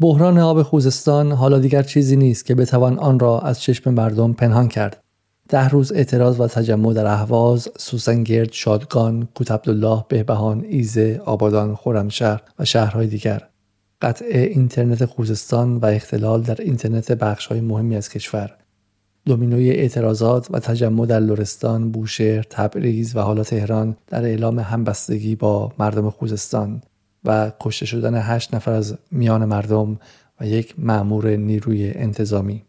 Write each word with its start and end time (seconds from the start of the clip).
بحران 0.00 0.38
آب 0.38 0.62
خوزستان 0.62 1.32
حالا 1.32 1.58
دیگر 1.58 1.82
چیزی 1.82 2.16
نیست 2.16 2.44
که 2.44 2.54
بتوان 2.54 2.98
آن 2.98 3.18
را 3.18 3.40
از 3.40 3.60
چشم 3.60 3.90
مردم 3.90 4.32
پنهان 4.32 4.68
کرد 4.68 5.02
ده 5.48 5.68
روز 5.68 5.92
اعتراض 5.92 6.40
و 6.40 6.46
تجمع 6.46 6.92
در 6.92 7.06
اهواز، 7.06 7.68
سوسنگرد، 7.78 8.52
شادگان، 8.52 9.28
کوت 9.34 9.50
عبدالله، 9.50 10.04
بهبهان، 10.08 10.64
ایزه، 10.64 11.20
آبادان، 11.24 11.74
خرمشهر 11.74 12.42
و 12.58 12.64
شهرهای 12.64 13.06
دیگر. 13.06 13.42
قطع 14.02 14.24
اینترنت 14.26 15.04
خوزستان 15.04 15.76
و 15.76 15.86
اختلال 15.86 16.42
در 16.42 16.60
اینترنت 16.60 17.12
بخشهای 17.12 17.60
مهمی 17.60 17.96
از 17.96 18.08
کشور. 18.08 18.56
دومینوی 19.24 19.70
اعتراضات 19.70 20.48
و 20.50 20.58
تجمع 20.58 21.06
در 21.06 21.20
لرستان، 21.20 21.90
بوشهر، 21.90 22.42
تبریز 22.50 23.16
و 23.16 23.20
حالا 23.20 23.42
تهران 23.42 23.96
در 24.06 24.24
اعلام 24.24 24.58
همبستگی 24.58 25.36
با 25.36 25.72
مردم 25.78 26.10
خوزستان 26.10 26.82
و 27.28 27.50
کشته 27.60 27.86
شدن 27.86 28.14
هشت 28.14 28.54
نفر 28.54 28.72
از 28.72 28.98
میان 29.10 29.44
مردم 29.44 29.98
و 30.40 30.46
یک 30.46 30.74
مأمور 30.78 31.36
نیروی 31.36 31.92
انتظامی. 31.94 32.62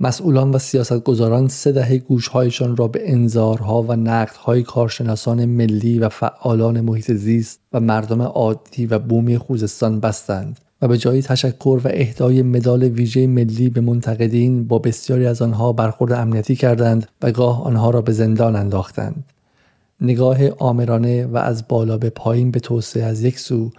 مسئولان 0.00 0.50
و 0.50 0.58
سیاستگزاران 0.58 1.48
سه 1.48 1.72
دهه 1.72 1.98
گوشهایشان 1.98 2.76
را 2.76 2.88
به 2.88 3.12
انظارها 3.12 3.82
و 3.82 3.92
نقدهای 3.92 4.62
کارشناسان 4.62 5.44
ملی 5.44 5.98
و 5.98 6.08
فعالان 6.08 6.80
محیط 6.80 7.12
زیست 7.12 7.60
و 7.72 7.80
مردم 7.80 8.22
عادی 8.22 8.86
و 8.86 8.98
بومی 8.98 9.38
خوزستان 9.38 10.00
بستند 10.00 10.60
و 10.82 10.88
به 10.88 10.98
جای 10.98 11.22
تشکر 11.22 11.80
و 11.84 11.88
اهدای 11.90 12.42
مدال 12.42 12.82
ویژه 12.82 13.26
ملی 13.26 13.68
به 13.68 13.80
منتقدین 13.80 14.68
با 14.68 14.78
بسیاری 14.78 15.26
از 15.26 15.42
آنها 15.42 15.72
برخورد 15.72 16.12
امنیتی 16.12 16.56
کردند 16.56 17.08
و 17.22 17.32
گاه 17.32 17.64
آنها 17.64 17.90
را 17.90 18.00
به 18.00 18.12
زندان 18.12 18.56
انداختند 18.56 19.24
نگاه 20.04 20.48
آمرانه 20.58 21.26
و 21.26 21.36
از 21.36 21.68
بالا 21.68 21.98
به 21.98 22.10
پایین 22.10 22.50
به 22.50 22.60
توسعه 22.60 23.04
از 23.04 23.22
یک 23.22 23.38
سو 23.38 23.70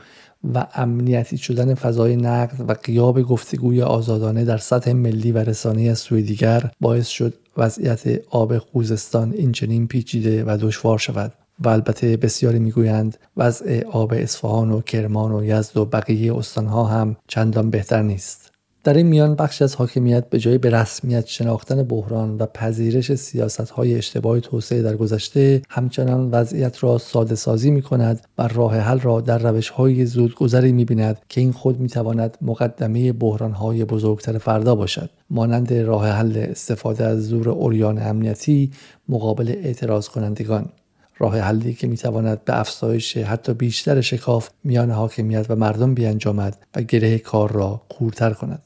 و 0.54 0.68
امنیتی 0.74 1.38
شدن 1.38 1.74
فضای 1.74 2.16
نقد 2.16 2.70
و 2.70 2.74
قیاب 2.84 3.22
گفتگوی 3.22 3.82
آزادانه 3.82 4.46
در 4.46 4.58
سطح 4.58 4.94
ملی 4.94 5.32
و 5.32 5.38
رسانه 5.38 5.82
از 5.82 6.00
سوی 6.00 6.22
دیگر 6.22 6.72
باعث 6.82 7.08
شد 7.08 7.34
وضعیت 7.58 8.04
آب 8.30 8.58
خوزستان 8.58 9.34
اینچنین 9.34 9.88
پیچیده 9.88 10.44
و 10.44 10.58
دشوار 10.62 10.98
شود 10.98 11.34
و 11.60 11.70
البته 11.70 12.18
بسیاری 12.18 12.60
می‌گویند 12.60 13.18
وضع 13.38 13.84
آب 13.92 14.14
اصفهان 14.14 14.72
و 14.72 14.82
کرمان 14.82 15.32
و 15.32 15.44
یزد 15.44 15.78
و 15.78 15.86
بقیه 15.86 16.36
استانها 16.38 16.86
هم 16.86 17.16
چندان 17.28 17.70
بهتر 17.70 18.02
نیست. 18.02 18.45
در 18.86 18.94
این 18.94 19.08
میان 19.08 19.36
بخش 19.36 19.62
از 19.62 19.76
حاکمیت 19.76 20.30
به 20.30 20.40
جای 20.40 20.58
به 20.58 20.70
رسمیت 20.70 21.26
شناختن 21.26 21.84
بحران 21.84 22.38
و 22.38 22.46
پذیرش 22.46 23.16
سیاست 23.16 23.70
های 23.70 23.96
اشتباه 23.96 24.40
توسعه 24.40 24.82
در 24.82 24.96
گذشته 24.96 25.62
همچنان 25.70 26.32
وضعیت 26.32 26.84
را 26.84 26.98
ساده 26.98 27.36
سازی 27.36 27.72
می 27.72 27.82
کند 27.82 28.22
و 28.38 28.48
راه 28.48 28.78
حل 28.78 29.00
را 29.00 29.22
در 29.22 29.38
روش 29.38 29.70
های 29.70 30.06
زودگذری 30.06 30.72
می 30.72 30.86
بیند 30.86 31.18
که 31.30 31.42
این 31.42 31.52
خود 31.52 31.80
می 31.80 31.90
تواند 31.90 32.38
مقدمه 32.42 33.14
بحران 33.14 33.52
های 33.52 33.86
بزرگتر 33.86 34.38
فردا 34.38 34.76
باشد. 34.76 35.10
مانند 35.30 35.74
راه 35.74 36.08
حل 36.10 36.38
استفاده 36.38 37.06
از 37.06 37.28
زور 37.28 37.50
اوریان 37.50 38.02
امنیتی 38.02 38.72
مقابل 39.10 39.50
اعتراض 39.50 40.10
کنندگان 40.10 40.70
راه 41.18 41.40
حلی 41.40 41.74
که 41.74 41.88
می‌تواند 41.88 42.46
به 42.46 42.60
افزایش 42.60 43.18
حتی 43.18 43.54
بیشتر 43.54 44.02
شکاف 44.02 44.50
میان 44.64 44.92
حاکمیت 44.92 45.46
و 45.50 45.56
مردم 45.56 45.94
بیانجامد 45.94 46.58
و 46.76 46.82
گره 46.82 47.18
کار 47.18 47.52
را 47.52 47.82
کورتر 47.90 48.34
کند. 48.34 48.62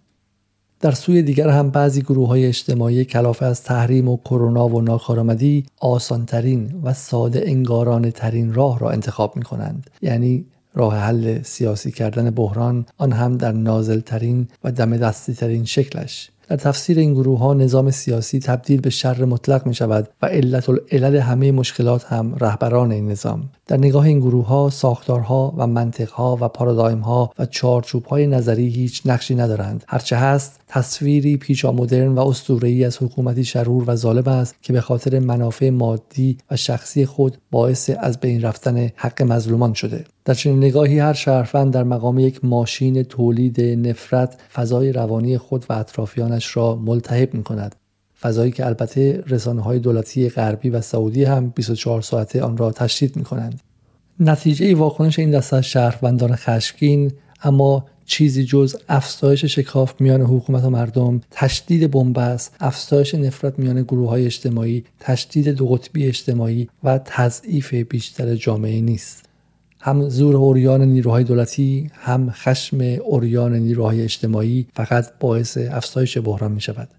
در 0.82 0.92
سوی 0.92 1.22
دیگر 1.22 1.50
هم 1.50 1.70
بعضی 1.70 2.02
گروه 2.02 2.28
های 2.28 2.46
اجتماعی 2.46 3.06
کلافه 3.06 3.46
از 3.46 3.64
تحریم 3.64 4.08
و 4.08 4.18
کرونا 4.18 4.68
و 4.68 4.82
ناکارآمدی 4.82 5.66
آسانترین 5.80 6.80
و 6.84 6.94
ساده 6.94 7.44
انگارانه 7.46 8.12
ترین 8.12 8.54
راه 8.54 8.80
را 8.80 8.92
انتخاب 8.92 9.36
می 9.36 9.44
کنند 9.44 9.90
یعنی 10.02 10.46
راه 10.74 10.98
حل 10.98 11.42
سیاسی 11.42 11.92
کردن 11.92 12.30
بحران 12.30 12.86
آن 12.98 13.12
هم 13.12 13.38
در 13.38 13.52
نازل 13.52 14.00
ترین 14.00 14.48
و 14.64 14.72
دم 14.72 14.98
دستی 14.98 15.34
ترین 15.34 15.66
شکلش. 15.66 16.30
در 16.48 16.56
تفسیر 16.56 17.00
این 17.00 17.14
گروه 17.14 17.40
ها 17.40 17.54
نظام 17.54 17.92
سیاسی 17.92 18.40
تبدیل 18.40 18.82
به 18.82 18.90
شر 18.90 19.26
مطلق 19.26 19.66
می 19.68 19.74
شود 19.74 20.08
و 20.22 20.26
علت 20.26 20.70
العلل 20.70 21.18
همه 21.18 21.52
مشکلات 21.52 22.06
هم 22.06 22.36
رهبران 22.36 22.92
این 22.92 23.08
نظام. 23.08 23.50
در 23.70 23.78
نگاه 23.78 24.06
این 24.06 24.20
گروه 24.20 24.48
ها 24.48 24.70
ساختارها 24.70 25.54
و 25.58 25.68
منطقها 25.68 26.38
و 26.42 26.48
پارادایم 26.48 27.00
ها 27.00 27.34
و 27.40 27.46
چارچوب 27.46 28.06
های 28.06 28.28
نظری 28.28 28.68
هیچ 28.68 29.02
نقشی 29.06 29.36
ندارند. 29.36 29.84
هرچه 29.88 30.16
هست 30.16 30.60
تصویری 30.68 31.38
پیچا 31.38 31.72
مدرن 31.72 32.16
و 32.16 32.28
اسطوره‌ای 32.28 32.86
از 32.86 32.98
حکومتی 33.04 33.44
شرور 33.44 33.84
و 33.88 33.96
ظالم 33.96 34.28
است 34.28 34.56
که 34.62 34.74
به 34.74 34.82
خاطر 34.82 35.20
منافع 35.20 35.70
مادی 35.70 36.38
و 36.52 36.56
شخصی 36.56 37.06
خود 37.06 37.38
باعث 37.52 37.90
از 38.00 38.20
بین 38.20 38.42
رفتن 38.42 38.90
حق 38.96 39.22
مظلومان 39.22 39.74
شده. 39.74 40.04
در 40.26 40.34
چنین 40.34 40.58
نگاهی 40.58 41.00
هر 41.00 41.14
شهروند 41.14 41.74
در 41.74 41.84
مقام 41.84 42.20
یک 42.20 42.46
ماشین 42.46 43.04
تولید 43.04 43.62
نفرت 43.62 44.38
فضای 44.54 44.92
روانی 44.92 45.38
خود 45.38 45.66
و 45.70 45.74
اطرافیانش 45.74 46.58
را 46.58 46.76
ملتهب 46.76 47.34
می 47.34 47.44
کند 47.44 47.76
فضایی 48.22 48.52
که 48.52 48.66
البته 48.66 49.24
رسانه 49.28 49.62
های 49.62 49.80
دولتی 49.80 50.30
غربی 50.30 50.70
و 50.70 50.82
سعودی 50.82 51.24
هم 51.24 51.50
24 51.50 52.02
ساعته 52.02 52.42
آن 52.42 52.58
را 52.58 52.72
تشدید 52.72 53.16
می 53.16 53.24
کنند. 53.24 53.62
نتیجه 54.20 54.76
واکنش 54.76 55.20
این 55.20 55.32
دسته 55.32 55.56
از 55.56 55.66
شهروندان 55.66 56.36
خشمگین 56.36 57.12
اما 57.44 57.86
چیزی 58.06 58.46
جز 58.46 58.76
افزایش 58.90 59.46
شکاف 59.46 60.02
میان 60.02 60.22
حکومت 60.22 60.64
و 60.64 60.70
مردم 60.70 61.22
تشدید 61.32 61.92
بنبست 61.92 62.56
افزایش 62.60 63.16
نفرت 63.16 63.60
میان 63.60 63.82
گروه 63.82 64.10
های 64.10 64.26
اجتماعی 64.26 64.84
تشدید 65.00 65.50
دو 65.50 65.68
قطبی 65.68 66.08
اجتماعی 66.08 66.70
و 66.84 67.00
تضعیف 67.06 67.74
بیشتر 67.74 68.36
جامعه 68.36 68.82
نیست 68.82 69.26
هم 69.82 70.10
زور 70.10 70.36
اوریان 70.36 70.82
نیروهای 70.82 71.24
دولتی 71.24 71.90
هم 71.94 72.30
خشم 72.32 72.78
اوریان 73.06 73.56
نیروهای 73.56 74.02
اجتماعی 74.02 74.68
فقط 74.74 75.06
باعث 75.20 75.58
افزایش 75.58 76.18
بحران 76.18 76.52
می 76.52 76.62
شود 76.62 76.90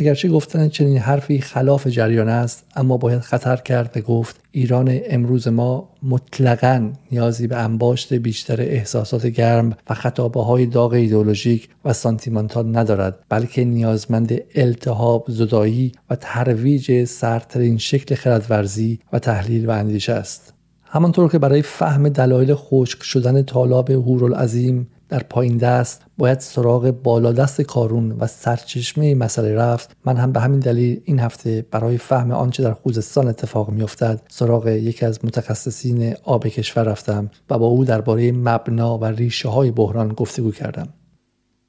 اگرچه 0.00 0.28
گفتن 0.28 0.68
چنین 0.68 0.98
حرفی 0.98 1.40
خلاف 1.40 1.86
جریان 1.86 2.28
است 2.28 2.64
اما 2.76 2.96
باید 2.96 3.20
خطر 3.20 3.56
کرد 3.56 3.96
و 3.96 4.00
گفت 4.00 4.40
ایران 4.50 5.00
امروز 5.06 5.48
ما 5.48 5.88
مطلقا 6.02 6.92
نیازی 7.12 7.46
به 7.46 7.56
انباشت 7.56 8.14
بیشتر 8.14 8.60
احساسات 8.60 9.26
گرم 9.26 9.76
و 9.90 9.94
خطابه 9.94 10.42
های 10.42 10.66
داغ 10.66 10.92
ایدولوژیک 10.92 11.68
و 11.84 11.92
سانتیمانتال 11.92 12.76
ندارد 12.76 13.18
بلکه 13.28 13.64
نیازمند 13.64 14.40
التهاب 14.54 15.24
زدایی 15.28 15.92
و 16.10 16.16
ترویج 16.16 17.04
سرترین 17.04 17.78
شکل 17.78 18.14
خردورزی 18.14 18.98
و 19.12 19.18
تحلیل 19.18 19.66
و 19.66 19.70
اندیشه 19.70 20.12
است. 20.12 20.54
همانطور 20.84 21.30
که 21.30 21.38
برای 21.38 21.62
فهم 21.62 22.08
دلایل 22.08 22.54
خشک 22.54 23.02
شدن 23.02 23.42
طالاب 23.42 23.90
هورالعظیم 23.90 24.88
در 25.08 25.18
پایین 25.18 25.56
دست 25.56 26.02
باید 26.18 26.40
سراغ 26.40 26.90
بالادست 26.90 27.62
کارون 27.62 28.12
و 28.12 28.26
سرچشمه 28.26 29.14
مسئله 29.14 29.54
رفت. 29.54 29.96
من 30.04 30.16
هم 30.16 30.32
به 30.32 30.40
همین 30.40 30.60
دلیل 30.60 31.00
این 31.04 31.18
هفته 31.18 31.66
برای 31.70 31.98
فهم 31.98 32.30
آنچه 32.30 32.62
در 32.62 32.72
خوزستان 32.72 33.28
اتفاق 33.28 33.70
میافتد 33.70 34.22
سراغ 34.28 34.66
یکی 34.66 35.06
از 35.06 35.24
متخصصین 35.24 36.14
آب 36.24 36.46
کشور 36.46 36.82
رفتم 36.82 37.30
و 37.50 37.58
با 37.58 37.66
او 37.66 37.84
درباره 37.84 38.32
مبنا 38.32 38.98
و 38.98 39.04
ریشه 39.04 39.48
های 39.48 39.70
بحران 39.70 40.08
گفتگو 40.08 40.52
کردم. 40.52 40.88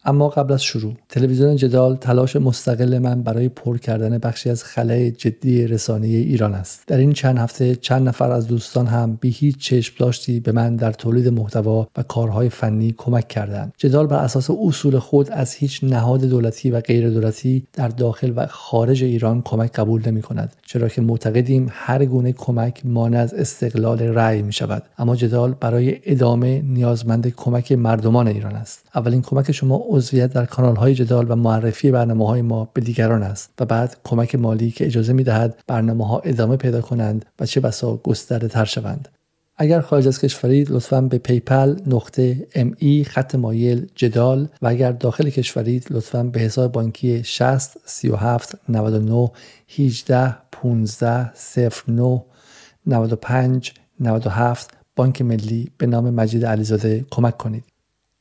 اما 0.06 0.30
قبل 0.30 0.54
از 0.54 0.64
شروع 0.64 0.94
تلویزیون 1.10 1.56
جدال 1.56 1.96
تلاش 1.96 2.36
مستقل 2.36 2.98
من 2.98 3.24
برای 3.24 3.50
پر 3.50 3.78
کردن 3.78 4.18
بخشی 4.18 4.50
از 4.50 4.64
خلای 4.64 5.12
جدی 5.12 5.68
رسانه 5.68 6.08
ایران 6.08 6.54
است. 6.54 6.84
در 6.88 6.98
این 6.98 7.14
چند 7.14 7.38
هفته 7.38 7.76
چند 7.76 8.08
نفر 8.08 8.32
از 8.32 8.48
دوستان 8.48 8.88
هم 8.88 9.18
بی 9.22 9.30
هیچ 9.30 9.58
چشم 9.58 9.96
داشتی 10.00 10.40
به 10.40 10.52
من 10.52 10.76
در 10.76 10.92
تولید 10.92 11.28
محتوا 11.28 11.88
و 11.98 12.04
کارهای 12.04 12.50
فنی 12.50 12.96
کمک 12.98 13.28
کردند. 13.28 13.74
جدال 13.78 14.08
بر 14.08 14.18
اساس 14.18 14.50
اصول 14.50 15.00
خود 15.00 15.32
از 15.32 15.54
هیچ 15.54 15.84
نهاد 15.84 16.22
دولتی 16.22 16.72
و 16.72 16.82
غیر 16.82 17.10
دولتی 17.10 17.68
در 17.74 17.88
داخل 17.88 18.34
و 18.36 18.48
خارج 18.48 19.04
ایران 19.04 19.42
کمک 19.42 19.72
قبول 19.72 20.02
نمی 20.06 20.22
کند 20.22 20.56
چرا 20.66 20.90
که 20.90 21.02
معتقدیم 21.02 21.68
هر 21.72 22.06
گونه 22.06 22.32
کمک 22.32 22.86
مانع 22.86 23.18
از 23.18 23.34
استقلال 23.34 24.00
رأی 24.02 24.42
می 24.42 24.54
شود. 24.54 24.84
اما 24.98 25.16
جدال 25.16 25.56
برای 25.60 26.00
ادامه 26.04 26.62
نیازمند 26.62 27.28
کمک 27.28 27.72
مردمان 27.72 28.28
ایران 28.28 28.56
است. 28.56 28.89
اولین 28.96 29.22
کمک 29.22 29.52
شما 29.52 29.84
عضویت 29.88 30.34
در 30.34 30.46
کانال 30.46 30.76
های 30.76 30.96
جدال 30.96 31.26
و 31.32 31.36
معرفی 31.36 31.92
برنامه 31.92 32.28
های 32.28 32.42
ما 32.42 32.70
به 32.74 32.82
دیگران 32.82 33.24
است 33.24 33.52
و 33.60 33.66
بعد 33.66 33.98
کمک 34.04 34.36
مالی 34.36 34.72
که 34.72 34.86
اجازه 34.86 35.14
می 35.14 35.24
دهد 35.24 35.64
برنامه 35.68 36.08
ها 36.08 36.20
ادامه 36.20 36.58
پیدا 36.58 36.82
کنند 36.82 37.26
و 37.40 37.46
چه 37.46 37.60
بسا 37.60 37.98
گسترده 37.98 38.48
تر 38.48 38.66
شوند. 38.66 39.10
اگر 39.62 39.82
خارج 39.82 40.08
از 40.08 40.20
کشورید 40.20 40.72
لطفا 40.72 41.02
به 41.02 41.18
PayPal 41.18 41.76
نقطه 41.88 42.48
ME 42.56 43.04
خط 43.04 43.36
مایل 43.36 43.88
جدال 43.96 44.48
و 44.62 44.68
اگر 44.68 44.92
داخل 44.92 45.30
کشورید 45.30 45.88
لطفا 45.90 46.24
به 46.24 46.40
حساب 46.40 46.72
بانکی 46.72 47.24
60 47.24 47.78
37 47.86 48.56
99 48.70 49.32
18 49.78 50.36
15 50.52 51.32
09 51.88 52.22
95 52.86 53.74
97 54.00 54.70
بانک 54.96 55.22
ملی 55.22 55.72
به 55.78 55.88
نام 55.88 56.10
مجید 56.10 56.46
علیزاده 56.46 57.06
کمک 57.10 57.38
کنید. 57.38 57.69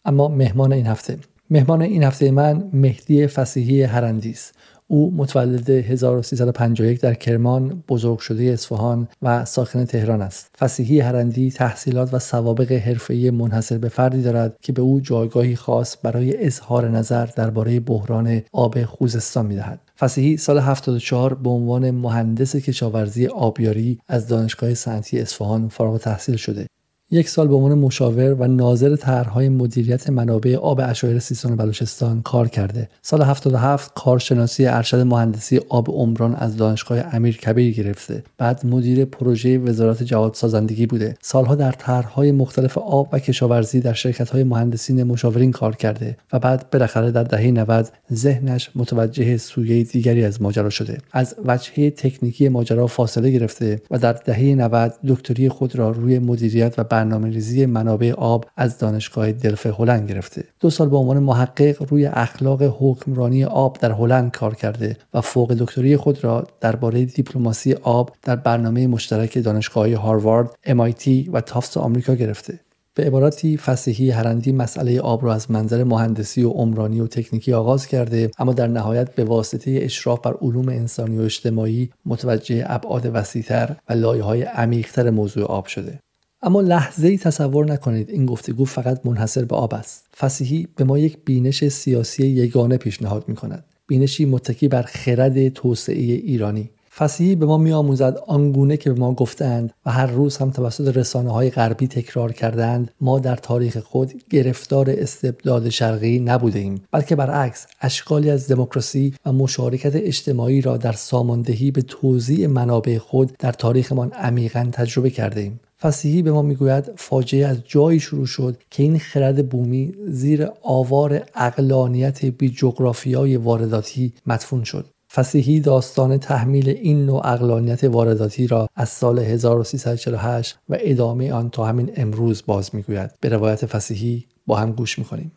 اما 0.08 0.28
مهمان 0.28 0.72
این 0.72 0.86
هفته. 0.86 1.16
مهمان 1.50 1.82
این 1.82 2.02
هفته 2.02 2.30
من 2.30 2.70
مهدی 2.72 3.26
فسیحی 3.26 3.82
هرندی 3.82 4.30
است 4.30 4.54
او 4.86 5.14
متولد 5.16 5.70
1351 5.70 7.00
در 7.00 7.14
کرمان 7.14 7.82
بزرگ 7.88 8.18
شده 8.18 8.44
اصفهان 8.44 9.08
و 9.22 9.44
ساکن 9.44 9.84
تهران 9.84 10.22
است. 10.22 10.50
فسیحی 10.58 11.00
هرندی 11.00 11.50
تحصیلات 11.50 12.14
و 12.14 12.18
سوابق 12.18 12.72
حرفه‌ای 12.72 13.30
منحصر 13.30 13.78
به 13.78 13.88
فردی 13.88 14.22
دارد 14.22 14.56
که 14.60 14.72
به 14.72 14.82
او 14.82 15.00
جایگاهی 15.00 15.56
خاص 15.56 15.96
برای 16.02 16.46
اظهار 16.46 16.88
نظر 16.88 17.26
درباره 17.26 17.80
بحران 17.80 18.42
آب 18.52 18.84
خوزستان 18.84 19.46
می‌دهد. 19.46 19.80
فسیحی 19.98 20.36
سال 20.36 20.58
74 20.58 21.34
به 21.34 21.50
عنوان 21.50 21.90
مهندس 21.90 22.56
کشاورزی 22.56 23.26
آبیاری 23.26 23.98
از 24.08 24.28
دانشگاه 24.28 24.74
صنعتی 24.74 25.20
اصفهان 25.20 25.68
فارغ 25.68 25.98
تحصیل 25.98 26.36
شده. 26.36 26.66
یک 27.10 27.28
سال 27.28 27.48
به 27.48 27.54
عنوان 27.54 27.78
مشاور 27.78 28.34
و 28.34 28.46
ناظر 28.46 28.96
طرحهای 28.96 29.48
مدیریت 29.48 30.10
منابع 30.10 30.56
آب 30.56 30.80
اشایر 30.84 31.18
سیستان 31.18 31.52
و 31.52 31.56
بلوچستان 31.56 32.22
کار 32.22 32.48
کرده. 32.48 32.88
سال 33.02 33.22
77 33.22 33.92
کارشناسی 33.94 34.66
ارشد 34.66 35.00
مهندسی 35.00 35.60
آب 35.68 35.90
عمران 35.90 36.34
از 36.34 36.56
دانشگاه 36.56 36.98
امیر 37.12 37.36
کبیر 37.36 37.74
گرفته. 37.74 38.22
بعد 38.38 38.66
مدیر 38.66 39.04
پروژه 39.04 39.58
وزارت 39.58 40.02
جواد 40.02 40.34
سازندگی 40.34 40.86
بوده. 40.86 41.14
سالها 41.22 41.54
در 41.54 41.72
طرحهای 41.72 42.32
مختلف 42.32 42.78
آب 42.78 43.08
و 43.12 43.18
کشاورزی 43.18 43.80
در 43.80 43.92
شرکت‌های 43.92 44.44
مهندسین 44.44 45.02
مشاورین 45.02 45.52
کار 45.52 45.76
کرده 45.76 46.16
و 46.32 46.38
بعد 46.38 46.70
بالاخره 46.70 47.10
در 47.10 47.24
دهه 47.24 47.50
90 47.50 47.88
ذهنش 48.12 48.70
متوجه 48.74 49.36
سویه 49.36 49.82
دیگری 49.84 50.24
از 50.24 50.42
ماجرا 50.42 50.70
شده. 50.70 50.98
از 51.12 51.34
وجهه 51.44 51.90
تکنیکی 51.90 52.48
ماجرا 52.48 52.86
فاصله 52.86 53.30
گرفته 53.30 53.82
و 53.90 53.98
در 53.98 54.12
دهه 54.12 54.40
90 54.54 54.94
دکتری 55.08 55.48
خود 55.48 55.76
را 55.76 55.90
روی 55.90 56.18
مدیریت 56.18 56.74
و 56.78 56.84
برنامه 56.98 57.30
ریزی 57.30 57.66
منابع 57.66 58.12
آب 58.12 58.44
از 58.56 58.78
دانشگاه 58.78 59.32
دلف 59.32 59.66
هلند 59.66 60.08
گرفته. 60.10 60.44
دو 60.60 60.70
سال 60.70 60.88
به 60.88 60.96
عنوان 60.96 61.18
محقق 61.18 61.82
روی 61.90 62.06
اخلاق 62.06 62.62
حکمرانی 62.62 63.44
آب 63.44 63.78
در 63.80 63.92
هلند 63.92 64.30
کار 64.30 64.54
کرده 64.54 64.96
و 65.14 65.20
فوق 65.20 65.54
دکتری 65.54 65.96
خود 65.96 66.24
را 66.24 66.46
درباره 66.60 67.04
دیپلماسی 67.04 67.74
آب 67.74 68.10
در 68.22 68.36
برنامه 68.36 68.86
مشترک 68.86 69.38
دانشگاه 69.38 69.94
هاروارد، 69.94 70.50
MIT 70.66 71.08
و 71.32 71.40
تافت 71.40 71.76
آمریکا 71.76 72.14
گرفته. 72.14 72.60
به 72.94 73.04
عبارتی 73.04 73.56
فسیحی 73.56 74.10
هرندی 74.10 74.52
مسئله 74.52 75.00
آب 75.00 75.24
را 75.24 75.34
از 75.34 75.50
منظر 75.50 75.84
مهندسی 75.84 76.42
و 76.42 76.50
عمرانی 76.50 77.00
و 77.00 77.06
تکنیکی 77.06 77.52
آغاز 77.52 77.86
کرده 77.86 78.30
اما 78.38 78.52
در 78.52 78.66
نهایت 78.66 79.14
به 79.14 79.24
واسطه 79.24 79.78
اشراف 79.82 80.20
بر 80.20 80.34
علوم 80.42 80.68
انسانی 80.68 81.18
و 81.18 81.22
اجتماعی 81.22 81.90
متوجه 82.06 82.64
ابعاد 82.66 83.10
وسیعتر 83.14 83.76
و 83.88 83.92
لایه 83.92 84.22
های 84.22 84.42
عمیقتر 84.42 85.10
موضوع 85.10 85.44
آب 85.44 85.66
شده. 85.66 85.98
اما 86.42 86.60
لحظه 86.60 87.08
ای 87.08 87.18
تصور 87.18 87.66
نکنید 87.66 88.10
این 88.10 88.26
گفتگو 88.26 88.64
فقط 88.64 89.06
منحصر 89.06 89.44
به 89.44 89.56
آب 89.56 89.74
است. 89.74 90.04
فسیحی 90.16 90.68
به 90.76 90.84
ما 90.84 90.98
یک 90.98 91.18
بینش 91.24 91.68
سیاسی 91.68 92.26
یگانه 92.26 92.76
پیشنهاد 92.76 93.24
می 93.28 93.34
کند 93.34 93.64
بینشی 93.86 94.24
متکی 94.24 94.68
بر 94.68 94.82
خرد 94.82 95.48
توسعه 95.48 96.02
ایرانی. 96.02 96.70
فسیحی 96.98 97.34
به 97.34 97.46
ما 97.46 97.56
میآموزد 97.56 98.18
آنگونه 98.26 98.76
که 98.76 98.92
به 98.92 99.00
ما 99.00 99.14
گفتند 99.14 99.72
و 99.86 99.90
هر 99.90 100.06
روز 100.06 100.36
هم 100.36 100.50
توسط 100.50 100.96
رسانه 100.96 101.30
های 101.30 101.50
غربی 101.50 101.86
تکرار 101.86 102.32
کردند 102.32 102.90
ما 103.00 103.18
در 103.18 103.36
تاریخ 103.36 103.78
خود 103.78 104.12
گرفتار 104.30 104.90
استبداد 104.90 105.68
شرقی 105.68 106.18
نبوده 106.18 106.58
ایم 106.58 106.82
بلکه 106.92 107.16
برعکس 107.16 107.66
اشکالی 107.80 108.30
از 108.30 108.48
دموکراسی 108.48 109.14
و 109.26 109.32
مشارکت 109.32 109.96
اجتماعی 109.96 110.60
را 110.60 110.76
در 110.76 110.92
ساماندهی 110.92 111.70
به 111.70 111.82
توزیع 111.82 112.46
منابع 112.46 112.98
خود 112.98 113.32
در 113.38 113.52
تاریخمان 113.52 114.12
عمیقا 114.12 114.68
تجربه 114.72 115.10
کرده 115.10 115.40
ایم 115.40 115.60
فسیحی 115.82 116.22
به 116.22 116.32
ما 116.32 116.42
می‌گوید 116.42 116.90
فاجعه 116.96 117.46
از 117.46 117.56
جایی 117.64 118.00
شروع 118.00 118.26
شد 118.26 118.56
که 118.70 118.82
این 118.82 118.98
خرد 118.98 119.48
بومی 119.48 119.94
زیر 120.06 120.48
آوار 120.62 121.22
اقلانیت 121.34 122.24
بی 122.24 122.50
جغرافیای 122.50 123.36
وارداتی 123.36 124.12
مدفون 124.26 124.64
شد. 124.64 124.86
فسیحی 125.12 125.60
داستان 125.60 126.18
تحمیل 126.18 126.68
این 126.68 127.06
نوع 127.06 127.26
اقلانیت 127.26 127.84
وارداتی 127.84 128.46
را 128.46 128.68
از 128.76 128.88
سال 128.88 129.18
1348 129.18 130.58
و 130.68 130.76
ادامه 130.80 131.32
آن 131.32 131.50
تا 131.50 131.64
همین 131.64 131.92
امروز 131.96 132.42
باز 132.46 132.74
می‌گوید. 132.74 133.10
به 133.20 133.28
روایت 133.28 133.66
فسیحی 133.66 134.24
با 134.46 134.56
هم 134.56 134.72
گوش 134.72 134.98
می‌کنیم. 134.98 135.32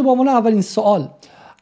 دکتر 0.00 0.06
با 0.06 0.12
عنوان 0.12 0.28
اولین 0.28 0.62
سوال 0.62 1.08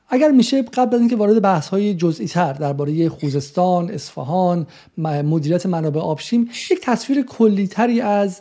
اگر 0.08 0.30
میشه 0.30 0.62
قبل 0.62 0.94
از 0.94 1.00
اینکه 1.00 1.16
وارد 1.16 1.42
بحث 1.42 1.68
های 1.68 1.94
جزئی 1.94 2.26
تر 2.26 2.52
درباره 2.52 3.08
خوزستان، 3.08 3.90
اصفهان، 3.90 4.66
مدیریت 4.96 5.66
منابع 5.66 6.00
آب 6.00 6.20
شیم 6.20 6.48
یک 6.70 6.80
تصویر 6.82 7.22
کلی 7.22 7.66
تری 7.66 8.00
از 8.00 8.40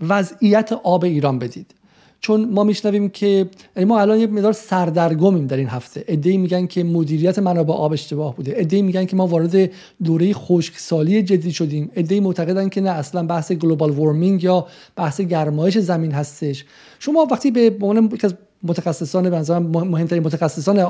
وضعیت 0.00 0.72
آب 0.72 1.04
ایران 1.04 1.38
بدید. 1.38 1.74
چون 2.22 2.44
ما 2.44 2.64
میشنویم 2.64 3.08
که 3.08 3.50
یعنی 3.76 3.88
ما 3.88 4.00
الان 4.00 4.18
یه 4.18 4.26
مقدار 4.26 4.52
سردرگمیم 4.52 5.46
در 5.46 5.56
این 5.56 5.68
هفته. 5.68 6.04
ادعی 6.08 6.36
میگن 6.36 6.66
که 6.66 6.84
مدیریت 6.84 7.38
منابع 7.38 7.74
آب 7.74 7.92
اشتباه 7.92 8.36
بوده. 8.36 8.52
ادعی 8.56 8.82
میگن 8.82 9.04
که 9.04 9.16
ما 9.16 9.26
وارد 9.26 9.70
دوره 10.04 10.32
خشکسالی 10.34 11.22
جدی 11.22 11.52
شدیم. 11.52 11.90
ادعی 11.96 12.20
معتقدن 12.20 12.68
که 12.68 12.80
نه 12.80 12.90
اصلا 12.90 13.22
بحث 13.22 13.52
گلوبال 13.52 13.90
وارمینگ 13.90 14.44
یا 14.44 14.66
بحث 14.96 15.20
گرمایش 15.20 15.78
زمین 15.78 16.12
هستش. 16.12 16.64
شما 16.98 17.26
وقتی 17.30 17.50
به 17.50 17.86
عنوان 17.86 18.18
متخصصان 18.62 19.30
به 19.30 19.58
مهمترین 19.68 20.22
متخصصان 20.22 20.84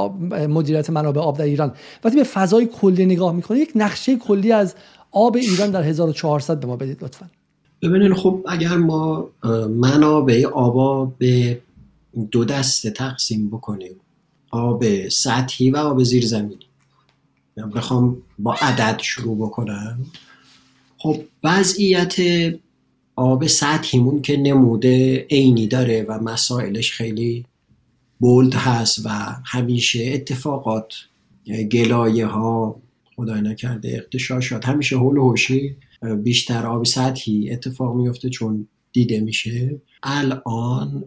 مدیریت 0.46 0.90
منابع 0.90 1.20
آب 1.20 1.38
در 1.38 1.44
ایران. 1.44 1.72
وقتی 2.04 2.16
به 2.16 2.24
فضای 2.24 2.66
کلی 2.66 3.06
نگاه 3.06 3.32
می‌کنید 3.32 3.62
یک 3.62 3.72
نقشه 3.74 4.16
کلی 4.16 4.52
از 4.52 4.74
آب 5.10 5.36
ایران 5.36 5.70
در 5.70 5.82
1400 5.82 6.60
به 6.60 6.66
ما 6.66 6.76
بدید 6.76 7.04
لطفا. 7.04 7.30
ببینید 7.82 8.12
خب 8.12 8.44
اگر 8.48 8.76
ما 8.76 9.28
منابع 9.68 10.46
آبا 10.46 11.04
به 11.04 11.60
دو 12.30 12.44
دسته 12.44 12.90
تقسیم 12.90 13.48
بکنیم 13.48 13.92
آب 14.50 15.08
سطحی 15.08 15.70
و 15.70 15.76
آب 15.76 16.02
زیرزمینی. 16.02 16.66
بخوام 17.74 18.16
با 18.38 18.54
عدد 18.60 19.00
شروع 19.02 19.36
بکنم. 19.36 19.98
خب 20.98 21.16
وضعیت 21.44 22.16
آب 23.16 23.46
سطحیمون 23.46 24.22
که 24.22 24.36
نموده 24.36 25.26
عینی 25.30 25.66
داره 25.66 26.06
و 26.08 26.18
مسائلش 26.18 26.92
خیلی 26.92 27.44
بولد 28.20 28.54
هست 28.54 29.06
و 29.06 29.08
همیشه 29.44 30.10
اتفاقات 30.14 30.94
گلایه 31.72 32.26
ها 32.26 32.82
خدای 33.16 33.40
نکرده 33.40 33.88
اقتشاشات 33.88 34.68
همیشه 34.68 34.96
حول 34.96 35.16
و 35.16 35.28
حوشی 35.28 35.76
بیشتر 36.22 36.66
آب 36.66 36.84
سطحی 36.84 37.50
اتفاق 37.50 37.96
میفته 37.96 38.28
چون 38.28 38.68
دیده 38.92 39.20
میشه. 39.20 39.80
الان 40.02 41.04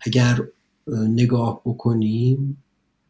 اگر 0.00 0.38
نگاه 0.88 1.60
بکنیم 1.64 2.62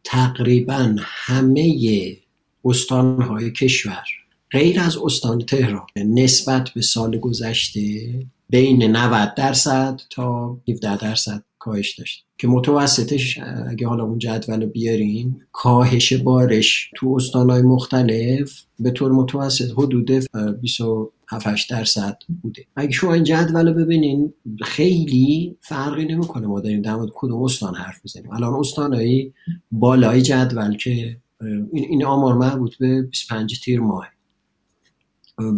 تقریبا 0.03 0.95
همه 0.99 2.17
استانهای 2.65 3.51
کشور 3.51 4.03
غیر 4.51 4.79
از 4.79 4.97
استان 4.97 5.45
تهران 5.45 5.87
نسبت 5.95 6.69
به 6.69 6.81
سال 6.81 7.17
گذشته 7.17 8.13
بین 8.49 8.83
90 8.83 9.35
درصد 9.35 10.01
تا 10.09 10.57
17 10.69 10.97
درصد 10.97 11.43
کاهش 11.67 11.99
داشت. 11.99 12.25
که 12.37 12.47
متوسطش 12.47 13.39
اگه 13.69 13.87
حالا 13.87 14.03
اون 14.03 14.17
جدول 14.17 14.61
رو 14.61 14.67
بیاریم 14.67 15.41
کاهش 15.51 16.13
بارش 16.13 16.91
تو 16.95 17.15
استانهای 17.15 17.61
مختلف 17.61 18.63
به 18.79 18.91
طور 18.91 19.11
متوسط 19.11 19.71
حدود 19.71 20.11
27 20.61 21.69
درصد 21.69 22.17
بوده. 22.41 22.65
اگه 22.75 22.91
شما 22.91 23.13
این 23.13 23.23
جدول 23.23 23.67
رو 23.67 23.73
ببینین 23.73 24.33
خیلی 24.63 25.55
فرقی 25.61 26.05
نمی‌کنه 26.05 26.47
ما 26.47 26.59
داریم 26.59 26.81
در 26.81 26.95
مورد 26.95 27.11
کدوم 27.15 27.43
استان 27.43 27.75
حرف 27.75 28.01
بزنیم 28.03 28.31
الان 28.31 28.53
استانهایی 28.53 29.33
بالای 29.71 30.21
جدول 30.21 30.77
که 30.77 31.17
این, 31.41 31.85
این 31.89 32.05
آمار 32.05 32.33
مربوط 32.33 32.77
به 32.77 33.01
25 33.01 33.61
تیر 33.63 33.79
ماه 33.79 34.07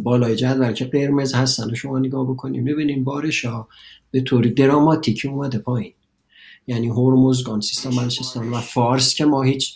بالای 0.04 0.36
جدول 0.36 0.72
که 0.72 0.86
قرمز 0.86 1.34
هستن 1.34 1.74
شما 1.74 2.00
نگاه 2.00 2.30
بکنیم 2.30 2.66
ببینیم 2.66 3.04
بارش 3.04 3.46
ها 3.46 3.68
به 4.12 4.22
طوری 4.22 4.50
دراماتیکی 4.50 5.28
اومده 5.28 5.58
پایین. 5.58 5.94
یعنی 6.70 6.88
هرمزگان 6.88 7.62
سیستان 7.62 7.96
بلوچستان 7.96 8.50
و 8.50 8.60
فارس 8.60 9.16
که 9.16 9.26
ما 9.26 9.42
هیچ 9.42 9.76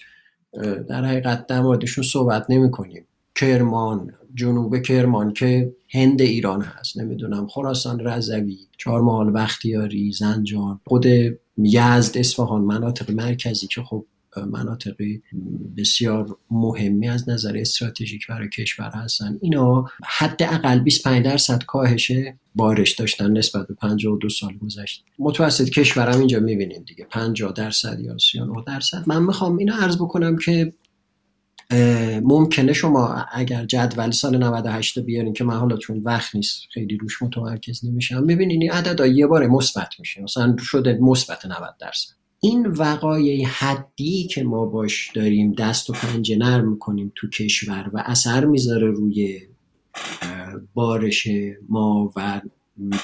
در 0.89 1.05
حقیقت 1.05 1.47
در 1.47 1.61
موردشون 1.61 2.03
صحبت 2.03 2.45
نمی 2.49 2.71
کنیم 2.71 3.07
کرمان 3.35 4.13
جنوب 4.35 4.81
کرمان 4.81 5.33
که 5.33 5.75
هند 5.93 6.21
ایران 6.21 6.61
هست. 6.61 6.97
نمی‌دونم 6.97 7.47
خراسان 7.47 7.99
رضوی 7.99 8.57
چهارمحال 8.77 9.31
بختیاری 9.31 10.11
زنجان 10.11 10.79
خود 10.87 11.05
یزد 11.57 12.17
اصفهان 12.17 12.61
مناطق 12.61 13.11
مرکزی 13.11 13.67
که 13.67 13.81
خب 13.83 14.05
مناطقی 14.51 15.21
بسیار 15.77 16.37
مهمی 16.51 17.09
از 17.09 17.29
نظر 17.29 17.57
استراتژیک 17.57 18.27
برای 18.27 18.49
کشور 18.49 18.91
هستن. 18.93 19.37
اینا 19.41 19.85
حداقل 20.03 20.79
25 20.79 21.25
درصد 21.25 21.63
کاهش 21.63 22.11
بارش 22.55 22.91
داشتن 22.91 23.37
نسبت 23.37 23.67
به 23.67 23.73
52 23.73 24.29
سال 24.29 24.57
گذشته 24.57 25.03
متوسط 25.19 25.69
کشورم 25.69 26.19
اینجا 26.19 26.39
می‌بینید 26.39 26.85
دیگه. 26.85 27.05
50 27.05 27.53
درصد 27.53 27.99
یا 27.99 28.17
39 28.17 28.63
درصد. 28.67 29.03
من 29.07 29.23
می‌خوام 29.23 29.57
اینو 29.57 29.73
عرض 29.73 29.95
بکنم 29.95 30.37
که 30.37 30.73
ممکنه 32.23 32.73
شما 32.73 33.25
اگر 33.31 33.65
جدول 33.65 34.11
سال 34.11 34.43
98 34.43 34.99
بیارین 34.99 35.33
که 35.33 35.43
من 35.43 35.57
حالا 35.57 35.77
چون 35.77 36.01
وقت 36.03 36.35
نیست 36.35 36.61
خیلی 36.73 36.97
روش 36.97 37.21
متمرکز 37.21 37.85
نمیشم 37.85 38.23
می‌بینین 38.23 38.61
این 38.61 38.71
عدد 38.71 39.05
یه 39.05 39.27
بار 39.27 39.47
مثبت 39.47 39.89
میشه. 39.99 40.21
مثلا 40.21 40.55
شده 40.59 40.97
مثبت 41.01 41.45
90 41.45 41.75
درصد. 41.79 42.13
این 42.39 42.67
وقایع 42.67 43.47
حدی 43.47 44.27
که 44.27 44.43
ما 44.43 44.65
باش 44.65 45.11
داریم 45.15 45.53
دست 45.53 45.89
و 45.89 45.93
پنجه 45.93 46.35
نرم 46.35 46.69
می‌کنیم 46.69 47.11
تو 47.15 47.29
کشور 47.29 47.89
و 47.93 48.03
اثر 48.05 48.45
می‌ذاره 48.45 48.87
روی 48.87 49.39
بارش 50.73 51.27
ما 51.69 52.13
و 52.15 52.41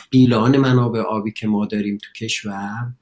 بیلان 0.09 0.57
منابع 0.57 0.99
آبی 0.99 1.31
که 1.31 1.47
ما 1.47 1.65
داریم 1.65 1.97
تو 1.97 2.25
کشور 2.25 2.93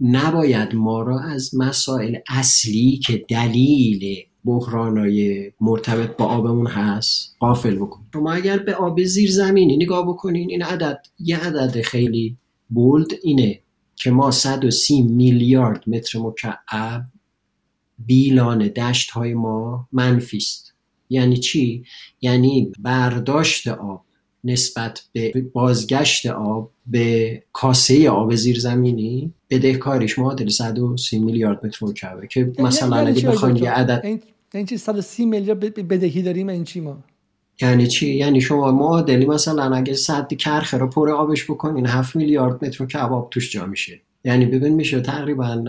نباید 0.00 0.74
ما 0.74 1.02
را 1.02 1.20
از 1.20 1.54
مسائل 1.54 2.18
اصلی 2.28 3.00
که 3.06 3.24
دلیل 3.28 4.16
بحرانای 4.44 5.52
مرتبط 5.60 6.16
با 6.16 6.24
آبمون 6.24 6.66
هست 6.66 7.36
قافل 7.38 7.76
بکنیم. 7.76 8.08
شما 8.12 8.32
اگر 8.32 8.58
به 8.58 8.74
آب 8.74 9.04
زیر 9.04 9.30
زمینی 9.30 9.76
نگاه 9.76 10.08
بکنین 10.08 10.50
این 10.50 10.62
عدد 10.62 11.06
یه 11.18 11.38
عدد 11.38 11.80
خیلی 11.80 12.36
بولد 12.68 13.08
اینه 13.22 13.60
که 13.96 14.10
ما 14.10 14.30
130 14.30 15.02
میلیارد 15.02 15.88
متر 15.88 16.18
مکعب 16.18 17.04
بیلان 17.98 18.68
دشت 18.68 19.10
های 19.10 19.34
ما 19.34 19.88
منفی 19.92 20.36
است. 20.36 20.73
یعنی 21.14 21.36
چی؟ 21.36 21.84
یعنی 22.20 22.72
برداشت 22.78 23.68
آب 23.68 24.04
نسبت 24.44 25.02
به 25.12 25.32
بازگشت 25.52 26.26
آب 26.26 26.70
به 26.86 27.42
کاسه 27.52 28.10
آب 28.10 28.34
زیرزمینی 28.34 29.32
بدهکاریش 29.50 30.18
معادل 30.18 30.48
130 30.48 31.18
میلیارد 31.18 31.66
متر 31.66 31.86
مکعبه 31.86 32.26
که 32.26 32.40
یعنی 32.40 32.54
مثلا 32.58 32.96
اگه 32.96 33.28
بخواید 33.28 33.60
یه 33.60 33.70
عدد 33.70 34.20
این 34.54 34.66
چی 34.66 34.76
130 34.76 35.26
میلیارد 35.26 35.88
بدهی 35.88 36.22
داریم 36.22 36.48
این 36.48 36.64
چی 36.64 36.80
ما؟ 36.80 37.04
یعنی 37.60 37.86
چی؟ 37.86 38.14
یعنی 38.14 38.40
شما 38.40 38.72
معادلی 38.72 39.26
مثلا 39.26 39.76
اگه 39.76 39.94
صد 39.94 40.34
کرخه 40.34 40.78
رو 40.78 40.86
پر 40.86 41.10
آبش 41.10 41.50
بکنین 41.50 41.86
7 41.86 42.16
میلیارد 42.16 42.64
متر 42.64 42.86
کباب 42.86 43.28
توش 43.30 43.52
جا 43.52 43.66
میشه. 43.66 44.00
یعنی 44.24 44.46
ببین 44.46 44.74
میشه 44.74 45.00
تقریبا 45.00 45.64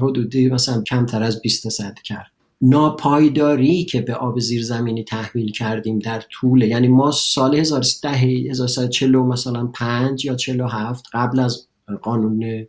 حدودی 0.00 0.48
مثلا 0.48 0.82
کمتر 0.82 1.22
از 1.22 1.40
20 1.40 1.68
صد 1.68 1.94
کرد 2.04 2.33
ناپایداری 2.66 3.84
که 3.84 4.00
به 4.00 4.14
آب 4.14 4.40
زیرزمینی 4.40 5.04
تحویل 5.04 5.52
کردیم 5.52 5.98
در 5.98 6.22
طول 6.30 6.62
یعنی 6.62 6.88
ما 6.88 7.10
سال 7.10 7.54
1140 7.54 9.16
مثلا 9.16 9.66
5 9.66 10.24
یا 10.24 10.34
47 10.34 11.04
قبل 11.12 11.40
از 11.40 11.68
قانون 12.02 12.66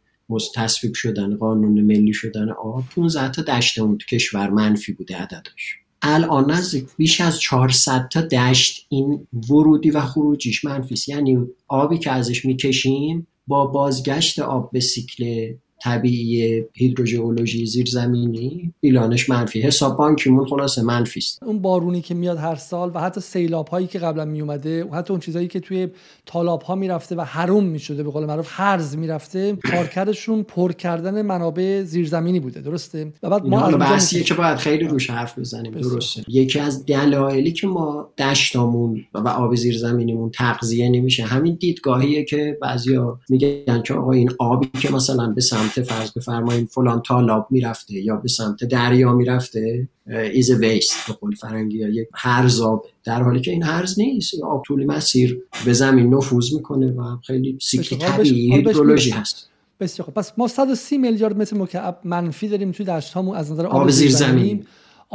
تصویب 0.56 0.94
شدن 0.94 1.38
قانون 1.38 1.82
ملی 1.82 2.14
شدن 2.14 2.50
آب 2.52 2.84
15 2.96 3.32
تا 3.32 3.42
دشت 3.42 3.80
اون 3.80 3.98
تو 3.98 4.06
کشور 4.16 4.50
منفی 4.50 4.94
بوده 4.94 5.18
عددش. 5.18 5.76
الان 6.02 6.52
نزدیک 6.52 6.86
بیش 6.98 7.22
از 7.22 7.40
400 7.40 8.08
تا 8.08 8.22
دشت 8.22 8.86
این 8.90 9.28
ورودی 9.50 9.90
و 9.90 10.02
خروجیش 10.02 10.66
منفی 10.66 10.96
یعنی 11.08 11.38
آبی 11.68 11.98
که 11.98 12.12
ازش 12.12 12.46
می‌کشیم 12.46 13.28
با 13.48 13.66
بازگشت 13.66 14.40
آب 14.40 14.72
به 14.72 14.80
سیکل 14.80 15.54
طبیعی 15.86 16.64
هیدروژئولوژی 16.74 17.66
زیرزمینی 17.66 18.74
بیلانش 18.80 19.30
منفی. 19.30 19.62
حساب 19.62 19.98
بانکیمون 19.98 20.46
خلاصه 20.46 20.82
منفی 20.82 21.20
است. 21.20 21.44
اون 21.44 21.60
بارونی 21.60 22.02
که 22.02 22.14
میاد 22.14 22.38
هر 22.38 22.56
سال 22.56 22.92
و 22.94 23.00
حتی 23.00 23.22
سیلاب 23.22 23.68
هایی 23.68 23.88
که 23.88 24.00
قبلا 24.00 24.26
می 24.26 24.42
اومده 24.42 24.84
و 24.84 24.96
حتی 24.96 25.14
اون 25.14 25.20
چیزهایی 25.20 25.48
که 25.48 25.60
توی 25.60 25.88
تالاب 26.26 26.62
ها 26.62 26.76
می‌رفته 26.76 27.16
و 27.16 27.22
حروم 27.22 27.64
می‌شده 27.64 28.04
به 28.04 28.12
قول 28.12 28.26
معروف 28.26 28.48
هرز 28.50 28.98
می‌رفته 28.98 29.58
کارکردشون 29.72 30.44
پر 30.44 30.72
کردن 30.72 31.22
منابع 31.22 31.84
زیرزمینی 31.84 32.40
بوده. 32.40 32.62
درسته؟ 32.62 33.14
و 33.24 33.30
بعد 33.30 33.46
ما 33.46 33.72
بحثیه 33.72 34.24
که 34.24 34.34
باید 34.34 34.58
خیلی 34.58 34.84
روش 34.84 35.10
حرف 35.10 35.40
بزنیم. 35.40 35.72
درسته. 35.72 36.24
یکی 36.28 36.60
از 36.60 36.86
دلایلی 36.86 37.52
که 37.52 37.68
ما 37.68 38.10
دشتامون 38.18 39.06
و 39.14 39.28
آب 39.28 39.56
زیرزمینیمون 39.56 40.32
تغذیه 40.32 40.90
نمیشه 40.90 41.24
همین 41.24 41.58
دیدگاهیه 41.60 42.24
که 42.24 42.58
بعضیا 42.62 43.20
میگن 43.30 43.82
که 43.82 43.94
آقا 43.94 44.12
این 44.12 44.30
آبی 44.40 44.70
که 44.82 44.94
مثلا 44.94 45.28
به 45.28 45.42
سمت 45.42 45.75
فرض 45.84 46.12
بفرمایید 46.12 46.68
فلان 46.68 47.02
تالاب 47.02 47.48
می‌رفته 47.50 47.94
یا 47.94 48.16
به 48.16 48.28
سمت 48.28 48.64
دریا 48.64 49.14
می‌رفته 49.14 49.88
ایز 50.08 50.52
ویست 50.52 51.08
به 51.08 51.14
قول 51.14 51.36
فرنگی 51.36 51.78
یا 51.78 51.90
یک 51.90 52.08
هرز 52.14 52.62
آب. 52.62 52.86
در 53.04 53.24
حالی 53.24 53.42
که 53.42 53.52
این 53.52 53.64
هرز 53.64 54.00
نیست 54.00 54.44
آب 54.44 54.64
طول 54.68 54.86
مسیر 54.86 55.42
به 55.66 55.74
زمین 55.74 56.14
نفوذ 56.14 56.54
می‌کنه 56.54 56.92
و 56.92 57.18
خیلی 57.28 57.58
سیکلی 57.62 58.00
طبیعی 58.00 58.54
هیدرولوژی 58.54 59.10
هست. 59.10 59.50
بسیار 59.80 60.06
خب 60.06 60.14
پس 60.14 60.32
ما 60.38 60.48
130 60.48 60.98
میلیارد 60.98 61.38
متر 61.38 61.58
مکعب 61.58 62.00
منفی 62.04 62.48
داریم 62.48 62.72
توی 62.72 62.86
دشت 62.86 63.14
هامون 63.14 63.38
از 63.38 63.52
نظر 63.52 63.66
آب 63.66 63.90
زیر 63.90 64.12
زمین. 64.12 64.66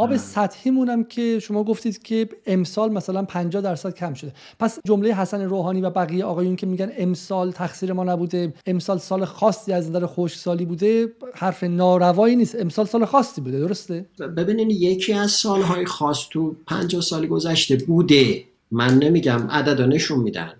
آب 0.00 0.16
سطحیمون 0.16 0.88
هم 0.88 1.04
که 1.04 1.38
شما 1.38 1.64
گفتید 1.64 2.02
که 2.02 2.28
امسال 2.46 2.92
مثلا 2.92 3.22
50 3.22 3.62
درصد 3.62 3.94
کم 3.94 4.14
شده. 4.14 4.32
پس 4.58 4.78
جمله 4.84 5.14
حسن 5.14 5.40
روحانی 5.42 5.80
و 5.80 5.90
بقیه 5.90 6.24
آقایون 6.24 6.56
که 6.56 6.66
میگن 6.66 6.90
امسال 6.98 7.52
تقصیر 7.52 7.92
ما 7.92 8.04
نبوده 8.04 8.52
امسال 8.66 8.98
سال 8.98 9.24
خاصی 9.24 9.72
از 9.72 9.90
نظر 9.90 10.06
خشکسالی 10.06 10.64
بوده 10.64 11.08
حرف 11.34 11.64
ناروایی 11.64 12.36
نیست. 12.36 12.56
امسال 12.60 12.86
سال 12.86 13.04
خاصی 13.04 13.40
بوده 13.40 13.58
درسته؟ 13.58 14.06
ببینید 14.36 14.70
یکی 14.70 15.12
از 15.12 15.30
سالهای 15.30 15.84
خاص 15.84 16.28
تو 16.30 16.56
50 16.66 17.02
سال 17.02 17.26
گذشته 17.26 17.76
بوده. 17.76 18.44
من 18.70 18.98
نمیگم 18.98 19.46
عدد 19.50 19.80
نشون 19.80 20.18
میدن. 20.18 20.52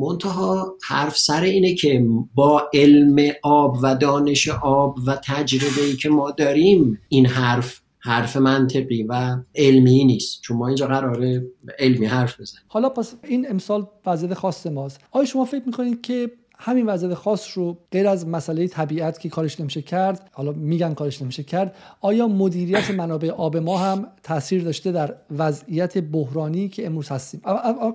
منتها 0.00 0.76
حرف 0.88 1.18
سر 1.18 1.42
اینه 1.42 1.74
که 1.74 2.06
با 2.34 2.62
علم 2.74 3.32
آب 3.42 3.78
و 3.82 3.94
دانش 3.94 4.48
آب 4.48 4.96
و 5.06 5.18
تجربه 5.24 5.82
ای 5.82 5.96
که 5.96 6.08
ما 6.08 6.30
داریم 6.30 6.98
این 7.08 7.26
حرف 7.26 7.81
حرف 8.04 8.36
منطقی 8.36 9.02
و 9.02 9.36
علمی 9.54 10.04
نیست. 10.04 10.42
چون 10.42 10.56
ما 10.56 10.66
اینجا 10.66 10.86
قراره 10.86 11.46
علمی 11.78 12.06
حرف 12.06 12.40
بزنیم. 12.40 12.64
حالا 12.68 12.88
پس 12.88 13.14
این 13.24 13.50
امسال 13.50 13.86
وضعیت 14.06 14.34
خاص 14.34 14.66
ماست. 14.66 15.00
آیا 15.10 15.24
شما 15.24 15.44
فکر 15.44 15.62
می‌کنید 15.66 16.00
که 16.00 16.30
همین 16.64 16.86
وضعیت 16.86 17.14
خاص 17.14 17.58
رو 17.58 17.78
غیر 17.92 18.08
از 18.08 18.26
مسئله 18.26 18.68
طبیعت 18.68 19.20
که 19.20 19.28
کارش 19.28 19.60
نمیشه 19.60 19.82
کرد 19.82 20.30
حالا 20.32 20.52
میگن 20.52 20.94
کارش 20.94 21.22
نمیشه 21.22 21.42
کرد 21.42 21.74
آیا 22.00 22.28
مدیریت 22.28 22.90
منابع 22.90 23.30
آب 23.30 23.56
ما 23.56 23.78
هم 23.78 24.06
تاثیر 24.22 24.64
داشته 24.64 24.92
در 24.92 25.14
وضعیت 25.30 25.98
بحرانی 25.98 26.68
که 26.68 26.86
امروز 26.86 27.08
هستیم؟ 27.08 27.40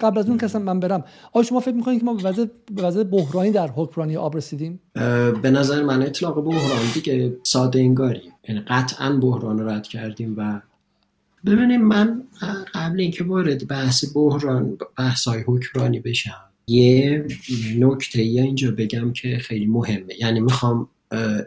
قبل 0.02 0.18
از 0.18 0.30
اون 0.30 0.38
که 0.38 0.58
من 0.58 0.80
برم 0.80 1.04
آیا 1.34 1.44
شما 1.44 1.60
فکر 1.60 1.74
می‌کنید 1.74 2.00
که 2.00 2.06
ما 2.06 2.14
به 2.14 2.84
وضعیت 2.84 3.08
بحرانی 3.08 3.52
در 3.52 3.68
حکمرانی 3.68 4.18
آب 4.18 4.38
رسیدیم؟ 4.38 4.80
به 5.42 5.52
نظر 5.52 5.84
من 5.84 6.04
اطلاق 6.04 6.44
بحران 6.44 6.92
دیگه 6.94 7.38
ساده 7.44 7.80
انگاری 7.80 8.32
یعنی 8.50 8.62
قطعا 8.62 9.20
بحران 9.22 9.60
رو 9.60 9.70
رد 9.70 9.88
کردیم 9.88 10.36
و 10.38 10.62
ببینیم 11.46 11.82
من 11.82 12.24
قبل 12.74 13.00
اینکه 13.00 13.24
وارد 13.24 13.68
بحث 13.68 14.06
بحران 14.16 14.78
بحث 14.98 15.28
های 15.28 15.42
حکمرانی 15.48 16.00
بشم 16.00 16.47
یه 16.70 17.26
نکته 17.78 18.24
یا 18.24 18.44
اینجا 18.44 18.72
بگم 18.72 19.14
که 19.14 19.38
خیلی 19.38 19.66
مهمه. 19.66 20.14
یعنی 20.20 20.40
می‌خوام 20.40 20.90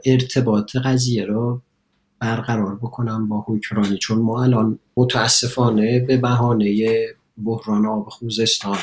ارتباط 0.05 0.77
قضیه 0.77 1.25
رو 1.25 1.63
برقرار 2.19 2.77
بکنم 2.77 3.29
با 3.29 3.45
حکمرانی. 3.49 3.99
چون 3.99 4.19
ما 4.19 4.43
الان 4.43 4.79
متاسفانه 4.97 6.01
به 6.01 6.17
بهانه 6.17 6.97
بحران 7.45 7.87
آب 7.87 8.09
خوزستان 8.09 8.79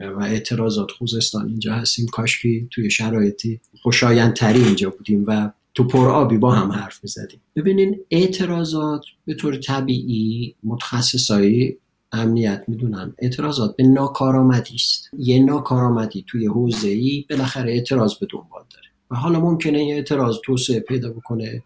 و 0.00 0.22
اعتراضات 0.22 0.90
خوزستان 0.90 1.48
اینجا 1.48 1.74
هستیم. 1.74 2.06
کاشکی 2.06 2.68
توی 2.70 2.90
شرایطی 2.90 3.60
خوشایندتری 3.82 4.62
اینجا 4.62 4.90
بودیم 4.90 5.24
و 5.26 5.50
تو 5.74 5.84
پر 5.84 6.08
آبی 6.08 6.38
با 6.38 6.52
هم 6.52 6.72
حرف 6.72 6.98
می‌زدیم. 7.02 7.40
ببینین 7.56 8.00
اعتراضات 8.10 9.04
به 9.24 9.34
طور 9.34 9.56
طبیعی 9.56 10.54
متخصصایی 10.64 11.76
امنیت 12.12 12.64
می‌دونن. 12.68 13.14
اعتراضات 13.18 13.76
به 13.76 13.84
ناکارآمدی 13.84 14.74
است. 14.74 15.10
یه 15.18 15.44
ناکارآمدی 15.44 16.24
توی 16.28 16.46
حوزه 16.46 16.88
ای 16.88 17.24
بالاخره 17.30 17.72
اعتراض 17.72 18.14
به 18.14 18.26
دنبال 18.30 18.64
داره. 18.74 18.86
و 19.10 19.16
حالا 19.16 19.40
ممکنه 19.40 19.78
این 19.78 19.94
اعتراض 19.94 20.36
توسعه 20.44 20.80
پیدا 20.80 21.10
بکنه 21.10 21.62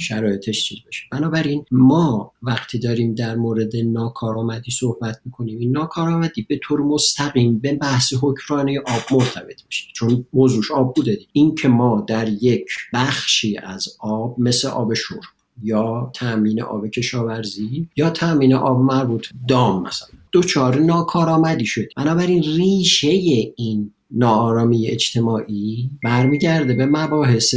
شرایطش 0.00 0.64
چیز 0.64 0.78
بشه. 0.88 1.02
بنابراین 1.12 1.64
ما 1.70 2.32
وقتی 2.42 2.78
داریم 2.78 3.14
در 3.14 3.36
مورد 3.36 3.76
ناکارآمدی 3.76 4.70
صحبت 4.70 5.20
می‌کنیم 5.24 5.58
این 5.58 5.70
ناکارآمدی 5.70 6.42
به 6.42 6.60
طور 6.62 6.80
مستقیم 6.80 7.58
به 7.58 7.74
بحث 7.74 8.14
حکمرانی 8.20 8.78
آب 8.78 9.02
مرتبط 9.10 9.62
میشه. 9.66 9.86
چون 9.94 10.26
موضوعش 10.32 10.70
آب 10.70 10.94
بوده 10.94 11.18
این 11.32 11.54
که 11.54 11.68
ما 11.68 12.04
در 12.08 12.28
یک 12.28 12.66
بخشی 12.92 13.58
از 13.58 13.88
آب 14.00 14.40
مثل 14.40 14.68
آب 14.68 14.94
شرب 14.94 15.20
یا 15.62 16.10
تامین 16.14 16.62
آب 16.62 16.86
کشاورزی 16.86 17.88
یا 17.96 18.10
تامین 18.10 18.54
آب 18.54 18.80
مربوط 18.80 19.26
دام 19.48 19.82
مثلا. 19.82 20.08
دوچار 20.32 20.78
ناکارآمدی 20.78 21.66
شد. 21.66 21.88
بنابراین 21.96 22.42
ریشه 22.42 23.08
این 23.56 23.92
ناآرامی 24.10 24.88
اجتماعی 24.88 25.90
برمیگرده 26.04 26.74
به 26.74 26.86
مباحث 26.86 27.54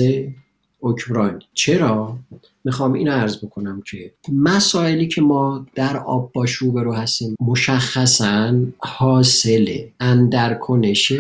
حکمرانی 0.83 1.45
چرا؟ 1.53 2.17
می‌خوام 2.63 2.93
این 2.93 3.07
عرض 3.07 3.45
بکنم 3.45 3.81
که 3.81 4.11
مسائلی 4.33 5.07
که 5.07 5.21
ما 5.21 5.65
در 5.75 5.97
آب 5.97 6.31
باش 6.33 6.51
روبرو 6.51 6.93
هستیم 6.93 7.35
مشخصا 7.41 8.55
حاصل 8.77 9.77
اندرکنش 9.99 11.13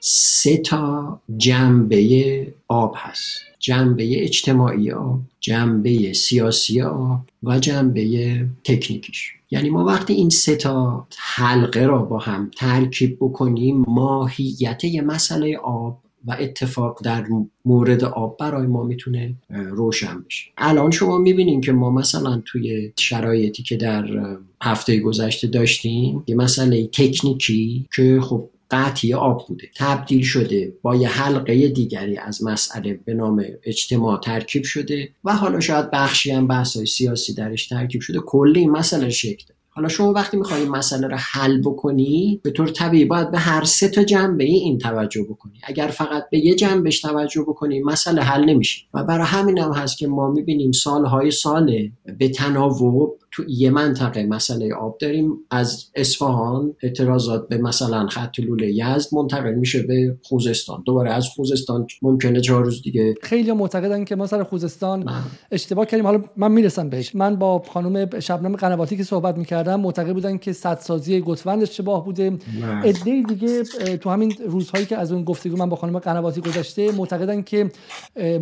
سه 0.00 0.56
تا 0.56 1.20
جنبه 1.36 2.46
آب 2.68 2.94
هست. 2.96 3.40
جنبه 3.58 4.24
اجتماعی 4.24 4.92
آب 4.92 5.20
جنبه 5.40 6.12
سیاسی 6.12 6.82
آب 6.82 7.20
و 7.42 7.58
جنبه 7.58 8.46
تکنیکیش. 8.64 9.32
یعنی 9.50 9.70
ما 9.70 9.84
وقتی 9.84 10.12
این 10.12 10.30
سه 10.30 10.56
تا 10.56 11.06
حلقه 11.18 11.86
را 11.86 11.98
با 11.98 12.18
هم 12.18 12.50
ترکیب 12.56 13.16
بکنیم 13.20 13.84
ماهیت 13.88 14.84
یه 14.84 15.02
مسئله 15.02 15.56
آب 15.56 15.98
و 16.26 16.36
اتفاق 16.40 17.00
در 17.04 17.26
مورد 17.64 18.04
آب 18.04 18.36
برای 18.38 18.66
ما 18.66 18.82
می‌تونه 18.82 19.34
روشن 19.48 20.24
بشه. 20.26 20.44
الان 20.58 20.90
شما 20.90 21.18
می‌بینین 21.18 21.60
که 21.60 21.72
ما 21.72 21.90
مثلا 21.90 22.42
توی 22.46 22.92
شرایطی 22.98 23.62
که 23.62 23.76
در 23.76 24.36
هفته 24.62 25.00
گذشته 25.00 25.46
داشتیم 25.46 26.22
یه 26.26 26.34
مسئله 26.34 26.86
تکنیکی 26.86 27.86
که 27.96 28.20
خب 28.20 28.48
قطعی 28.70 29.14
آب 29.14 29.46
بوده 29.48 29.68
تبدیل 29.76 30.22
شده 30.22 30.72
با 30.82 30.96
یه 30.96 31.08
حلقه 31.08 31.68
دیگری 31.68 32.16
از 32.16 32.44
مسئله 32.44 33.00
به 33.04 33.14
نام 33.14 33.44
اجتماع 33.64 34.20
ترکیب 34.20 34.62
شده 34.62 35.08
و 35.24 35.36
حالا 35.36 35.60
شاید 35.60 35.90
بخشی 35.90 36.30
هم 36.30 36.46
بحث 36.46 36.78
سیاسی 36.78 37.34
درش 37.34 37.68
ترکیب 37.68 38.00
شده. 38.00 38.18
کلی 38.20 38.60
این 38.60 38.70
مسئله 38.70 39.10
شکل 39.10 39.44
حالا 39.72 39.88
شما 39.88 40.12
وقتی 40.12 40.36
میخوایی 40.36 40.66
مسئله 40.68 41.08
رو 41.08 41.16
حل 41.16 41.60
بکنی 41.60 42.40
به 42.42 42.50
طور 42.50 42.68
طبیعی 42.68 43.04
باید 43.04 43.30
به 43.30 43.38
هر 43.38 43.64
سه 43.64 43.88
تا 43.88 44.02
جنبه 44.02 44.44
این 44.44 44.78
توجه 44.78 45.22
بکنی. 45.22 45.60
اگر 45.62 45.86
فقط 45.86 46.30
به 46.30 46.38
یه 46.38 46.54
جنبش 46.54 47.00
توجه 47.00 47.42
بکنی 47.42 47.80
مسئله 47.80 48.22
حل 48.22 48.44
نمیشه. 48.44 48.84
و 48.94 49.04
برای 49.04 49.26
همین 49.26 49.58
هم 49.58 49.72
هست 49.72 49.98
که 49.98 50.06
ما 50.06 50.30
می‌بینیم 50.30 50.72
سالهای 50.72 51.30
سال 51.30 51.90
به 52.18 52.28
تناوب 52.28 53.18
تو 53.32 53.44
یه 53.48 53.70
منطقه 53.70 54.26
مسئله 54.26 54.74
آب 54.74 54.98
داریم. 54.98 55.32
از 55.50 55.90
اصفهان 55.94 56.74
اعتراضات 56.82 57.48
به 57.48 57.58
مثلا 57.58 58.06
خط 58.06 58.40
لوله 58.40 58.72
یزد 58.72 59.14
منتقل 59.14 59.54
میشه 59.54 59.82
به 59.82 60.16
خوزستان. 60.22 60.82
دوباره 60.86 61.12
از 61.12 61.28
خوزستان 61.28 61.86
ممکنه 62.02 62.40
چهار 62.40 62.64
روز 62.64 62.82
دیگه 62.82 63.14
خیلی 63.22 63.52
معتقدن 63.52 64.04
که 64.04 64.16
ما 64.16 64.26
سر 64.26 64.42
خوزستان 64.42 65.02
من. 65.02 65.22
اشتباه 65.52 65.86
کردیم. 65.86 66.06
حالا 66.06 66.22
من 66.36 66.52
می‌رسم 66.52 66.88
بهش. 66.88 67.14
من 67.14 67.36
با 67.36 67.62
خانم 67.68 68.20
شبنم 68.20 68.56
قنواتی 68.56 68.96
که 68.96 69.02
صحبت 69.02 69.38
می‌کردم 69.38 69.80
معتقد 69.80 70.12
بودن 70.12 70.38
که 70.38 70.52
سازی 70.52 71.20
گتوند 71.20 71.62
اشتباه 71.62 72.04
بوده. 72.04 72.38
عده 72.84 73.22
دیگه 73.28 73.62
تو 73.96 74.10
همین 74.10 74.34
روزهایی 74.46 74.86
که 74.86 74.96
از 74.96 75.12
اون 75.12 75.24
گفتگو 75.24 75.56
من 75.56 75.68
با 75.68 75.76
خانم 75.76 75.98
قنواتی 75.98 76.40
گذشته 76.40 76.92
معتقدن 76.92 77.42
که 77.42 77.70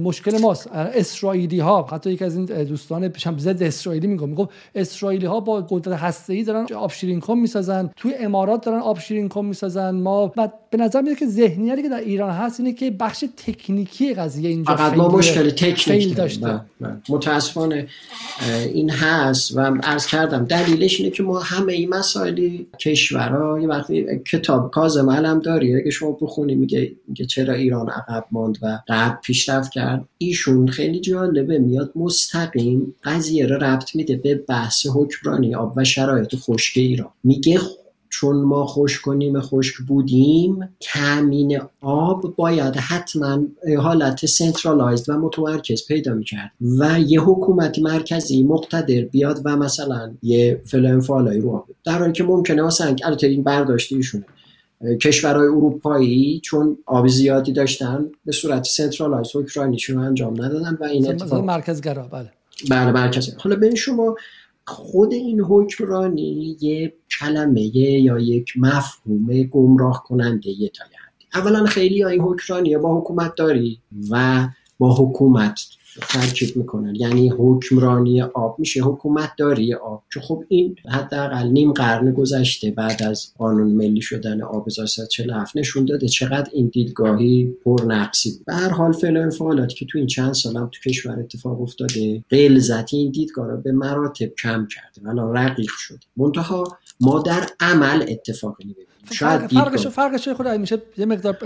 مشکل 0.02 0.38
ماست. 0.38 0.66
اسرائیلی 0.72 1.58
ها 1.58 1.86
حتی 1.92 2.12
یکی 2.12 2.24
از 2.24 2.36
این 2.36 2.44
دوستان 2.44 3.12
ضد 3.38 3.62
اسرائیلی 3.62 4.06
میگم 4.06 4.28
میگم 4.28 4.48
اسرائیلی 4.78 5.26
ها 5.26 5.40
با 5.40 5.66
قدرت 5.70 5.98
هسته 5.98 6.32
ای 6.32 6.42
دارن 6.42 6.66
آب 6.76 6.92
شیرین 6.92 7.20
کن 7.20 7.38
می‌سازن 7.38 7.90
توی 7.96 8.14
امارات 8.14 8.64
دارن 8.64 8.78
آب 8.78 8.98
شیرین 8.98 9.28
کن 9.28 9.44
می‌سازن. 9.44 9.90
ما 9.90 10.32
و 10.36 10.48
به 10.70 10.78
نظر 10.78 11.00
میاد 11.00 11.16
که 11.16 11.26
ذهنیتی 11.26 11.82
که 11.82 11.88
در 11.88 12.00
ایران 12.00 12.30
هست 12.30 12.60
اینه 12.60 12.72
که 12.72 12.90
بخش 12.90 13.24
تکنیکی 13.36 14.14
قضیه 14.14 14.50
اینجا 14.50 14.76
فقط 14.76 14.96
ما 14.96 15.08
مشکل 15.08 15.50
تکنیک 15.50 16.16
داشته. 16.16 16.46
بله، 16.46 16.60
بله. 16.80 16.96
متاسفانه 17.08 17.86
این 18.72 18.90
هست 18.90 19.56
و 19.56 19.60
عرض 19.60 20.06
کردم 20.06 20.44
دلیلش 20.44 21.00
اینه 21.00 21.12
که 21.12 21.22
ما 21.22 21.38
همه 21.38 21.72
این 21.72 21.88
مسائلی 21.88 22.66
کشورها 22.78 23.60
یه 23.60 23.68
وقتی 23.68 24.06
کتاب 24.32 24.70
کازم 24.70 25.10
علم 25.10 25.38
داری 25.40 25.76
اگه 25.76 25.90
شما 25.90 26.18
بخونی 26.20 26.54
میگه 26.54 26.92
میگه 27.08 27.24
چرا 27.26 27.54
ایران 27.54 27.88
عقب 27.88 28.24
ماند 28.32 28.58
و 28.62 28.78
قبل 28.88 29.20
پیشرفت 29.20 29.72
کرد. 29.72 30.04
ایشون 30.18 30.68
خیلی 30.68 31.00
جالبه 31.00 31.58
میاد 31.58 31.92
مستقیم 31.96 32.94
قضیه 33.04 33.46
رو 33.46 33.56
ربط 33.56 33.94
میده 33.94 34.16
به 34.16 34.34
بحث 34.68 34.86
حکمرانی 34.94 35.54
آب 35.54 35.72
و 35.76 35.84
شرایط 35.84 36.36
خشک 36.36 36.72
ایران 36.76 37.10
میگه 37.24 37.60
چون 38.10 38.36
ما 38.36 38.66
خشکیم 38.66 39.40
خشک 39.40 39.74
بودیم 39.88 40.68
تامین 40.80 41.60
آب 41.80 42.36
باید 42.36 42.76
حتما 42.76 43.42
حالت 43.78 44.26
centralized 44.26 45.10
و 45.10 45.12
متمرکز 45.12 45.86
پیدا 45.86 46.14
می‌کرد 46.14 46.50
و 46.78 47.00
یه 47.00 47.20
حکومت 47.20 47.78
مرکزی 47.78 48.42
مقتدر 48.42 49.00
بیاد 49.00 49.40
و 49.44 49.56
مثلا 49.56 50.14
یه 50.22 50.62
فلان 50.64 51.00
فالایی 51.00 51.40
رو 51.40 51.50
آب 51.50 51.66
در 51.84 51.98
حالی 51.98 52.12
که 52.12 52.24
ممکنه 52.24 52.62
مثلا 52.62 52.96
البته 53.04 53.26
این 53.26 53.42
برداشت 53.42 53.92
ایشونه 53.92 54.24
کشورهای 55.02 55.48
اروپایی 55.48 56.40
چون 56.44 56.78
آب 56.86 57.08
زیادی 57.08 57.52
داشتن 57.52 58.06
به 58.24 58.32
صورت 58.32 58.64
centralize 58.64 59.28
حکمرانیشون 59.34 59.98
انجام 59.98 60.44
ندادن 60.44 60.78
و 60.80 60.84
این 60.84 61.08
اتفاق 61.08 61.44
مرکزگرا 61.44 62.02
بله. 62.02 62.32
بله 62.70 62.92
مرکز. 62.92 63.34
حالا 63.38 63.56
به 63.56 63.74
شما 63.74 64.16
خود 64.68 65.12
این 65.12 65.40
حکمرانی 65.40 66.56
یه 66.60 66.94
کلمه 67.18 67.76
یا 67.76 68.18
یک 68.18 68.52
مفهوم 68.56 69.42
گمراه 69.42 70.04
کننده 70.06 70.48
یه 70.48 70.68
تا 70.68 70.84
اولا 71.34 71.66
خیلی 71.66 72.04
این 72.04 72.20
حکمرانی 72.20 72.76
با 72.76 73.00
حکومت 73.00 73.34
داری 73.34 73.80
و 74.10 74.46
با 74.78 74.94
حکومت 74.94 75.60
ترکیب 76.00 76.56
می‌کنن. 76.56 76.94
یعنی 76.94 77.28
حکمرانی 77.28 78.22
آب 78.22 78.56
میشه 78.58 78.80
حکومت 78.80 79.32
داری 79.38 79.74
آب 79.74 80.02
که 80.14 80.20
خب 80.20 80.44
این 80.48 80.76
حداقل 80.88 81.48
نیم 81.48 81.72
قرن 81.72 82.12
گذشته 82.12 82.70
بعد 82.70 83.02
از 83.02 83.32
قانون 83.38 83.70
ملی 83.70 84.00
شدن 84.00 84.42
آب 84.42 84.66
1347 84.66 85.56
نشون 85.56 85.84
داده 85.84 86.08
چقدر 86.08 86.50
این 86.52 86.66
دیدگاهی 86.66 87.54
پر 87.64 87.84
نقصی 87.86 88.40
به 88.46 88.54
هر 88.54 88.68
حال 88.68 88.92
فعل 88.92 89.16
انفعالاتی 89.16 89.74
که 89.74 89.86
تو 89.86 89.98
این 89.98 90.06
چند 90.06 90.34
سال 90.34 90.56
هم 90.56 90.70
تو 90.72 90.90
کشور 90.90 91.18
اتفاق 91.18 91.60
افتاده 91.60 92.24
غلظتی 92.30 92.96
این 92.96 93.10
دیدگاه 93.10 93.46
رو 93.46 93.56
به 93.56 93.72
مراتب 93.72 94.34
کم 94.42 94.66
کرده 94.66 95.08
الان 95.08 95.36
رقیق 95.36 95.70
شده. 95.78 95.98
منتها 96.16 96.78
ما 97.00 97.22
در 97.22 97.46
عمل 97.60 98.04
اتفاقی 98.08 98.76
شاید 99.12 99.46
فرقش 99.46 99.86
فرقش 99.86 100.28
خود 100.28 100.48
میشه 100.48 100.82
یه 100.96 101.06
مقدار 101.06 101.38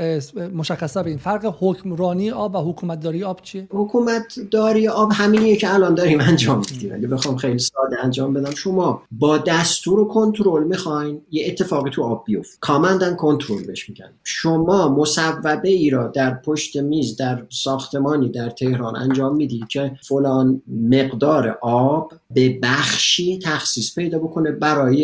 مشخصه 0.54 1.02
ببین. 1.02 1.18
فرق 1.18 1.56
حکمرانی 1.60 2.30
آب 2.30 2.54
و 2.54 2.58
حکومتداری 2.58 3.24
آب 3.24 3.42
چیه؟ 3.42 3.68
حکومت 3.70 4.38
داری 4.50 4.88
آب 4.88 5.12
همینیه 5.12 5.56
که 5.56 5.74
الان 5.74 5.94
داریم 5.94 6.20
انجام 6.20 6.62
میدیم. 6.72 6.94
اگه 6.94 7.08
بخوام 7.08 7.36
خیلی 7.36 7.58
ساده 7.58 8.04
انجام 8.04 8.32
بدم 8.32 8.54
شما 8.54 9.02
با 9.10 9.38
دستور 9.38 10.00
و 10.00 10.04
کنترل 10.04 10.64
می‌خواین 10.64 11.20
یه 11.30 11.46
اتفاقی 11.46 11.90
تو 11.90 12.02
آب 12.02 12.24
بیفت 12.26 12.58
کامندن 12.60 13.14
کنترل 13.14 13.64
بهش 13.64 13.88
میگن. 13.88 14.10
شما 14.24 14.88
مصوبه 14.88 15.68
ای 15.68 15.90
را 15.90 16.06
در 16.06 16.34
پشت 16.34 16.76
میز 16.76 17.16
در 17.16 17.42
ساختمانی 17.48 18.28
در 18.28 18.50
تهران 18.50 18.96
انجام 18.96 19.36
میدی 19.36 19.64
که 19.68 19.92
فلان 20.02 20.62
مقدار 20.90 21.58
آب 21.62 22.12
به 22.30 22.58
بخشی 22.62 23.38
تخصیص 23.38 23.94
پیدا 23.94 24.18
بکنه 24.18 24.50
برای 24.50 24.98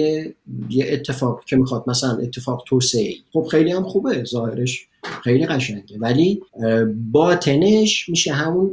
یه 0.70 0.86
اتفاق 0.88 1.44
که 1.44 1.56
می‌خواد 1.56 1.84
مثلا 1.86 2.10
اتفاق 2.10 2.37
توسعه 2.66 3.14
خب 3.32 3.46
خیلی 3.50 3.72
هم 3.72 3.82
خوبه 3.82 4.24
ظاهرش 4.24 4.86
خیلی 5.22 5.46
قشنگه. 5.46 5.98
ولی 5.98 6.42
باطنش 7.12 8.08
میشه 8.08 8.32
همون 8.32 8.70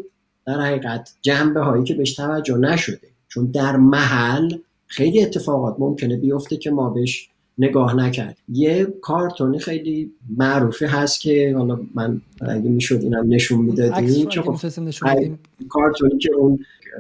در 0.48 0.62
حقیقت 0.62 1.14
جنبه 1.22 1.60
هایی 1.60 1.84
که 1.84 1.94
بهش 1.94 2.14
توجه 2.16 2.58
نشده. 2.58 3.08
چون 3.28 3.46
در 3.46 3.76
محل 3.76 4.58
خیلی 4.88 5.24
اتفاقات 5.24 5.76
ممکنه 5.80 6.18
بیفته 6.18 6.58
که 6.58 6.72
ما 6.72 6.90
بهش 6.90 7.30
نگاه 7.58 7.96
نکرد 7.96 8.38
یه 8.50 8.88
کارتونی 9.02 9.60
خیلی 9.60 10.12
معروفی 10.38 10.86
هست 10.86 11.22
که 11.22 11.56
حالا 11.58 11.80
من 11.96 12.22
اگه 12.42 12.70
می‌شد 12.70 13.00
اینم 13.02 13.26
نشون 13.28 13.62
می‌دادیم 13.62 14.28
که 14.28 14.42
خب 14.42 14.58
کارتونی 15.70 16.18
که 16.18 16.30
اون 16.38 16.60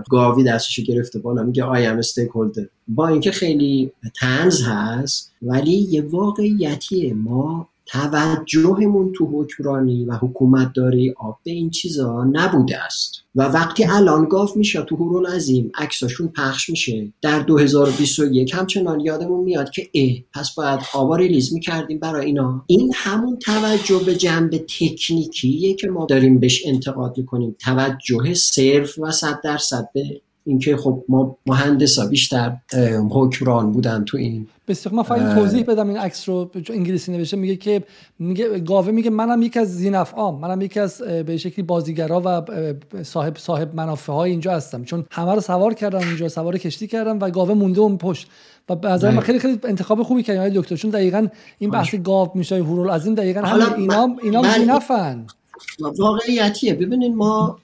گاوی 0.09 0.43
دستش 0.43 0.79
گرفته 0.79 1.19
بالا 1.19 1.43
میگه 1.43 1.63
I 1.63 1.85
am 1.85 2.01
stakeholder 2.35 2.65
با 2.87 3.07
اینکه 3.07 3.31
خیلی 3.31 3.91
تنز 4.19 4.61
هست 4.61 5.33
ولی 5.41 5.71
یه 5.71 6.01
واقعیتیه. 6.01 7.13
ما 7.13 7.69
توجهمون 7.85 9.11
تو 9.11 9.25
حکمرانی 9.33 10.05
و 10.05 10.13
حکومت 10.13 10.73
داره 10.73 11.13
آب 11.17 11.39
به 11.43 11.51
این 11.51 11.69
چیزا 11.69 12.23
نبوده 12.23 12.83
است. 12.83 13.25
و 13.35 13.41
وقتی 13.41 13.85
الان 13.85 14.25
گاومیشه 14.25 14.81
تو 14.81 14.95
هورالعظیم 14.95 15.71
عکساشون 15.75 16.27
پخش 16.27 16.69
میشه. 16.69 17.13
در 17.21 17.39
2021 17.39 18.55
همچنان 18.55 18.99
یادمون 18.99 19.43
میاد 19.43 19.69
که 19.69 19.89
اه 19.93 20.11
پس 20.33 20.55
باید 20.55 20.79
آبا 20.93 21.15
release 21.15 21.53
می‌کردیم 21.53 21.99
برای 21.99 22.25
اینا. 22.25 22.63
این 22.67 22.91
همون 22.95 23.39
توجه 23.39 23.99
به 24.05 24.15
جنبه 24.15 24.57
تکنیکیه 24.57 25.73
که 25.73 25.87
ما 25.87 26.05
داریم 26.05 26.39
بهش 26.39 26.63
انتقاد 26.65 27.17
می‌کنیم. 27.17 27.55
توجه 27.59 28.33
صرف 28.33 28.99
و 28.99 29.11
صد 29.11 29.41
درصد 29.43 29.89
به 29.93 30.21
اینکه 30.45 30.77
خب 30.77 31.03
ما 31.09 31.37
مهندسا 31.45 32.05
بیشتر 32.05 32.57
حکمران 33.11 33.71
بودن 33.71 34.03
تو 34.03 34.17
این 34.17 34.47
بسیار 34.67 34.95
من 34.95 35.03
فقط 35.03 35.35
توضیح 35.35 35.63
بدم 35.63 35.87
این 35.87 35.97
عکس 35.97 36.29
رو 36.29 36.51
انگلیسی 36.69 37.11
نوشته 37.11 37.37
میگه 37.37 37.55
که 37.55 37.83
میگه 38.19 38.59
گاوه 38.59 38.91
میگه 38.91 39.09
منم 39.09 39.41
یکی 39.41 39.59
از 39.59 39.77
زینفعام 39.77 40.39
منم 40.39 40.61
یکی 40.61 40.79
از 40.79 41.01
به 41.01 41.37
شکلی 41.37 41.63
بازیگرا 41.63 42.21
و 42.25 42.41
صاحب 43.03 43.37
صاحب 43.37 43.75
منافع 43.75 44.13
های 44.13 44.31
اینجا 44.31 44.51
هستم 44.51 44.83
چون 44.83 45.05
همه 45.11 45.33
رو 45.33 45.41
سوار 45.41 45.73
کردم 45.73 45.99
اینجا 45.99 46.29
سوار 46.29 46.57
کشتی 46.57 46.87
کردم 46.87 47.17
و 47.21 47.29
گاوه 47.29 47.53
مونده 47.53 47.79
اون 47.79 47.97
پشت 47.97 48.27
و 48.69 48.75
به 48.75 48.89
نظر 48.89 49.11
من 49.11 49.21
خیلی 49.21 49.39
خیلی 49.39 49.59
انتخاب 49.63 50.03
خوبی 50.03 50.23
کردن 50.23 50.49
دکتر 50.49 50.75
چون 50.75 50.91
دقیقا 50.91 51.27
این 51.59 51.69
بحث 51.69 51.95
گاو 51.95 52.31
میشه 52.35 52.55
هورول 52.55 52.89
از 52.89 53.05
این 53.05 53.15
دقیقا 53.15 53.41
اینا 53.77 54.15
اینا 54.23 54.43
زینفن. 54.57 55.25
واقعیتیه. 55.99 56.73
ببینید 56.73 57.15
ما 57.15 57.59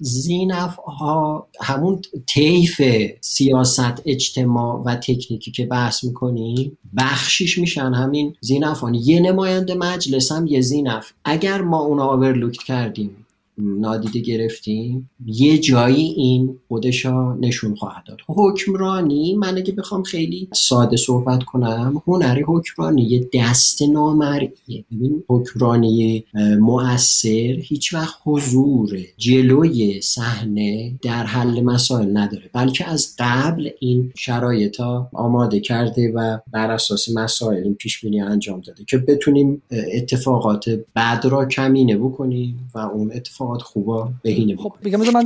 زینف 0.00 0.76
ها 0.76 1.48
همون 1.60 2.02
طیف 2.26 2.80
سیاست 3.20 4.02
اجتماع 4.06 4.82
و 4.84 4.94
تکنیکی 4.94 5.50
که 5.50 5.66
بحث 5.66 6.04
می‌کنیم 6.04 6.78
بخشیش 6.96 7.58
میشن 7.58 7.94
همین 7.94 8.36
زینفان 8.40 8.94
یه 8.94 9.20
نماینده 9.20 9.74
مجلس 9.74 10.32
هم 10.32 10.46
یه 10.46 10.60
زینف 10.60 11.12
اگر 11.24 11.60
ما 11.60 11.78
اونا 11.78 12.04
آورلوکت 12.04 12.62
کردیم 12.62 13.26
نادیده 13.58 14.20
گرفتیم 14.20 15.10
یه 15.26 15.58
جایی 15.58 16.04
این 16.04 16.58
خودشا 16.68 17.34
نشون 17.34 17.74
خواهد 17.74 18.04
داد. 18.04 18.18
حکمرانی 18.26 19.34
من 19.34 19.56
اگه 19.56 19.72
بخوام 19.72 20.02
خیلی 20.02 20.48
ساده 20.52 20.96
صحبت 20.96 21.42
کنم 21.42 22.02
هنری 22.06 22.42
حکمرانی 22.46 23.02
یه 23.02 23.28
دست 23.34 23.82
نامرئیه. 23.82 24.84
ببین 24.92 25.22
حکمرانی 25.28 26.24
مؤثر 26.60 27.58
هیچ 27.62 27.94
وقت 27.94 28.14
حضور 28.24 28.98
جلوی 29.16 30.00
صحنه 30.00 30.98
در 31.02 31.26
حل 31.26 31.60
مسائل 31.60 32.16
نداره. 32.16 32.50
بلکه 32.52 32.88
از 32.88 33.14
قبل 33.18 33.70
این 33.80 34.12
شرایط 34.16 34.80
ها 34.80 35.10
آماده 35.12 35.60
کرده 35.60 36.12
و 36.14 36.38
بر 36.52 36.70
اساس 36.70 37.08
مسائل 37.14 37.62
این 37.62 37.74
پیش 37.74 38.00
بینی 38.00 38.20
انجام 38.20 38.60
داده 38.60 38.84
که 38.84 38.98
بتونیم 38.98 39.62
اتفاقات 39.70 40.64
بعد 40.94 41.24
را 41.24 41.46
کمینه 41.46 41.96
بکنیم 41.96 42.70
و 42.74 42.78
اون 42.78 43.12
اتفاق 43.12 43.47
اتفاقات 43.48 43.62
خوبا 43.62 44.08
بهینه 44.22 44.56
خب 44.56 44.72
بگم 44.84 45.00
من 45.12 45.24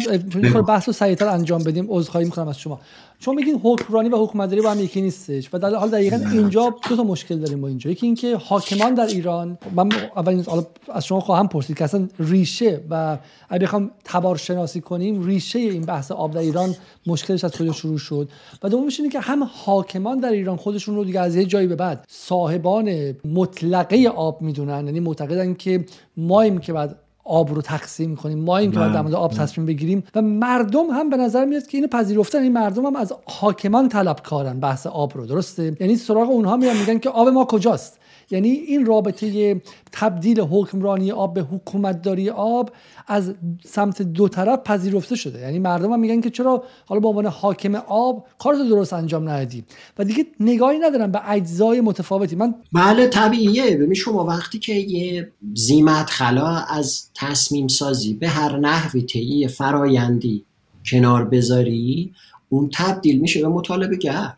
بحث 0.62 0.88
رو 0.88 0.92
سریعتر 0.92 1.28
انجام 1.28 1.62
بدیم 1.62 1.86
عذرخواهی 1.88 2.24
می‌کنم 2.24 2.48
از 2.48 2.58
شما. 2.58 2.80
چون 3.18 3.34
میگین 3.34 3.60
حکمرانی 3.64 4.08
و 4.08 4.16
حکومتداری 4.16 4.62
با 4.62 4.70
هم 4.70 4.80
یکی 4.80 5.00
نیستش 5.00 5.48
و 5.52 5.58
در 5.58 5.74
حال 5.74 5.90
دقیقا 5.90 6.16
اینجا 6.32 6.74
دو 6.88 6.96
تا 6.96 7.02
مشکل 7.02 7.38
داریم 7.38 7.60
با 7.60 7.68
اینجا. 7.68 7.90
یکی 7.90 8.06
اینکه 8.06 8.36
حاکمان 8.36 8.94
در 8.94 9.06
ایران 9.06 9.58
من 9.74 9.92
اولین 10.16 10.44
از 10.92 11.06
شما 11.06 11.20
خواهم 11.20 11.48
پرسید 11.48 11.78
که 11.78 11.84
اصلا 11.84 12.08
ریشه 12.18 12.80
و 12.90 13.18
اگه 13.48 13.62
بخوام 13.62 13.90
تبار 14.04 14.36
شناسی 14.36 14.80
کنیم 14.80 15.22
ریشه 15.22 15.58
این 15.58 15.82
بحث 15.82 16.10
آب 16.10 16.34
در 16.34 16.40
ایران 16.40 16.74
مشکلش 17.06 17.44
از 17.44 17.52
کجا 17.52 17.72
شروع 17.72 17.98
شد؟ 17.98 18.28
و 18.62 18.68
دومش 18.68 19.00
اینه 19.00 19.12
که 19.12 19.20
هم 19.20 19.50
حاکمان 19.64 20.20
در 20.20 20.32
ایران 20.32 20.56
خودشون 20.56 20.94
رو 20.94 21.04
دیگه 21.04 21.20
از 21.20 21.36
یه 21.36 21.44
جایی 21.44 21.66
به 21.66 21.76
بعد 21.76 22.04
صاحبان 22.08 23.14
مطلقه 23.24 24.08
آب 24.16 24.42
می‌دونن 24.42 24.86
یعنی 24.86 25.00
معتقدن 25.00 25.54
که 25.54 25.84
مایم 26.16 26.58
که 26.58 26.72
بعد 26.72 26.98
آب 27.24 27.54
رو 27.54 27.62
تقسیم 27.62 28.16
کنیم. 28.16 28.38
ما 28.38 28.56
این 28.56 28.70
که 28.70 28.78
در 28.78 29.02
مورد 29.02 29.14
آب 29.14 29.32
تصمیم 29.32 29.66
بگیریم 29.66 30.04
و 30.14 30.22
مردم 30.22 30.90
هم 30.90 31.10
به 31.10 31.16
نظر 31.16 31.44
میاد 31.44 31.66
که 31.66 31.78
اینو 31.78 31.88
پذیرفتن. 31.88 32.42
این 32.42 32.52
مردم 32.52 32.86
هم 32.86 32.96
از 32.96 33.12
حاکمان 33.24 33.88
طلبکارن 33.88 34.60
بحث 34.60 34.86
آب 34.86 35.16
رو. 35.16 35.26
درسته؟ 35.26 35.76
یعنی 35.80 35.96
سراغ 35.96 36.30
اونها 36.30 36.56
میان 36.56 36.76
میگن 36.76 36.98
که 36.98 37.10
آب 37.10 37.28
ما 37.28 37.44
کجاست؟ 37.44 37.98
یعنی 38.32 38.48
این 38.48 38.86
رابطه 38.86 39.60
تبدیل 39.92 40.40
حکمرانی 40.40 41.12
آب 41.12 41.34
به 41.34 41.40
حکومتداری 41.40 42.30
آب 42.30 42.70
از 43.06 43.34
سمت 43.64 44.02
دو 44.02 44.28
طرف 44.28 44.58
پذیرفته 44.64 45.16
شده. 45.16 45.40
یعنی 45.40 45.58
مردم 45.58 45.92
هم 45.92 46.00
میگن 46.00 46.20
که 46.20 46.30
چرا 46.30 46.64
حالا 46.86 47.00
به 47.00 47.08
عنوان 47.08 47.26
حاکم 47.26 47.74
آب 47.74 48.26
کارتو 48.38 48.68
درست 48.68 48.92
انجام 48.92 49.28
ندادی 49.28 49.64
و 49.98 50.04
دیگه 50.04 50.26
نگاهی 50.40 50.78
ندارن 50.78 51.10
به 51.10 51.30
اجزای 51.30 51.80
متفاوتی. 51.80 52.36
من 52.36 52.54
بله 52.72 53.08
طبیعیه. 53.08 53.76
ببین 53.76 53.94
شما 53.94 54.24
وقتی 54.24 54.58
که 54.58 54.74
یه 54.74 55.32
زیمت 55.54 56.10
خلا 56.10 56.48
از 56.48 57.08
تصمیم 57.14 57.68
سازی 57.68 58.14
به 58.14 58.28
هر 58.28 58.58
نحوی 58.58 59.02
طی 59.02 59.48
فرایندی 59.48 60.44
کنار 60.86 61.24
بذاری 61.24 62.12
اون 62.48 62.70
تبدیل 62.72 63.20
میشه 63.20 63.40
به 63.40 63.48
مطالبه 63.48 63.96
گر 63.96 64.32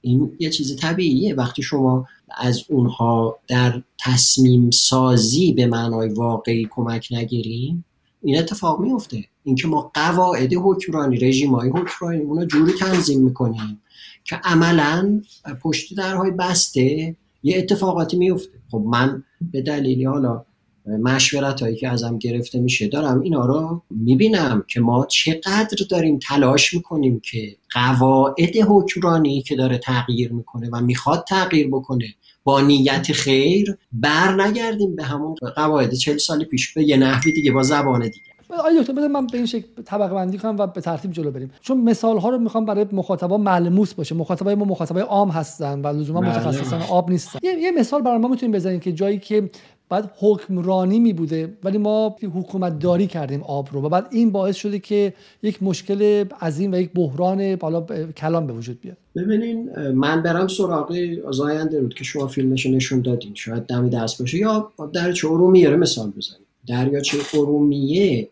این 0.00 0.32
یه 0.38 0.50
چیز 0.50 0.76
طبیعیه. 0.76 1.34
وقتی 1.34 1.62
شما 1.62 2.06
از 2.36 2.62
اونها 2.68 3.38
در 3.48 3.82
تصمیم 4.00 4.70
سازی 4.70 5.52
به 5.52 5.66
معنای 5.66 6.08
واقعی 6.08 6.68
کمک 6.70 7.08
نگیریم 7.10 7.84
این 8.22 8.38
اتفاق 8.38 8.80
میفته 8.80 9.24
اینکه 9.44 9.68
ما 9.68 9.90
قواعد 9.94 10.54
حکمرانی 10.54 11.18
رژیم 11.18 11.54
های 11.54 11.70
حکمرانی 11.70 12.22
اونا 12.22 12.44
جوری 12.44 12.72
تنظیم 12.72 13.22
می‌کنیم 13.22 13.80
که 14.24 14.36
عملا 14.36 15.22
پشت 15.62 15.96
درهای 15.96 16.30
بسته 16.30 17.16
یه 17.42 17.58
اتفاقاتی 17.58 18.16
میفته 18.16 18.58
خب 18.70 18.84
من 18.86 19.24
به 19.40 19.62
دلیلی 19.62 20.04
حالا 20.04 20.44
مشورت 20.86 21.62
هایی 21.62 21.76
که 21.76 21.88
ازم 21.88 22.18
گرفته 22.18 22.60
میشه 22.60 22.88
دارم 22.88 23.20
اینا 23.20 23.46
رو 23.46 23.82
می‌بینم 23.90 24.64
که 24.68 24.80
ما 24.80 25.06
چقدر 25.06 25.76
داریم 25.90 26.18
تلاش 26.18 26.74
می‌کنیم 26.74 27.20
که 27.20 27.56
قواعد 27.74 28.56
حکمرانی 28.68 29.42
که 29.42 29.56
داره 29.56 29.78
تغییر 29.78 30.32
می‌کنه 30.32 30.68
و 30.72 30.80
می‌خواد 30.80 31.24
تغییر 31.28 31.68
بکنه 31.68 32.14
با 32.46 32.60
نیت 32.60 33.12
خیر 33.12 33.76
بر 33.92 34.42
نگردیم 34.42 34.96
به 34.96 35.02
همون 35.04 35.34
قواعد 35.56 35.94
چل 35.94 36.16
سال 36.16 36.44
پیش. 36.44 36.74
به 36.74 36.84
یه 36.84 36.96
نحوی 36.96 37.32
دیگه 37.32 37.52
با 37.52 37.62
زبان 37.62 38.00
دیگه. 38.00 38.26
آیا 38.64 38.80
دکتر 38.80 38.92
بذار 38.92 39.08
من 39.08 39.26
به 39.26 39.36
این 39.36 39.46
شکل 39.46 39.66
طبقه 39.84 40.14
بندی 40.14 40.38
کنم 40.38 40.56
و 40.58 40.66
به 40.66 40.80
ترتیب 40.80 41.12
جلو 41.12 41.30
بریم. 41.30 41.50
چون 41.60 41.80
مثال 41.80 42.18
ها 42.18 42.28
رو 42.28 42.38
می‌خوام 42.38 42.64
برای 42.64 42.86
مخاطبا 42.92 43.36
ملموس 43.36 43.94
باشه. 43.94 44.14
مخاطبای 44.14 44.54
ما 44.54 44.64
مخاطبای 44.64 45.02
عام 45.02 45.30
هستن 45.30 45.80
و 45.80 45.86
لزوما 45.86 46.20
بله. 46.20 46.30
متخصصان 46.30 46.82
آب 46.82 47.10
نیستن. 47.10 47.38
یه, 47.42 47.52
یه 47.52 47.70
مثال 47.70 48.02
برای 48.02 48.18
ما 48.18 48.28
می‌تونیم 48.28 48.52
بزنیم 48.52 48.80
که 48.80 48.92
جایی 48.92 49.18
که 49.18 49.50
بعد 49.88 50.12
حکمرانی 50.18 50.98
می 50.98 51.12
بوده 51.12 51.56
ولی 51.64 51.78
ما 51.78 52.16
حکومت 52.34 52.78
داری 52.78 53.06
کردیم 53.06 53.42
آب 53.42 53.68
رو 53.72 53.82
و 53.82 53.88
بعد 53.88 54.06
این 54.10 54.30
باعث 54.30 54.56
شده 54.56 54.78
که 54.78 55.14
یک 55.42 55.62
مشکل 55.62 56.24
عظیم 56.40 56.72
و 56.72 56.76
یک 56.76 56.90
بحران 56.94 57.56
بالا 57.56 57.80
کلان 58.16 58.46
به 58.46 58.52
وجود 58.52 58.80
بیاد. 58.80 58.96
ببینین 59.16 59.70
من 59.90 60.22
برم 60.22 60.48
سراغ 60.48 60.96
آزاینده 61.26 61.80
رود 61.80 61.94
که 61.94 62.04
شما 62.04 62.26
فیلمش 62.26 62.66
نشون 62.66 63.00
دادین. 63.00 63.34
شاید 63.34 63.62
دمی 63.62 63.90
دست 63.90 64.18
باشه 64.18 64.38
یا 64.38 64.72
دریاچه 64.92 65.28
ارومیه 65.28 65.76
مثال 65.76 66.10
بزنیم. 66.10 66.46
دریاچه 66.66 67.18
ارومیه؟ 67.34 68.28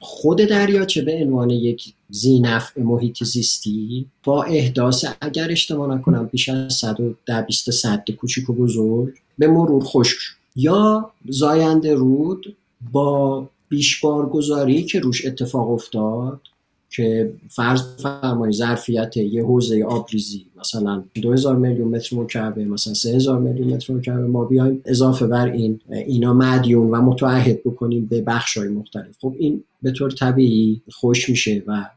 خود 0.00 0.38
دریاچه 0.38 1.02
به 1.02 1.12
عنوان 1.12 1.50
یک 1.50 1.94
زینف 2.10 2.78
محیط 2.78 3.24
زیستی؟ 3.24 4.06
با 4.24 4.42
احداث 4.42 5.04
اگر 5.20 5.50
اشتباه 5.50 5.94
نکنم 5.94 6.28
بیش 6.32 6.48
از 6.48 6.74
120 6.74 7.70
صد 7.70 8.10
کوچیک 8.10 8.50
و 8.50 8.52
بزرگ 8.52 9.14
به 9.38 9.48
مرور 9.48 9.84
خشک 9.84 10.18
یا 10.56 11.10
زاینده 11.28 11.94
رود 11.94 12.56
با 12.92 13.48
بیشبارگذاری 13.68 14.82
که 14.82 15.00
روش 15.00 15.26
اتفاق 15.26 15.70
افتاد 15.70 16.40
که 16.90 17.32
فرض 17.48 17.82
فرمایی 18.02 18.52
ظرفیت 18.52 19.16
یه 19.16 19.44
حوزه 19.44 19.84
آبریزی 19.84 20.46
مثلا 20.60 21.04
2000 21.14 21.56
میلیون 21.56 21.88
متر 21.88 22.16
مکعب 22.16 22.58
مثلا 22.58 22.94
3000 22.94 23.38
میلیون 23.38 23.74
متر 23.74 23.94
مکعب 23.94 24.20
ما 24.20 24.44
بیایم 24.44 24.82
اضافه 24.84 25.26
بر 25.26 25.52
این 25.52 25.80
اینا 25.90 26.34
مدیون 26.34 26.90
و 26.90 27.02
متعهد 27.02 27.64
بکنیم 27.64 28.06
به 28.06 28.22
بخش 28.22 28.56
های 28.56 28.68
مختلف. 28.68 29.16
خب 29.20 29.34
این 29.38 29.64
به 29.82 29.90
طور 29.90 30.10
طبیعی 30.10 30.82
خوش 30.90 31.28
میشه 31.28 31.62
و 31.66 31.90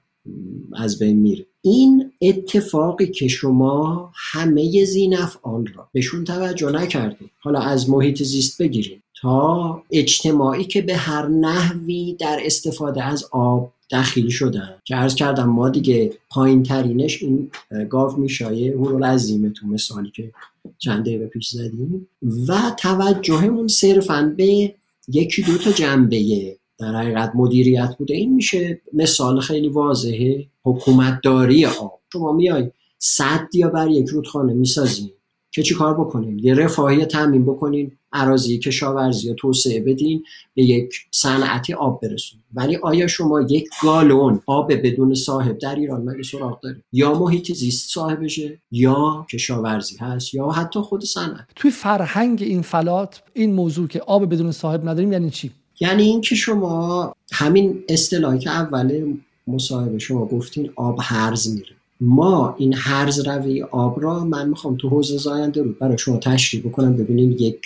از 0.73 0.99
بین 0.99 1.17
میره. 1.17 1.45
این 1.61 2.11
اتفاقی 2.21 3.07
که 3.07 3.27
شما 3.27 4.11
همه 4.15 4.85
زینف 4.85 5.37
آن 5.41 5.65
را 5.75 5.87
بهشون 5.93 6.23
توجه 6.23 6.71
نکردید 6.71 7.31
حالا 7.39 7.59
از 7.59 7.89
محیط 7.89 8.23
زیست 8.23 8.61
بگیریم. 8.61 9.03
تا 9.21 9.83
اجتماعی 9.91 10.63
که 10.63 10.81
به 10.81 10.95
هر 10.95 11.27
نحوی 11.27 12.15
در 12.19 12.39
استفاده 12.45 13.03
از 13.03 13.25
آب 13.31 13.73
دخیل 13.91 14.29
شدن 14.29 14.75
که 14.85 14.95
عرض 14.95 15.15
کردم 15.15 15.49
ما 15.49 15.69
دیگه 15.69 16.13
پایین 16.29 16.63
ترینش 16.63 17.23
این 17.23 17.51
گاو 17.89 18.17
میشایه 18.17 18.71
هورو 18.71 19.05
عظیمه 19.05 19.49
تو 19.49 19.67
مثالی 19.67 20.11
که 20.11 20.31
چند 20.77 21.05
دقیقه 21.05 21.27
پیش 21.27 21.49
زدیم. 21.49 22.07
و 22.47 22.71
توجهمون 22.77 23.67
صرفا 23.67 24.33
به 24.37 24.75
یکی 25.07 25.41
دو 25.41 25.57
تا 25.57 25.71
جنبه 25.71 26.57
در 26.79 26.95
حقیقت 26.95 27.31
مدیریت 27.35 27.95
بوده. 27.97 28.13
این 28.13 28.33
میشه 28.33 28.81
مثال 28.93 29.39
خیلی 29.39 29.69
واضحه 29.69 30.47
حکومتداری 30.63 31.65
آب. 31.65 31.99
شما 32.13 32.31
میای 32.31 32.71
صد 32.99 33.47
یا 33.53 33.69
بر 33.69 33.87
یک 33.87 34.07
رودخانه 34.07 34.53
می‌سازین 34.53 35.11
که 35.51 35.63
چی 35.63 35.75
کار 35.75 35.93
بکنین 35.93 36.39
یه 36.39 36.53
رفاهی 36.53 37.05
تامین 37.05 37.45
بکنین 37.45 37.91
عراضی 38.13 38.59
کشاورزی 38.59 39.27
یا 39.27 39.33
توسعه 39.33 39.81
بدین 39.81 40.23
به 40.53 40.63
یک 40.63 40.93
صنعتی 41.11 41.73
آب 41.73 42.01
برسون 42.01 42.39
ولی 42.53 42.75
آیا 42.75 43.07
شما 43.07 43.41
یک 43.41 43.69
گالون 43.83 44.41
آب 44.45 44.73
بدون 44.73 45.13
صاحب 45.13 45.57
در 45.57 45.75
ایران 45.75 46.01
مگه 46.01 46.23
سراغ 46.23 46.61
داره 46.61 46.83
یا 46.93 47.13
محیط 47.13 47.51
زیست 47.53 47.89
صاحبشه 47.93 48.61
یا 48.71 49.25
کشاورزی 49.31 49.97
هست 49.97 50.33
یا 50.33 50.49
حتی 50.49 50.79
خود 50.79 51.05
صنعت. 51.05 51.45
توی 51.55 51.71
فرهنگ 51.71 52.41
این 52.41 52.61
فلات 52.61 53.23
این 53.33 53.53
موضوع 53.53 53.87
که 53.87 53.99
آب 53.99 54.33
بدون 54.33 54.51
صاحب 54.51 54.89
نداریم 54.89 55.13
یعنی 55.13 55.29
چی؟ 55.29 55.51
یعنی 55.79 56.03
اینکه 56.03 56.35
شما 56.35 57.15
همین 57.31 57.83
اصطلاحی 57.89 58.39
که 58.39 58.49
اول 58.49 59.13
مصاحبه 59.47 59.99
شما 59.99 60.25
گفتین 60.25 60.71
آب 60.75 60.97
هرز 61.01 61.55
میره. 61.55 61.80
ما 62.01 62.55
این 62.57 62.73
هرز 62.77 63.27
روی 63.27 63.63
آب 63.63 64.03
را 64.03 64.23
من 64.23 64.49
می‌خوام 64.49 64.75
تو 64.75 64.89
حوزه 64.89 65.17
زاینده 65.17 65.63
رو 65.63 65.71
برای 65.79 65.97
شما 65.97 66.17
تشریح 66.17 66.63
بکنم. 66.63 66.97
ببینین 66.97 67.31
یک 67.31 67.61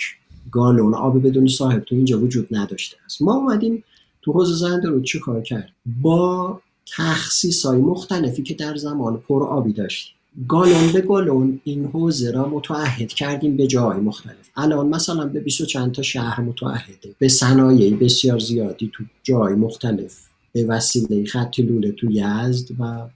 گالون 0.50 0.94
آب 0.94 1.26
بدون 1.26 1.48
صاحب 1.48 1.80
تو 1.80 1.94
اینجا 1.94 2.20
وجود 2.20 2.48
نداشته 2.50 2.96
است. 3.04 3.22
ما 3.22 3.34
اومدیم 3.34 3.84
تو 4.22 4.32
حوزه 4.32 4.54
زاینده 4.54 4.88
رو 4.88 5.00
چی 5.00 5.20
کار 5.20 5.42
کرد؟ 5.42 5.68
با 6.02 6.60
تخصیص 6.96 7.66
های 7.66 7.80
مختلفی 7.80 8.42
که 8.42 8.54
در 8.54 8.76
زمان 8.76 9.16
پر 9.16 9.42
آبی 9.42 9.72
داشتیم. 9.72 10.14
گالون 10.48 10.92
به 10.92 11.00
گالون 11.00 11.60
این 11.64 11.84
حوزه 11.84 12.30
را 12.30 12.48
متعهد 12.48 13.08
کردیم 13.08 13.56
به 13.56 13.66
جای 13.66 14.00
مختلف. 14.00 14.50
الان 14.56 14.88
مثلا 14.88 15.26
به 15.26 15.40
20 15.40 15.62
چند 15.62 15.92
تا 15.92 16.02
شهر 16.02 16.40
متعهده. 16.40 17.14
به 17.18 17.28
صنایع 17.28 17.96
بسیار 17.96 18.38
زیادی 18.38 18.90
تو 18.94 19.04
جای 19.22 19.54
مختلف. 19.54 20.18
به 20.52 20.64
وسیله 20.64 21.24
خط 21.24 21.60
لوله 21.60 21.92
تو 21.92 22.10
یزد 22.10 22.70
و 22.78 23.08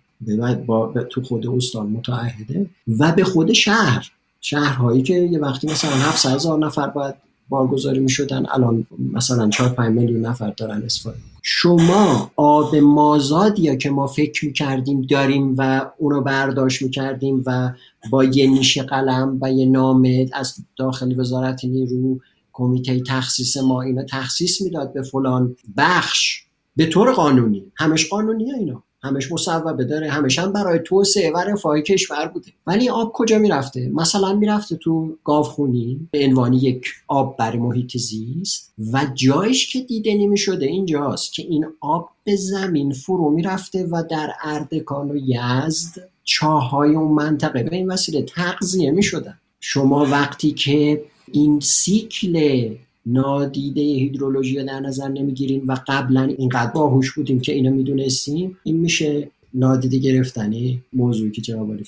با 0.66 0.92
تو 1.10 1.22
خود 1.22 1.46
استان 1.46 1.86
متعهده 1.86 2.66
و 2.98 3.12
به 3.12 3.24
خود 3.24 3.52
شهر. 3.52 4.10
شهرهایی 4.40 5.02
که 5.02 5.14
یه 5.14 5.38
وقتی 5.38 5.66
مثلا 5.66 5.90
700 5.90 6.30
هزار 6.30 6.58
نفر 6.58 6.86
باید 6.86 7.14
بارگذاری 7.48 8.00
می 8.00 8.10
شدن 8.10 8.46
الان 8.54 8.86
مثلا 9.12 9.48
4 9.48 9.68
5 9.68 9.98
میلیون 9.98 10.26
نفر 10.26 10.50
دارن 10.50 10.82
استفاده 10.82 11.16
شما 11.42 12.30
آب 12.36 12.76
مازادی 12.76 13.62
یا 13.62 13.74
که 13.74 13.90
ما 13.90 14.06
فکر 14.06 14.46
می 14.46 14.52
کردیم 14.52 15.02
داریم 15.02 15.54
و 15.58 15.90
اونو 15.98 16.20
برداشت 16.20 16.82
می 16.82 16.90
کردیم 16.90 17.42
و 17.46 17.72
با 18.10 18.24
یه 18.24 18.46
نیش 18.46 18.78
قلم 18.78 19.38
و 19.42 19.52
یه 19.52 19.66
نامه 19.66 20.26
از 20.32 20.54
داخل 20.76 21.20
وزارت 21.20 21.64
نیرو 21.64 22.20
کمیته 22.52 23.00
تخصیص 23.00 23.56
ما 23.56 23.82
اینا 23.82 24.02
تخصیص 24.02 24.62
می‌داد 24.62 24.92
به 24.92 25.02
فلان 25.02 25.56
بخش. 25.76 26.42
به 26.76 26.86
طور 26.86 27.12
قانونی. 27.12 27.64
همش 27.76 28.08
قانونیه 28.08 28.54
اینا. 28.54 28.82
همش 29.02 29.32
مصوبه 29.32 29.84
داره 29.84 30.10
همش 30.10 30.38
هم 30.38 30.52
برای 30.52 30.78
توسعه 30.78 31.32
و 31.32 31.38
رفاه 31.38 31.80
کشور 31.80 32.26
بوده. 32.26 32.52
ولی 32.66 32.88
آب 32.88 33.12
کجا 33.12 33.38
می‌رفته؟ 33.38 33.88
مثلا 33.94 34.34
می‌رفته 34.34 34.76
تو 34.76 35.16
گاوخونی 35.24 36.08
به 36.10 36.24
عنوان 36.24 36.52
یک 36.52 36.86
آب 37.08 37.36
برای 37.36 37.58
محیط 37.58 37.96
زیست 37.96 38.72
و 38.92 39.06
جایش 39.14 39.72
که 39.72 39.80
دیده 39.80 40.14
نمی 40.14 40.38
شده 40.38 40.66
اینجاست 40.66 41.32
که 41.32 41.42
این 41.42 41.66
آب 41.80 42.08
به 42.24 42.36
زمین 42.36 42.92
فرو 42.92 43.30
می‌رفته 43.30 43.86
و 43.86 44.02
در 44.10 44.32
اردکان 44.42 45.10
و 45.10 45.16
یزد 45.16 46.10
چاهای 46.24 46.94
اون 46.94 47.12
منطقه 47.12 47.62
به 47.62 47.76
این 47.76 47.90
وسیله 47.90 48.22
تغذیه 48.22 48.90
می 48.90 49.02
شدن 49.02 49.38
شما 49.60 50.04
وقتی 50.04 50.52
که 50.52 51.02
این 51.32 51.60
سیکل 51.60 52.68
نادیده 53.06 53.80
هیدرولوژی 53.80 54.64
در 54.64 54.80
نظر 54.80 55.08
نمی‌گیریم 55.08 55.68
و 55.68 55.76
قبلا 55.86 56.22
اینقدر 56.22 56.70
باهوش 56.70 57.12
بودیم 57.12 57.40
که 57.40 57.52
اینو 57.52 57.70
می‌دونستیم. 57.70 58.56
این 58.64 58.76
میشه 58.76 59.28
نادیده 59.54 59.98
گرفتنی 59.98 60.82
موضوعی 60.92 61.30
که 61.30 61.40
جناب 61.40 61.72
علی 61.72 61.84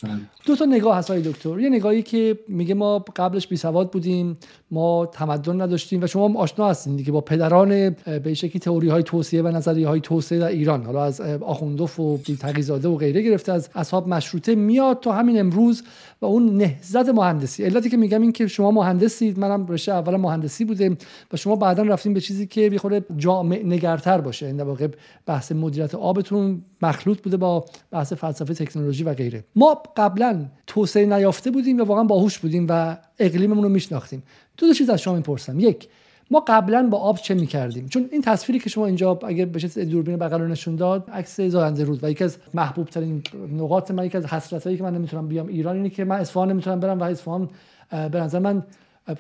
دو 0.47 0.57
تا 0.57 0.65
نگاه 0.65 0.97
هست 0.97 1.13
دکتر. 1.13 1.61
یه 1.61 1.69
نگاهی 1.69 2.03
که 2.03 2.39
میگه 2.49 2.75
ما 2.75 3.05
قبلش 3.17 3.49
بی 3.49 3.57
سواد 3.57 3.91
بودیم 3.91 4.37
ما 4.71 5.07
تمدن 5.07 5.61
نداشتیم 5.61 6.03
و 6.03 6.07
شما 6.07 6.41
آشنا 6.41 6.69
هستین 6.69 6.97
دیگه 6.97 7.13
با 7.13 7.21
پدران 7.21 7.97
به 8.25 8.35
شکلی 8.35 8.61
تئوری 8.61 8.89
های 8.89 9.03
توسعه 9.03 9.43
و 9.43 9.49
نظریه 9.49 9.89
های 9.89 10.01
توسعه 10.01 10.39
در 10.39 10.47
ایران 10.47 10.85
حالا 10.85 11.05
از 11.05 11.21
آخوندوف 11.21 12.01
و 12.01 12.19
تقیزاده 12.41 12.89
و 12.89 12.97
غیره 12.97 13.23
گرفته 13.23 13.53
از 13.53 13.71
اصحاب 13.75 14.09
مشروطه 14.09 14.55
میاد 14.55 15.01
تا 15.01 15.13
همین 15.13 15.41
امروز 15.41 15.83
و 16.23 16.27
اون 16.27 16.57
نهضت 16.57 17.09
مهندسی. 17.09 17.65
علتی 17.65 17.91
که 17.91 17.97
میگم 17.97 18.23
این 18.23 18.33
که 18.33 18.47
شما 18.47 18.71
مهندسید 18.71 19.39
منم 19.39 19.67
رشته 19.67 19.93
اول 19.93 20.17
مهندسی 20.17 20.65
بوده 20.65 20.97
و 21.33 21.37
شما 21.37 21.57
بعدا 21.57 21.83
رفتیم 21.83 22.15
به 22.15 22.21
چیزی 22.21 22.47
که 22.47 22.71
بخوره 22.71 23.05
جامع 23.17 23.63
نگرتر 23.65 24.21
باشه 24.21 24.47
این 24.47 24.61
واقع 24.61 24.89
بحث 25.27 25.53
مدیریت 25.53 25.95
آبتون 25.95 26.63
مخلوط 26.83 27.23
بوده 27.23 27.37
با 27.37 27.65
بحث 27.91 28.13
فلسفه 28.13 28.55
تکنولوژی 28.55 29.05
و 29.05 29.15
غیره. 29.15 29.45
ما 29.57 29.83
قبلا 29.97 30.47
توسعه 30.67 31.07
نیافته 31.07 31.51
بودیم 31.51 31.79
یا 31.79 31.85
واقعا 31.85 32.05
باهوش 32.05 32.39
بودیم 32.39 32.67
و 32.69 32.97
اقلیممون 33.19 33.63
رو 33.63 33.69
میشناختیم. 33.69 34.23
دو 34.57 34.67
تا 34.67 34.73
چیز 34.73 34.91
از 34.91 35.01
شما 35.01 35.15
می‌پرسم. 35.15 35.61
یک 35.61 35.89
ما 36.31 36.45
قبلا 36.47 36.89
با 36.91 36.99
آب 36.99 37.17
چه 37.17 37.35
می‌کردیم؟ 37.35 37.89
چون 37.89 38.09
این 38.13 38.23
تصویری 38.23 38.59
که 38.59 38.71
شما 38.71 38.87
اینجا 38.87 39.19
اگه 39.27 39.47
بشه 39.47 39.85
دوربین 39.85 40.17
بغل 40.17 40.43
نشون 40.43 40.77
داد 40.77 41.11
عکس 41.11 41.41
زاینده 41.41 41.85
رود 41.85 42.05
و 42.05 42.11
یکی 42.11 42.25
از 42.25 42.37
محبوب 42.55 42.89
ترین 42.89 43.23
نقاط 43.53 43.91
من 43.91 44.07
یکی 44.07 44.17
از 44.17 44.27
حسرتایی 44.27 44.77
که 44.77 44.83
من 44.83 44.95
نمی‌تونم 44.95 45.29
بیام 45.29 45.47
ایران 45.47 45.77
اینه 45.77 45.91
که 45.91 46.05
من 46.05 46.17
اصفهان 46.17 46.51
نمی‌تونم 46.51 46.81
برم 46.81 47.01
و 47.01 47.03
اصفهان 47.03 47.51
به 47.91 48.21
نظر 48.21 48.39
من 48.39 48.63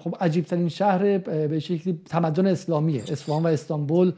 خب 0.05 0.16
عجیب 0.21 0.45
ترین 0.45 0.68
شهر 0.68 1.18
به 1.18 1.61
شکلی 1.61 2.01
تمدن 2.09 2.47
اسلامیه 2.47 3.03
اصفهان 3.03 3.42
و 3.42 3.47
استانبول 3.47 4.12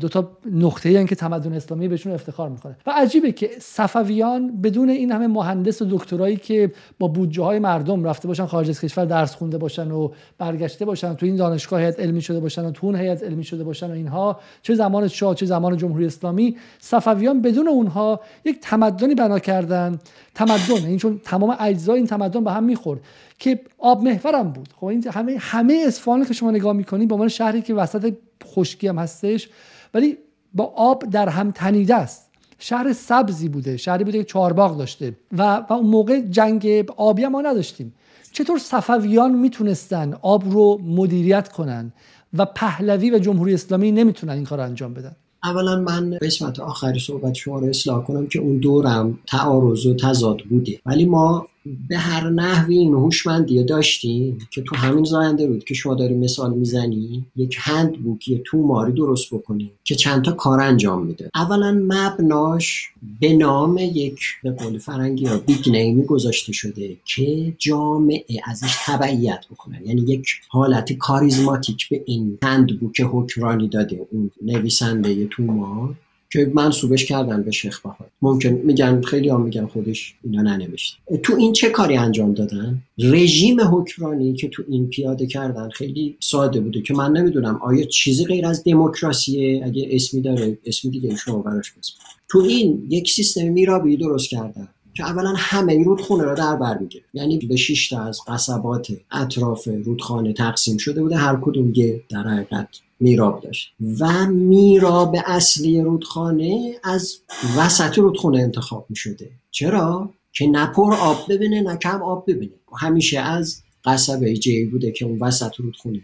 دو 0.00 0.08
تا 0.08 0.30
نقطه 0.52 1.04
که 1.04 1.14
تمدن 1.14 1.52
اسلامی 1.52 1.88
بهشون 1.88 2.12
افتخار 2.12 2.48
می‌کنه. 2.48 2.76
و 2.86 2.92
عجیبه 2.96 3.32
که 3.32 3.50
صفویان 3.60 4.60
بدون 4.60 4.88
این 4.88 5.12
همه 5.12 5.26
مهندس 5.26 5.82
و 5.82 5.86
دکترایی 5.90 6.36
که 6.36 6.72
با 6.98 7.08
بودجه 7.08 7.42
های 7.42 7.58
مردم 7.58 8.04
رفته 8.04 8.28
باشن 8.28 8.46
خارج 8.46 8.68
از 8.68 8.80
کشور 8.80 9.04
درس 9.04 9.34
خونده 9.34 9.58
باشن 9.58 9.90
و 9.90 10.10
برگشته 10.38 10.84
باشن 10.84 11.14
تو 11.14 11.26
این 11.26 11.36
دانشگاه 11.36 11.80
هیئت 11.80 12.00
علمی 12.00 12.22
شده 12.22 12.40
باشن 12.40 12.64
و 12.64 12.70
تو 12.70 12.86
اون 12.86 12.96
هیئت 12.96 13.22
علمی 13.22 13.44
شده 13.44 13.64
باشن 13.64 13.90
و 13.90 13.92
اینها 13.92 14.40
چه 14.62 14.74
زمان 14.74 15.08
شاه 15.08 15.34
چه 15.34 15.46
زمان 15.46 15.76
جمهوری 15.76 16.06
اسلامی 16.06 16.56
صفویان 16.78 17.42
بدون 17.42 17.68
اونها 17.68 18.20
یک 18.44 18.58
تمدنی 18.60 19.14
بنا 19.14 19.38
کردن. 19.38 19.98
تمدن 20.34 20.86
این 20.86 20.96
چون 20.96 21.20
تمام 21.24 21.56
اجزای 21.60 21.96
این 21.96 22.06
تمدن 22.06 22.44
به 22.44 22.52
هم 22.52 22.64
می‌خورد. 22.64 23.00
که 23.38 23.60
آب 23.78 24.02
محورم 24.02 24.50
بود. 24.50 24.68
خب 24.76 24.84
این 24.84 25.08
همه 25.08 25.36
همه 25.40 25.84
اصفهان 25.86 26.24
که 26.24 26.34
شما 26.34 26.50
نگاه 26.50 26.72
می‌کنید 26.72 27.08
به 27.08 27.14
عنوان 27.14 27.28
شهری 27.28 27.62
که 27.62 27.74
وسط 27.74 28.14
خشکی 28.44 28.88
هم 28.88 28.98
هستش 28.98 29.48
ولی 29.94 30.16
با 30.54 30.64
آب 30.64 31.10
در 31.10 31.28
هم 31.28 31.50
تنیده 31.50 31.94
است. 31.94 32.30
شهر 32.58 32.92
سبزی 32.92 33.48
بوده 33.48 33.76
شهری 33.76 34.04
بوده 34.04 34.18
که 34.18 34.24
چهارباغ 34.24 34.78
داشته. 34.78 35.16
و, 35.38 35.56
و 35.56 35.72
اون 35.72 35.86
موقع 35.86 36.20
جنگ 36.20 36.84
آبی 36.96 37.26
ما 37.26 37.40
نداشتیم. 37.40 37.94
چطور 38.32 38.58
صفویان 38.58 39.34
می‌تونستن 39.34 40.14
آب 40.22 40.52
رو 40.52 40.80
مدیریت 40.84 41.48
کنن 41.48 41.92
و 42.38 42.44
پهلوی 42.44 43.10
و 43.10 43.18
جمهوری 43.18 43.54
اسلامی 43.54 43.92
نمی‌تونن 43.92 44.32
این 44.32 44.44
کار 44.44 44.58
رو 44.58 44.64
انجام 44.64 44.94
بدن؟ 44.94 45.16
اولا 45.44 45.76
من 45.76 46.18
قسمت 46.22 46.60
آخری 46.60 46.98
صحبت 46.98 47.34
شما 47.34 47.58
رو 47.58 47.66
اصلاح 47.66 48.04
کنم 48.04 48.26
که 48.26 48.38
اون 48.38 48.58
دورم 48.58 49.18
تعارض 49.26 49.86
و 49.86 49.94
تضاد 49.94 50.38
بوده. 50.50 50.80
ولی 50.86 51.04
ما 51.04 51.46
به 51.88 51.98
هر 51.98 52.30
نحوی 52.30 52.78
این 52.78 52.94
هوشمندی 52.94 53.64
داشتیم 53.64 54.38
که 54.50 54.62
تو 54.62 54.76
همین 54.76 55.04
زاینده‌رود 55.04 55.64
که 55.64 55.74
شما 55.74 55.94
داری 55.94 56.14
مثال 56.14 56.54
می‌زنی 56.54 57.24
یک 57.36 57.56
handbook 57.60 58.28
یه 58.28 58.42
توماری 58.44 58.92
درست 58.92 59.34
بکنیم 59.34 59.70
که 59.84 59.94
چند 59.94 60.24
تا 60.24 60.32
کار 60.32 60.60
انجام 60.60 61.06
میده. 61.06 61.30
اولا 61.34 61.72
مبناش 61.88 62.90
به 63.20 63.32
نام 63.32 63.78
یک 63.78 64.20
به 64.42 64.50
قول 64.50 64.78
فرنگی 64.78 65.24
یا 65.24 65.38
big 65.38 65.70
name 65.70 65.97
ی 65.97 66.04
گذاشته 66.04 66.52
شده 66.52 66.96
که 67.04 67.54
جامعه 67.58 68.40
ازش 68.44 68.76
تبعیت 68.84 69.44
بکنن 69.50 69.78
یعنی 69.86 70.00
یک 70.00 70.26
حالت 70.48 70.92
کاریزماتیک 70.92 71.88
به 71.88 72.02
این 72.06 72.38
handbook 72.42 73.00
حکمرانی 73.00 73.68
داده 73.68 74.06
اون 74.10 74.30
نویسنده 74.42 75.26
تومار. 75.26 75.94
که 76.30 76.50
منصوبش 76.54 77.04
کردن 77.04 77.42
به 77.42 77.50
شیخ 77.50 77.80
بهار 77.80 78.10
ممکن 78.22 78.48
میگن 78.48 79.00
خیلی 79.00 79.28
هم 79.28 79.42
میگن 79.42 79.66
خودش 79.66 80.14
اینا 80.24 80.42
ننوشته. 80.42 80.98
تو 81.22 81.34
این 81.34 81.52
چه 81.52 81.70
کاری 81.70 81.96
انجام 81.96 82.34
دادن؟ 82.34 82.82
رژیم 82.98 83.60
حکمرانی 83.60 84.34
که 84.34 84.48
تو 84.48 84.62
این 84.68 84.88
پیاده 84.88 85.26
کردن 85.26 85.68
خیلی 85.68 86.16
ساده 86.20 86.60
بوده 86.60 86.82
که 86.82 86.94
من 86.94 87.12
نمی‌دونم 87.12 87.60
آیا 87.62 87.84
چیزی 87.84 88.24
غیر 88.24 88.46
از 88.46 88.64
دموکراسیه؟ 88.64 89.64
اگه 89.64 89.88
اسمی 89.90 90.20
داره 90.20 90.58
اسمی 90.66 90.90
دیگه 90.90 91.16
شما 91.16 91.38
براش 91.38 91.72
بسم 91.72 91.94
تو 92.28 92.38
این 92.38 92.86
یک 92.90 93.10
سیستم 93.10 93.48
میرابی 93.48 93.96
درست 93.96 94.30
کردن. 94.30 94.68
که 94.96 95.04
اولا 95.04 95.34
همه 95.36 95.84
رودخونه 95.84 96.24
رو 96.24 96.34
در 96.34 96.56
بر 96.56 96.78
می‌گیره. 96.78 97.04
یعنی 97.14 97.38
به 97.38 97.56
6 97.56 97.88
تا 97.88 98.00
از 98.02 98.20
قصبات 98.28 98.92
اطراف 99.12 99.68
رودخانه 99.84 100.32
تقسیم 100.32 100.76
شده 100.76 101.02
بوده 101.02 101.16
هر 101.16 101.36
کدوم 101.42 101.72
یه 101.74 102.02
در 102.08 102.22
حقیقت 102.22 102.68
میراب 103.00 103.40
داشت. 103.40 103.72
و 104.00 104.26
میراب 104.26 105.16
اصلی 105.26 105.80
رودخانه 105.80 106.74
از 106.84 107.16
وسط 107.58 107.98
رودخانه 107.98 108.38
انتخاب 108.38 108.86
می 108.88 108.96
شده 108.96 109.30
چرا؟ 109.50 110.10
که 110.32 110.46
نه 110.46 110.66
پر 110.66 110.94
آب 110.94 111.18
ببینه 111.28 111.60
نه 111.60 111.76
کم 111.76 112.02
آب 112.02 112.24
ببینه. 112.30 112.52
همیشه 112.78 113.20
از 113.20 113.62
قصبه 113.86 114.36
جی 114.36 114.64
بوده 114.64 114.92
که 114.92 115.04
اون 115.04 115.18
وسط 115.18 115.54
رودخونه 115.56 116.00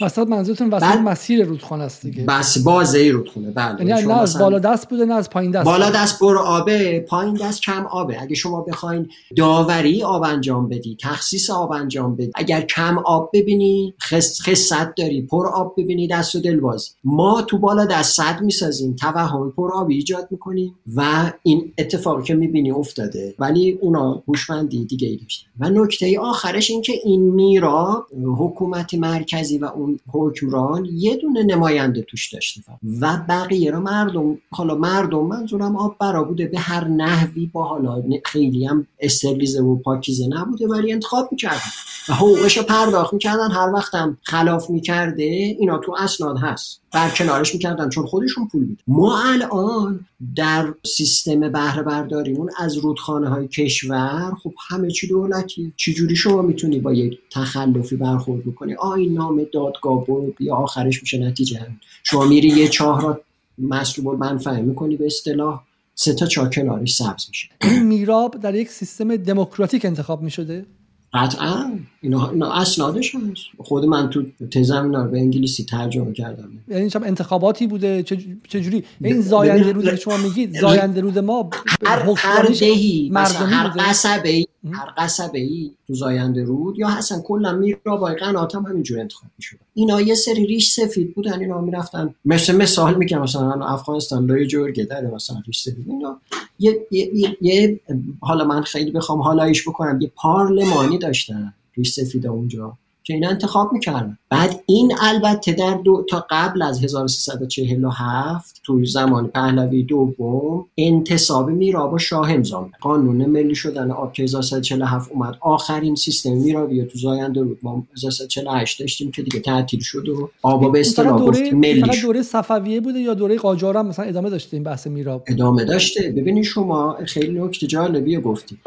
وسط 0.00 0.26
منظورتون 0.28 0.70
وسط 0.70 0.82
بعد 0.82 1.00
مسیر 1.00 1.44
رودخانه 1.44 1.84
است 1.84 2.06
دیگه. 2.06 2.24
بس 2.24 2.58
بازه 2.58 3.10
رودخونه 3.10 3.50
بله. 3.50 3.86
یعنی 3.86 4.02
نه 4.02 4.20
از 4.20 4.38
بالا 4.38 4.58
دست 4.58 4.88
بوده 4.88 5.04
نه 5.04 5.14
از 5.14 5.30
پایین 5.30 5.50
دست 5.50 5.64
بالا 5.64 5.90
دست 5.90 6.20
بر 6.20 6.36
آبه 6.36 7.00
پایین 7.00 7.34
دست 7.34 7.62
کم 7.62 7.86
آبه. 7.86 8.22
اگه 8.22 8.34
شما 8.34 8.60
بخواین 8.60 9.08
داوری 9.36 10.02
آب 10.02 10.22
انجام 10.22 10.68
بدی 10.68 10.96
تخصیص 11.00 11.50
آب 11.50 11.72
انجام 11.72 12.16
بدی 12.16 12.30
اگر 12.34 12.60
کم 12.60 12.98
آب 12.98 13.30
ببینی 13.34 13.94
خس 14.02 14.40
خست 14.40 14.74
داری 14.98 15.22
پر 15.22 15.46
آب 15.46 15.74
ببینی 15.78 16.08
دست 16.08 16.34
و 16.34 16.40
دل 16.40 16.60
باز. 16.60 16.94
ما 17.04 17.42
تو 17.42 17.58
بالا 17.58 17.84
دست 17.84 18.16
صد 18.16 18.40
می‌سازیم 18.42 18.96
توهم 18.96 19.52
پر 19.56 19.72
آب 19.72 19.90
ایجاد 19.90 20.28
می‌کنیم 20.30 20.74
و 20.94 21.32
این 21.42 21.72
اتفاقی 21.78 22.22
که 22.22 22.34
می‌بینی 22.34 22.70
افتاده 22.70 23.34
ولی 23.38 23.78
اونا 23.80 24.22
هوشمندی 24.28 24.84
دیگه 24.84 25.08
ای 25.08 25.16
داشتن. 25.16 25.46
و 25.60 25.70
نکته 25.70 26.20
آخرش 26.20 26.70
این 26.70 26.82
که 26.82 26.92
این 27.04 27.15
این 27.16 27.34
میرا 27.34 28.06
حکومت 28.38 28.94
مرکزی 28.94 29.58
و 29.58 29.64
اون 29.64 30.00
حکمران 30.12 30.84
یه 30.92 31.16
دونه 31.16 31.42
نماینده 31.42 32.02
توش 32.02 32.32
داشته 32.32 32.60
و 33.00 33.16
بقیه 33.28 33.70
رو 33.70 33.80
مردم 33.80 34.38
حالا 34.50 34.74
مردم 34.74 35.26
منظورم 35.26 35.76
آب 35.76 35.96
برا 36.00 36.24
بوده 36.24 36.46
به 36.46 36.58
هر 36.58 36.84
نحوی 36.88 37.46
با 37.46 37.64
حالا 37.64 38.04
خیلی 38.24 38.66
هم 38.66 38.86
استرلیزه 39.00 39.62
و 39.62 39.76
پاکیزه 39.76 40.26
نبوده 40.28 40.68
ولی 40.68 40.92
انتخاب 40.92 41.28
می‌کردن 41.32 41.70
و 42.08 42.12
حقوقش 42.12 42.56
رو 42.56 42.62
پرداخت 42.62 43.12
می‌کردن. 43.12 43.50
هر 43.50 43.72
وقتم 43.74 44.18
خلاف 44.22 44.70
می‌کرده 44.70 45.24
اینا 45.58 45.78
تو 45.78 45.94
اسناد 45.98 46.36
هست. 46.38 46.80
کنارش 47.18 47.54
می‌کردن 47.54 47.88
چون 47.88 48.06
خودشون 48.06 48.48
پول 48.48 48.64
میده 48.64 48.82
ما 48.86 49.22
الان 49.22 50.06
در 50.36 50.74
سیستم 50.84 51.52
بهره 51.52 51.82
برداریمون 51.82 52.50
از 52.58 52.76
رودخانه 52.76 53.28
های 53.28 53.48
کشور 53.48 54.32
خب 54.42 54.52
همه 54.68 54.90
چی 54.90 55.08
دولتی. 55.08 55.72
چجوری 55.76 56.16
شما 56.16 56.42
می‌تونی 56.42 56.78
با 56.78 56.92
یک 56.92 57.18
تخلفی 57.32 57.96
برخورد 57.96 58.44
بکنی؟ 58.44 58.74
آ 58.74 58.92
این 58.92 59.14
نام 59.14 59.46
دادگاه 59.52 60.06
برو 60.06 60.32
بیا 60.38 60.56
آخرش 60.56 61.02
میشه 61.02 61.18
نتیجه 61.18 61.58
هم. 61.58 61.80
شما 62.04 62.24
میری 62.24 62.48
یه 62.48 62.68
چاه 62.68 63.02
را 63.02 63.20
مسلوب 63.58 64.08
المنفعه 64.08 64.60
می‌کنی 64.60 64.96
به 64.96 65.06
اصطلاح 65.06 65.62
سه 65.94 66.14
تا 66.14 66.26
چاه 66.26 66.50
کنارش 66.50 66.94
سبز 66.94 67.26
میشه. 67.28 67.48
این 67.62 67.82
میراب 67.96 68.40
در 68.40 68.54
یک 68.54 68.68
سیستم 68.68 69.16
دموکراتیک 69.16 69.84
انتخاب 69.84 70.22
می‌شده. 70.22 70.66
قطعا. 71.16 71.78
اینا, 72.00 72.30
اینا 72.30 72.52
اسنادش 72.52 73.14
هست. 73.14 73.22
خود 73.58 73.84
من 73.84 74.10
تو 74.10 74.22
تزم 74.50 75.10
به 75.10 75.18
انگلیسی 75.18 75.64
ترجمه 75.64 76.12
کردم. 76.12 76.48
یعنی 76.68 76.90
شب 76.90 77.02
انتخاباتی 77.04 77.66
بوده؟ 77.66 78.02
چجوری 78.48 78.84
این 79.00 79.20
زاینده 79.20 79.72
رود 79.72 79.84
که 79.84 79.96
شما 79.96 80.16
میگید 80.16 80.60
زاینده 80.60 81.00
رود 81.00 81.18
ما 81.18 81.50
هر, 81.86 82.14
هر 82.16 82.42
دهی 82.42 83.10
هر 83.14 83.72
قصبه 83.78 84.46
هر 84.72 84.92
قصبه 84.96 85.38
ای 85.38 85.70
تو 85.86 85.94
زاینده 85.94 86.44
رود 86.44 86.78
یا 86.78 86.88
حسن 86.88 87.20
کلا 87.20 87.52
میر 87.52 87.78
را 87.84 87.96
با 87.96 88.06
قنات 88.06 88.54
هم 88.54 88.66
همینجور 88.66 89.00
انتخاب 89.00 89.30
می‌شد. 89.38 89.56
اینا 89.74 90.00
یه 90.00 90.14
سری 90.14 90.46
ریش 90.46 90.72
سفید 90.72 91.14
بودن 91.14 91.40
اینا 91.40 91.60
می‌رفتن. 91.60 92.14
مثل 92.24 92.56
مثال 92.56 92.94
میگم 92.94 93.22
مثلا 93.22 93.66
افغانستان 93.66 94.26
لای 94.26 94.46
جورگه 94.46 94.84
داره 94.84 95.10
مثلا 95.14 95.36
ریش 95.46 95.62
سفید. 95.62 95.84
اینا 95.88 96.20
یه, 96.58 96.86
یه, 96.90 97.36
یه, 97.40 97.80
حالا 98.20 98.44
من 98.44 98.62
خیلی 98.62 98.90
بخوام 98.90 99.20
حالایش 99.20 99.68
بکنم 99.68 100.00
یه 100.00 100.12
پارلمانی 100.14 100.98
داشتن 100.98 101.54
ریش 101.76 101.92
سفید 101.92 102.26
اونجا. 102.26 102.78
که 103.06 103.14
اینا 103.14 103.28
انتخاب 103.28 103.72
می‌کردن. 103.72 104.18
بعد 104.30 104.62
این 104.66 104.92
البته 105.00 105.52
در 105.52 105.74
دو 105.74 106.04
تا 106.10 106.26
قبل 106.30 106.62
از 106.62 106.84
1347 106.84 108.60
توی 108.64 108.86
زمان 108.86 109.26
پهلوی 109.26 109.82
دوم 109.82 110.66
انتصاب 110.78 111.50
میراب 111.50 111.92
و 111.92 111.98
شاه 111.98 112.32
امضا 112.32 112.70
قانون 112.80 113.26
ملی 113.26 113.54
شدن 113.54 113.90
آب 113.90 114.12
که 114.12 114.22
1347 114.22 115.10
اومد. 115.12 115.36
آخرین 115.40 115.94
سیستم 115.94 116.32
میرابی 116.32 116.84
تو 116.84 116.98
زاینده 116.98 117.44
بود. 117.44 117.58
ما 117.62 117.86
1348 117.92 118.80
داشتیم 118.80 119.10
که 119.10 119.22
دیگه 119.22 119.40
تعطیل 119.40 119.80
شد 119.80 120.08
و 120.08 120.30
آبا 120.42 120.68
به 120.68 120.80
اصطلاح 120.80 121.18
دوره 121.18 121.50
ملی 121.50 122.00
دوره 122.02 122.22
صفویه 122.22 122.80
بوده 122.80 122.98
یا 122.98 123.14
دوره 123.14 123.36
قاجار 123.36 123.76
هم 123.76 123.86
مثلا 123.86 124.04
ادامه 124.04 124.30
داشته 124.30 124.56
این 124.56 124.64
بحث 124.64 124.86
میراب؟ 124.86 125.24
ادامه 125.26 125.64
داشته. 125.64 126.10
ببینید 126.16 126.44
شما 126.44 126.96
خیلی 127.06 127.40
نکته 127.40 127.66
جالبی 127.66 128.16
گفتی 128.16 128.58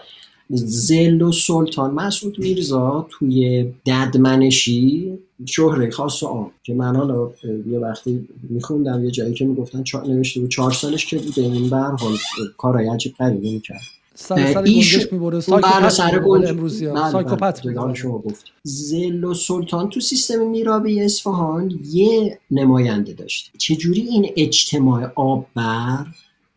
زل 0.51 1.21
و 1.21 1.31
سلطان. 1.31 1.93
مسعود 1.93 2.39
میرزا 2.39 3.07
توی 3.09 3.65
ددمنشی 3.85 5.13
شهره 5.45 5.91
خاص 5.91 6.23
و 6.23 6.27
عام 6.27 6.51
که 6.63 6.73
من 6.73 6.95
حالا 6.95 7.31
یه 7.71 7.79
وقتی 7.79 8.27
میخوندم 8.49 9.05
یه 9.05 9.11
جایی 9.11 9.33
که 9.33 9.45
می‌گفتن 9.45 9.83
چا... 9.83 10.01
نوشته 10.01 10.39
بود 10.39 10.49
چهار 10.49 10.71
سالش 10.71 11.05
که 11.05 11.17
بوده. 11.17 11.41
این 11.41 11.69
بر 11.69 11.91
حال 11.91 12.17
کارای 12.57 12.89
عجیب 12.89 13.13
غریبه 13.19 13.51
می‌کرد. 13.51 13.81
سر 14.15 14.53
سر 14.53 14.63
گنجش 14.63 15.13
می‌بره 15.13 15.39
سایکوپت 15.39 15.89
سر 15.89 16.21
امروزی 16.47 16.87
سایکوپت 17.11 17.61
شما 17.93 18.17
گفت. 18.17 18.45
زل 18.63 19.23
و 19.23 19.33
سلطان 19.33 19.89
تو 19.89 19.99
سیستم 19.99 20.47
میرابی 20.47 21.01
اصفهان 21.01 21.79
یه 21.91 22.39
نماینده 22.51 23.13
داشت. 23.13 23.51
چجوری 23.57 24.01
این 24.01 24.29
اجتماع 24.37 25.11
آب 25.15 25.45
بر 25.55 26.05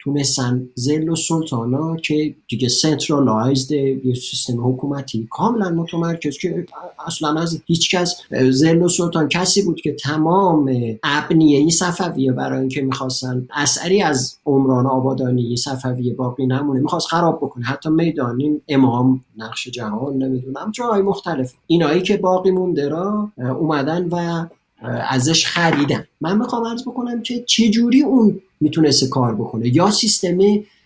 تونستن 0.05 0.69
زل 0.75 1.09
و 1.09 1.17
سلطانا 1.17 1.97
که 1.97 2.35
دیگه 2.49 2.69
سنترالایزد 2.69 3.73
یه 3.73 4.15
سیستم 4.15 4.69
حکومتی 4.69 5.29
کاملا 5.31 5.71
متمرکز 5.71 6.39
که 6.39 6.67
اصلا 7.07 7.41
از 7.41 7.63
هیچ 7.67 7.95
کس 7.95 8.21
زل 8.51 8.83
و 8.83 8.89
سلطان 8.89 9.29
کسی 9.29 9.63
بود 9.63 9.81
که 9.81 9.93
تمام 9.93 10.77
ابنیه 11.03 11.71
صفویه 11.71 12.33
برای 12.33 12.61
اینکه 12.61 12.83
می‌خواستن 12.83 13.49
اثری 13.53 14.03
از 14.03 14.37
عمران 14.47 14.87
آبادانی 14.87 15.57
صفویه 15.57 16.15
باقی 16.15 16.47
نمونه 16.47 16.81
می‌خواست 16.81 17.07
خراب 17.07 17.37
بکنه. 17.37 17.65
حتی 17.65 17.89
می‌دانین 17.89 18.61
امام 18.69 19.25
نقش 19.37 19.69
جهان 19.69 20.17
نمی‌دونم 20.17 20.71
جای 20.73 21.03
مختلف. 21.03 21.55
اینایی 21.67 22.03
که 22.03 22.17
باقی 22.17 22.51
مونده 22.51 22.89
را 22.89 23.29
اومدن 23.39 24.09
و 24.09 24.47
ازش 24.85 25.47
خریدن 25.47 26.05
من 26.21 26.39
می‌خوام 26.39 26.67
عرض 26.67 26.83
بکنم 26.83 27.23
که 27.23 27.45
چجوری 27.47 28.03
اون 28.03 28.41
می‌تونسته 28.61 29.09
کار 29.09 29.35
بکنه؟ 29.35 29.77
یا 29.77 29.91
سیستم 29.91 30.39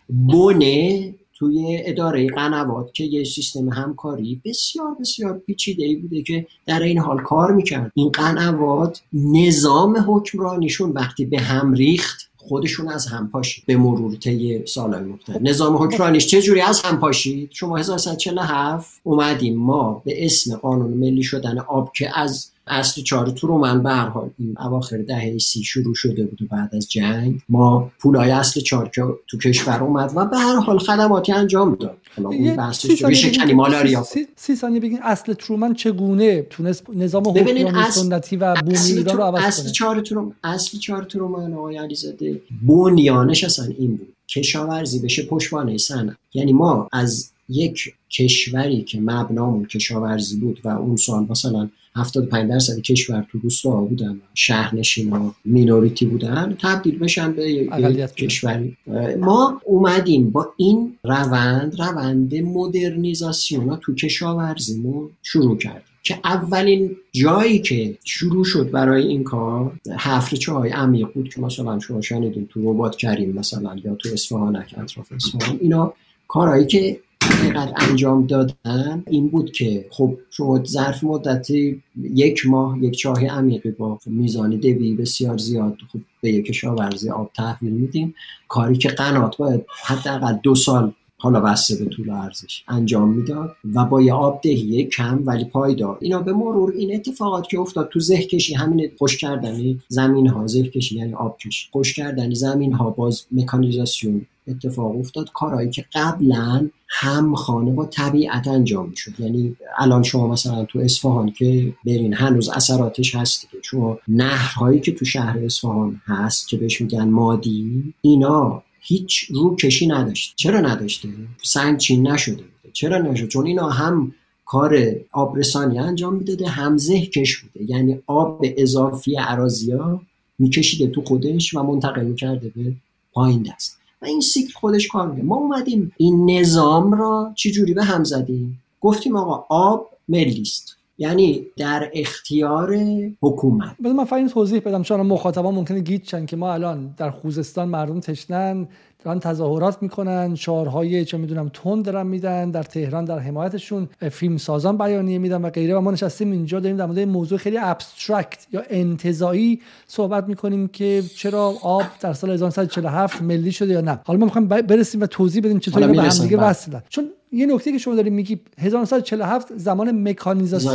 بونه 0.08 1.14
توی 1.38 1.78
اداره 1.84 2.26
قنوات 2.26 2.94
که 2.94 3.04
یه 3.04 3.24
سیستم 3.24 3.68
همکاری 3.68 4.40
بسیار 4.44 4.96
بسیار 5.00 5.38
پیچیده 5.38 5.84
ای 5.84 5.96
بوده 5.96 6.22
که 6.22 6.46
در 6.66 6.82
این 6.82 6.98
حال 6.98 7.22
کار 7.22 7.52
می‌کرد. 7.52 7.92
این 7.94 8.08
قنوات 8.08 9.02
نظام 9.12 10.04
حکمرانیشون 10.08 10.90
وقتی 10.90 11.24
به 11.24 11.38
هم 11.38 11.72
ریخت 11.72 12.30
خودشون 12.48 12.88
از 12.88 13.06
هم 13.06 13.28
پاشید 13.28 13.64
به 13.66 13.76
مرور 13.76 14.16
طی 14.16 14.66
سالهای 14.66 15.04
مختلف 15.04 15.42
نظام 15.42 15.76
حکمرانیش 15.76 16.26
چه 16.26 16.42
جوری 16.42 16.60
از 16.60 16.82
هم 16.82 17.00
پاشید 17.00 17.50
شما 17.52 17.76
1147 17.76 19.00
اومدیم 19.02 19.58
ما 19.58 20.02
به 20.04 20.24
اسم 20.24 20.56
قانون 20.56 20.90
ملی 20.90 21.22
شدن 21.22 21.58
آب 21.58 21.92
که 21.92 22.18
از 22.18 22.50
اصل 22.66 23.02
چهار 23.02 23.30
تو 23.30 23.58
من 23.58 23.82
به 23.82 23.90
حال 23.90 24.30
این 24.38 24.56
اواخر 24.58 24.98
دهه 24.98 25.38
سی 25.38 25.64
شروع 25.64 25.94
شده 25.94 26.24
بود 26.24 26.42
و 26.42 26.44
بعد 26.50 26.74
از 26.74 26.90
جنگ 26.90 27.40
ما 27.48 27.90
پولای 27.98 28.30
اصل 28.30 28.60
چهار 28.60 28.90
تو 29.28 29.38
کشور 29.38 29.82
اومد 29.82 30.12
و 30.14 30.24
به 30.24 30.38
هر 30.38 30.56
حال 30.56 30.78
خدماتی 30.78 31.32
انجام 31.32 31.74
داد. 31.74 31.98
حالا 32.16 32.28
اون 32.28 32.56
بحثش 32.56 32.92
سی 32.92 33.52
مالاریا 33.52 34.02
سی, 34.02 34.26
سی 34.36 34.56
ثانیه 34.56 34.80
بگین 34.80 34.98
اصل 35.02 35.32
ترومن 35.32 35.74
چگونه 35.74 36.42
تونست 36.42 36.90
نظام 36.90 37.28
حکومت 37.28 37.90
سنتی 37.90 38.36
و 38.36 38.54
بومی 38.54 39.02
رو 39.02 39.22
عوض 39.22 39.44
اصل 39.44 39.70
چهار 39.70 40.00
ترومن 40.00 40.32
اصل 40.44 40.78
چهار 40.78 41.04
ترومن 41.04 41.52
آقای 41.54 41.76
علیزاده 41.76 42.42
بنیانش 42.62 43.44
اصلا 43.44 43.66
این 43.78 43.96
بود. 43.96 44.12
کشاورزی 44.28 44.98
بشه 44.98 45.22
پشتوانه 45.22 45.78
صنعت. 45.78 46.16
یعنی 46.34 46.52
ما 46.52 46.88
از 46.92 47.30
یک 47.48 47.94
کشوری 48.10 48.82
که 48.82 49.00
مبنامون 49.00 49.64
کشاورزی 49.64 50.40
بود 50.40 50.60
و 50.64 50.68
اون 50.68 50.96
سال 50.96 51.26
مثلا 51.30 51.68
75 51.96 52.50
درصد 52.50 52.80
کشور 52.80 53.26
تو 53.32 53.38
روستا 53.38 53.70
بودن 53.70 54.20
شهرنشین 54.34 55.12
ها 55.12 55.34
minority 55.44 56.06
بودن 56.06 56.56
تبدیل 56.60 56.98
بشن 56.98 57.32
به 57.32 57.50
یک 57.50 57.70
کشوری. 58.14 58.76
ما 59.20 59.60
اومدیم 59.64 60.30
با 60.30 60.52
این 60.56 60.98
روند 61.04 61.80
روند 61.80 62.34
مدرنیزاسیون 62.34 63.68
ها 63.68 63.76
تو 63.76 63.94
کشاورزیمون 63.94 65.10
شروع 65.22 65.58
کردیم 65.58 65.82
که 66.02 66.18
اولین 66.24 66.96
جایی 67.12 67.58
که 67.58 67.98
شروع 68.04 68.44
شد 68.44 68.70
برای 68.70 69.06
این 69.06 69.24
کار 69.24 69.80
حفر 69.98 70.52
های 70.52 70.70
عمیق 70.70 71.08
بود 71.14 71.28
که 71.28 71.40
مثلا 71.40 71.78
شما 71.78 72.00
شنیدین 72.00 72.46
تو 72.46 72.72
ربات 72.72 72.96
کریم 72.96 73.32
مثلا 73.32 73.76
یا 73.84 73.94
تو 73.94 74.08
اصفهانک 74.12 74.74
اطراف 74.78 75.12
اصفهان 75.12 75.58
اینا 75.60 75.94
کارهایی 76.28 76.66
که 76.66 77.00
حقیقت 77.22 77.72
انجام 77.76 78.26
دادن 78.26 79.04
این 79.06 79.28
بود 79.28 79.52
که 79.52 79.86
خب 79.90 80.18
شما 80.30 80.64
ظرف 80.64 81.04
مدتی 81.04 81.82
یک 82.02 82.46
ماه 82.46 82.84
یک 82.84 82.98
چاه 82.98 83.26
عمیقی 83.26 83.70
با 83.70 83.98
میزان 84.06 84.50
دوی 84.50 84.94
بسیار 84.94 85.38
زیاد 85.38 85.78
خب 85.92 85.98
به 86.20 86.30
یک 86.30 86.46
کشاورزی 86.46 87.10
آب 87.10 87.30
تحویل 87.34 87.72
میدیم 87.72 88.14
کاری 88.48 88.76
که 88.76 88.88
قنات 88.88 89.36
باید 89.36 89.64
حداقل 89.84 90.38
دو 90.42 90.54
سال 90.54 90.92
حالا 91.18 91.40
بسته 91.40 91.84
به 91.84 91.90
طول 91.90 92.10
ارزش 92.10 92.64
انجام 92.68 93.08
می‌داد 93.08 93.56
و 93.74 93.84
با 93.84 94.02
یه 94.02 94.12
آب 94.12 94.40
دهیه 94.42 94.86
کم 94.86 95.22
ولی 95.26 95.44
پایدار 95.44 95.98
اینا 96.00 96.22
به 96.22 96.32
مرور 96.32 96.72
این 96.72 96.94
اتفاقات 96.94 97.48
که 97.48 97.58
افتاد 97.58 97.88
تو 97.88 98.00
زه 98.00 98.22
کشی 98.22 98.54
همین 98.54 98.90
خوش 98.98 99.18
کردنی 99.18 99.80
زمین 99.88 100.26
ها 100.26 100.46
زه 100.46 100.62
کشی 100.62 100.96
یعنی 100.96 101.14
آب 101.14 101.38
کشی 101.38 101.68
خوش 101.72 101.94
کردنی 101.94 102.34
زمین 102.34 102.72
ها 102.72 102.90
باز 102.90 103.26
مکانیزاسیون 103.32 104.26
اتفاق 104.48 104.96
افتاد. 104.96 105.30
کارهایی 105.34 105.70
که 105.70 105.84
قبلا 105.94 106.68
هم 106.88 107.34
خانه 107.34 107.72
با 107.72 107.86
طبیعت 107.86 108.48
انجام 108.48 108.92
شد 108.94 109.20
یعنی 109.20 109.56
الان 109.78 110.02
شما 110.02 110.28
مثلا 110.28 110.64
تو 110.64 110.78
اصفهان 110.78 111.30
که 111.30 111.74
برین 111.86 112.14
هنوز 112.14 112.48
اثراتش 112.48 113.14
هست 113.14 113.50
که 113.50 113.58
شما 113.62 113.98
نهرهایی 114.08 114.80
که 114.80 114.92
تو 114.92 115.04
شهر 115.04 115.38
اصفهان 115.38 116.00
هست 116.04 116.48
که 116.48 116.56
بهش 116.56 116.80
میگن 116.80 117.08
مادی 117.08 117.94
اینا 118.00 118.62
هیچ 118.88 119.26
رو 119.30 119.56
کشی 119.56 119.86
نداشت. 119.86 120.32
چرا 120.36 120.60
نداشته؟ 120.60 121.08
سنگچین 121.42 122.08
نشده 122.08 122.34
بوده. 122.34 122.72
چرا 122.72 122.98
نشده 122.98 123.26
چون 123.26 123.46
اینا 123.46 123.70
هم 123.70 124.14
کار 124.44 124.78
آبرسانی 125.12 125.78
انجام 125.78 126.14
می‌داده 126.14 126.48
هم 126.48 126.76
کش 127.12 127.36
بوده. 127.36 127.70
یعنی 127.70 127.98
آب 128.06 128.44
اضافی 128.56 129.16
ها 129.16 130.02
میکشیده 130.38 130.86
تو 130.86 131.02
خودش 131.02 131.54
و 131.54 131.62
منتقل 131.62 132.04
می‌کرده 132.04 132.52
به 132.56 132.72
پایین 133.12 133.42
دست. 133.42 133.78
و 134.02 134.04
این 134.06 134.20
سیکل 134.20 134.52
خودش 134.52 134.88
کار 134.88 135.10
میده 135.10 135.22
ما 135.22 135.36
اومدیم 135.36 135.92
این 135.96 136.30
نظام 136.30 136.92
را 136.92 137.32
چجوری 137.36 137.74
به 137.74 137.84
هم 137.84 138.04
زدیم؟ 138.04 138.62
گفتیم 138.80 139.16
آقا 139.16 139.44
آب 139.48 139.90
ملی 140.08 140.42
است 140.42 140.75
یعنی 140.98 141.46
در 141.56 141.90
اختیار 141.94 142.76
حکومت. 143.22 143.76
بذار 143.84 143.92
من 143.92 144.04
فقط 144.04 144.30
توضیح 144.30 144.60
بدم 144.60 144.82
چون 144.82 145.00
مخاطبان 145.00 145.54
ممکنه 145.54 145.80
گیج 145.80 146.14
که 146.26 146.36
ما 146.36 146.52
الان 146.52 146.94
در 146.96 147.10
خوزستان 147.10 147.68
مردم 147.68 148.00
تشنن 148.00 148.68
دارن 149.06 149.18
تظاهرات 149.18 149.82
می‌کنن 149.82 150.34
شعارهای 150.34 151.04
چه 151.04 151.16
می‌دونم 151.16 151.50
تند 151.54 151.84
دارن 151.84 152.06
میدن 152.06 152.50
در 152.50 152.62
تهران 152.62 153.04
در 153.04 153.18
حمایتشون 153.18 153.88
فیلم 154.10 154.36
سازان 154.36 154.78
بیانیه 154.78 155.18
میدن 155.18 155.42
و 155.42 155.50
غیره. 155.50 155.74
و 155.76 155.80
ما 155.80 155.90
نشستیم 155.90 156.32
اینجا 156.32 156.60
داریم 156.60 156.76
در 156.76 156.86
مورد 156.86 156.98
موضوع 156.98 157.38
خیلی 157.38 157.58
ابسترکت 157.58 158.46
یا 158.52 158.62
انتزاعی 158.70 159.60
صحبت 159.86 160.28
می‌کنیم 160.28 160.68
که 160.68 161.02
چرا 161.16 161.54
آب 161.62 161.82
در 162.00 162.12
سال 162.12 162.30
1947 162.30 163.22
ملی 163.22 163.52
شده 163.52 163.72
یا 163.72 163.80
نه. 163.80 164.00
حالا 164.04 164.18
ما 164.18 164.24
می‌خوایم 164.24 164.48
برسیم 164.48 165.00
و 165.00 165.06
توضیح 165.06 165.42
بدیم 165.42 165.58
چطور 165.58 165.86
به 165.86 166.02
هم 166.02 166.08
دیگه 166.22 166.36
وصلن. 166.36 166.82
چون 166.88 167.04
یه 167.32 167.46
نکته 167.46 167.72
که 167.72 167.78
شما 167.78 167.94
دارید 167.94 168.12
میگی 168.12 168.40
1947 168.58 169.48
زمان 169.56 170.08
مکانیزاسیون 170.08 170.74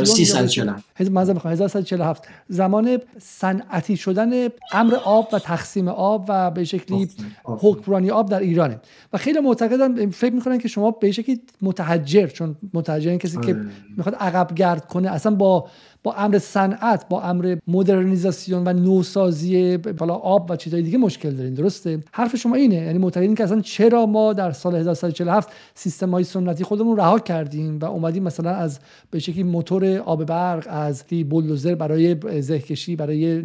1347 0.96 2.22
زمان 2.48 2.98
صنعتی 3.20 3.96
شدن 3.96 4.48
امر 4.72 4.94
آب 4.94 5.28
و 5.32 5.38
تقسیم 5.38 5.88
آب 5.88 6.24
و 6.28 6.50
به 6.50 6.64
شکلی 6.64 7.08
حکمرانی 7.44 8.10
آب 8.10 8.21
در 8.28 8.40
ایرانه. 8.40 8.80
و 9.12 9.18
خیلی 9.18 9.40
معتقدن 9.40 10.10
فکر 10.10 10.34
می‌کنن 10.34 10.58
که 10.58 10.68
شما 10.68 10.90
به 10.90 11.12
شکلی 11.12 11.40
متحجر 11.62 12.26
چون 12.26 12.56
متحجر 12.74 13.16
کسی 13.16 13.40
که 13.40 13.54
آره. 13.54 13.66
می‌خواد 13.96 14.14
عقب 14.14 14.54
گرد 14.54 14.86
کنه 14.86 15.10
اصلا 15.10 15.34
با 15.34 15.68
با 16.02 16.12
امر 16.12 16.38
صنعت 16.38 17.08
با 17.08 17.22
امر 17.22 17.56
مدرنیزاسیون 17.68 18.62
و 18.66 18.72
نوسازی 18.72 19.76
بالا 19.76 20.14
آب 20.14 20.50
و 20.50 20.56
چیزهای 20.56 20.82
دیگه 20.82 20.98
مشکل 20.98 21.30
دارین 21.30 21.54
درسته؟ 21.54 22.02
حرف 22.12 22.36
شما 22.36 22.54
اینه 22.54 22.74
یعنی 22.74 22.98
معتقدین 22.98 23.34
که 23.34 23.44
اصلا 23.44 23.60
چرا 23.60 24.06
ما 24.06 24.32
در 24.32 24.52
سال 24.52 24.76
1347 24.76 25.52
سیستم 25.74 26.10
های 26.10 26.24
سنتی 26.24 26.64
خودمون 26.64 26.96
رها 26.96 27.18
کردیم 27.18 27.78
و 27.78 27.84
اومدیم 27.84 28.22
مثلا 28.22 28.50
از 28.50 28.78
به 29.10 29.18
شکلی 29.18 29.42
موتور 29.42 29.98
آب 29.98 30.24
برق 30.24 30.66
از 30.70 31.04
بولدوزر 31.30 31.74
برای 31.74 32.16
زهکشی 32.42 32.96
برای 32.96 33.42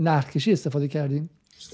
نهرکشی 0.00 0.52
استفاده 0.52 0.88
کردیم؟ 0.88 1.30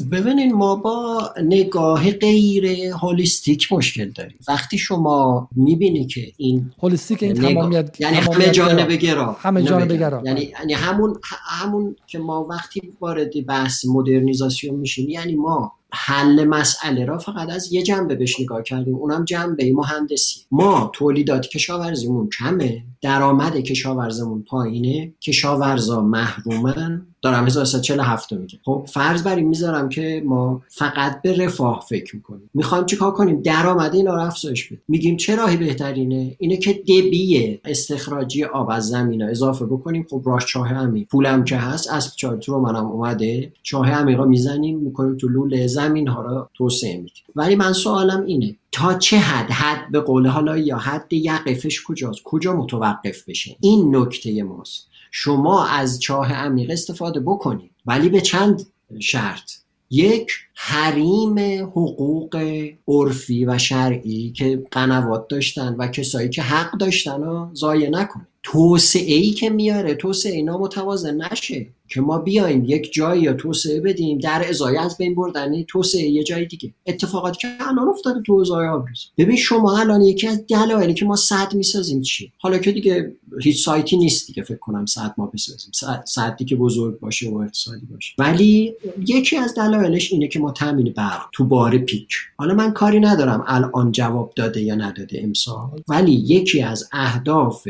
ببینین 0.09 0.53
ما 0.53 0.77
با 0.77 1.31
نگاه 1.43 2.11
غیر 2.11 2.67
هولیستیک 2.93 3.73
مشکل 3.73 4.11
داریم. 4.11 4.39
وقتی 4.49 4.79
شما 4.79 5.49
می‌بینی 5.57 6.07
که 6.07 6.33
این 6.37 6.73
هولیستیک 6.83 7.23
این 7.23 7.35
تمامیت 7.35 8.01
یعنی 8.01 8.17
همه 8.17 8.51
جانبه 8.51 8.97
گرا 8.97 9.33
همه 9.33 9.63
جانبه 9.63 9.97
گرا 9.97 10.23
یعنی 10.25 10.41
یعنی 10.41 10.73
همون 10.73 11.21
همون 11.47 11.97
که 12.07 12.19
ما 12.19 12.47
وقتی 12.51 12.93
وارد 13.01 13.47
بحث 13.47 13.85
مدرنیزاسیون 13.85 14.75
میشیم 14.75 15.09
یعنی 15.09 15.35
ما 15.35 15.73
حل 15.93 16.45
مسئله 16.45 17.05
را 17.05 17.19
فقط 17.19 17.51
از 17.51 17.73
یه 17.73 17.83
جنبه 17.83 18.15
بهش 18.15 18.41
نگاه 18.41 18.63
کردیم. 18.63 18.95
اونم 18.95 19.25
جنبه 19.25 19.73
مهندسی. 19.75 20.41
ما 20.51 20.91
تولیدات 20.95 21.47
کشاورزیمون 21.47 22.29
کمه. 22.39 22.83
درآمد 23.03 23.57
کشاورزمون 23.57 24.43
پایینه. 24.43 25.13
کشاورزا 25.23 26.01
محرومن. 26.01 27.07
دارم 27.23 27.47
1347 27.47 28.33
میگه 28.33 28.59
خب 28.65 28.87
فرض 28.89 29.23
بر 29.23 29.41
می‌ذارم 29.41 29.89
که 29.89 30.23
ما 30.27 30.63
فقط 30.69 31.23
به 31.23 31.45
رفاه 31.45 31.87
فکر 31.89 32.17
می‌کنیم. 32.17 32.51
می‌خوایم 32.55 32.87
چیکار 32.87 33.13
کنیم؟ 33.13 33.43
درآمد 33.43 33.95
اینا 33.95 34.15
رو 34.15 34.21
افزایش 34.21 34.67
بدیم. 34.67 34.83
میگیم 34.89 35.17
چه 35.17 35.37
راهی 35.37 35.57
بهترینه؟ 35.57 36.37
اینه 36.39 36.57
که 36.57 36.73
دبی 36.73 37.61
استخراجی 37.65 38.45
آب 38.45 38.71
از 38.71 38.89
زمین 38.89 39.23
اضافه 39.23 39.67
بکنیم. 39.67 40.07
خب 40.11 40.23
راه 40.27 40.41
چاه 40.41 40.75
عمیق. 40.75 41.09
پولم 41.09 41.45
که 41.45 41.57
هست 41.57 41.91
از 41.93 42.17
چاه 42.17 42.37
تو 42.37 42.61
منم 42.61 42.87
اومده. 42.87 43.53
چاه 43.63 43.91
عمیقا 43.91 44.25
می‌زنیم 44.25 44.79
می‌کنیم 44.79 45.17
تو 45.17 45.29
لوله 45.29 45.67
زمین 45.67 46.09
ها 46.09 46.23
رو 46.23 46.49
توسعه 46.55 46.97
میدیم 46.97 47.25
ولی 47.37 47.55
من 47.55 47.73
سوالم 47.73 48.25
اینه 48.25 48.57
تا 48.73 48.95
چه 48.95 49.17
حد؟ 49.17 49.51
حد 49.51 49.93
به 49.93 50.01
قول 50.01 50.27
حالا 50.27 50.59
یا 50.59 50.77
حد 50.77 51.13
یقفش 51.13 51.83
کجاست؟ 51.83 52.23
کجا 52.25 52.57
متوقف 52.57 53.29
بشه؟ 53.29 53.57
این 53.61 53.97
نکته 53.97 54.43
ماست. 54.43 54.90
شما 55.11 55.67
از 55.67 56.01
چاه 56.01 56.33
عمیق 56.33 56.71
استفاده 56.71 57.21
بکنید. 57.21 57.71
ولی 57.87 58.09
به 58.09 58.21
چند 58.21 58.67
شرط؟ 58.99 59.53
یک 59.91 60.31
حریم 60.55 61.39
حقوق 61.65 62.63
عرفی 62.89 63.45
و 63.45 63.59
شرعی 63.59 64.33
که 64.33 64.63
قنوات 64.71 65.29
داشتن 65.29 65.75
و 65.79 65.87
کسایی 65.87 66.29
که 66.29 66.43
حق 66.43 66.79
داشتن 66.79 67.23
رو 67.23 67.51
ضایع 67.55 67.91
نکنید. 67.91 68.30
توسعه 68.43 69.15
ای 69.15 69.31
که 69.31 69.51
میاره 69.51 69.95
توسعه 69.95 70.33
اینا 70.33 70.59
متوازن 70.59 71.21
نشه 71.33 71.67
که 71.89 72.01
ما 72.01 72.19
بیایم 72.19 72.65
یک 72.65 72.93
جایی 72.93 73.23
یا 73.23 73.33
توسعه 73.33 73.81
بدیم 73.81 74.19
در 74.19 74.49
ازای 74.49 74.77
از 74.77 74.99
بین 74.99 75.15
بردن 75.15 75.63
توسعه 75.63 76.03
یه 76.03 76.23
جای 76.23 76.45
دیگه. 76.45 76.73
اتفاقاتی 76.87 77.39
که 77.39 77.49
الان 77.61 77.89
افتاده 77.89 78.23
تو 78.27 78.35
ازای 78.35 78.69
آبریز. 78.69 78.99
ببین 79.19 79.37
شما 79.37 79.79
الان 79.79 80.03
یکی 80.03 80.29
از 80.29 80.47
دلایلی 80.47 80.95
که 80.95 81.05
ما 81.05 81.17
صد 81.17 81.55
می‌سازیم 81.55 82.03
چی 82.03 82.33
حالا 82.39 82.59
که 82.59 82.73
دیگه 82.73 83.13
هیچ 83.43 83.65
سایتی 83.65 83.97
نیست 83.97 84.27
دیگه 84.27 84.43
فکر 84.43 84.59
کنم 84.59 84.87
صد 84.87 85.15
ما 85.19 85.27
بسازیم. 85.27 85.73
صدی 86.05 86.45
که 86.45 86.57
بزرگ 86.57 87.01
باشه 87.01 87.31
و 87.31 87.37
اقتصادی 87.37 87.87
باشه. 87.87 88.15
ولی 88.19 88.75
یکی 89.07 89.37
از 89.37 89.55
دلایلش 89.55 90.13
اینه 90.13 90.29
که 90.29 90.39
ما 90.39 90.53
تامین 90.53 90.93
برق 90.97 91.29
تو 91.33 91.45
بار 91.45 91.79
پیک. 91.79 92.09
حالا 92.37 92.55
من 92.55 92.73
کاری 92.73 93.01
ندارم 93.01 93.45
الان 93.47 93.93
جواب 93.93 94.33
داده 94.37 94.63
یا 94.63 94.75
نداده 94.75 95.21
امسال 95.23 95.71
ولی 95.89 96.13
یکی 96.13 96.63
از 96.63 96.89
اهداف 96.93 97.69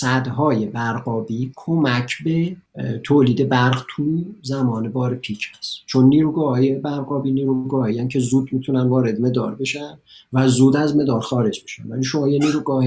صدهای 0.00 0.66
برقابی 0.66 1.52
کمک 1.56 2.12
به 2.24 2.56
تولید 3.02 3.48
برق 3.48 3.84
تو 3.88 4.24
زمان 4.42 4.92
بار 4.92 5.14
پیک 5.14 5.46
هست. 5.58 5.76
چون 5.86 6.04
نیروگاه 6.04 6.48
های 6.48 6.74
برقابی 6.74 7.30
نیروگاهی 7.30 8.08
که 8.08 8.20
زود 8.20 8.48
می‌تونن 8.52 8.88
وارد 8.88 9.20
مدار 9.20 9.54
بشن 9.54 9.98
و 10.32 10.48
زود 10.48 10.76
از 10.76 10.96
مدار 10.96 11.20
خارج 11.20 11.64
بشن. 11.64 11.82
ولی 11.88 12.04
شما 12.04 12.28
یه 12.28 12.38
نیروگاه 12.38 12.84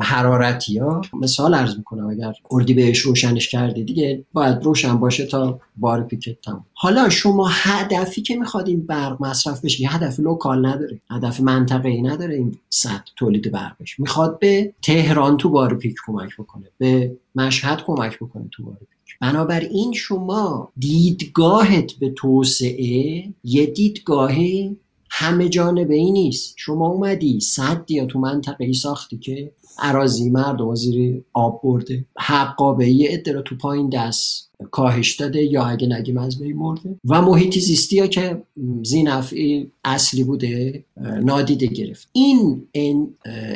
حرارتی 0.00 0.78
ها 0.78 1.00
مثال 1.20 1.54
عرض 1.54 1.76
می‌کنم 1.76 2.06
اگر 2.06 2.32
اردیبهشت 2.50 2.98
روشنش 2.98 3.48
کرده 3.48 3.82
دیگه 3.82 4.24
باید 4.32 4.62
روشن 4.62 4.96
باشه 4.96 5.26
تا 5.26 5.60
بار 5.76 6.02
پیک 6.02 6.38
تمام 6.44 6.64
حالا 6.74 7.08
شما 7.08 7.48
هدفی 7.50 8.22
که 8.22 8.36
می‌خواد 8.36 8.68
این 8.68 8.86
برق 8.86 9.22
مصرف 9.22 9.64
بشه 9.64 9.82
یه 9.82 9.96
هدف 9.96 10.20
local 10.20 10.66
نداره. 10.66 11.00
هدف 11.10 11.40
منطقه 11.40 11.88
ای 11.88 12.02
نداره 12.02 12.34
این 12.34 12.58
سطح 12.68 13.12
تولید 13.16 13.52
برق 13.52 13.72
بشه 13.80 13.94
می‌خواد 13.98 14.38
به 14.38 14.74
تهران 14.82 15.36
تو 15.36 15.48
بار 15.48 15.74
پیک 15.74 15.94
کمک 16.06 16.25
بکنه 16.38 16.70
به 16.78 17.16
مشهد 17.34 17.84
کمک 17.86 18.16
بکنه 18.16 18.48
تو 18.52 18.64
پیک. 18.64 19.18
بنابراین 19.20 19.92
شما 19.92 20.72
دیدگاهت 20.78 21.92
به 21.92 22.10
توسعه 22.10 23.24
یه 23.44 23.66
دیدگاه 23.66 24.32
همه 25.10 25.48
جانبه 25.48 25.94
ای 25.94 26.10
نیست. 26.10 26.54
شما 26.56 26.88
اومدی 26.88 27.40
صد 27.40 27.84
یا 27.88 28.06
تو 28.06 28.18
منطقه 28.18 28.64
ای 28.64 28.74
ساختی 28.74 29.18
که 29.18 29.52
عراضی 29.78 30.30
مردم 30.30 30.74
زیر 30.74 31.24
آب 31.32 31.60
برده. 31.64 32.04
حقابه 32.18 32.84
ای 32.84 33.06
عده 33.06 33.42
تو 33.42 33.56
پایین 33.56 33.90
دست. 33.90 34.50
کاهش 34.70 35.14
داده 35.14 35.42
یا 35.42 35.64
اگه 35.64 35.86
نگیم 35.86 36.18
از 36.18 36.38
بین 36.38 36.56
مرده 36.56 36.96
و 37.04 37.22
محیطی 37.22 37.60
زیستی 37.60 37.98
ها 37.98 38.06
که 38.06 38.42
زینفعی 38.82 39.70
اصلی 39.84 40.24
بوده 40.24 40.84
نادیده 41.22 41.66
گرفت. 41.66 42.08
این 42.12 42.64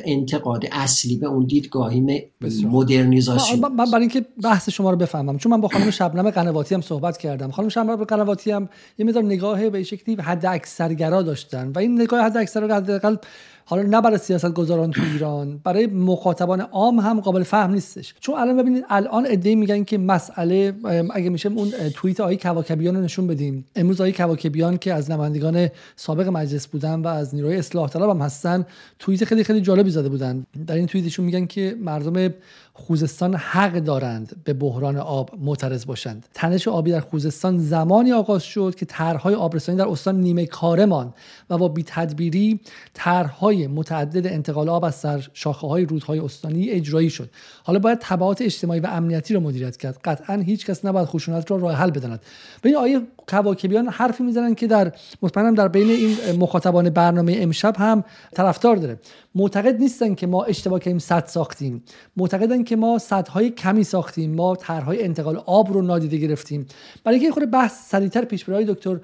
انتقاد 0.05 0.64
اصلی 0.72 1.16
به 1.16 1.26
اون 1.26 1.46
دیدگاهی 1.46 2.28
مدرنیزاسیون 2.64 3.61
من 3.61 3.90
برای 3.90 4.01
اینکه 4.01 4.26
بحث 4.42 4.68
شما 4.68 4.90
رو 4.90 4.96
بفهمم. 4.96 5.38
چون 5.38 5.53
من 5.53 5.61
با 5.61 5.68
خانم 5.68 5.90
شبنم 5.90 6.30
قنواتی 6.30 6.74
هم 6.74 6.80
صحبت 6.80 7.18
کردم. 7.18 7.51
خانم 7.51 7.68
شبنم 7.68 7.96
قنواتی 7.96 8.51
هم 8.51 8.68
یه 8.98 9.07
مقدار 9.07 9.22
نگاه 9.22 9.70
به 9.70 9.82
شکلی 9.82 10.14
حد 10.14 10.46
اکثرگرا 10.46 11.22
داشتن. 11.22 11.72
و 11.74 11.78
این 11.78 12.01
نگاه 12.01 12.24
حد 12.24 12.36
اکثر 12.36 12.64
حداقل 12.64 13.16
حالا 13.64 13.82
نه 13.82 14.01
برای 14.01 14.18
سیاست 14.18 14.53
گذاران 14.53 14.90
تو 14.90 15.03
ایران 15.12 15.61
برای 15.64 15.86
مخاطبان 15.86 16.61
عام 16.61 16.98
هم 16.98 17.20
قابل 17.20 17.42
فهم 17.42 17.72
نیستش. 17.72 18.14
چون 18.20 18.34
الان 18.34 18.57
ببینید 18.57 18.84
الان 18.88 19.26
ادعی 19.28 19.55
میگن 19.55 19.84
که 19.84 19.98
مسئله 19.98 20.74
اگه 20.91 21.30
میشه 21.30 21.49
اون 21.49 21.72
توییت 21.95 22.20
آقای 22.20 22.36
کواکبیان 22.36 22.97
رو 22.97 23.03
نشون 23.03 23.26
بدیم. 23.26 23.64
امروز 23.76 24.01
آقای 24.01 24.12
کواکبیان 24.12 24.78
که 24.78 24.95
از 24.95 25.11
نمایندگان 25.11 25.68
سابق 25.97 26.28
مجلس 26.28 26.66
بودن 26.66 27.01
و 27.01 27.07
از 27.07 27.34
نیروی 27.34 27.57
اصلاح 27.57 27.88
طلب 27.88 28.11
هم 28.11 28.18
هستن 28.18 28.66
توییت 28.99 29.24
خیلی 29.24 29.45
خیلی 29.45 29.61
جالبی 29.61 29.91
زده 29.91 30.09
بودن. 30.09 30.47
در 30.66 30.74
این 30.74 30.86
توییتشون 30.86 31.24
میگن 31.24 31.47
که 31.47 31.76
مردم 31.80 32.34
خوزستان 32.72 33.34
حق 33.34 33.72
دارند 33.72 34.36
به 34.44 34.52
بحران 34.52 34.96
آب 34.96 35.30
معترض 35.40 35.86
باشند. 35.86 36.26
تنش 36.34 36.68
آبی 36.68 36.90
در 36.90 37.00
خوزستان 37.00 37.58
زمانی 37.58 38.12
آغاز 38.12 38.42
شد 38.42 38.74
که 38.74 38.86
طرحهای 38.86 39.34
آبرسانی 39.34 39.78
در 39.78 39.88
استان 39.88 40.20
نیمه 40.20 40.46
کاره 40.46 40.86
ماند 40.86 41.14
و 41.50 41.58
با 41.58 41.68
بی 41.68 41.82
تدبیری 41.86 42.60
طرحهای 42.94 43.66
متعدد 43.66 44.26
انتقال 44.26 44.68
آب 44.68 44.84
از 44.84 44.94
سر 44.94 45.28
شاخه 45.32 45.66
های 45.66 45.84
رودهای 45.84 46.18
استانی 46.18 46.70
اجرایی 46.70 47.10
شد. 47.10 47.30
حالا 47.64 47.78
باید 47.78 47.98
تبعات 48.00 48.42
اجتماعی 48.42 48.80
و 48.80 48.86
امنیتی 48.86 49.34
را 49.34 49.40
مدیریت 49.40 49.76
کرد. 49.76 49.98
قطعا 50.04 50.36
هیچ 50.36 50.66
کس 50.66 50.84
نباید 50.84 51.08
خشونت 51.08 51.50
را 51.50 51.56
راه 51.56 51.74
حل 51.74 51.90
بداند. 51.90 52.20
این 52.64 52.76
آیه 52.76 53.00
کواکبیان 53.26 53.88
حرفی 53.88 54.22
می‌زنن 54.22 54.54
که 54.54 54.66
در 54.66 54.92
مطمئنم 55.22 55.54
در 55.54 55.68
بین 55.68 55.90
این 55.90 56.38
مخاطبان 56.38 56.90
برنامه 56.90 57.36
امشب 57.40 57.76
هم 57.76 58.04
طرفدار 58.32 58.76
داره. 58.76 58.98
معتقد 59.35 59.81
نیستن 59.81 60.14
که 60.14 60.26
ما 60.26 60.45
اشتباه 60.45 60.78
کردیم 60.81 60.99
صد 60.99 61.26
ساختیم. 61.26 61.83
معتقدن 62.16 62.64
که 62.64 62.76
ما 62.76 62.99
صدهای 62.99 63.51
کمی 63.51 63.85
ساختیم. 63.85 64.35
ما 64.35 64.57
طرحهای 64.57 65.05
انتقال 65.05 65.37
آب 65.47 65.72
رو 65.72 65.83
نادیده 65.83 66.16
گرفتیم. 66.16 66.66
برای 67.05 67.18
اینکه 67.18 67.33
خود 67.33 67.51
بحث 67.51 67.91
سریعتر 67.91 68.24
پیش 68.24 68.45
بره 68.45 68.64
دکتر 68.64 69.01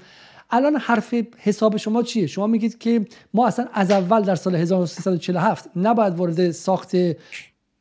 الان 0.51 0.77
حرف 0.77 1.15
حساب 1.39 1.77
شما 1.77 2.03
چیه؟ 2.03 2.27
شما 2.27 2.47
میگید 2.47 2.79
که 2.79 3.07
ما 3.35 3.47
اصلا 3.47 3.69
از 3.73 3.91
اول 3.91 4.23
در 4.23 4.35
سال 4.35 4.55
1347 4.55 5.71
نباید 5.77 6.15
وارد 6.15 6.51
ساخت 6.51 6.93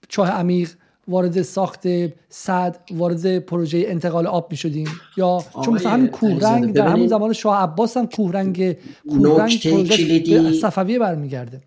چاه 0.09 0.29
عمیق 0.29 0.69
وارد 1.07 1.41
ساخت 1.41 1.87
صد 2.29 2.77
وارد 2.91 3.39
پروژه 3.39 3.83
انتقال 3.87 4.27
آب 4.27 4.51
می 4.51 4.57
شدیم 4.57 4.87
یا 5.17 5.43
چون 5.65 5.73
مثلا 5.73 5.91
همین 5.91 6.07
کوهرنگ 6.07 6.73
در 6.73 6.87
همون 6.87 7.07
زمان 7.07 7.33
شاه 7.33 7.63
عباس 7.63 7.97
هم 7.97 8.07
کوهرنگ 8.07 8.77
کوهرنگ 9.09 9.63
پروژه 9.63 10.53
صفویه 10.61 10.99
برمیگرده. 10.99 11.61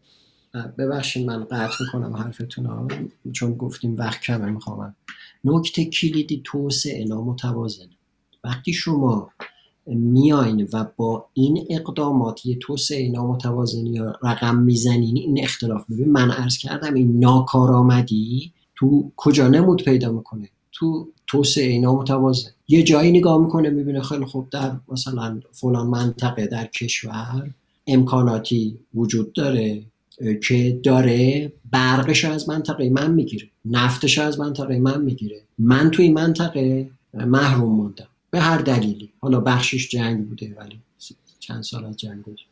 ببخشید 0.79 1.27
من 1.27 1.45
قطع 1.45 1.75
می‌کنم 1.81 2.17
حرفتون 2.17 2.67
ها 2.67 2.89
چون 3.33 3.55
گفتیم 3.55 3.97
وقت 3.97 4.21
کمه 4.21 4.51
می‌خوام. 4.51 4.97
نکته 5.45 5.85
کلیدی 5.85 6.43
توسعه 6.45 7.05
نامتوازن 7.05 7.87
وقتی 8.45 8.73
شما 8.73 9.31
میاین 9.87 10.69
و 10.73 10.87
با 10.97 11.27
این 11.35 11.67
اقدامات 11.71 12.47
یه 12.47 12.57
توسعه 12.57 13.11
نامتوازنی 13.11 13.91
یا 13.91 14.17
رقم 14.23 14.59
می‌زنین 14.59 15.17
این 15.17 15.45
اختلاف 15.45 15.91
ببین 15.91 16.11
من 16.13 16.31
عرض 16.31 16.59
کردم 16.59 16.95
این 16.95 17.19
ناکارآمدی 17.19 18.53
تو 18.75 19.13
کجا 19.17 19.49
نمود 19.49 19.85
پیدا 19.85 20.13
می‌کنه؟ 20.13 20.49
تو 20.73 21.09
توسعه 21.27 21.79
نامتوازن 21.79 22.51
یه 22.69 22.83
جایی 22.83 23.13
نگاه 23.13 23.39
می‌کنه 23.39 23.71
می‌بینه 23.71 24.01
خیلی 24.01 24.25
خوب 24.25 24.51
در 24.51 24.73
مثلا 24.89 25.41
فلان 25.53 25.87
منطقه 25.87 26.47
در 26.47 26.67
کشور 26.67 27.51
امکاناتی 27.87 28.79
وجود 28.95 29.33
داره. 29.33 29.83
که 30.43 30.81
داره 30.83 31.53
برقش 31.71 32.25
از 32.25 32.49
منطقه 32.49 32.91
من 32.91 33.11
می‌گیره 33.11 33.49
نفتش 33.65 34.19
از 34.19 34.41
منطقه 34.41 34.79
من 34.79 35.03
می‌گیره. 35.03 35.41
من 35.59 35.91
توی 35.91 36.09
منطقه 36.09 36.91
محروم 37.15 37.77
موندم 37.77 38.09
به 38.31 38.41
هر 38.41 38.59
دلیلی. 38.59 39.13
حالا 39.21 39.41
بخشش 39.41 39.89
جنگ 39.89 40.29
بوده 40.29 40.55
ولی 40.59 40.81
چند 41.39 41.63
سال 41.63 41.85
از 41.85 41.97
جنگ 41.97 42.23
بوده 42.23 42.43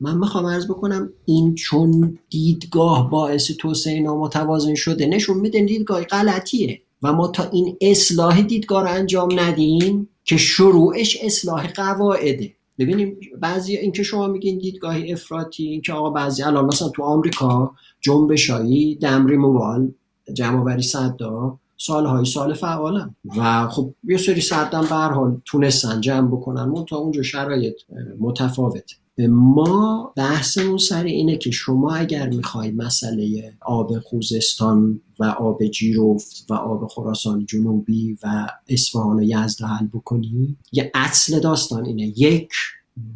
من 0.00 0.18
می‌خوام 0.18 0.44
ارز 0.44 0.66
بکنم 0.66 1.10
این 1.24 1.54
چون 1.54 2.18
دیدگاه 2.30 3.10
باعث 3.10 3.50
توسعه 3.58 4.00
نامتوازن 4.00 4.74
شده 4.74 5.06
نشون 5.06 5.40
میده 5.40 5.64
دیدگاه 5.64 6.04
غلطیه. 6.04 6.80
و 7.02 7.12
ما 7.12 7.28
تا 7.28 7.50
این 7.50 7.76
اصلاح 7.80 8.42
دیدگاه 8.42 8.82
رو 8.82 8.90
انجام 8.90 9.40
ندیم 9.40 10.08
که 10.24 10.36
شروعش 10.36 11.18
اصلاح 11.22 11.72
قواعده. 11.72 12.52
ببینیم 12.78 13.20
بعضی 13.40 13.76
اینکه 13.76 14.02
شما 14.02 14.26
میگین 14.26 14.58
دیدگاه 14.58 14.96
افراطی 15.08 15.64
اینکه 15.64 15.92
آقا 15.92 16.10
بعضی 16.10 16.42
الان 16.42 16.64
مثلا 16.64 16.88
تو 16.88 17.02
آمریکا 17.02 17.74
جنبشایی 18.00 18.94
دمری 18.94 19.36
موال 19.36 19.92
جمع 20.34 20.62
وری 20.62 20.82
صدا 20.82 21.58
سالهای 21.76 22.24
سال 22.24 22.54
فعالن. 22.54 23.14
و 23.36 23.68
خب 23.68 23.94
یه 24.04 24.16
سری 24.16 24.40
صدم 24.40 24.80
به 24.80 24.94
حال 24.94 25.40
تونستن 25.44 26.00
جمع 26.00 26.28
بکنن 26.28 26.64
من 26.64 26.84
تا 26.84 26.96
اونجا 26.96 27.22
شرایط 27.22 27.74
متفاوته. 28.20 28.96
ما 29.26 30.12
بحثمون 30.16 30.78
سر 30.78 31.04
اینه 31.04 31.36
که 31.36 31.50
شما 31.50 31.94
اگر 31.94 32.28
می‌خوای 32.28 32.70
مسئله 32.70 33.54
آب 33.60 33.98
خوزستان 33.98 35.00
و 35.18 35.24
آب 35.24 35.66
جیرفت 35.66 36.46
و 36.50 36.54
آب 36.54 36.86
خراسان 36.86 37.46
جنوبی 37.46 38.18
و 38.22 38.48
اصفهان 38.68 39.18
و 39.18 39.22
یزد 39.22 39.62
حل 39.62 39.86
بکنی 39.86 40.56
یه 40.72 40.90
اصل 40.94 41.40
داستان 41.40 41.86
اینه. 41.86 42.12
یک 42.16 42.52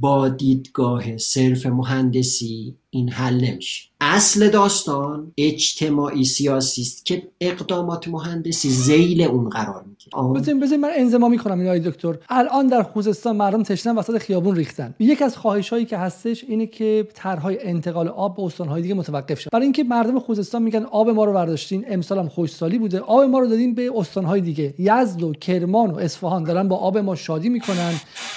با 0.00 0.28
دیدگاه 0.28 1.18
صرف 1.18 1.66
مهندسی 1.66 2.74
این 2.96 3.08
حل 3.08 3.34
نمیشه. 3.34 3.88
اصل 4.00 4.48
داستان 4.48 5.32
اجتماعی 5.38 6.24
سیاسی 6.24 6.82
است 6.82 7.06
که 7.06 7.22
اقدامات 7.40 8.08
مهندسی 8.08 8.70
زیل 8.70 9.22
اون 9.22 9.48
قرار 9.48 9.84
می‌گیره. 9.86 10.40
بزنین 10.40 10.60
بزنین 10.60 10.80
من 10.80 10.88
انزما 10.96 11.36
کنم 11.36 11.60
این 11.60 11.78
دکتر. 11.78 12.14
الان 12.28 12.66
در 12.66 12.82
خوزستان 12.82 13.36
مردم 13.36 13.62
تشنن 13.62 13.94
وسط 13.98 14.18
خیابون 14.18 14.56
ریختن. 14.56 14.94
یک 14.98 15.22
از 15.22 15.36
خواهش 15.36 15.68
هایی 15.68 15.84
که 15.84 15.96
هستش 15.96 16.44
اینه 16.48 16.66
که 16.66 17.08
طرحهای 17.14 17.58
انتقال 17.62 18.08
آب 18.08 18.36
به 18.36 18.42
استانهای 18.42 18.82
دیگه 18.82 18.94
متوقف 18.94 19.40
شه. 19.40 19.50
برای 19.52 19.64
اینکه 19.64 19.84
مردم 19.84 20.18
خوزستان 20.18 20.62
میگن 20.62 20.84
آب 20.84 21.10
ما 21.10 21.24
رو 21.24 21.32
برداشتین 21.32 21.84
امسال 21.88 22.18
هم 22.18 22.28
خشکسالی 22.28 22.78
بوده. 22.78 23.00
آب 23.00 23.22
ما 23.22 23.38
رو 23.38 23.46
دادین 23.46 23.74
به 23.74 23.92
استانهای 23.96 24.40
دیگه. 24.40 24.74
یزد 24.78 25.22
و 25.22 25.32
کرمان 25.32 25.90
و 25.90 25.96
اصفهان 25.98 26.44
دارن 26.44 26.68
با 26.68 26.76
آب 26.76 26.98
ما 26.98 27.14
شادی 27.14 27.48
می‌کنن. 27.48 27.92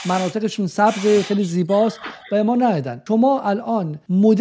مناطقشون 0.05 0.67
سبز 0.67 1.23
خیلی 1.23 1.43
زیباست 1.43 1.99
و 2.31 2.43
ما 2.43 2.55
ندادن 2.55 3.01
شما 3.07 3.41
الان 3.41 3.99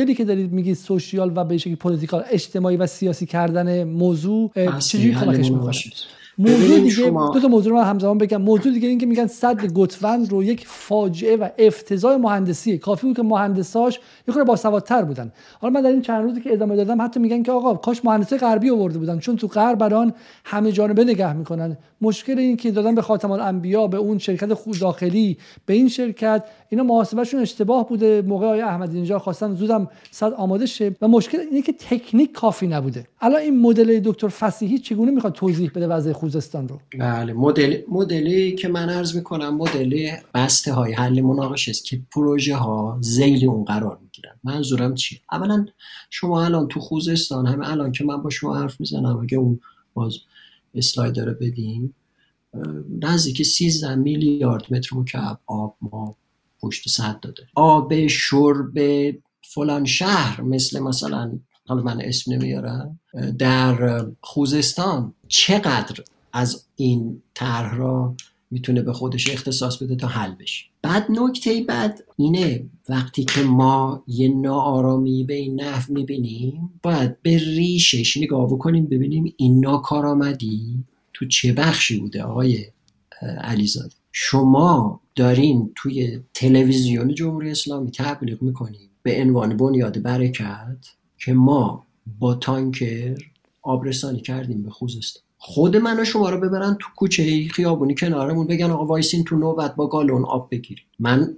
مدلی 0.09 0.17
که 0.17 0.25
دارید 0.25 0.53
میگید 0.53 0.77
social 0.77 1.33
و 1.37 1.45
به 1.45 1.59
شکلی 1.59 1.77
political 1.77 2.25
اجتماعی 2.31 2.77
و 2.77 2.87
سیاسی 2.87 3.27
کردن 3.27 3.85
موضوع 3.85 4.51
چجوری 4.79 5.15
کمکش 5.15 5.51
می‌کنه؟ 5.51 5.73
موضوع 6.39 6.79
دیگه 6.79 6.91
شما... 6.91 7.31
دو 7.35 7.41
تا 7.41 7.49
موضوع 7.49 7.73
رو 7.73 7.81
همزمان 7.81 8.19
بگم. 8.19 8.43
موضوع 8.43 8.73
دیگه 8.73 8.89
این 8.89 8.99
که 8.99 9.07
میگن 9.07 9.27
صد 9.27 9.67
گتوند 9.67 10.31
رو 10.31 10.45
یک 10.45 10.67
فاجعه 10.67 11.37
و 11.37 11.49
افتضاح 11.59 12.17
مهندسی. 12.17 12.79
کافی 12.79 13.07
بود 13.07 13.17
که 13.17 13.23
مهندساش 13.23 14.01
یه 14.29 14.35
خورده 14.35 14.49
باسوادتر 14.49 15.03
بودن. 15.03 15.33
حالا 15.61 15.75
من 15.75 15.81
در 15.81 15.91
این 15.91 16.03
چند 16.03 16.25
روزی 16.25 16.41
که 16.41 16.53
ادامه 16.53 16.77
دادم 16.77 17.03
حتی 17.03 17.21
میگن 17.21 17.43
که 17.43 17.53
آقا 17.53 17.75
کاش 17.75 18.05
مهندسی 18.05 18.39
غربی 18.39 18.71
آورده 18.71 18.99
بودن 18.99 19.19
چون 19.19 19.37
تو 19.37 19.47
غرب 19.47 19.79
بران 19.79 20.15
همه 20.45 20.73
جانبه 20.73 21.05
نگه 21.05 21.33
می‌کنن. 21.33 21.77
مشکل 22.01 22.39
این 22.39 22.57
که 22.57 22.71
دادن 22.71 22.95
به 22.95 23.03
خاتم 23.03 23.31
الانبیا 23.31 23.87
به 23.87 23.97
اون 23.97 24.19
شرکت 24.19 24.55
خود 24.55 24.79
داخلی 24.79 25.39
به 25.67 25.75
این 25.75 25.89
شرکت 25.89 26.45
اینا 26.69 26.85
محاسبهشون 26.85 27.41
اشتباه 27.41 27.89
بوده. 27.89 28.23
موقع 28.23 28.47
آقای 28.47 28.61
احمدی 28.61 28.97
اینجا 28.97 29.19
خواستن 29.19 29.55
زودم 29.55 29.89
صد 30.11 30.33
آماده 30.33 30.67
شه. 30.67 30.97
و 31.03 31.09
مشکل 31.09 31.39
اینه 31.39 31.63
که 31.63 31.73
تکنیک 31.73 32.33
کافی 32.33 32.67
نبوده. 32.67 33.07
الان 33.21 33.41
این 33.41 33.61
مدل 33.61 34.01
دکتر 34.05 34.29
فسیحی 34.29 34.79
چگونه 34.79 35.11
می‌خواد 35.11 35.33
توضیح 35.33 35.71
بده 35.75 35.87
وضع 35.87 36.13
خوزستان 36.13 36.69
رو؟ 36.69 36.79
بله 36.99 37.33
مدل 37.33 37.77
مدلی 37.89 38.55
که 38.55 38.69
من 38.69 38.89
عرض 38.89 39.17
می‌کنم 39.17 39.57
مدل 39.57 40.11
بسته 40.35 40.73
های 40.73 40.93
حل 40.93 41.21
مناقشه 41.21 41.71
است 41.71 41.85
که 41.85 42.01
پروژه 42.13 42.57
ها 42.57 42.99
زیل 43.01 43.49
اون 43.49 43.65
قرار 43.65 43.99
می‌گیرن. 44.03 44.33
منظورم 44.45 44.95
چی 44.95 45.21
اولا 45.33 45.67
شما 46.11 46.45
الان 46.45 46.69
تو 46.69 46.81
خوزستان 46.81 47.47
همه 47.47 47.71
الان 47.71 47.93
که 47.93 48.05
من 48.05 48.23
با 48.23 48.31
شما 48.31 48.57
حرف 48.57 48.81
می‌زنم 48.81 49.19
اگه 49.23 49.39
اون 49.39 49.61
باز 49.95 50.15
اسلاید 50.79 51.21
رو 51.21 51.35
بدیم. 51.35 51.95
نزدیک 53.03 53.43
13 53.43 53.95
میلیارد 53.95 54.65
متر 54.71 54.97
مکعب 54.97 55.41
آب 55.47 55.77
ما 55.81 56.17
پشت 56.61 56.89
صد 56.89 57.21
داده. 57.21 57.43
آب 57.55 58.07
شرب 58.07 58.79
فلان 59.43 59.85
شهر 59.85 60.41
مثل 60.41 60.81
مثلا 60.81 61.39
حالا 61.67 61.83
من 61.83 62.01
اسم 62.01 62.33
نمیارم 62.33 63.01
در 63.39 64.07
خوزستان 64.21 65.15
چقدر 65.29 66.05
از 66.33 66.65
این 66.77 67.23
طرح 67.35 67.77
را 67.77 68.15
می‌تونه 68.51 68.83
به 68.83 68.93
خودش 68.93 69.31
اختصاص 69.31 69.83
بده 69.83 69.97
تا 69.97 70.07
حل 70.07 70.35
بشه؟ 70.35 70.65
بعد 70.89 71.07
نکته 71.11 71.65
بعد 71.69 72.05
اینه 72.17 72.67
وقتی 72.89 73.25
که 73.25 73.43
ما 73.43 74.03
یه 74.07 74.29
ناآرامی 74.29 75.25
به 75.25 75.35
این 75.35 75.61
نحو 75.61 75.93
می‌بینیم 75.93 76.81
باید 76.83 77.23
به 77.23 77.39
ریشش 77.39 78.17
نگاه 78.17 78.47
بکنیم 78.47 78.87
ببینیم 78.87 79.35
این 79.37 79.61
ناکارآمدی 79.61 80.85
تو 81.13 81.27
چه 81.27 81.53
بخشی 81.53 82.01
بوده 82.01 82.23
آقای 82.23 82.65
علیزاده؟ 83.41 83.95
شما 84.13 85.01
دارین 85.15 85.73
توی 85.75 86.21
تلویزیون 86.35 87.15
جمهوری 87.15 87.51
اسلامی 87.51 87.91
تبلیغ 87.91 88.43
می‌کنیم 88.43 88.91
به 89.03 89.23
عنوان 89.23 89.57
بنیاد 89.57 90.03
برکت 90.03 90.79
که 91.19 91.33
ما 91.33 91.87
با 92.19 92.35
تانکر 92.35 93.19
آبرسانی 93.63 94.21
کردیم 94.21 94.63
به 94.63 94.71
خوزستان. 94.71 95.23
خود 95.39 95.77
من 95.77 96.01
و 96.01 96.05
شما 96.05 96.31
رو 96.31 96.41
ببرن 96.41 96.77
تو 96.81 96.89
کوچه 96.97 97.49
خیابونی 97.49 97.95
کنارمون 97.95 98.47
بگن 98.47 98.71
آقا 98.71 98.87
وایسین 98.87 99.25
تو 99.25 99.37
نوبت 99.37 99.77
با 99.77 99.87
گالون 99.87 100.25
آب 100.25 100.49
بگیریم. 100.51 100.85
من 100.99 101.37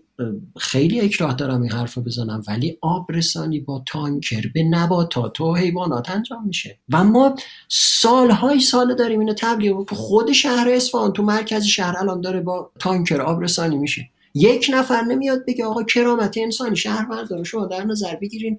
خیلی 0.59 1.01
اکراه 1.01 1.35
دارم 1.35 1.63
این 1.63 1.73
حرف 1.73 1.95
رو 1.95 2.03
بزنم 2.03 2.43
ولی 2.49 2.79
آب 2.81 3.07
رسانی 3.13 3.61
با 3.61 3.83
تانکر 3.87 4.51
به 4.55 4.63
نباتات 4.63 5.41
و 5.41 5.55
حیوانات 5.55 6.11
انجام 6.11 6.47
میشه. 6.47 6.79
و 6.89 7.05
ما 7.05 7.35
سالهای 7.69 8.61
سال 8.61 8.95
داریم 8.95 9.21
اینو 9.21 9.35
تبلیغ 9.39 9.91
خود 9.91 10.33
شهر 10.33 10.69
اصفهان 10.69 11.13
تو 11.13 11.23
مرکز 11.23 11.65
شهر 11.65 11.99
الان 11.99 12.21
داره 12.21 12.41
با 12.41 12.71
تانکر 12.79 13.21
آب 13.21 13.43
رسانی 13.43 13.79
میشه. 13.79 14.11
یک 14.35 14.71
نفر 14.73 15.03
نمیاد 15.03 15.47
بگه 15.47 15.65
آقا 15.65 15.83
کرامت 15.83 16.39
انسانی 16.39 16.77
شهر 16.77 17.05
برداره 17.07 17.45
شما 17.45 17.67
در 17.67 17.85
نظر 17.85 18.17
بگیرین. 18.17 18.59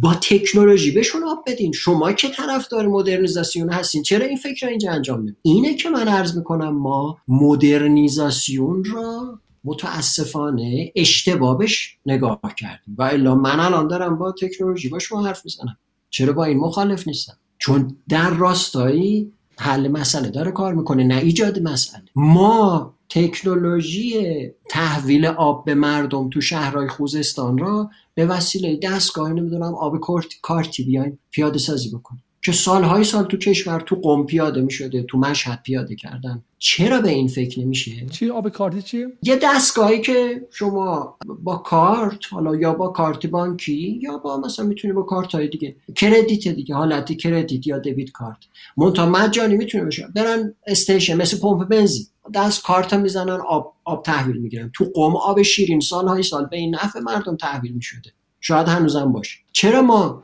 با 0.00 0.14
تکنولوژی 0.14 0.90
بهشون 0.90 1.24
آب 1.24 1.44
بدین. 1.46 1.72
شما 1.72 2.12
که 2.12 2.28
طرفدار 2.28 2.86
مدرنیزاسیون 2.86 3.70
هستین 3.70 4.02
چرا 4.02 4.26
این 4.26 4.36
فکر 4.36 4.66
اینجا 4.66 4.92
انجام 4.92 5.20
نمید 5.20 5.36
اینه 5.42 5.74
که 5.74 5.90
من 5.90 6.08
عرض 6.08 6.36
می‌کنم 6.36 6.78
ما 6.78 7.18
مدرنیزاسیون 7.28 8.84
را 8.84 9.38
متاسفانه 9.64 10.92
اشتبابش 10.96 11.96
نگاه 12.06 12.40
کردیم. 12.56 12.94
و 12.98 13.02
الا 13.02 13.34
من 13.34 13.60
الان 13.60 13.88
دارم 13.88 14.18
با 14.18 14.32
تکنولوژی 14.32 14.88
با 14.88 14.98
شما 14.98 15.26
حرف 15.26 15.44
می‌زنم. 15.44 15.76
چرا 16.10 16.32
با 16.32 16.44
این 16.44 16.58
مخالف 16.58 17.08
نیستم؟ 17.08 17.36
چون 17.58 17.96
در 18.08 18.30
راستایی 18.30 19.32
حل 19.58 19.88
مسئله 19.88 20.28
داره 20.28 20.50
کار 20.50 20.74
می‌کنه 20.74 21.04
نه 21.04 21.16
ایجاد 21.16 21.62
مسئله. 21.62 22.04
ما 22.14 22.94
تکنولوژی 23.10 24.50
تحویل 24.68 25.26
آب 25.26 25.64
به 25.64 25.74
مردم 25.74 26.30
تو 26.30 26.40
شهرهای 26.40 26.88
خوزستان 26.88 27.58
را 27.58 27.90
به 28.14 28.26
وسیله 28.26 28.78
دستگاه 28.82 29.32
نمی‌دونم 29.32 29.74
آب 29.74 30.00
کارتی 30.42 30.84
بیاین 30.84 31.18
پیاده 31.30 31.58
سازی 31.58 31.90
بکنیم. 31.90 32.24
که 32.42 32.52
سالهای 32.52 33.04
سال 33.04 33.24
تو 33.24 33.36
کشور 33.36 33.80
تو 33.80 33.96
قم 33.96 34.26
پیاده 34.26 34.60
می 34.60 34.70
شده 34.70 35.02
تو 35.02 35.18
مشهد 35.18 35.62
پیاده 35.62 35.96
کردن. 35.96 36.42
چرا 36.58 37.00
به 37.00 37.08
این 37.08 37.28
فکر 37.28 37.60
نمیشه؟ 37.60 38.06
چی؟ 38.06 38.30
آب 38.30 38.48
کارتی 38.48 38.82
چیه 38.82 39.06
یه 39.22 39.38
دستگاهی 39.42 40.00
که 40.00 40.46
شما 40.50 41.18
با 41.42 41.56
کارت 41.56 42.18
حالا 42.30 42.56
یا 42.56 42.74
با 42.74 42.88
کارت 42.88 43.26
بانکی 43.26 44.00
یا 44.02 44.18
با 44.18 44.40
مثلا 44.40 44.64
می‌تونی 44.66 44.94
با 44.94 45.02
کارت 45.02 45.34
های 45.34 45.48
دیگه. 45.48 45.76
کردیت 45.94 46.48
دیگه 46.48 46.74
حالتی 46.74 47.16
کردیت 47.16 47.66
یا 47.66 47.78
دبیت 47.78 48.10
کارت. 48.10 48.38
مونتا 48.76 49.06
مجانی 49.06 49.56
می‌تونه 49.56 49.84
بشه 49.84 50.08
برن 50.14 50.54
استیشن 50.66 51.16
مثل 51.16 51.38
پمپ 51.38 51.68
بنزین. 51.68 52.06
دست 52.34 52.62
کارت 52.62 52.94
می‌زنن 52.94 53.40
آب 53.48 53.74
آب 53.84 54.02
تحویل 54.02 54.36
می‌گیرن. 54.36 54.70
تو 54.74 54.84
قم 54.94 55.16
آب 55.16 55.42
شیرین 55.42 55.80
سالهای 55.80 56.22
سال 56.22 56.46
به 56.46 56.56
این 56.56 56.74
نفع 56.74 57.00
مردم 57.00 57.36
تحویل 57.36 57.72
می‌شده. 57.72 58.12
شاید 58.40 58.68
هنوزم 58.68 59.12
باشه. 59.12 59.38
چرا 59.52 59.82
ما 59.82 60.22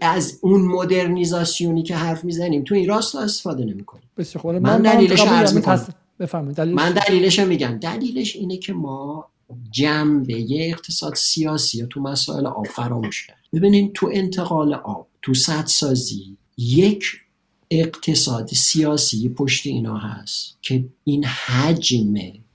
از 0.00 0.38
اون 0.42 0.60
مدرنیزاسیونی 0.60 1.82
که 1.82 1.96
حرف 1.96 2.24
می‌زنیم 2.24 2.64
تو 2.64 2.74
این 2.74 2.88
راست 2.88 3.14
استفاده 3.14 3.64
نمی‌کنیم. 3.64 4.04
بسیار 4.16 4.58
من, 4.58 4.60
من 4.60 4.82
دلیلش 4.82 5.20
عرض 5.20 5.54
می‌کنم. 5.54 5.94
دلیلش 6.56 6.76
من 6.76 6.92
دلیلش 6.92 7.38
میگم. 7.38 7.78
دلیلش 7.78 8.36
اینه 8.36 8.56
که 8.56 8.72
ما 8.72 9.28
جنبه 9.70 10.34
یه 10.34 10.70
اقتصاد 10.70 11.14
سیاسی 11.14 11.86
تو 11.90 12.00
مسائل 12.00 12.46
آب 12.46 12.66
فراموش 12.66 13.26
کرد 13.26 13.36
ببینید 13.52 13.92
تو 13.92 14.10
انتقال 14.12 14.74
آب 14.74 15.06
تو 15.22 15.34
سازی 15.66 16.36
یک 16.58 17.04
اقتصاد 17.70 18.48
سیاسی 18.48 19.28
پشت 19.28 19.66
اینا 19.66 19.96
هست 19.96 20.58
که 20.62 20.84
این 21.04 21.24
حجم 21.24 22.14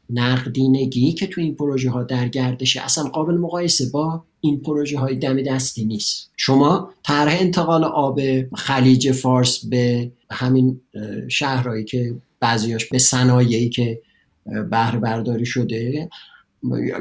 نقدینگی 0.10 1.14
که 1.14 1.28
تو 1.28 1.42
این 1.42 1.56
پروژه 1.56 1.90
ها 1.90 2.04
در 2.04 2.28
گردشه 2.28 2.82
اصلا 2.82 3.04
قابل 3.04 3.34
مقایسه 3.34 3.90
با 3.90 4.24
این 4.42 4.62
پروژه 4.62 5.00
های 5.00 5.16
دم 5.16 5.42
دستی 5.42 5.86
نیست. 5.86 6.32
شما 6.38 6.94
طرح 7.04 7.38
انتقال 7.40 7.84
آب 7.84 8.20
خلیج 8.56 9.12
فارس 9.12 9.66
به 9.66 10.12
همین 10.32 10.82
شهرهایی 11.28 11.84
که 11.84 12.16
بعضیاش 12.40 12.86
به 12.86 13.00
صنایعی 13.00 13.70
که 13.70 14.02
بهره 14.72 15.00
برداری 15.00 15.46
شده 15.46 16.10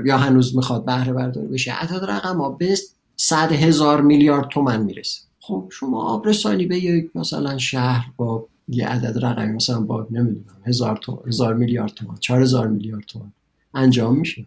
یا 0.05 0.19
هنوز 0.19 0.57
می‌خواد 0.57 0.85
بهره 0.85 1.13
برداری 1.13 1.47
بشه 1.47 1.73
عدد 1.73 2.05
رقم 2.05 2.39
ها 2.39 2.51
به 2.51 2.75
صد 3.17 3.53
هزار 3.53 4.03
میلیارد 4.03 4.49
تومن 4.49 4.83
می‌رسه. 4.83 5.21
خب 5.41 5.69
شما 5.73 6.03
آبرسانی 6.03 6.67
به 6.67 6.79
یک 6.79 7.17
مثلا 7.17 7.59
شهر 7.59 8.13
با 8.17 8.47
یه 8.69 8.87
عدد 8.87 9.25
رقمی 9.25 9.53
مثلا 9.53 9.81
با 9.81 10.07
نمی‌دونم 10.11 10.57
هزار, 10.67 11.01
هزار 11.27 11.55
میلیارد 11.55 11.93
تومن 11.95 12.17
چهار 12.21 12.43
هزار 12.43 12.69
میلیارد 12.69 13.05
تومن 13.05 13.33
انجام 13.75 14.17
میشه. 14.17 14.47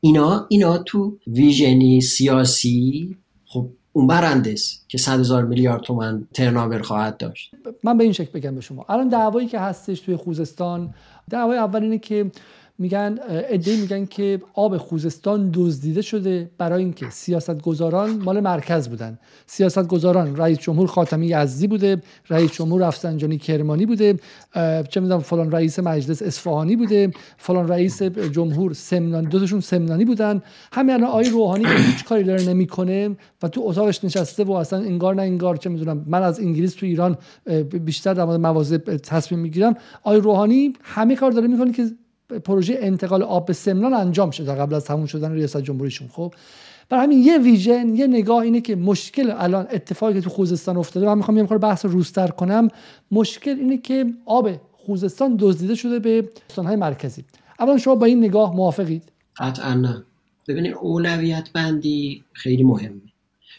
اینا 0.00 0.46
اینا 0.48 0.78
تو 0.78 1.18
ویژنی 1.26 2.00
سیاسی 2.00 3.16
خب 3.46 3.66
اون 3.92 4.06
برنده 4.06 4.54
که 4.88 4.98
صد 4.98 5.20
هزار 5.20 5.44
میلیارد 5.44 5.82
تومن 5.82 6.28
ترناور 6.34 6.82
خواهد 6.82 7.16
داشت. 7.16 7.54
من 7.84 7.98
به 7.98 8.04
این 8.04 8.12
شکل 8.12 8.30
بگم 8.30 8.54
به 8.54 8.60
شما. 8.60 8.84
الان 8.88 9.08
دعوایی 9.08 9.46
که 9.46 9.58
هستش 9.58 10.00
توی 10.00 10.16
خوزستان 10.16 10.94
دعوای 11.30 11.58
اول 11.58 11.82
اینه 11.82 11.98
که 11.98 12.30
میگن 12.80 13.18
ادعی 13.28 13.80
میگن 13.80 14.04
که 14.04 14.40
آب 14.54 14.76
خوزستان 14.76 15.50
دزدیده 15.54 16.02
شده 16.02 16.50
برای 16.58 16.84
اینکه 16.84 17.10
سیاستگزاران 17.10 18.10
مال 18.10 18.40
مرکز 18.40 18.88
بودن. 18.88 19.18
سیاستگزاران 19.46 20.36
رئیس 20.36 20.58
جمهور 20.58 20.86
خاتمی 20.86 21.26
یزدی 21.26 21.66
بوده 21.66 22.02
رئیس 22.30 22.52
جمهور 22.52 22.86
رفسنجانی 22.86 23.38
کرمانی 23.38 23.86
بوده 23.86 24.16
چه 24.88 25.00
می‌دونم 25.00 25.18
فلان 25.20 25.52
رئیس 25.52 25.78
مجلس 25.78 26.22
اصفهانی 26.22 26.76
بوده 26.76 27.10
فلان 27.36 27.68
رئیس 27.68 28.02
جمهور 28.02 28.72
سمنان 28.72 29.24
دوتاشون 29.24 29.60
سمنانی 29.60 30.04
بودن. 30.04 30.42
همین 30.72 30.94
الان 30.94 31.08
آقای 31.08 31.30
روحانی 31.30 31.64
که 31.64 31.70
هیچ 31.70 32.04
کاری 32.04 32.24
داره 32.24 32.48
نمی‌کنه 32.48 33.16
و 33.42 33.48
تو 33.48 33.62
اتاقش 33.64 34.04
نشسته 34.04 34.44
و 34.44 34.52
اصلا 34.52 34.78
انگار 34.78 35.14
نه 35.14 35.22
انگار 35.22 35.56
چه 35.56 35.70
می‌دونم 35.70 36.04
من 36.06 36.22
از 36.22 36.40
انگلیس 36.40 36.74
تو 36.74 36.86
ایران 36.86 37.16
بیشتر 37.84 38.14
در 38.14 38.24
مورد 38.24 38.40
مواضع 38.40 38.76
تصمیم 38.78 39.40
می‌گیرم. 39.40 39.76
آقای 40.02 40.20
روحانی 40.20 40.72
همه 40.82 41.16
کار 41.16 41.30
داره 41.30 41.46
می‌کنه 41.46 41.72
که 41.72 41.82
پروژه 42.44 42.78
انتقال 42.80 43.22
آب 43.22 43.46
به 43.46 43.52
سمنان 43.52 43.94
انجام 43.94 44.30
شده 44.30 44.54
قبل 44.54 44.74
از 44.74 44.84
تموم 44.84 45.06
شدن 45.06 45.32
ریاست 45.32 45.60
جمهوریشون. 45.60 46.08
خب 46.08 46.34
برای 46.88 47.04
همین 47.04 47.18
یه 47.18 47.38
ویژن 47.38 47.94
یه 47.94 48.06
نگاه 48.06 48.42
اینه 48.42 48.60
که 48.60 48.76
مشکل 48.76 49.32
الان 49.36 49.66
اتفاقی 49.72 50.14
که 50.14 50.20
تو 50.20 50.30
خوزستان 50.30 50.76
افتاده 50.76 51.06
من 51.06 51.14
می‌خوام 51.14 51.36
یه 51.36 51.42
مقدار 51.42 51.58
بحث 51.58 51.84
روستر 51.84 52.28
کنم. 52.28 52.68
مشکل 53.10 53.50
اینه 53.50 53.78
که 53.78 54.06
آب 54.26 54.50
خوزستان 54.72 55.36
دزدیده 55.38 55.74
شده 55.74 55.98
به 55.98 56.28
استانهای 56.50 56.76
مرکزی. 56.76 57.24
اولا 57.58 57.78
شما 57.78 57.94
با 57.94 58.06
این 58.06 58.24
نگاه 58.24 58.56
موافقید؟ 58.56 59.02
قطعا 59.36 59.74
نه. 59.74 60.02
ببینید 60.48 60.74
اولویت 60.80 61.48
بندی 61.52 62.24
خیلی 62.32 62.62
مهمه. 62.62 63.00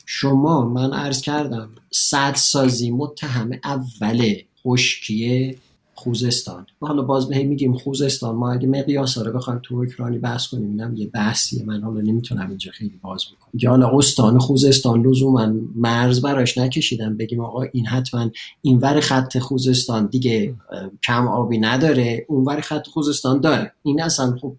شما 0.06 0.66
من 0.66 0.94
عرض 0.94 1.22
کردم 1.22 1.70
صد 1.92 2.36
سازی 2.36 2.92
متهم 2.92 3.52
اول 3.64 4.34
خشکیه 4.66 5.56
خوزستان. 6.04 6.66
حالا 6.82 7.02
باز 7.02 7.30
به 7.30 7.44
میگیم 7.44 7.78
خوزستان. 7.78 8.36
ما 8.36 8.52
اگه 8.52 8.68
مقیاس 8.68 9.18
رو 9.18 9.34
بخوایم 9.34 9.60
تو 9.64 9.76
اوکراینی 9.76 10.18
بحث 10.18 10.48
کنیم 10.48 10.70
اینم 10.70 10.96
یه 10.96 11.08
بحثیه. 11.08 11.66
من 11.66 11.82
حالا 11.82 12.02
نمی‌تونم 12.02 12.50
اینجا 12.50 12.72
خیلی 12.72 13.00
باز 13.04 13.26
بکنم. 13.26 13.50
یا 13.54 13.90
استان 13.98 14.40
خوزستان 14.40 15.08
لزوما 15.08 15.54
مرز 15.76 16.22
براش 16.22 16.58
نکشیدم 16.58 17.18
بگیم 17.18 17.40
آقا 17.40 17.62
این 17.62 17.86
حتما 17.86 18.30
اینور 18.62 19.00
خط 19.00 19.38
خوزستان 19.38 20.06
دیگه 20.06 20.56
کم 21.04 21.28
آبی 21.28 21.58
نداره 21.58 22.26
اونور 22.30 22.62
خط 22.62 22.88
خوزستان 22.88 23.40
داره. 23.40 23.72
این 23.84 24.02
اصلا 24.02 24.38
خب 24.42 24.56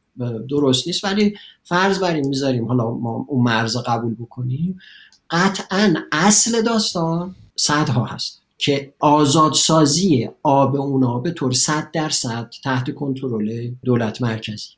درست 0.51 0.87
نیست. 0.87 1.05
ولی 1.05 1.35
فرض 1.63 1.99
بریم 1.99 2.29
می‌ذاریم 2.29 2.69
حالا 2.69 2.91
ما 2.91 3.27
اون 3.29 3.45
مرز 3.45 3.77
قبول 3.77 4.15
بکنیم. 4.15 4.79
قطعا 5.31 5.95
اصل 6.13 6.63
داستان 6.63 7.35
صدها 7.57 8.05
هست. 8.05 8.40
که 8.61 8.95
آزادسازی 8.99 10.29
آب 10.43 10.77
اونا 10.77 11.19
به 11.19 11.31
طور 11.31 11.53
صد 11.53 11.91
درصد 11.93 12.51
تحت 12.65 12.95
کنترل 12.95 13.71
دولت 13.85 14.23
مرکزی. 14.23 14.69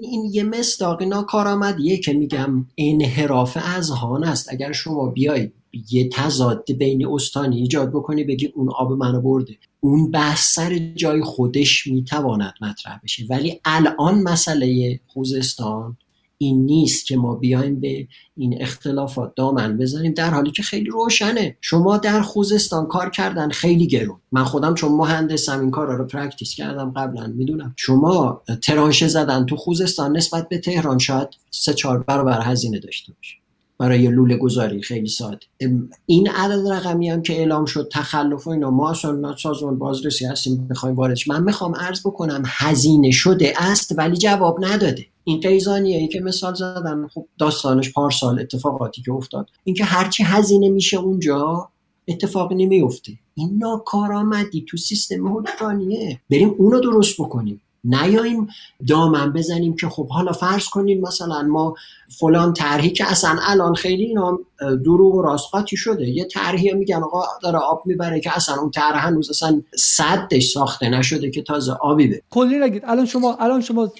این 0.00 0.24
یه 0.32 0.42
مصداق 0.42 1.02
ناکارآمدیه 1.02 1.96
که 1.96 2.12
میگم 2.12 2.66
انحراف 2.78 3.56
هان 3.90 4.24
است. 4.24 4.52
اگر 4.52 4.72
شما 4.72 5.06
بیاید 5.06 5.52
یه 5.90 6.08
تضاد 6.08 6.72
بین 6.72 7.06
استانی 7.06 7.56
ایجاد 7.56 7.90
بکنی 7.90 8.24
بگی 8.24 8.46
اون 8.46 8.68
آب 8.70 8.92
منو 8.92 9.20
برده. 9.20 9.56
اون 9.80 10.10
بحث 10.10 10.54
سر 10.54 10.78
جای 10.78 11.22
خودش 11.22 11.86
می‌تواند 11.86 12.54
مطرح 12.60 13.00
بشه. 13.04 13.24
ولی 13.30 13.60
الان 13.64 14.22
مسئله 14.22 15.00
خوزستان 15.06 15.96
این 16.40 16.64
نیست 16.64 17.06
که 17.06 17.16
ما 17.16 17.34
بیایم 17.34 17.80
به 17.80 18.08
این 18.36 18.62
اختلافات 18.62 19.32
دامن 19.36 19.78
بزنیم. 19.78 20.12
در 20.12 20.30
حالی 20.30 20.50
که 20.50 20.62
خیلی 20.62 20.90
روشنه. 20.90 21.56
شما 21.60 21.98
در 21.98 22.20
خوزستان 22.20 22.86
کار 22.86 23.10
کردن 23.10 23.48
خیلی 23.48 23.86
گرون. 23.86 24.20
من 24.32 24.44
خودم 24.44 24.74
چون 24.74 24.92
مهندسم 24.92 25.60
این 25.60 25.70
کار 25.70 25.96
رو 25.96 26.04
practice 26.04 26.54
کردم 26.54 26.92
قبلا 26.96 27.26
می‌دونم. 27.26 27.74
شما 27.76 28.42
ترانشه 28.62 29.08
زدن 29.08 29.46
تو 29.46 29.56
خوزستان 29.56 30.16
نسبت 30.16 30.48
به 30.48 30.58
تهران 30.58 30.98
شاید 30.98 31.28
سه 31.50 31.74
چهار 31.74 31.98
برابر 31.98 32.40
هزینه 32.42 32.78
داشته 32.78 33.12
باشه. 33.12 33.34
برای 33.78 34.08
لوله 34.08 34.36
گذاری 34.36 34.82
خیلی 34.82 35.08
ساده. 35.08 35.46
این 36.06 36.28
عدد 36.30 36.68
رقمی 36.68 37.10
هم 37.10 37.22
که 37.22 37.32
اعلام 37.32 37.64
شد 37.64 37.88
تخلف 37.92 38.46
و 38.46 38.50
اینا 38.50 38.70
ما 38.70 38.90
اصلا 38.90 39.36
سازمان 39.36 39.78
بازرسی 39.78 40.24
هستیم 40.24 40.66
می‌خوایم 40.68 40.96
واردش 40.96 41.28
من 41.28 41.42
می‌خوام 41.42 41.74
عرض 41.74 42.00
بکنم 42.00 42.42
هزینه 42.46 43.10
شده 43.10 43.52
است 43.56 43.94
ولی 43.98 44.16
جواب 44.16 44.64
نداده. 44.64 45.06
این 45.28 45.40
غیزانیه 45.40 45.98
ای 45.98 46.08
که 46.08 46.20
مثال 46.20 46.54
زدن 46.54 47.08
خب 47.14 47.26
داستانش 47.38 47.92
پارسال 47.92 48.40
اتفاقاتی 48.40 49.02
که 49.02 49.12
افتاد. 49.12 49.50
اینکه 49.64 49.84
هرچی 49.84 50.22
هزینه 50.22 50.68
میشه 50.68 50.96
اونجا 50.96 51.68
اتفاقی 52.08 52.54
نمیفته. 52.54 53.12
این 53.34 53.58
ناکارآمدی 53.58 54.64
تو 54.68 54.76
سیستم 54.76 55.36
حکمرانیه 55.36 56.20
بریم 56.30 56.54
اونو 56.58 56.80
درست 56.80 57.20
بکنیم. 57.20 57.60
نیاییم 57.84 58.48
دامن 58.88 59.32
بزنیم 59.32 59.76
که 59.76 59.88
خب 59.88 60.08
حالا 60.08 60.32
فرض 60.32 60.68
کنیم 60.68 61.00
مثلا 61.00 61.42
ما 61.42 61.74
فلان 62.08 62.52
طرحی 62.52 62.90
که 62.90 63.10
اصلا 63.10 63.36
الان 63.42 63.74
خیلی 63.74 64.04
اینا 64.04 64.38
دروغ 64.60 65.14
و 65.14 65.22
راست 65.22 65.50
شده. 65.66 66.08
یه 66.08 66.24
طرحی 66.24 66.72
میگن 66.72 67.02
آقا 67.02 67.22
داره 67.42 67.58
آب 67.58 67.82
می‌بره 67.84 68.20
که 68.20 68.36
اصلا 68.36 68.54
اون 68.60 68.70
طرح 68.70 69.06
هنوز 69.06 69.30
اصلا 69.30 69.62
صدش 69.76 70.50
ساخته 70.50 70.88
نشده 70.88 71.30
که 71.30 71.42
تازه 71.42 71.72
آبی 71.72 72.06
به 72.06 72.22
کلی 72.30 72.58
نگید. 72.58 72.82
الان 72.86 73.06
شما 73.06 73.34
الان 73.34 73.60
شما 73.60 73.92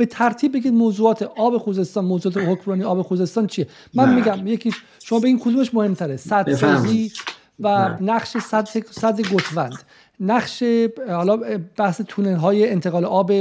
به 0.00 0.06
ترتیب 0.06 0.52
بگید 0.52 0.72
موضوعات 0.72 1.22
آب 1.22 1.58
خوزستان 1.58 2.04
موضوعات 2.04 2.48
حکمرانی 2.48 2.82
آب 2.82 3.02
خوزستان 3.02 3.46
چیه؟ 3.46 3.66
من 3.94 4.08
نه. 4.08 4.14
میگم 4.14 4.46
یکی 4.46 4.72
شما 5.04 5.18
به 5.20 5.28
این 5.28 5.38
کدومش 5.38 5.74
مهمتره. 5.74 6.16
صد 6.16 6.54
سازی 6.54 7.12
و 7.60 7.96
نقش 8.00 8.36
صد 8.36 8.68
صد 8.90 9.20
گتوند. 9.20 9.78
نقش 10.20 10.62
حالا 11.08 11.38
بحث 11.76 12.00
تونل 12.08 12.36
های 12.36 12.70
انتقال 12.70 13.04
آب 13.04 13.32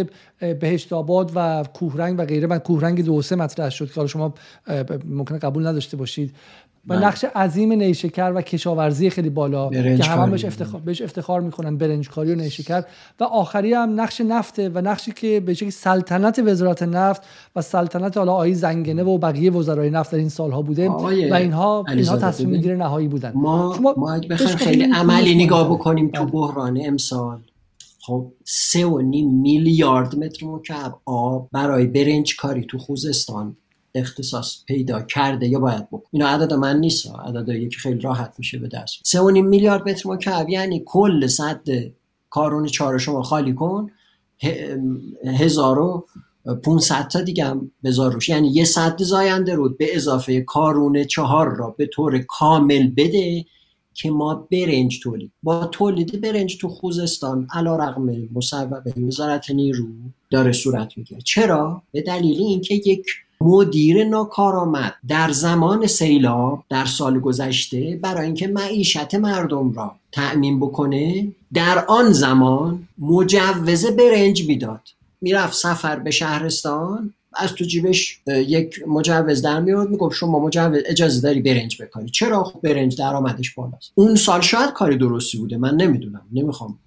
بهشت 0.60 0.93
آباد 0.93 1.32
و 1.36 1.64
کوهرنگ 1.74 2.20
و 2.20 2.26
غیره. 2.26 2.47
من 2.47 2.60
کوهرنگ 2.60 3.05
دو 3.05 3.22
سه 3.22 3.36
مطرح 3.36 3.70
شد 3.70 3.88
که 3.88 3.93
حالا 3.95 4.07
شما 4.07 4.34
ممکنه 5.05 5.38
قبول 5.38 5.68
نداشته 5.68 5.97
باشید. 5.97 6.36
و 6.88 6.96
بله. 6.96 7.08
نقش 7.08 7.24
عظیم 7.24 7.72
نیشکر 7.72 8.32
و 8.36 8.42
کشاورزی 8.42 9.10
خیلی 9.10 9.30
بالا 9.30 9.70
که 9.70 10.04
همه 10.04 10.32
بهش 10.32 10.46
افتخار, 10.46 10.82
بهش 10.82 11.02
افتخار 11.02 11.42
می‌کنن 11.42 11.78
برنجکاری 11.78 12.32
و 12.32 12.36
نیشکر. 12.36 12.84
و 13.20 13.24
آخری 13.24 13.74
هم 13.74 14.02
نقش 14.02 14.22
نفته 14.22 14.70
و 14.70 14.82
نقشی 14.82 15.12
که 15.12 15.40
به 15.40 15.54
شکلی 15.54 15.72
سلطنت 15.72 16.40
وزارت 16.46 16.84
نفت 16.84 17.22
و 17.56 17.62
سلطنت 17.62 18.18
حالا 18.18 18.32
آقای 18.32 18.54
زنگنه 18.54 19.04
و 19.04 19.18
بقیه 19.18 19.52
وزرای 19.52 19.90
نفت 19.90 20.12
در 20.12 20.18
این 20.18 20.30
سالها 20.30 20.62
بوده 20.62 20.90
و 20.90 21.04
اینها 21.34 21.86
اینها 21.90 22.18
تصمیم 22.18 22.50
می‌گیره 22.50 22.76
نهایی 22.76 23.08
بودن. 23.08 23.32
ما 23.36 23.74
شما 23.78 23.94
ما 23.98 24.20
خیلی 24.58 24.84
عملی 24.94 25.46
نگاه 25.46 25.70
بکنیم 25.70 26.10
تو 26.10 26.26
بحران 26.26 26.80
امسال 26.86 27.40
خب 28.02 28.32
سه 28.44 28.86
و 28.86 29.02
نیم 29.02 29.42
میلیارد 29.42 30.16
متر 30.16 30.46
مکعب 30.46 30.96
آب 31.06 31.50
برای 31.52 31.86
برنج 31.86 32.36
کاری 32.36 32.66
تو 32.66 32.78
خوزستان 32.78 33.56
اختصاص 33.96 34.66
پیدا 34.66 35.02
کرده 35.02 35.48
یا 35.48 35.60
باید 35.60 35.88
بکن 35.90 36.10
اینا 36.12 36.28
عدد 36.28 36.54
من 36.54 36.80
نیست 36.80 37.08
عدد 37.26 37.50
یکی 37.50 37.78
خیلی 37.78 38.00
راحت 38.00 38.34
میشه 38.38 38.58
به 38.58 38.68
دست 38.68 39.00
سه 39.04 39.22
و 39.22 39.30
نیم 39.30 39.46
میلیارد 39.46 39.90
متر 39.90 40.10
مکعب 40.10 40.50
یعنی 40.50 40.84
کل 40.86 41.28
صد 41.28 41.62
کارون 42.30 42.66
چهار 42.66 42.98
شما 42.98 43.22
خالی 43.22 43.54
کن. 43.54 43.92
هزار 45.26 45.80
و 45.80 46.06
500 46.64 47.08
تا 47.08 47.22
دیگه 47.22 47.46
هم 47.46 47.72
بذار 47.84 48.12
روش. 48.12 48.30
یعنی 48.30 48.48
یه 48.48 48.66
صد 48.66 49.04
زاینده 49.04 49.56
رود 49.56 49.78
به 49.78 49.96
اضافه 49.96 50.42
کارون 50.42 51.04
چهار 51.04 51.56
را 51.56 51.76
به 51.78 51.86
طور 51.86 52.20
کامل 52.20 52.88
بده 52.88 53.46
که 53.94 54.12
ما 54.12 54.48
برنج 54.52 55.00
تولید. 55.04 55.32
با 55.44 55.66
تولید 55.66 56.22
برنج 56.22 56.58
تو 56.58 56.70
خوزستان 56.70 57.48
علا 57.54 57.76
رقم 57.76 58.28
مصوبه 58.34 58.94
وزارت 59.08 59.52
نیرو 59.52 59.88
داره 60.30 60.52
صورت 60.52 60.98
می‌گیره. 60.98 61.22
چرا؟ 61.22 61.82
به 61.92 62.02
دلیل 62.02 62.42
اینکه 62.42 62.76
یک 62.76 63.06
مدیر 63.44 64.04
ناکارآمد. 64.04 64.94
در 65.08 65.32
زمان 65.32 65.88
سیلاب 65.88 66.64
در 66.70 66.86
سال 66.86 67.20
گذشته 67.20 68.00
برای 68.02 68.26
اینکه 68.26 68.48
معیشت 68.48 69.16
مردم 69.16 69.72
را 69.72 69.96
تأمین 70.12 70.60
بکنه 70.60 71.28
در 71.54 71.86
آن 71.86 72.12
زمان 72.12 72.88
مجوز 72.98 73.86
برنج 73.86 74.48
می‌داد. 74.48 74.82
می‌رفت 75.22 75.54
سفر 75.54 76.00
به 76.00 76.12
شهرستان 76.12 77.14
از 77.34 77.54
تو 77.54 77.66
جیبش 77.66 78.20
یک 78.28 78.76
مجوز 78.88 79.42
در 79.42 79.60
میاد 79.60 79.90
می‌گفت 79.90 80.16
شما 80.16 80.40
مجوز 80.40 80.82
اجازه 80.86 81.22
داری 81.22 81.42
برنج 81.42 81.82
بکاری. 81.82 82.10
چرا 82.10 82.44
خب 82.44 82.62
برنج 82.62 82.98
درآمدش 82.98 83.54
بالاست؟ 83.54 83.92
اون 83.96 84.16
سال 84.16 84.42
شاید 84.42 84.70
کاری 84.70 84.98
درستی 84.98 85.38
بوده 85.38 85.58
من 85.58 85.76
نمی‌دونم. 85.76 86.22
نمی‌خوام 86.34 86.80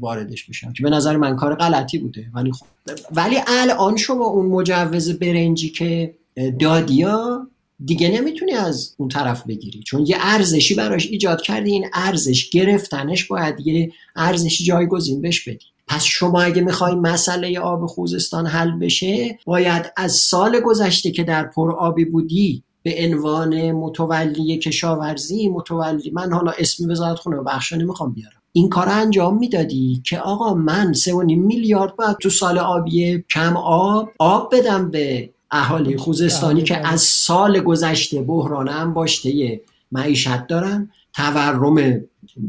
واردش 0.00 0.44
بشم 0.44 0.72
که 0.72 0.82
به 0.82 0.90
نظر 0.90 1.16
من 1.16 1.36
کار 1.36 1.54
غلطی 1.54 1.98
بوده. 1.98 2.26
ولی 2.34 2.52
خب 2.52 2.66
ولی 3.14 3.36
الان 3.46 3.96
شما 3.96 4.24
اون 4.24 4.46
مجوز 4.46 5.18
برنجی 5.18 5.70
که 5.70 6.14
دادیا 6.58 7.46
دیگه 7.84 8.08
نمی‌تونی 8.08 8.52
از 8.52 8.94
اون 8.98 9.08
طرف 9.08 9.46
بگیری. 9.46 9.82
چون 9.82 10.06
یه 10.06 10.16
ارزشی 10.20 10.74
براش 10.74 11.06
ایجاد 11.06 11.42
کردی 11.42 11.70
این 11.70 11.86
ارزش 11.94 12.50
گرفتنش 12.50 13.24
باید 13.24 13.66
یه 13.66 13.92
ارزشی 14.16 14.64
جایگزین 14.64 15.20
بهش 15.20 15.48
بدی. 15.48 15.66
پس 15.88 16.04
شما 16.04 16.42
اگه 16.42 16.62
می‌خوای 16.62 16.94
مسئله 16.94 17.58
آب 17.58 17.86
خوزستان 17.86 18.46
حل 18.46 18.70
بشه 18.70 19.38
باید 19.44 19.92
از 19.96 20.12
سال 20.12 20.60
گذشته 20.60 21.10
که 21.10 21.24
در 21.24 21.44
پر 21.44 21.72
آبی 21.72 22.04
بودی 22.04 22.62
به 22.82 22.94
عنوان 22.98 23.72
متولی 23.72 24.58
کشاورزی 24.58 25.48
متولی. 25.48 26.10
من 26.10 26.32
حالا 26.32 26.52
اسمی 26.58 26.92
وزارت 26.92 27.18
خونه 27.18 27.36
بخشا 27.36 27.76
نمی‌خوام 27.76 28.12
بیارم. 28.12 28.42
این 28.52 28.68
کار 28.68 28.88
انجام 28.88 29.38
می‌دادی 29.38 30.02
که 30.06 30.18
آقا 30.18 30.54
من 30.54 30.92
سه 30.92 31.12
میلیارد 31.14 31.96
باید 31.96 32.16
تو 32.16 32.30
سال 32.30 32.58
آبی 32.58 33.24
کم 33.30 33.56
آب 33.56 34.08
آب 34.18 34.54
بدم 34.54 34.90
به 34.90 35.30
اهالی 35.50 35.96
خوزستانی 35.96 36.62
که 36.62 36.86
از 36.88 37.00
سال 37.00 37.60
گذشته 37.60 38.22
بحران 38.22 38.68
هم 38.68 38.94
باشته 38.94 39.60
معیشت 39.92 40.46
دارن 40.46 40.90
تورم 41.14 42.00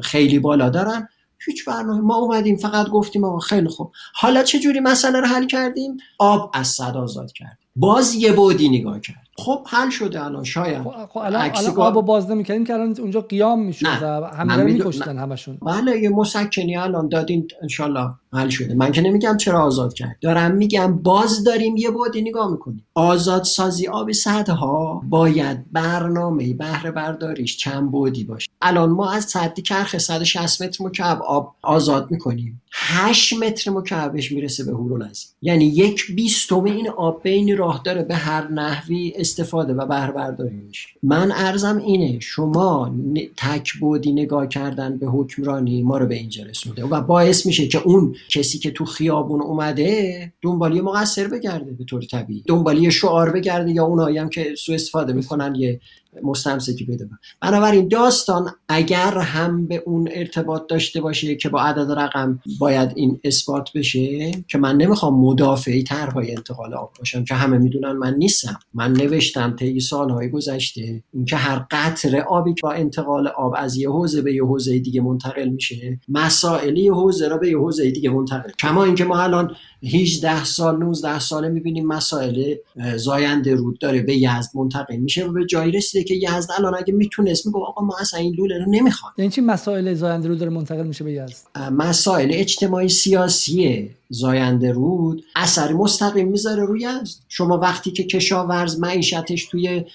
خیلی 0.01 0.39
بالا 0.39 0.69
دارن. 0.69 1.07
هیچ 1.45 1.65
برنامه 1.65 2.01
ما 2.01 2.15
اومدیم 2.15 2.55
فقط 2.55 2.89
گفتیم 2.89 3.23
آقا 3.23 3.39
خیلی 3.39 3.67
خوب. 3.67 3.91
حالا 4.15 4.43
چه 4.43 4.59
جوری 4.59 4.79
مسئله 4.79 5.19
رو 5.19 5.27
حل 5.27 5.47
کردیم؟ 5.47 5.97
آب 6.19 6.51
از 6.53 6.67
صد 6.67 6.97
آزاد 6.97 7.31
کردیم 7.31 7.67
باز 7.75 8.15
یه 8.15 8.31
بودی 8.31 8.69
نگاه 8.69 8.99
کرد. 8.99 9.22
خب 9.38 9.65
حل 9.69 9.89
شده 9.89 10.25
الان 10.25 10.43
شاید. 10.43 10.84
خب, 10.84 11.05
خب 11.05 11.17
الان, 11.17 11.51
آب 11.77 12.05
باز 12.05 12.31
نمی‌کردیم 12.31 12.63
که 12.65 12.73
الان 12.73 12.95
اونجا 12.99 13.21
قیام 13.21 13.65
می‌شد 13.65 13.86
و 14.01 14.27
همه 14.27 14.55
رو 14.55 14.63
میکشتن 14.63 15.17
همشون. 15.17 15.57
بله 15.61 15.99
یه 15.99 16.09
مسکنی 16.09 16.77
الان 16.77 17.09
دادین 17.09 17.47
انشالله. 17.61 18.09
حل 18.34 18.49
شده. 18.49 18.73
من 18.73 18.91
که 18.91 19.01
نمیگم 19.01 19.38
چرا 19.38 19.63
آزاد 19.63 19.93
کرد. 19.93 20.17
دارم 20.21 20.51
میگم 20.51 20.97
باز 20.97 21.43
داریم 21.43 21.77
یه 21.77 21.89
بودی 21.89 22.21
نگاه 22.21 22.51
می‌کنیم. 22.51 22.86
آزاد 22.93 23.43
سازی 23.43 23.88
آب 23.88 24.11
صدها 24.11 25.01
باید 25.09 25.71
برنامه 25.71 26.53
بهره 26.53 26.91
برداریش 26.91 27.57
چند 27.57 27.91
بودی 27.91 28.23
باشه. 28.23 28.49
الان 28.61 28.89
ما 28.89 29.11
از 29.11 29.23
صد 29.23 29.59
کرخ 29.59 29.97
160 29.97 30.61
متر 30.61 30.84
مکعب 30.86 31.21
آب 31.21 31.55
آزاد 31.61 32.11
می‌کنیم. 32.11 32.61
8 32.75 33.34
متر 33.34 33.71
مکعبش 33.71 34.31
می‌رسه 34.31 34.63
به 34.63 34.71
هورالعظیم 34.71 35.29
یعنی 35.41 35.65
یک 35.65 36.15
بیستم 36.15 36.63
این 36.63 36.89
آب 36.89 37.23
بین 37.23 37.57
راه 37.57 37.81
داره 37.86 38.03
به 38.03 38.15
هر 38.15 38.51
نحوی 38.51 39.13
استفاده 39.15 39.73
و 39.73 39.86
بهره 39.86 40.11
برداری 40.11 40.55
میشه. 40.55 40.89
من 41.03 41.31
ارزم 41.31 41.77
اینه 41.77 42.19
شما 42.19 42.91
تک 43.38 43.73
بودی 43.79 44.11
نگاه 44.11 44.47
کردن 44.47 44.97
به 44.97 45.07
حکمرانی 45.07 45.81
ما 45.81 45.97
رو 45.97 46.05
به 46.05 46.15
اینجا 46.15 46.43
رسونده 46.43 46.86
و 46.86 47.01
باعث 47.01 47.45
میشه 47.45 47.67
که 47.67 47.77
اون 47.77 48.15
کسی 48.30 48.59
که 48.59 48.71
تو 48.71 48.86
خیابون 48.86 49.41
اومده 49.41 50.34
دنبالی 50.41 50.82
مقصر 50.82 51.28
بگرده 51.28 51.71
به 51.71 51.84
طور 51.84 52.01
طبیعی. 52.01 52.43
دنبالی 52.47 52.91
شعار 52.91 53.32
بگرده 53.32 53.71
یا 53.71 53.84
اونایی 53.84 54.17
هم 54.17 54.30
که 54.30 54.55
سو 54.55 54.71
استفاده 54.74 55.13
می‌کنن 55.13 55.55
یه 55.55 55.80
مستمسکی 56.24 56.86
بده 56.86 57.09
بنابراین 57.41 57.88
داستان 57.88 58.51
اگر 58.70 59.18
هم 59.18 59.68
به 59.68 59.84
اون 59.86 60.09
ارتباط 60.11 60.68
داشته 60.68 61.01
باشه 61.01 61.36
که 61.36 61.49
با 61.49 61.61
عدد 61.61 61.91
رقم 61.91 62.39
باید 62.59 62.91
این 62.95 63.20
اثبات 63.24 63.70
بشه 63.76 64.32
که 64.47 64.57
من 64.57 64.78
نمی‌خوام 64.78 65.20
مدافعی 65.20 65.84
طرحهای 65.84 66.36
انتقال 66.36 66.74
آب 66.74 66.91
باشم 66.99 67.24
که 67.24 67.36
همه 67.36 67.57
می‌دونن 67.57 67.91
من 67.91 68.14
نیستم. 68.14 68.59
من 68.74 68.93
نوشتم 68.93 69.55
طی 69.55 69.80
سالهای 69.80 70.30
گذشته 70.30 71.03
اینکه 71.14 71.36
هر 71.36 71.66
قطره 71.72 72.22
آبی 72.22 72.53
که 72.53 72.59
با 72.64 72.72
انتقال 72.72 73.28
آب 73.28 73.53
از 73.57 73.78
یه 73.78 73.89
حوزه 73.89 74.22
به 74.22 74.34
یه 74.34 74.43
حوزه 74.43 74.80
دیگه 74.80 75.01
منتقل 75.01 75.49
میشه 75.49 75.99
مسائلی 76.09 76.88
حوزه 76.88 77.28
را 77.28 77.38
به 77.38 77.49
یه 77.49 77.57
حوزه 77.57 77.91
دیگه 77.91 78.09
منتقل. 78.09 78.49
کما 78.59 78.84
اینکه 78.84 79.05
ما 79.05 79.22
الان 79.22 79.55
18 79.84 80.43
سال 80.43 80.79
19 80.79 81.19
ساله 81.19 81.49
می‌بینیم 81.49 81.88
مسائل 81.88 82.55
زاینده 82.95 83.55
رود 83.55 83.79
داره 83.79 84.01
به 84.01 84.17
یزد 84.17 84.49
منتقل 84.55 84.95
میشه 84.95 85.25
و 85.25 85.31
به 85.31 85.45
جایی 85.45 85.71
رسیده 85.71 86.03
که 86.03 86.15
یزد 86.15 86.49
الان 86.57 86.75
اگه 86.75 86.93
می‌تونست 86.93 87.45
میگه 87.45 87.59
آقا 87.59 87.86
ما 87.86 87.95
اصلا 87.99 88.19
این 88.19 88.36
لوله 88.38 88.57
رو 88.57 88.71
نمی‌خواد 88.71 89.13
یعنی 89.17 89.31
چی 89.31 89.41
مسائل 89.41 89.93
زاینده 89.93 90.27
رود 90.27 90.39
داره 90.39 90.51
منتقل 90.51 90.88
میشه 90.88 91.03
به 91.03 91.13
یزد؟ 91.13 91.71
مسائل 91.71 92.29
اجتماعی 92.34 92.89
سیاسی 92.89 93.89
زاینده 94.14 94.72
رود 94.72 95.24
اثر 95.36 95.74
مستقیم 95.74 96.28
می‌ذاره 96.28 96.66
روی 96.66 96.82
یزد 96.82 97.20
شما 97.30 97.57
وقتی 97.57 97.91
که 97.91 98.03
کشاورز 98.03 98.80
معیشتش 98.80 99.45
توی 99.45 99.86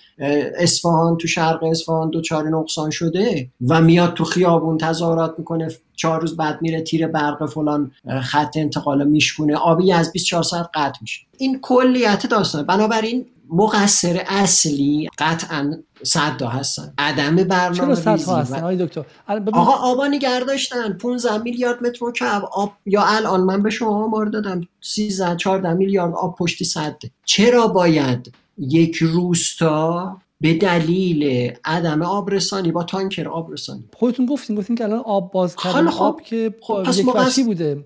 اصفهان 0.58 1.16
تو 1.16 1.28
شرق 1.28 1.64
اصفهان 1.64 2.10
دوچار 2.10 2.48
نقصان 2.48 2.90
شده 2.90 3.48
و 3.68 3.80
میاد 3.80 4.14
تو 4.14 4.24
خیابون 4.24 4.78
تظاهرات 4.78 5.34
می‌کنه 5.38 5.68
چهار 5.96 6.20
روز 6.20 6.36
بعد 6.36 6.62
میره 6.62 6.80
تیر 6.80 7.06
برق 7.06 7.46
فلان 7.46 7.90
خط 8.22 8.56
انتقال 8.56 9.08
میشکونه 9.08 9.56
آبی 9.56 9.92
از 9.92 10.12
24 10.12 10.42
ساعت 10.42 10.68
قطع 10.74 10.98
میشه. 11.00 11.20
این 11.38 11.58
کلیت 11.60 12.26
داستان. 12.26 12.62
بنابراین 12.62 13.26
مقصر 13.50 14.24
اصلی 14.26 15.08
قطعا 15.18 15.74
صد 16.02 16.42
هستن. 16.42 16.94
عدم 16.98 17.36
برنامه 17.36 17.96
چرا 17.96 18.14
هستن؟ 18.14 18.76
دکتر 18.76 19.04
آقا 19.52 19.72
آبا 19.72 20.06
نگر 20.06 20.40
داشتن. 20.40 20.92
15 20.92 21.38
میلیارد 21.38 21.86
متر 21.86 22.06
مکعب 22.06 22.44
آب 22.52 22.72
یا 22.86 23.02
الان 23.04 23.40
من 23.40 23.62
به 23.62 23.70
شما 23.70 24.04
آمار 24.04 24.26
دادم. 24.26 24.60
13 24.80 25.36
14 25.36 25.72
میلیارد 25.72 26.14
آب 26.14 26.36
پشتی 26.38 26.64
صده. 26.64 27.10
چرا 27.24 27.66
باید 27.66 28.32
یک 28.58 28.96
روستا 28.96 30.16
به 30.40 30.54
دلیل 30.54 31.52
عدم 31.64 32.02
آبرسانی 32.02 32.72
با 32.72 32.84
تانکر 32.84 33.28
آبرسانی؟ 33.28 33.84
خودتون 33.96 34.26
گفتین 34.26 34.56
گفتین 34.56 34.76
که 34.76 34.84
الان 34.84 34.98
آب 34.98 35.32
باز 35.32 35.56
کردن. 35.56 35.90
خب 35.90 36.02
آب 36.02 36.22
که 36.22 36.54
خب 36.62 36.82
پس 36.82 37.38
یک 37.38 37.46
بوده. 37.46 37.84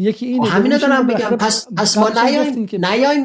یکی 0.00 0.26
اینه 0.26 0.46
خب 0.46 0.56
همینه 0.56 0.78
دارم 0.78 1.06
بگم 1.06 1.36
پس, 1.36 1.66
پس 1.76 1.98
ما 1.98 2.08
نیایم 2.08 2.68
نیایم 2.72 3.24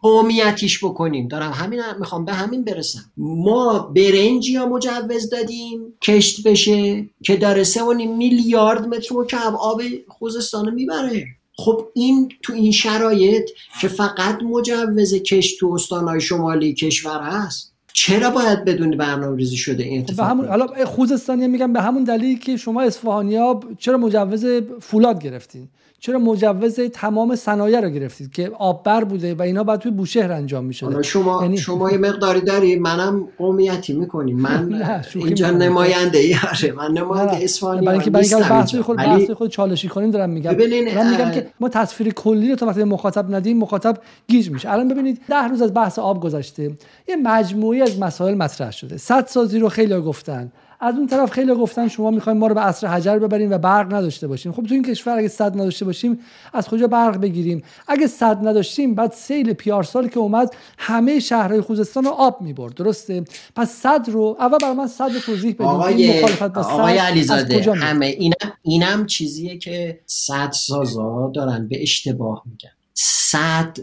قومیتیش 0.00 0.84
بکنیم. 0.84 1.28
دارم 1.28 1.50
همین 1.50 1.80
می‌خوام 1.98 2.24
به 2.24 2.32
همین 2.32 2.64
برسم. 2.64 3.04
ما 3.16 3.78
برنجی 3.78 4.52
یا 4.52 4.66
مجوز 4.66 5.30
دادیم 5.30 5.80
کشت 6.02 6.48
بشه 6.48 7.08
که 7.22 7.36
داره 7.36 7.64
سه 7.64 7.82
و 7.82 7.94
میلیارد 7.94 8.86
متر 8.88 9.14
مکعب 9.14 9.54
آب 9.54 9.82
خوزستان 10.08 10.74
می‌بره. 10.74 11.26
خب 11.58 11.88
این 11.94 12.32
تو 12.42 12.52
این 12.52 12.72
شرایط 12.72 13.50
که 13.80 13.88
فقط 13.88 14.42
مجوز 14.42 15.14
کشت 15.14 15.60
تو 15.60 15.72
استانهای 15.72 16.20
شمالی 16.20 16.74
کشور 16.74 17.20
هست. 17.22 17.75
چرا 17.98 18.30
باید 18.30 18.64
بدون 18.64 18.96
برنامه 18.96 19.36
ریزی 19.36 19.56
شده 19.56 19.82
این 19.82 20.06
خب، 20.06 20.16
به 20.16 20.24
همون 20.24 20.48
حالا 20.48 20.66
خوزستانی 20.84 21.46
میگم 21.46 21.72
به 21.72 21.80
همون 21.80 22.04
دلیل 22.04 22.38
که 22.38 22.56
شما 22.56 22.82
اصفهانیا 22.82 23.60
چرا 23.78 23.98
مجوز 23.98 24.46
فولاد 24.80 25.22
گرفتین؟ 25.22 25.68
چرا 26.00 26.18
مجوز 26.18 26.80
تمام 26.80 27.36
صنایع 27.36 27.80
رو 27.80 27.90
گرفتید 27.90 28.32
که 28.32 28.50
آببر 28.58 29.04
بوده 29.04 29.34
و 29.34 29.42
اینا 29.42 29.64
باید 29.64 29.80
توی 29.80 29.92
بوشهر 29.92 30.32
انجام 30.32 30.64
می‌شده؟ 30.64 31.02
شما 31.02 31.42
یعنی... 31.42 31.58
شما 31.58 31.90
یه 31.90 31.98
مقداری 31.98 32.40
داری 32.40 32.76
منم 32.76 33.28
قومیتی 33.38 33.92
می‌کنی 33.92 34.32
من 34.32 34.84
اینجا 35.14 35.50
نماینده 35.50 36.18
ای 36.18 36.36
آره 36.50 36.72
من 36.72 36.92
نماینده 36.92 37.36
اصفهانی 37.36 37.86
برای 37.86 37.98
اینکه 37.98 38.10
برای 38.10 38.28
بحث 38.50 38.74
خود 38.74 38.96
بحث 38.96 39.30
خود 39.30 39.50
چالشی 39.50 39.88
کنیم 39.88 40.10
دارم 40.10 40.30
میگم. 40.30 40.50
من 40.50 41.10
میگم 41.10 41.30
که 41.30 41.46
ما 41.60 41.68
تصویر 41.68 42.12
کلی 42.12 42.50
رو 42.50 42.56
تا 42.56 42.66
وقتی 42.66 42.84
مخاطب 42.84 43.34
ندیم 43.34 43.58
مخاطب 43.58 43.98
گیج 44.28 44.50
میشه. 44.50 44.72
الان 44.72 44.88
ببینید 44.88 45.20
ده 45.28 45.48
روز 45.48 45.62
از 45.62 45.74
بحث 45.74 45.98
آب 45.98 46.20
گذشته. 46.20 46.70
یه 47.08 47.16
مجموعی 47.16 47.82
از 47.86 47.98
مسائل 47.98 48.34
مطرح 48.34 48.70
شده. 48.70 48.96
صد 48.96 49.26
سازی 49.26 49.58
رو 49.58 49.68
خیلی 49.68 50.00
گفتن. 50.00 50.52
از 50.80 50.94
اون 50.94 51.06
طرف 51.06 51.30
خیلی 51.30 51.54
گفتن 51.54 51.88
شما 51.88 52.10
می‌خوایم 52.10 52.38
ما 52.38 52.46
رو 52.46 52.54
به 52.54 52.60
عصر 52.60 52.86
حجر 52.86 53.18
ببریم 53.18 53.50
و 53.50 53.58
برق 53.58 53.94
نداشته 53.94 54.26
باشیم. 54.26 54.52
خب 54.52 54.62
تو 54.62 54.74
این 54.74 54.82
کشور 54.82 55.18
اگه 55.18 55.28
صد 55.28 55.52
نداشته 55.52 55.84
باشیم 55.84 56.18
از 56.52 56.68
کجا 56.68 56.86
برق 56.86 57.20
بگیریم؟ 57.20 57.62
اگه 57.88 58.06
صد 58.06 58.48
نداشتیم 58.48 58.94
بعد 58.94 59.12
سیل 59.12 59.52
پیارسال 59.52 60.08
که 60.08 60.18
اومد 60.18 60.54
همه 60.78 61.20
شهرهای 61.20 61.60
خوزستان 61.60 62.04
رو 62.04 62.10
آب 62.10 62.40
می‌برد. 62.40 62.74
درسته؟ 62.74 63.24
پس 63.56 63.70
صد 63.70 64.06
رو 64.08 64.36
اول 64.40 64.58
برای 64.58 64.74
من 64.74 64.86
صد 64.86 65.10
رو 65.14 65.20
توضیح 65.20 65.54
بدیم 65.54 65.66
آقای, 65.66 66.24
آقای 66.54 66.98
علیزاده 66.98 67.72
همه 67.72 68.06
اینم 68.06 68.52
اینم 68.62 69.06
چیزیه 69.06 69.58
که 69.58 70.00
صد 70.06 70.52
سازا 70.52 71.30
دارن 71.34 71.68
به 71.68 71.82
اشتباه 71.82 72.42
میگن. 72.46 72.70
صد 72.94 73.78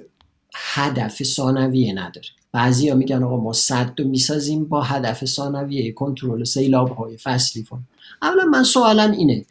هدف 0.55 1.23
ثانویه 1.23 1.93
نداره. 1.93 2.27
ها 2.53 2.95
میگن 2.95 3.23
آقا 3.23 3.37
ما 3.37 3.53
صد 3.53 3.93
رو 3.97 4.07
می‌سازیم 4.07 4.65
با 4.65 4.81
هدف 4.81 5.25
ثانویه 5.25 5.91
کنترل 5.91 6.43
سیلاب 6.43 6.89
های 6.89 7.17
فصلی 7.17 7.63
فون 7.63 7.79
اولا 8.21 8.45
من 8.45 8.63
سوالم 8.63 9.11
اینه 9.11 9.45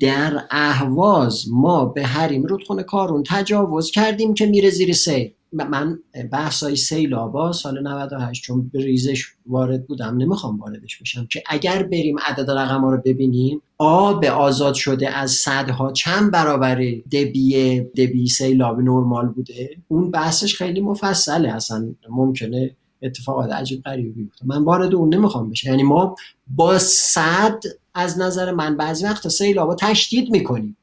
در 0.00 0.44
اهواز 0.50 1.44
ما 1.50 1.84
به 1.84 2.06
حریم 2.06 2.42
رودخونه 2.42 2.82
کارون 2.82 3.22
تجاوز 3.26 3.90
کردیم 3.90 4.34
که 4.34 4.46
میره 4.46 4.70
زیر 4.70 4.92
سیل؟ 4.92 5.32
من 5.52 5.98
بحثای 6.32 6.76
سیلابا 6.76 7.52
سال 7.52 7.88
98 7.88 8.42
چون 8.42 8.70
به 8.72 8.84
ریزش 8.84 9.24
وارد 9.46 9.86
بودم 9.86 10.16
نمی‌خوام 10.16 10.60
واردش 10.60 10.98
بشم 11.00 11.26
که 11.30 11.42
اگر 11.46 11.82
بریم 11.82 12.16
عدد 12.18 12.50
رقم 12.50 12.80
ها 12.80 12.90
رو 12.90 13.02
ببینیم 13.04 13.62
آب 13.78 14.24
آزاد 14.24 14.74
شده 14.74 15.10
از 15.10 15.30
صدها 15.30 15.92
چند 15.92 16.30
برابر 16.30 16.74
دبی 17.12 17.80
دبی 17.80 18.26
سیلاب 18.26 18.80
نرمال 18.80 19.28
بوده؟ 19.28 19.70
اون 19.88 20.10
بحثش 20.10 20.56
خیلی 20.56 20.80
مفصله 20.80 21.54
اصلا 21.54 21.94
ممکنه 22.10 22.76
اتفاقات 23.02 23.52
عجیب 23.52 23.82
غریبی 23.82 24.10
بیفته. 24.10 24.46
من 24.46 24.64
وارد 24.64 24.94
اون 24.94 25.14
نمی‌خوام 25.14 25.50
بشه 25.50 25.68
یعنی 25.70 25.82
ما 25.82 26.16
با 26.46 26.78
صد 26.78 27.62
از 27.94 28.18
نظر 28.18 28.52
من 28.52 28.76
بعضی 28.76 29.04
وقتا 29.04 29.28
سیلابا 29.28 29.74
تشدید 29.74 30.30
می‌کنیم. 30.30 30.76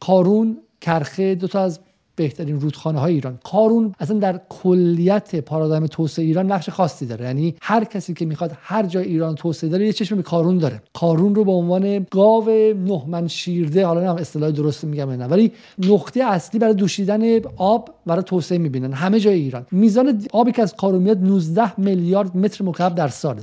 کارون 0.00 0.58
کرخه 0.80 1.34
دو 1.34 1.48
تا 1.48 1.60
از 1.60 1.80
بهترین 2.16 2.60
رودخانه 2.60 2.98
های 2.98 3.14
ایران. 3.14 3.38
کارون 3.44 3.94
اصلا 4.00 4.18
در 4.18 4.40
کلیت 4.48 5.36
پارادایم 5.40 5.86
توسعه 5.86 6.24
ایران 6.24 6.52
نقش 6.52 6.70
خاصی 6.70 7.06
داره. 7.06 7.24
یعنی 7.24 7.54
هر 7.62 7.84
کسی 7.84 8.14
که 8.14 8.24
می‌خواد 8.24 8.52
هر 8.60 8.86
جای 8.86 9.04
ایران 9.04 9.34
توسعه 9.34 9.70
داره 9.70 9.86
یه 9.86 9.92
چشم 9.92 10.16
به 10.16 10.22
کارون 10.22 10.58
داره. 10.58 10.82
کارون 10.94 11.34
رو 11.34 11.44
به 11.44 11.52
عنوان 11.52 12.06
گاو 12.10 12.50
نهمن 12.86 13.28
شیرده 13.28 13.86
حالا 13.86 14.00
نه 14.00 14.20
اصطلاح 14.20 14.50
درست 14.50 14.84
میگم 14.84 15.10
نه 15.10 15.26
ولی 15.26 15.52
نقطه 15.78 16.24
اصلی 16.24 16.60
برای 16.60 16.74
دوشیدن 16.74 17.40
آب 17.56 17.90
برای 18.06 18.22
توسعه 18.22 18.58
می‌بینن 18.58 18.92
همه 18.92 19.20
جای 19.20 19.34
ایران. 19.34 19.66
میزان 19.72 20.22
آبی 20.32 20.52
که 20.52 20.62
از 20.62 20.76
کارون 20.76 21.02
میاد 21.02 21.22
19 21.22 21.80
میلیارد 21.80 22.36
متر 22.36 22.64
مکعب 22.64 22.94
در 22.94 23.08
سال. 23.08 23.36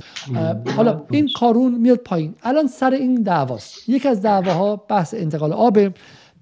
حالا 0.76 1.02
این 1.10 1.28
کارون 1.36 1.74
میاد 1.74 1.98
پایین. 1.98 2.34
الان 2.42 2.66
سر 2.66 2.90
این 2.90 3.14
دعواست. 3.14 3.88
یکی 3.88 4.08
از 4.08 4.22
دعواها 4.22 4.76
بحث 4.76 5.14
انتقال 5.14 5.52
آب 5.52 5.78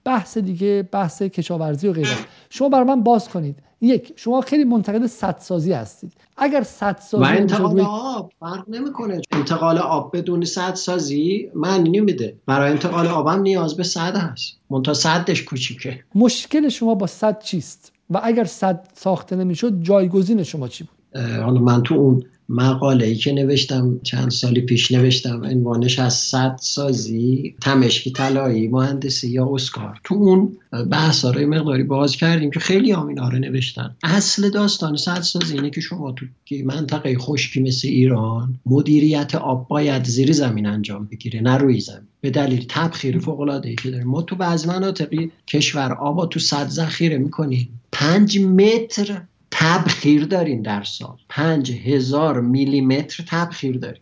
بحث 0.04 0.38
دیگه 0.38 0.88
بحث 0.92 1.22
کشاورزی 1.22 1.88
و 1.88 1.92
غیره 1.92 2.16
شما 2.50 2.68
برای 2.68 2.84
من 2.84 3.02
باز 3.02 3.28
کنید. 3.28 3.58
یک 3.80 4.12
شما 4.16 4.40
خیلی 4.40 4.64
منتقد 4.64 5.06
سدسازی 5.06 5.72
هستید. 5.72 6.12
اگر 6.36 6.62
سدسازی 6.62 7.24
و 7.24 7.26
انتقال 7.26 7.80
آب 7.80 8.32
فرق 8.40 8.64
نمی‌کنه. 8.68 9.20
انتقال 9.32 9.78
آب 9.78 10.16
بدون 10.16 10.44
سدسازی 10.44 11.50
معنی 11.54 11.90
نمیده 11.90 12.36
برای 12.46 12.70
انتقال 12.70 13.06
آبم 13.06 13.42
نیاز 13.42 13.76
به 13.76 13.82
صد 13.82 14.16
هست. 14.16 14.56
منتها 14.70 14.94
صدش 14.94 15.42
کوچیکه. 15.44 16.04
مشکل 16.14 16.68
شما 16.68 16.94
با 16.94 17.06
صد 17.06 17.42
چیست؟ 17.42 17.92
و 18.10 18.20
اگر 18.22 18.44
صد 18.44 18.88
ساخته 18.94 19.36
نمی‌شد 19.36 19.82
جایگزین 19.82 20.42
شما 20.42 20.68
چی 20.68 20.84
بود؟ 20.84 21.22
حالا 21.22 21.60
من 21.60 21.82
تو 21.82 21.94
اون 21.94 22.24
مقاله 22.48 23.06
ای 23.06 23.14
که 23.14 23.32
نوشتم 23.32 24.00
چند 24.02 24.30
سالی 24.30 24.60
پیش 24.60 24.92
نوشتم 24.92 25.44
عنوانش 25.44 25.98
از 25.98 26.14
صد 26.14 26.56
سازی 26.60 27.54
تمشکی 27.60 28.10
طلایی 28.10 28.68
مهندسی 28.68 29.30
یا 29.30 29.48
اسکار. 29.54 30.00
تو 30.04 30.14
اون 30.14 30.56
بحث 30.90 31.24
رو 31.24 31.46
مقداری 31.46 31.82
باز 31.82 32.16
کردیم 32.16 32.50
که 32.50 32.60
خیلی 32.60 32.92
هم 32.92 33.08
نوشتن. 33.32 33.96
اصل 34.02 34.50
داستان 34.50 34.96
صد 34.96 35.20
سازی 35.20 35.54
اینه 35.54 35.70
که 35.70 35.80
شما 35.80 36.12
تو 36.12 36.26
منطقه 36.64 37.18
خشکی 37.18 37.60
مثل 37.60 37.88
ایران 37.88 38.60
مدیریت 38.66 39.34
آب 39.34 39.68
باید 39.68 40.04
زیر 40.04 40.32
زمین 40.32 40.66
انجام 40.66 41.08
بگیره 41.12 41.40
نه 41.40 41.56
روی 41.56 41.80
زمین. 41.80 42.08
به 42.20 42.30
دلیل 42.30 42.66
تبخیر 42.68 43.18
فوق 43.18 43.40
العاده 43.40 43.68
ای 43.68 43.74
که 43.74 43.90
داریم. 43.90 44.06
ما 44.06 44.22
تو 44.22 44.36
بعض 44.36 44.66
مناطقی 44.66 45.30
کشور 45.46 45.92
آب 45.92 46.30
تو 46.30 46.40
صد 46.40 46.68
ذخیره 46.68 47.18
می‌کنیم. 47.18 47.80
پنج 47.92 48.38
متر 48.38 49.22
تبخیر 49.52 50.24
دارین 50.24 50.62
در 50.62 50.82
سال. 50.82 51.16
پنج 51.28 51.72
هزار 51.72 52.40
میلیمتر 52.40 53.24
تبخیر 53.28 53.78
دارین 53.78 54.00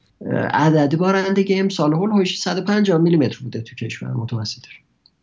عدد 0.50 0.96
بارندگی 0.96 1.54
امسال 1.54 1.92
هول 1.92 2.24
150 2.24 2.98
میلیمتر 2.98 3.38
بوده 3.42 3.60
تو 3.60 3.74
کشور 3.76 4.12
متوسط 4.12 4.62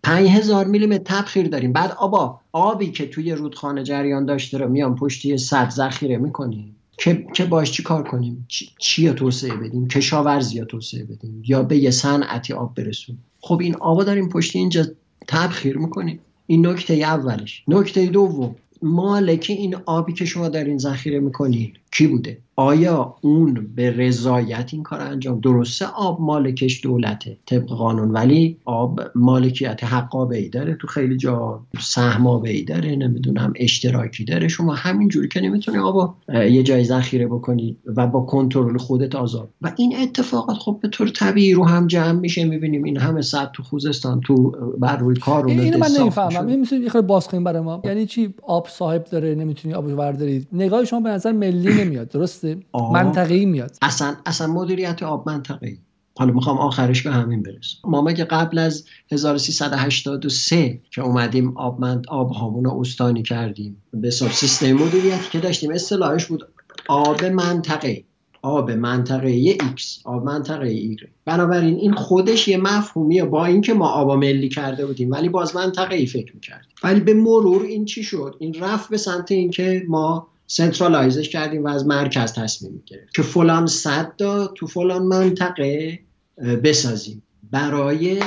5000 0.04 0.66
میلیمتر 0.66 1.04
تبخیر 1.04 1.48
داریم. 1.48 1.74
بعد 1.74 1.92
آبا 1.92 2.40
آبی 2.52 2.92
که 2.92 3.08
توی 3.08 3.32
رودخانه 3.32 3.84
جریان 3.84 4.26
داشته 4.26 4.58
رو 4.58 4.70
میان 4.70 4.96
پشتی 4.96 5.38
صد 5.38 5.70
ذخیره 5.70 6.18
می‌کنیم. 6.18 6.76
که 6.98 7.28
که 7.34 7.46
باش 7.46 7.72
چی 7.72 7.84
کار 7.84 8.04
کنیم؟ 8.04 8.46
چی, 8.48 8.70
چی 8.80 9.10
توسعه 9.10 9.56
بدیم؟ 9.56 9.88
کشاورزی 9.88 10.56
یا 10.56 10.66
توسعه 10.66 11.04
بدیم؟ 11.04 11.42
یا 11.46 11.64
به 11.64 11.78
یه 11.78 11.92
صنعتی 11.92 12.54
آب 12.54 12.76
برسونیم؟ 12.76 13.24
خب 13.40 13.60
این 13.62 13.76
آبا 13.76 14.04
داریم 14.04 14.30
پشتی 14.30 14.60
اینجا 14.60 14.86
تبخیر 15.28 15.78
می‌کنیم. 15.78 16.20
این 16.48 16.68
نکته 16.68 16.94
اولش. 16.94 17.64
نکته 17.68 18.06
دوم. 18.06 18.56
مالک 18.82 19.46
این 19.50 19.76
آبی 19.86 20.14
که 20.14 20.26
شما 20.26 20.50
دارین 20.50 20.78
ذخیره 20.78 21.20
می‌کنین. 21.20 21.74
کی 21.92 22.08
بوده؟ 22.08 22.38
آیا 22.56 23.16
اون 23.22 23.68
به 23.76 23.92
رضایت 23.92 24.70
این 24.74 24.84
کار 24.84 25.02
انجام 25.02 25.40
درسته 25.40 25.86
آب 25.86 26.22
مالکش 26.22 26.84
دولته 26.84 27.38
طبق 27.46 27.66
قانون 27.66 28.12
ولی 28.12 28.58
آب 28.66 29.02
مالکیت 29.16 29.80
ای 30.32 30.50
داره 30.50 30.76
تو 30.76 30.88
خیلی 30.88 31.18
جا. 31.18 31.62
سهمابه 31.80 32.50
ای 32.50 32.64
داره 32.64 32.96
نمی‌دونم 32.96 33.54
اشتراکی 33.56 34.26
داره. 34.26 34.48
شما 34.48 34.74
همینجوری 34.74 35.28
که 35.28 35.42
نمی‌تونی 35.42 35.78
آب 35.78 36.16
یه 36.34 36.64
جای 36.64 36.84
ذخیره 36.84 37.28
بکنی 37.28 37.78
و 37.86 38.08
با 38.08 38.22
کنترل 38.22 38.78
خودت 38.78 39.16
آزاد. 39.16 39.50
و 39.62 39.74
این 39.78 39.94
اتفاقات 40.02 40.58
خب 40.58 40.80
به 40.82 40.88
طور 40.88 41.10
طبیعی 41.10 41.54
رو 41.54 41.66
هم 41.66 41.88
جمع 41.88 42.20
میشه. 42.20 42.46
می‌بینیم 42.46 42.84
این 42.84 42.98
همه 42.98 43.22
صد 43.22 43.52
تو 43.54 43.64
خوزستان 43.64 44.22
تو 44.22 44.52
بر 44.80 44.98
روی 44.98 45.16
کار 45.16 45.46
اینو 45.46 45.78
من 45.78 45.88
نمی‌فهمم. 46.00 46.48
این 46.48 46.60
می‌تونید 46.60 46.96
یه 46.96 47.02
باز 47.02 47.28
کنیم 47.28 47.44
برای 47.44 47.62
ما. 47.62 47.82
یعنی 47.86 48.06
چی؟ 48.06 48.34
آب 48.44 48.68
صاحب 48.68 49.04
داره 49.04 49.36
نمی‌تونی 49.36 49.74
آب 49.74 49.94
بردارید 49.94 50.48
نگاه 50.54 50.86
شما 50.86 51.00
به 51.00 51.10
نظر 51.10 51.32
ملی 51.32 51.77
نمیاد 51.80 52.10
درسته؟ 52.10 52.60
منطقه‌ای 52.94 53.46
میاد. 53.46 53.78
اصلا 53.82 54.16
اصلا 54.26 54.48
مدیریت 54.48 55.04
آب 55.04 55.30
منطقه‌ای. 55.30 55.78
حالا 56.18 56.34
می‌خوام 56.34 56.58
آخرش 56.58 57.02
به 57.02 57.12
همین 57.12 57.44
برسم. 57.44 57.78
ما 57.84 58.02
مگه 58.02 58.24
قبل 58.24 58.58
از 58.58 58.86
1383 59.12 60.82
که 60.92 61.02
اومدیم 61.02 61.58
آب 61.58 61.82
من 61.82 62.02
آب 62.08 62.32
هامون 62.32 62.66
رو 62.66 62.80
استانی 62.80 63.24
کردیم؟ 63.24 63.84
به 63.94 64.08
حساب 64.08 64.32
سیستم 64.32 64.74
مدیریتی 64.74 65.30
که 65.32 65.40
داشتیم 65.40 65.72
اصطلاحش 65.72 66.26
بود 66.26 66.48
آب 66.88 67.26
منطقه 67.26 68.04
آب 68.42 68.72
منطقه 68.72 69.58
X 69.58 69.82
آب 70.04 70.24
منطقه 70.24 70.96
Y 70.96 71.08
بنابراین 71.26 71.76
این 71.76 71.94
خودش 71.94 72.48
یه 72.48 72.58
مفهومیه 72.58 73.26
با 73.26 73.46
اینکه 73.46 73.74
ما 73.74 73.88
آب 73.90 74.12
ملی 74.12 74.50
کرده 74.50 74.86
بودیم 74.86 75.12
ولی 75.12 75.30
باز 75.30 75.56
منطقه 75.56 75.96
ای 75.96 76.06
فکر 76.06 76.36
می‌کردیم. 76.36 76.70
ولی 76.84 77.00
به 77.00 77.14
مرور 77.14 77.62
این 77.62 77.86
چی 77.86 78.04
شد؟ 78.04 78.36
این 78.40 78.54
رفت 78.62 78.90
به 78.90 78.98
سمت 78.98 79.32
اینکه 79.32 79.84
ما 79.88 80.28
سنترالایزش 80.48 81.30
کردیم 81.30 81.64
و 81.64 81.68
از 81.68 81.88
مرکز 81.88 82.34
تصمیم 82.34 82.72
می‌گیریم 82.74 83.06
که 83.16 83.22
فلان 83.22 83.68
صد 83.68 84.12
تو 84.56 84.68
فلان 84.68 85.04
منطقه 85.04 86.00
بسازیم 86.64 87.24
برای 87.52 88.20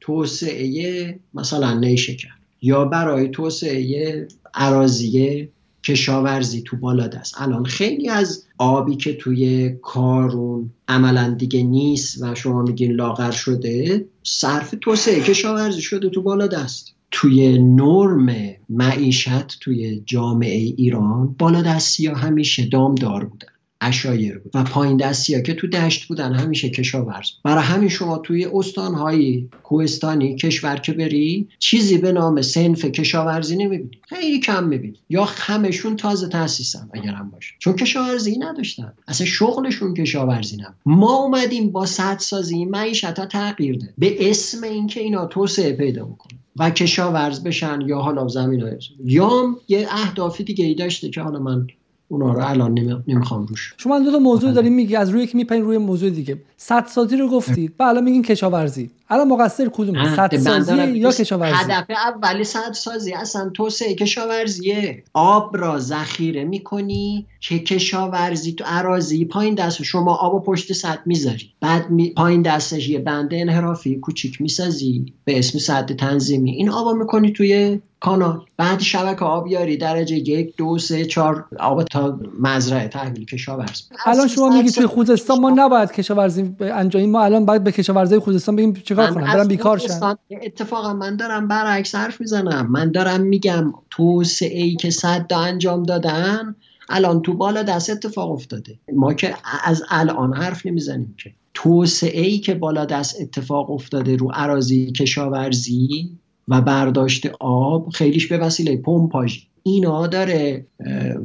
توسعه 0.00 1.20
مثلا 1.34 1.78
نیشکر 1.78 2.28
یا 2.62 2.84
برای 2.84 3.28
توسعه 3.28 4.28
عراضی 4.54 5.48
کشاورزی 5.84 6.62
تو 6.62 6.76
بالادست. 6.76 7.34
الان 7.38 7.64
خیلی 7.64 8.08
از 8.08 8.44
آبی 8.58 8.96
که 8.96 9.16
توی 9.16 9.70
کارون 9.82 10.70
عملا 10.88 11.34
دیگه 11.38 11.62
نیست 11.62 12.22
و 12.22 12.34
شما 12.34 12.62
میگین 12.62 12.92
لاغر 12.92 13.30
شده 13.30 14.06
صرف 14.22 14.74
توسعه 14.80 15.20
کشاورزی 15.20 15.82
شده 15.82 16.10
تو 16.10 16.22
بالادست. 16.22 16.94
توی 17.10 17.58
نرم 17.58 18.56
معیشت 18.68 19.60
توی 19.60 20.02
جامعه 20.06 20.58
ایران 20.58 21.34
بالا 21.38 21.62
دستی 21.62 22.06
همیشه 22.06 22.66
دامدار 22.66 23.24
بودن. 23.24 23.48
اشایر 23.80 24.38
بود 24.38 24.50
و 24.54 24.64
پایین 24.64 24.96
دستی 24.96 25.34
ها 25.34 25.40
که 25.40 25.54
تو 25.54 25.66
دشت 25.66 26.08
بودن 26.08 26.34
همیشه 26.34 26.70
کشاورز 26.70 27.30
برای 27.44 27.64
همین 27.64 27.88
شما 27.88 28.18
توی 28.18 28.46
استانهای 28.52 29.48
کوهستانی 29.62 30.36
کشور 30.36 30.76
که 30.76 30.92
بری 30.92 31.48
چیزی 31.58 31.98
به 31.98 32.12
نام 32.12 32.42
سنف 32.42 32.84
کشاورزی 32.84 33.56
نمی‌بینی. 33.56 33.90
خیلی 34.08 34.40
کم 34.40 34.64
می‌بینی. 34.64 34.98
یا 35.08 35.24
همشون 35.24 35.96
تازه 35.96 36.28
تاسیسن 36.28 36.88
اگرم 36.94 37.30
باشه. 37.30 37.54
چون 37.58 37.76
کشاورزی 37.76 38.38
نداشتن. 38.38 38.92
اصلا 39.08 39.26
شغلشون 39.26 39.94
کشاورزی 39.94 40.56
نبود. 40.56 40.74
ما 40.86 41.16
اومدیم 41.16 41.72
با 41.72 41.86
سدسازی 41.86 42.64
معیشت 42.64 43.04
ها 43.18 43.26
تغییر 43.26 43.78
ده 43.78 43.94
به 43.98 44.30
اسم 44.30 44.64
اینکه 44.64 45.00
اینا 45.00 45.26
توسعه 45.26 45.72
پیدا 45.72 46.04
بکنه 46.04 46.38
و 46.56 46.70
کشاورز 46.70 47.42
بشن 47.42 47.80
یا 47.86 47.98
حالا 47.98 48.28
زمین 48.28 48.62
های 48.62 48.78
یا 49.04 49.56
یه 49.68 49.86
اهدافی 49.90 50.44
دیگه 50.44 50.64
ای 50.64 50.74
داشته 50.74 51.10
که 51.10 51.20
حالا 51.20 51.38
من 51.38 51.66
اونا 52.10 52.32
رو 52.32 52.46
الان 52.46 53.02
نمی‌خوام 53.06 53.46
روش. 53.46 53.74
شما 53.76 53.98
دو 53.98 54.12
تا 54.12 54.18
موضوع 54.18 54.52
داریم 54.52 54.72
میگی 54.72 54.96
از 54.96 55.10
روی 55.10 55.26
که 55.26 55.36
میپرین 55.36 55.62
روی 55.62 55.78
موضوع 55.78 56.10
دیگه. 56.10 56.38
سدسازی 56.56 57.16
رو 57.16 57.28
گفتید 57.28 57.74
و 57.78 57.82
الان 57.82 58.04
میگین 58.04 58.22
کشاورزی. 58.22 58.90
الان 59.08 59.28
مقصر 59.28 59.70
کدوم 59.72 60.16
سدسازی 60.16 60.76
یا 60.76 61.12
کشاورزی؟ 61.12 61.54
هدف 61.54 61.86
اولی 61.90 62.44
سدسازی 62.44 63.12
اصلا 63.12 63.50
توسعه 63.54 63.94
کشاورزیه. 63.94 65.04
آب 65.14 65.56
را 65.56 65.78
ذخیره 65.78 66.44
می‌کنی 66.44 67.26
که 67.40 67.58
کشاورزی 67.58 68.52
تو 68.52 68.64
عراضی 68.66 69.24
پایین 69.24 69.54
دست 69.54 69.82
شما 69.82 70.14
آب 70.14 70.34
و 70.34 70.40
پشت 70.40 70.72
سد 70.72 70.98
می‌ذاری. 71.06 71.52
بعد 71.60 71.90
می... 71.90 72.10
پایین 72.10 72.42
دستش 72.42 72.88
یه 72.88 72.98
بنده 72.98 73.40
انحرافی 73.40 73.96
کوچیک 73.96 74.40
می‌سازی 74.40 75.12
به 75.24 75.38
اسم 75.38 75.58
سد 75.58 75.92
تنظیمی. 75.92 76.50
این 76.50 76.70
آب 76.70 76.96
می‌کنی 76.96 77.32
توی 77.32 77.80
کانال 78.00 78.40
بعد 78.56 78.80
شبکه 78.80 79.24
آبیاری 79.24 79.76
درجه 79.76 80.16
یک 80.16 80.56
دو 80.56 80.78
سه 80.78 81.04
چهار. 81.04 81.44
آب 81.58 81.84
تا 81.84 82.20
مزرعه 82.40 82.88
تحویل 82.88 83.24
کشاورز. 83.24 83.82
الان 84.06 84.28
شما 84.28 84.48
میگی 84.48 84.70
توی 84.70 84.86
خوزستان 84.86 85.40
ما 85.40 85.50
نباید 85.50 85.92
کشاورزی 85.92 86.54
انجام 86.60 87.06
ما 87.06 87.22
الان 87.22 87.46
باید 87.46 87.64
به 87.64 87.72
کشاورزی 87.72 88.18
خوزستان 88.18 88.56
بگیم 88.56 88.72
چیکار 88.72 89.14
کنم 89.14 89.24
برم 89.24 89.48
بیکار 89.48 89.78
شن. 89.78 90.16
اتفاقا 90.42 90.92
من 90.92 91.16
دارم 91.16 91.48
برعکس 91.48 91.94
حرف 91.94 92.20
می‌زنم. 92.20 92.70
من 92.70 92.90
دارم 92.90 93.20
میگم 93.20 93.74
توسعه 93.90 94.62
ای 94.62 94.76
که 94.76 94.90
صد 94.90 95.32
انجام 95.32 95.82
دادن 95.82 96.54
الان 96.88 97.22
تو 97.22 97.34
بالا 97.34 97.62
دست 97.62 97.90
اتفاق 97.90 98.30
افتاده. 98.30 98.78
ما 98.92 99.14
که 99.14 99.34
از 99.64 99.82
الان 99.90 100.36
حرف 100.36 100.66
نمی‌زنیم 100.66 101.14
که. 101.18 101.32
توسعه 101.54 102.20
ای 102.20 102.38
که 102.38 102.54
بالا 102.54 102.84
دست 102.84 103.20
اتفاق 103.20 103.70
افتاده 103.70 104.16
رو 104.16 104.30
عراضی 104.34 104.92
کشاورزی 104.92 106.10
و 106.50 106.60
برداشت 106.60 107.26
آب 107.40 107.88
خیلیش 107.88 108.26
به 108.26 108.38
وسیله 108.38 108.76
پمپاژی 108.76 109.46
اینا 109.62 110.06
داره 110.06 110.66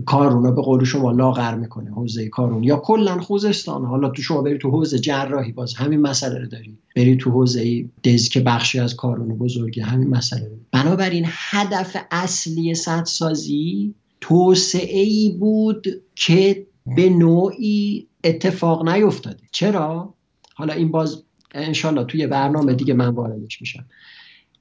کارونا 0.06 0.52
به 0.52 0.62
قول 0.62 0.84
شما 0.84 1.12
لاغر 1.12 1.56
می‌کنه 1.56 1.92
حوزه 1.92 2.30
کارون. 2.30 2.64
یا 2.64 2.78
کلا 2.78 3.20
خوزستان. 3.20 3.86
حالا 3.86 4.10
تو 4.10 4.22
شما 4.22 4.42
بری 4.42 4.58
تو 4.58 4.72
حوزه 4.72 5.00
جراحی 5.00 5.52
باز 5.52 5.74
همین 5.74 6.02
مسئله 6.02 6.40
رو 6.40 6.48
داری. 6.48 6.78
بری 6.96 7.18
تو 7.18 7.32
حوزه 7.32 7.86
دز 8.04 8.30
که 8.30 8.40
بخشی 8.40 8.80
از 8.80 8.96
کارون 8.96 9.38
بزرگی 9.38 9.82
همین 9.82 10.10
مسئله 10.10 10.50
رو. 10.50 10.56
بنابراین 10.72 11.26
هدف 11.28 11.98
اصلی 12.12 12.76
سدسازی 12.76 13.94
توسعه 14.22 15.02
ای 15.02 15.38
بود 15.40 15.88
که 16.16 16.66
به 16.96 17.10
نوعی 17.10 18.08
اتفاق 18.24 18.90
نیفتاده. 18.90 19.44
چرا؟ 19.52 20.14
حالا 20.56 20.74
این 20.74 20.92
باز 20.92 21.24
انشالله 21.52 22.04
توی 22.04 22.28
برنامه 22.28 22.74
دیگه 22.74 22.94
من 22.94 23.08
واردش 23.08 23.62
میشم. 23.62 23.86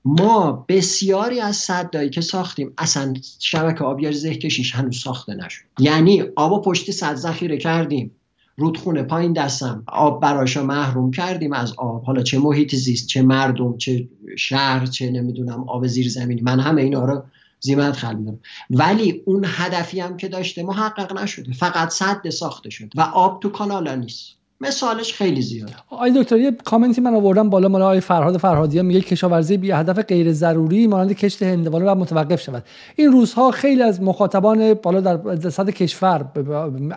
ما 0.04 0.64
بسیاری 0.68 1.40
از 1.40 1.56
صدایی 1.56 2.10
که 2.10 2.20
ساختیم 2.20 2.72
اصلا 2.78 3.14
شبکه 3.40 3.84
آبیاری 3.84 4.16
زه 4.16 4.34
کشیش 4.34 4.74
هنوز 4.74 4.96
ساخته 4.96 5.34
نشد. 5.34 5.62
یعنی 5.78 6.22
آب 6.36 6.64
پشت 6.64 6.90
صد 6.90 7.14
ذخیره 7.14 7.58
کردیم. 7.58 8.10
رودخونه 8.56 9.02
پایین 9.02 9.32
دستم. 9.32 9.84
آب 9.86 10.22
براشا 10.22 10.62
محروم 10.62 11.10
کردیم 11.10 11.52
از 11.52 11.72
آب. 11.72 12.04
حالا 12.04 12.22
چه 12.22 12.38
محیط 12.38 12.74
زیست 12.74 13.06
چه 13.06 13.22
مردم 13.22 13.76
چه 13.76 14.08
شهر 14.38 14.86
چه 14.86 15.10
نمی‌دونم 15.10 15.68
آب 15.68 15.86
زیر 15.86 16.08
زمینی. 16.08 16.40
من 16.40 16.60
همه 16.60 16.82
اینا 16.82 17.04
رو 17.04 17.22
زیمت 17.60 17.96
خل 17.96 18.14
می‌دونم. 18.14 18.38
ولی 18.70 19.22
اون 19.24 19.44
هدفی 19.48 20.00
هم 20.00 20.16
که 20.16 20.28
داشته 20.28 20.62
محقق 20.62 21.18
نشده. 21.18 21.52
فقط 21.52 21.88
صد 21.88 22.28
ساخته 22.28 22.70
شد 22.70 22.90
و 22.94 23.00
آب 23.00 23.40
تو 23.40 23.48
کانالا 23.48 23.94
نیست. 23.94 24.43
مثالش 24.66 25.14
خیلی 25.14 25.42
زیاد. 25.42 25.70
آقای 25.90 26.22
دکتر 26.22 26.38
یه 26.38 26.50
کامنتی 26.50 27.00
من 27.00 27.14
آوردم 27.14 27.50
بالا 27.50 27.68
مال 27.68 27.82
آقای 27.82 28.00
فرهاد 28.00 28.36
فرهادیان 28.36 28.86
میگه 28.86 29.00
کشاورزی 29.00 29.56
بی 29.56 29.70
هدف 29.70 29.98
غیر 29.98 30.32
ضروری 30.32 30.86
مانند 30.86 31.12
کشت 31.12 31.42
هندوانه 31.42 31.90
و 31.90 31.94
متوقف 31.94 32.40
شود. 32.40 32.64
این 32.96 33.12
روزها 33.12 33.50
خیلی 33.50 33.82
از 33.82 34.02
مخاطبان 34.02 34.74
بالا 34.74 35.00
در 35.00 35.50
صد 35.50 35.70
کشور 35.70 36.24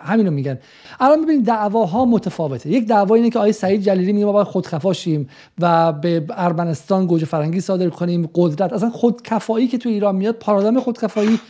همینو 0.04 0.30
میگن. 0.30 0.58
الان 1.00 1.22
ببینید 1.22 1.44
دعواها 1.46 2.04
متفاوته. 2.04 2.70
یک 2.70 2.86
دعوا 2.86 3.14
اینه 3.14 3.30
که 3.30 3.38
آقای 3.38 3.52
سعید 3.52 3.82
جلیلی 3.82 4.12
میگه 4.12 4.26
ما 4.26 4.32
باید 4.32 4.46
خودکفا 4.46 4.92
شیم 4.92 5.28
و 5.58 5.92
به 5.92 6.24
ارمنستان 6.30 7.06
گوجه 7.06 7.26
فرنگی 7.26 7.60
صادر 7.60 7.88
کنیم 7.88 8.30
قدرت. 8.34 8.72
اصلا 8.72 8.90
خودکفایی 8.90 9.68
که 9.68 9.78
تو 9.78 9.88
ایران 9.88 10.16
میاد 10.16 10.34
پارادایم 10.34 10.80
خودکفایی 10.80 11.40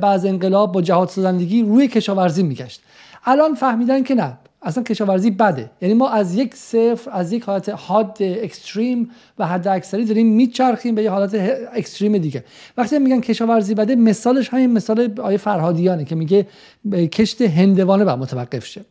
بعد 0.00 0.26
انقلاب 0.26 0.72
با 0.72 0.82
جهاد 0.82 1.08
سازندگی 1.08 1.62
روی 1.62 1.88
کشاورزی 1.88 2.42
میگشت. 2.42 2.80
الان 3.24 3.54
فهمیدن 3.54 4.02
که 4.02 4.14
نه. 4.14 4.38
اصلا 4.62 4.82
کشاورزی 4.82 5.30
بده. 5.30 5.70
یعنی 5.80 5.94
ما 5.94 6.08
از 6.08 6.34
یک 6.34 6.54
صفر 6.54 7.10
از 7.12 7.32
یک 7.32 7.42
حالت 7.42 7.68
حاد 7.68 8.16
اکستریم 8.20 9.10
و 9.38 9.46
حد 9.46 9.68
اکثری 9.68 10.04
داریم 10.04 10.26
میچرخیم 10.26 10.94
به 10.94 11.02
یه 11.02 11.10
حالت 11.10 11.34
اکستریم 11.72 12.18
دیگه. 12.18 12.44
وقتی 12.76 12.98
میگن 12.98 13.20
کشاورزی 13.20 13.74
بده 13.74 13.94
مثالش 13.94 14.48
همین 14.48 14.72
مثال 14.72 15.20
آیه 15.20 15.36
فرهادیانه 15.36 16.04
که 16.04 16.14
میگه 16.14 16.46
کشت 17.12 17.42
هندوانه 17.42 18.04
با 18.04 18.16
متوقف 18.16 18.66
شه. 18.66 18.84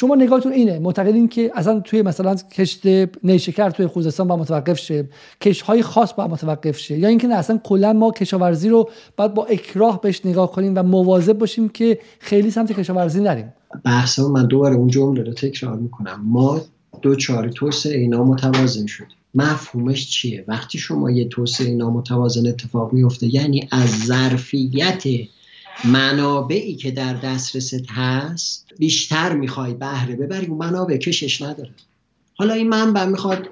شما 0.00 0.14
نگاهتون 0.14 0.52
اینه 0.52 0.78
معتقدین 0.78 1.28
که 1.28 1.52
اصلا 1.54 1.80
توی 1.80 2.02
مثلا 2.02 2.34
کشت 2.34 2.80
نیشکر 3.24 3.70
توی 3.70 3.86
خوزستان 3.86 4.28
با 4.28 4.36
متوقف 4.36 4.78
شه 4.78 5.08
کشت 5.40 5.62
های 5.62 5.82
خاص 5.82 6.12
با 6.12 6.26
متوقف 6.26 6.78
شه 6.78 6.98
یا 6.98 7.08
اینکه 7.08 7.26
نه 7.26 7.34
اصلا 7.34 7.60
کلا 7.64 7.92
ما 7.92 8.10
کشاورزی 8.10 8.68
رو 8.68 8.90
باید 9.16 9.34
با 9.34 9.44
اکراه 9.44 10.00
بهش 10.00 10.26
نگاه 10.26 10.52
کنیم 10.52 10.72
و 10.76 10.82
مواظب 10.82 11.38
باشیم 11.38 11.68
که 11.68 11.98
خیلی 12.18 12.50
سمت 12.50 12.72
کشاورزی 12.72 13.20
نریم. 13.20 13.52
بحث 13.84 14.18
من 14.18 14.46
دوباره 14.46 14.74
اون 14.74 14.88
جمله 14.88 15.22
رو 15.22 15.32
تکرار 15.32 15.76
می‌کنم. 15.76 16.20
ما 16.24 16.60
دو 17.02 17.14
چهار 17.14 17.48
توسعه 17.48 17.98
اینا 17.98 18.24
متوازن 18.24 18.86
شد. 18.86 19.06
مفهومش 19.34 20.10
چیه؟ 20.10 20.44
وقتی 20.48 20.78
شما 20.78 21.10
یه 21.10 21.28
توسعه 21.28 21.74
نامتوازن 21.74 22.46
اتفاق 22.46 22.92
میفته 22.92 23.34
یعنی 23.34 23.68
از 23.72 23.88
ظرفیت 23.88 25.04
منابعی 25.84 26.74
که 26.74 26.90
در 26.90 27.14
دسترست 27.14 27.90
هست 27.90 28.66
بیشتر 28.78 29.32
می‌خوای 29.32 29.74
بهره 29.74 30.16
ببری 30.16 30.46
اون 30.46 30.58
منابع 30.58 30.96
کشش 30.96 31.42
نداره. 31.42 31.70
حالا 32.34 32.54
این 32.54 32.68
منبع 32.68 33.04
می‌خواد 33.04 33.48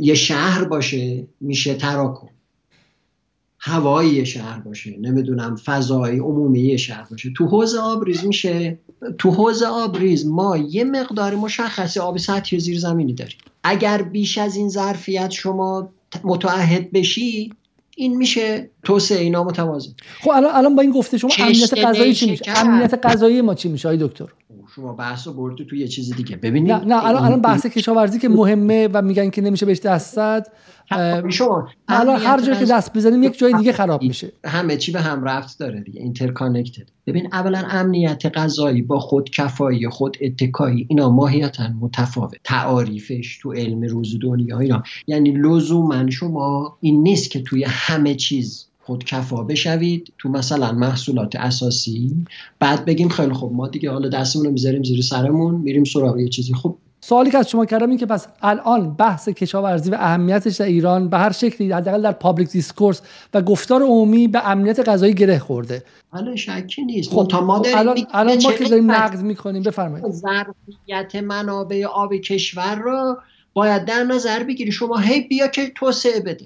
یه 0.00 0.14
شهر 0.14 0.64
باشه 0.64 1.26
میشه 1.40 1.74
تراکم. 1.74 2.28
هوایی 3.58 4.26
شهر 4.26 4.60
باشه 4.60 4.96
نمی‌دونم 5.00 5.56
فضای 5.56 6.18
عمومی 6.18 6.78
شهر 6.78 7.06
باشه. 7.10 7.32
تو 7.36 7.46
حوز 7.46 7.74
آبریز 7.74 8.24
میشه. 8.24 8.78
تو 9.18 9.30
حوز 9.30 9.62
آبریز 9.62 10.26
ما 10.26 10.56
یه 10.56 10.84
مقدار 10.84 11.34
مشخصی 11.34 12.00
آب 12.00 12.18
سطحی 12.18 12.60
زیر 12.60 12.78
زمینی 12.78 13.14
داریم. 13.14 13.36
اگر 13.62 14.02
بیش 14.02 14.38
از 14.38 14.56
این 14.56 14.68
ظرفیت 14.68 15.30
شما 15.30 15.90
متعهد 16.24 16.90
بشی 16.92 17.52
این 17.96 18.16
میشه 18.16 18.70
توسعه 18.82 19.30
نامتوازن 19.30 19.92
خب 20.20 20.30
الان 20.30 20.54
الان 20.54 20.76
با 20.76 20.82
این 20.82 20.90
گفته 20.90 21.18
شما 21.18 21.30
امنیت 21.38 21.78
غذایی 21.84 22.14
چی 22.14 22.30
میشه؟ 22.30 22.58
امنیت 22.58 23.06
غذایی 23.06 23.40
ما 23.40 23.54
چی 23.54 23.68
میشه 23.68 23.88
آقای 23.88 24.08
دکتر؟ 24.08 24.26
شما 24.76 24.92
بحثو 24.92 25.32
بردی 25.32 25.64
تو 25.64 25.76
یه 25.76 25.88
چیز 25.88 26.14
دیگه. 26.16 26.36
ببینید 26.36 26.72
نه 26.72 26.84
نه 26.84 27.06
الان 27.06 27.24
الان 27.24 27.40
بحث 27.40 27.66
کشاورزی 27.66 28.18
که 28.18 28.28
مهمه 28.28 28.88
و 28.92 29.02
میگن 29.02 29.30
که 29.30 29.42
نمیشه 29.42 29.66
بهش 29.66 29.78
دست 29.78 30.14
زد 30.14 30.52
شما 31.28 31.68
الان 31.88 32.20
هر 32.20 32.40
جایی 32.40 32.58
که 32.58 32.64
دست 32.64 32.92
بزنیم 32.92 33.22
یک 33.22 33.38
جای 33.38 33.52
دیگه 33.52 33.72
خراب 33.72 34.02
میشه. 34.02 34.32
همه 34.44 34.76
چی 34.76 34.92
به 34.92 35.00
هم 35.00 35.24
ربط 35.24 35.58
داره 35.58 35.80
دیگه 35.80 36.00
interconnected 36.00 36.88
ببین 37.06 37.28
اولا 37.32 37.62
امنیت 37.70 38.26
غذایی 38.26 38.82
با 38.82 38.98
خود 38.98 39.30
کفایی 39.30 39.88
خود 39.88 40.16
اتکایی 40.20 40.86
اینا 40.88 41.10
ماهیتا 41.10 41.68
متفاوت. 41.80 42.34
تعاریفش 42.44 43.38
تو 43.42 43.52
علم 43.52 43.82
روز 43.82 44.18
دنیا 44.22 44.58
اینا. 44.58 44.82
یعنی 45.06 45.32
لزوما 45.32 46.10
شما 46.10 46.76
این 46.80 47.02
نیست 47.02 47.30
که 47.30 47.42
توی 47.42 47.64
همه 47.68 48.14
چیز 48.14 48.66
خود 48.86 49.04
کفا 49.04 49.42
بشوید 49.42 50.12
تو 50.18 50.28
مثلا 50.28 50.72
محصولات 50.72 51.36
اساسی. 51.36 52.26
بعد 52.58 52.84
بگیم 52.84 53.08
خیلی 53.08 53.32
خوب 53.32 53.52
ما 53.52 53.68
دیگه 53.68 53.90
حالا 53.90 54.08
دستمون 54.08 54.44
رو 54.46 54.52
می‌ذاریم 54.52 54.82
زیر 54.82 55.02
سرمون 55.02 55.54
میریم 55.54 55.84
سراغ 55.84 56.18
یه 56.18 56.28
چیزی. 56.28 56.54
خب 56.54 56.76
سوالی 57.00 57.30
که 57.30 57.38
از 57.38 57.50
شما 57.50 57.64
کردم 57.64 57.88
این 57.88 57.98
که 57.98 58.06
پس 58.06 58.26
الان 58.42 58.94
بحث 58.94 59.28
کشاورزی 59.28 59.90
و 59.90 59.94
اهمیتش 59.94 60.56
در 60.56 60.66
ایران 60.66 61.08
به 61.08 61.18
هر 61.18 61.32
شکلی 61.32 61.72
حداقل 61.72 62.02
در 62.02 62.12
public 62.12 62.48
discourse 62.48 63.02
و 63.34 63.42
گفتار 63.42 63.82
عمومی 63.82 64.28
به 64.28 64.48
امنیت 64.48 64.88
غذایی 64.88 65.14
گره 65.14 65.38
خورده. 65.38 65.82
حالا 66.10 66.36
شکی 66.36 66.84
نیست. 66.84 67.10
خب 67.10 67.28
تا 67.30 67.40
ما 67.40 67.62
الان, 67.74 67.98
الان 68.12 68.42
ما 68.42 68.52
که 68.52 68.64
داریم 68.64 68.90
نقد 68.90 69.22
می‌کنیم 69.22 69.62
بفرمایید. 69.62 70.06
ظرفیت 70.10 71.22
منابع 71.22 71.84
آب 71.84 72.14
کشور 72.14 72.74
رو 72.74 73.16
باید 73.54 73.84
در 73.84 74.04
نظر 74.04 74.42
بگیری. 74.42 74.72
شما 74.72 74.98
هی 74.98 75.20
بیا 75.20 75.46
که 75.46 75.72
توسعه 75.74 76.20
بده. 76.20 76.44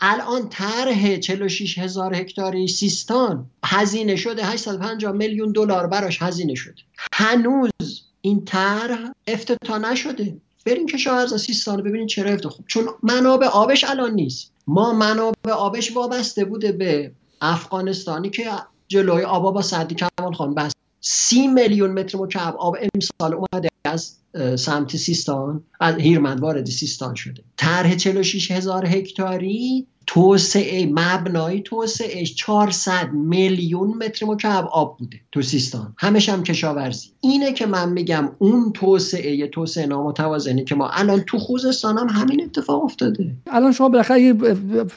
الان 0.00 0.48
طرح 0.48 1.16
46 1.16 1.78
هزار 1.78 2.16
هکتاری 2.16 2.68
سیستان 2.68 3.46
هزینه 3.64 4.16
شده 4.16 4.44
850 4.44 5.12
میلیون 5.12 5.52
دلار 5.52 5.86
براش 5.86 6.22
هزینه 6.22 6.54
شده. 6.54 6.82
هنوز 7.12 8.02
این 8.20 8.44
طرح 8.44 8.98
افتتاح 9.26 9.78
نشده. 9.78 10.36
بریم 10.66 10.86
کشاورز 10.86 11.42
سیستان 11.42 11.78
رو 11.78 11.84
ببینید 11.84 12.08
چرا 12.08 12.30
افتتاح. 12.30 12.52
خوب 12.52 12.66
چون 12.66 12.88
منابع 13.02 13.46
آبش 13.46 13.84
الان 13.84 14.14
نیست. 14.14 14.52
ما 14.66 14.92
منابع 14.92 15.52
آبش 15.52 15.96
وابسته 15.96 16.44
بوده 16.44 16.72
به 16.72 17.12
افغانستانی 17.40 18.30
که 18.30 18.50
جلوی 18.88 19.22
آبا 19.22 19.50
با 19.50 19.62
سردی 19.62 19.94
کمال 19.94 20.32
خان 20.32 20.54
بس 20.54 20.72
سی 21.00 21.46
میلیون 21.46 21.90
متر 21.90 22.18
مکعب 22.18 22.56
آب 22.56 22.76
امسال 22.94 23.34
اومده 23.34 23.68
از 23.84 24.16
سمت 24.56 24.96
سیستان 24.96 25.62
از 25.80 25.94
هیرمند 25.94 26.40
وارد 26.40 26.66
سیستان 26.66 27.14
شده. 27.14 27.42
طرح 27.56 27.94
46 27.94 28.50
هزار 28.50 28.86
هکتاری 28.86 29.86
توسعه 30.06 30.86
مبنای 30.86 31.60
توسعه 31.60 32.24
400 32.24 33.12
میلیون 33.12 33.88
متر 33.88 34.26
مکعب 34.26 34.66
آب 34.72 34.98
بوده 34.98 35.20
تو 35.32 35.42
سیستان. 35.42 35.94
همش 35.98 36.28
هم 36.28 36.42
کشاورزی. 36.42 37.08
اینه 37.20 37.52
که 37.52 37.66
من 37.66 37.92
میگم 37.92 38.32
اون 38.38 38.72
توسعه 38.72 39.46
توسعه 39.46 39.86
نامتوازنی 39.86 40.64
که 40.64 40.74
ما 40.74 40.88
الان 40.88 41.20
تو 41.20 41.38
خوزستان 41.38 41.98
هم 41.98 42.08
همین 42.08 42.44
اتفاق 42.44 42.84
افتاده. 42.84 43.36
الان 43.46 43.72
شما 43.72 43.88
بالاخره 43.88 44.36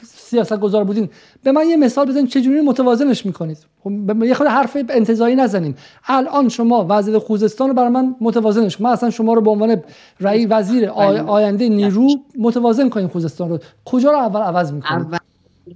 سیاست 0.02 0.58
گذار 0.58 0.84
بودین. 0.84 1.08
به 1.44 1.52
من 1.52 1.68
یه 1.68 1.76
مثال 1.76 2.08
بزنید 2.08 2.28
چجوری 2.28 2.60
متوازنش 2.60 3.26
می‌کنید. 3.26 3.58
خب 3.84 4.22
یه 4.22 4.34
خود 4.34 4.46
حرف 4.46 4.76
انتظایی 4.88 5.36
نزنیم. 5.36 5.74
الان 6.06 6.48
شما 6.48 6.86
وزیر 6.88 7.18
خوزستان 7.18 7.68
رو 7.68 7.74
برای 7.74 7.88
من 7.88 8.16
متوازنش 8.20 8.80
من 8.80 8.90
اصلا 8.90 9.10
شما 9.10 9.34
رو 9.34 9.40
به 9.40 9.50
عنوان 9.50 9.82
رئیس 10.20 10.46
وزیر 10.50 10.88
آینده 10.88 11.68
نیرو 11.68 12.08
متوازن 12.38 12.88
کنیم 12.88 13.08
خوزستان 13.08 13.48
رو. 13.48 13.58
کجا 13.84 14.10
رو 14.10 14.18
اول 14.18 14.40
عوض 14.40 14.72
می‌کنید؟ 14.72 15.20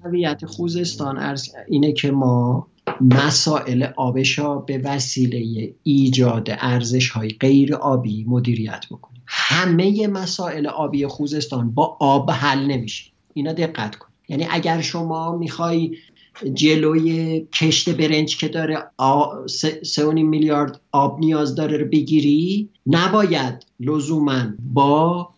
اولویت 0.05 0.47
خوزستان 0.47 1.37
اینه 1.69 1.93
که 1.93 2.11
ما 2.11 2.67
مسائل 3.01 3.87
آبشا 3.97 4.57
به 4.57 4.79
وسیله 4.85 5.75
ایجاد 5.83 6.49
ارزش 6.49 7.11
های 7.11 7.29
غیر 7.29 7.75
آبی 7.75 8.25
مدیریت 8.29 8.85
بکنیم. 8.91 9.23
همه 9.27 10.07
مسائل 10.07 10.67
آبی 10.67 11.07
خوزستان 11.07 11.71
با 11.71 11.97
آب 12.01 12.31
حل 12.31 12.67
نمیشه. 12.67 13.05
اینا 13.35 13.53
دقت 13.53 13.97
کن 13.97 14.08
یعنی 14.29 14.47
اگر 14.51 14.81
شما 14.81 15.37
می‌خوای 15.37 15.97
جلوی 16.55 17.41
کشت 17.41 17.91
برنج 17.91 18.37
که 18.37 18.49
داره 18.49 18.79
سه 19.83 20.13
میلیارد 20.13 20.81
آب 20.93 21.21
نیاز 21.21 21.55
داره 21.55 21.77
رو 21.77 21.85
بگیری 21.85 22.69
نباید 22.87 23.67
لزوما 23.81 24.45
با 24.75 25.29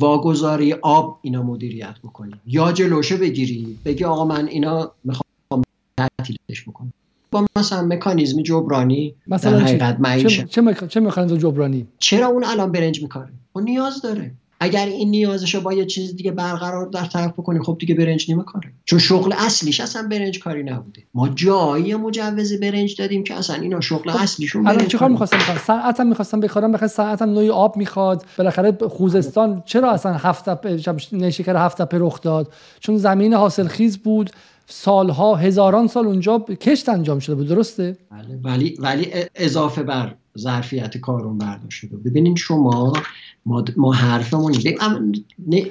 واگذاری 0.00 0.72
آب 0.72 1.18
اینا 1.22 1.42
مدیریت 1.42 1.94
بکنی. 2.04 2.32
یا 2.46 2.72
جلوشو 2.72 3.16
بگیری 3.16 3.78
بگی 3.84 4.04
آقا 4.04 4.24
من 4.24 4.46
اینا 4.46 4.92
می‌خوام 5.04 5.62
تعطیلش 5.96 6.68
بکنم. 6.68 6.92
با 7.30 7.46
مثلا 7.56 7.82
مکانیزم 7.82 8.42
جبرانی 8.42 9.14
مثلا 9.26 9.58
در 9.58 9.64
حقیقت 9.64 10.22
چه, 10.22 10.44
چه, 10.44 10.86
چه 10.88 11.00
مکانیزم 11.00 11.36
جبرانی؟ 11.36 11.86
چرا 11.98 12.26
اون 12.26 12.44
الان 12.44 12.72
برنج 12.72 13.02
میکاره؟ 13.02 13.32
اون 13.52 13.64
نیاز 13.64 14.02
داره. 14.02 14.34
اگر 14.64 14.86
این 14.86 15.10
نیازش 15.10 15.54
رو 15.54 15.60
با 15.60 15.72
یه 15.72 15.84
چیز 15.84 16.16
دیگه 16.16 16.32
برقرار 16.32 16.86
در 16.86 17.04
طرف 17.04 17.32
بکنیم 17.32 17.62
خب 17.62 17.76
دیگه 17.80 17.94
برنج 17.94 18.30
نمیکاره 18.30 18.72
چون 18.84 18.98
شغل 18.98 19.32
اصلیش 19.38 19.80
اصلا 19.80 20.08
برنج 20.10 20.38
کاری 20.38 20.62
نبوده. 20.62 21.02
ما 21.14 21.28
جایی 21.28 21.94
مجوز 21.94 22.60
برنج 22.60 22.96
دادیم 22.98 23.24
که 23.24 23.34
اصلا 23.34 23.56
اینا 23.56 23.80
شغل 23.80 24.10
خب 24.10 24.22
اصلیشون 24.22 24.66
الان 24.66 24.86
چیکار 24.86 25.08
می‌خواستم 25.08 25.38
هم 25.98 26.06
می‌خواستم 26.06 26.40
بخورم 26.40 26.72
بخاطر 26.72 27.16
هم 27.20 27.30
نوعی 27.30 27.50
آب 27.50 27.76
می‌خواد. 27.76 28.24
بالاخره 28.38 28.72
خوزستان 28.88 29.62
چرا 29.66 29.90
اصلا 29.90 30.12
هفت 30.12 30.44
نیشکر 31.12 31.56
هفت 31.56 31.80
رخ 31.92 32.20
داد؟ 32.20 32.52
چون 32.80 32.96
زمین 32.96 33.34
حاصل 33.34 33.68
خیز 33.68 33.98
بود. 33.98 34.30
سالها 34.66 35.34
هزاران 35.34 35.86
سال 35.86 36.06
اونجا 36.06 36.38
کشت 36.38 36.88
انجام 36.88 37.18
شده 37.18 37.34
بود 37.34 37.48
درسته؟ 37.48 37.96
بله 38.10 38.38
ولی 38.44 38.76
ولی 38.78 39.12
اضافه 39.34 39.82
بر 39.82 40.14
ظرفیت 40.38 40.96
کارون 40.96 41.38
شده. 41.70 41.96
ببینید 41.96 42.36
شما 42.36 42.92
ما, 43.46 43.64
ما 43.76 43.92
حرفمون 43.92 44.54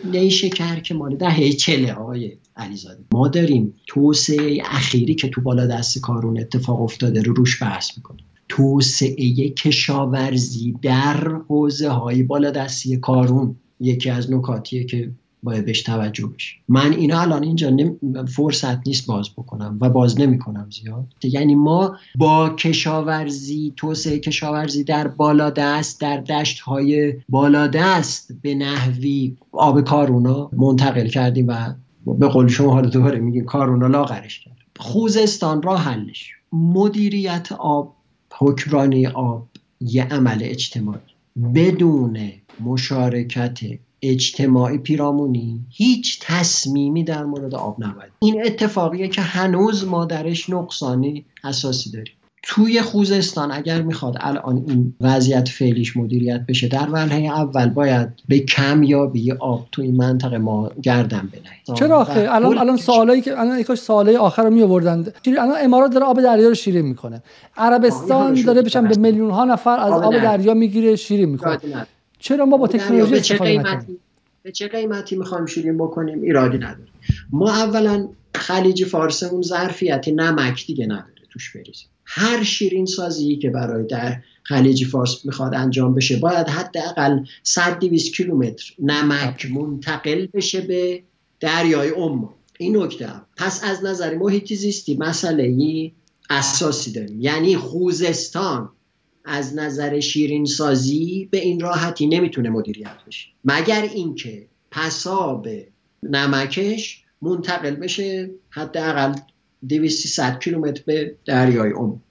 نی 0.03 0.31
شکر 0.31 0.79
که 0.79 0.93
مال 0.93 1.15
دهه 1.15 1.49
چله 1.49 1.93
آقای 1.93 2.37
علیزاده. 2.55 3.03
ما 3.13 3.27
داریم 3.27 3.73
توسعه 3.87 4.61
اخیری 4.65 5.15
که 5.15 5.29
تو 5.29 5.41
بالا 5.41 5.67
دست 5.67 5.99
کارون 5.99 6.39
اتفاق 6.39 6.81
افتاده 6.81 7.21
رو 7.21 7.33
روش 7.33 7.63
بحث 7.63 7.97
می‌کنیم. 7.97 8.25
توسعه 8.49 9.49
کشاورزی 9.49 10.75
در 10.81 11.27
حوزه 11.47 11.89
های 11.89 12.23
بالا 12.23 12.51
دستی 12.51 12.97
کارون 12.97 13.55
یکی 13.79 14.09
از 14.09 14.31
نکاتیه 14.31 14.83
که 14.83 15.11
باید 15.43 15.65
بهش 15.65 15.81
توجه 15.81 16.27
بشه. 16.27 16.55
من 16.67 16.93
اینا 16.93 17.21
الان 17.21 17.43
اینجا 17.43 17.77
فرصت 18.27 18.87
نیست 18.87 19.07
باز 19.07 19.29
بکنم 19.29 19.77
و 19.81 19.89
باز 19.89 20.19
نمی‌کنم 20.19 20.69
زیاد. 20.81 21.05
یعنی 21.23 21.55
ما 21.55 21.97
با 22.17 22.49
کشاورزی 22.49 23.73
توسعه 23.77 24.19
کشاورزی 24.19 24.83
در 24.83 25.07
بالادست 25.07 26.01
در 26.01 26.17
دشت 26.17 26.59
های 26.59 27.13
بالادست 27.29 28.31
به 28.41 28.55
نحوی 28.55 29.37
آب 29.51 29.81
کارونا 29.81 30.49
منتقل 30.53 31.07
کردیم 31.07 31.47
و 31.47 31.73
به 32.05 32.27
قول 32.27 32.47
شما 32.47 32.73
حالا 32.73 32.89
دوباره 32.89 33.19
میگیم 33.19 33.45
کارونا 33.45 33.87
لاغرش 33.87 34.39
کرد. 34.39 34.57
خوزستان 34.79 35.61
را 35.61 35.77
حلش. 35.77 36.31
مدیریت 36.53 37.51
آب 37.51 37.95
حکمرانی 38.33 39.07
آب 39.07 39.47
یه 39.81 40.03
عمل 40.03 40.37
اجتماعی. 40.41 40.99
بدون 41.55 42.19
مشارکت 42.59 43.59
اجتماعی 44.03 44.77
پیرامونی. 44.77 45.59
هیچ 45.69 46.19
تصمیمی 46.21 47.03
در 47.03 47.23
مورد 47.23 47.55
آب 47.55 47.83
نباید. 47.83 48.11
این 48.19 48.45
اتفاقیه 48.45 49.07
که 49.07 49.21
هنوز 49.21 49.85
ما 49.85 50.05
درش 50.05 50.49
نقصانی 50.49 51.25
اساسی 51.43 51.91
داریم 51.91 52.13
توی 52.45 52.81
خوزستان 52.81 53.51
اگر 53.51 53.81
می‌خواد 53.81 54.17
الان 54.19 54.65
این 54.67 54.93
وضعیت 55.01 55.49
فعلیش 55.49 55.97
مدیریت 55.97 56.45
بشه 56.47 56.67
در 56.67 56.87
وهله 56.91 57.15
اول 57.15 57.69
باید 57.69 58.09
به 58.27 58.39
کمیابی 58.39 59.31
آب 59.31 59.67
توی 59.71 59.91
منطقه 59.91 60.37
ما 60.37 60.71
گردن 60.83 61.29
بنهید 61.31 61.79
چرا 61.79 61.99
آخه؟ 61.99 62.27
الان 62.29 62.57
الان 62.57 62.77
سوالایی 62.77 63.21
که 63.21 63.39
الان 63.39 63.59
یکاش 63.59 63.79
سوالای 63.79 64.17
آخر 64.17 64.43
رو 64.43 64.49
می 64.49 64.61
آوردن 64.61 65.05
الان 65.27 65.55
امارات 65.61 65.93
داره 65.93 66.05
آب 66.05 66.21
دریا 66.21 66.47
رو 66.47 66.55
شیرین 66.55 66.85
می‌کنه. 66.85 67.23
عربستان 67.57 68.33
داره 68.33 68.61
بشن 68.61 68.87
به 68.87 68.95
میلیون 68.97 69.31
ها 69.31 69.45
نفر 69.45 69.79
از 69.79 69.93
آب 69.93 70.17
دریا. 70.17 70.53
می‌گیره 70.53 70.95
شیرین 70.95 71.29
می‌کنه. 71.29 71.57
چرا 72.23 72.45
ما 72.45 72.57
با 72.57 72.67
تکنولوژی 72.67 73.15
استفاده 73.15 73.57
نکنیم 73.57 73.99
به 74.43 74.51
چه 74.51 74.67
قیمتی 74.67 75.15
می‌خوایم 75.15 75.45
شیرین 75.45 75.77
بکنیم؟ 75.77 76.21
ایرادی 76.21 76.57
نداره. 76.57 76.89
ما 77.31 77.51
اولا 77.51 78.09
خلیج 78.35 78.85
فارس 78.85 79.23
اون 79.23 79.41
ظرفیت 79.41 80.07
نمک 80.07 80.65
دیگه 80.65 80.85
نداره 80.85 81.23
توش 81.31 81.55
بریزیم. 81.55 81.87
هر 82.05 82.43
شیرین 82.43 82.85
سازی 82.85 83.35
که 83.35 83.49
برای 83.49 83.87
در 83.87 84.21
خلیج 84.43 84.85
فارس 84.85 85.25
می‌خواد 85.25 85.55
انجام 85.55 85.95
بشه 85.95 86.17
باید 86.17 86.47
حداقل 86.47 87.19
100 87.43 87.79
200 87.79 88.13
کیلومتر 88.13 88.73
نمک 88.79 89.51
منتقل 89.51 90.27
بشه 90.33 90.61
به 90.61 91.03
دریای 91.39 91.89
ام 91.89 92.29
این 92.59 92.77
نکته 92.77 93.09
پس 93.37 93.63
از 93.63 93.83
نظر 93.83 94.15
محیط 94.15 94.53
زیستی 94.53 94.97
مسئله 94.97 95.43
ای 95.43 95.91
اساسی 96.29 96.91
داریم. 96.91 97.21
یعنی 97.21 97.57
خوزستان 97.57 98.69
از 99.25 99.55
نظر 99.55 99.99
شیرین 99.99 100.45
سازی 100.45 101.27
به 101.31 101.37
این 101.37 101.59
راحتی 101.59 102.07
نمی‌تونه 102.07 102.49
مدیریت 102.49 102.97
بشه. 103.07 103.27
مگر 103.45 103.81
اینکه 103.81 104.47
پساب 104.71 105.47
نمکش 106.03 107.03
منتقل 107.21 107.75
بشه 107.75 108.29
حداقل 108.49 109.13
200 109.69 110.39
کیلومتر 110.39 110.83
به 110.85 111.15
دریای 111.25 111.73
ام 111.73 112.01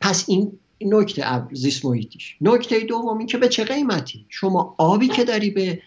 پس 0.00 0.24
این 0.28 0.52
نکته 0.80 1.42
زیست 1.52 1.84
محیطیش. 1.84 2.36
نکته 2.40 2.80
دوم 2.80 3.26
که 3.26 3.38
به 3.38 3.48
چه 3.48 3.64
قیمتی؟ 3.64 4.26
شما 4.28 4.74
آبی 4.78 5.08
که 5.08 5.24
داری 5.24 5.50
به 5.50 5.82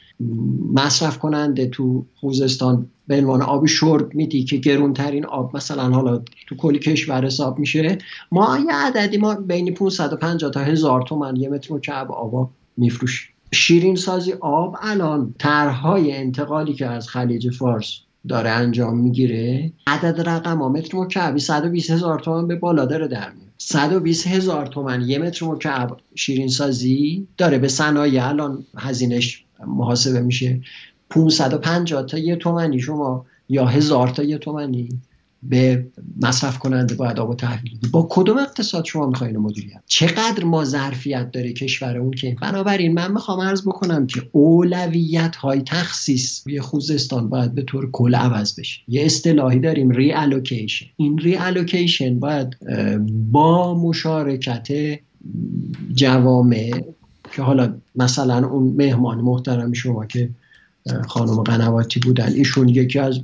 مصرف 0.73 1.17
کننده 1.19 1.67
تو 1.67 2.05
خوزستان 2.15 2.89
به 3.07 3.17
عنوان 3.17 3.41
آب 3.41 3.65
شرب 3.65 4.15
میدی 4.15 4.43
که 4.43 4.57
گرونترین 4.57 5.25
آب 5.25 5.57
مثلا 5.57 5.89
حالا 5.89 6.21
تو 6.47 6.55
کلی 6.55 6.79
کشور 6.79 7.25
حساب 7.25 7.59
میشه. 7.59 7.97
ما 8.31 8.59
یه 8.67 8.75
عددی 8.75 9.17
ما 9.17 9.35
بین 9.35 9.73
550 9.73 10.51
تا 10.51 10.59
هزار 10.59 11.01
تومن 11.01 11.35
یه 11.35 11.49
متر 11.49 11.73
مکعب 11.73 12.11
آب 12.11 12.49
میفروشیم 12.77 13.29
شیرین 13.51 13.95
سازی 13.95 14.33
آب 14.33 14.75
الان 14.81 15.35
طرحهای 15.37 16.11
انتقالی 16.11 16.73
که 16.73 16.87
از 16.87 17.09
خلیج 17.09 17.49
فارس 17.49 17.99
داره 18.27 18.49
انجام 18.49 18.97
می‌گیره 18.97 19.73
عدد 19.87 20.29
رقم 20.29 20.57
ها 20.57 20.69
متر 20.69 20.97
مکعبی 20.97 21.39
120 21.39 21.91
هزار 21.91 22.19
تومن 22.19 22.47
به 22.47 22.55
بالا 22.55 22.85
داره 22.85 23.07
در 23.07 23.31
میاد. 23.31 23.49
120 23.57 24.27
هزار 24.27 24.67
تومن 24.67 25.01
یه 25.01 25.19
متر 25.19 25.45
مکعب 25.45 25.97
شیرین 26.15 26.47
سازی 26.47 27.27
داره 27.37 27.57
به 27.57 27.67
صنایع 27.67 28.27
الان 28.27 28.65
هزینش 28.77 29.45
محاسبه 29.67 30.21
میشه. 30.21 30.61
550 31.09 32.05
تا 32.05 32.17
یه 32.17 32.35
تومنی 32.35 32.79
شما 32.79 33.25
یا 33.49 33.65
هزار 33.65 34.07
تا 34.07 34.23
یه 34.23 34.37
تومنی 34.37 34.89
به 35.43 35.87
مصرف 36.21 36.59
کننده 36.59 36.95
باید 36.95 37.19
آب 37.19 37.29
و 37.29 37.35
تحویل 37.35 37.79
با 37.91 38.07
کدوم 38.11 38.37
اقتصاد 38.37 38.85
شما 38.85 39.07
می‌خواین 39.07 39.37
مدیریت؟ 39.37 39.81
چقدر 39.85 40.43
ما 40.43 40.65
ظرفیت 40.65 41.31
داره 41.31 41.53
کشور 41.53 41.97
اون 41.97 42.11
که؟ 42.11 42.35
بنابراین 42.41 42.93
من 42.93 43.11
می‌خوام 43.11 43.41
عرض 43.41 43.61
بکنم 43.61 44.07
که 44.07 44.21
اولویت 44.31 45.35
های 45.35 45.61
تخصیص 45.61 46.47
روی 46.47 46.61
خوزستان 46.61 47.29
باید 47.29 47.55
به 47.55 47.61
طور 47.61 47.91
کل 47.91 48.15
عوض 48.15 48.59
بشه. 48.59 48.81
یه 48.87 49.05
اصطلاحی 49.05 49.59
داریم 49.59 49.89
ری 49.89 50.13
این 50.97 51.17
ری 51.17 51.37
باید 52.19 52.57
با 53.31 53.79
مشارکت 53.79 54.67
جوامع 55.93 56.71
که 57.31 57.41
حالا 57.41 57.73
مثلا 57.95 58.47
اون 58.47 58.73
مهمان 58.77 59.17
محترم 59.17 59.73
شما 59.73 60.05
که 60.05 60.29
خانم 61.07 61.43
قنواتی 61.43 61.99
بودن 61.99 62.33
ایشون 62.33 62.69
یکی 62.69 62.99
از 62.99 63.19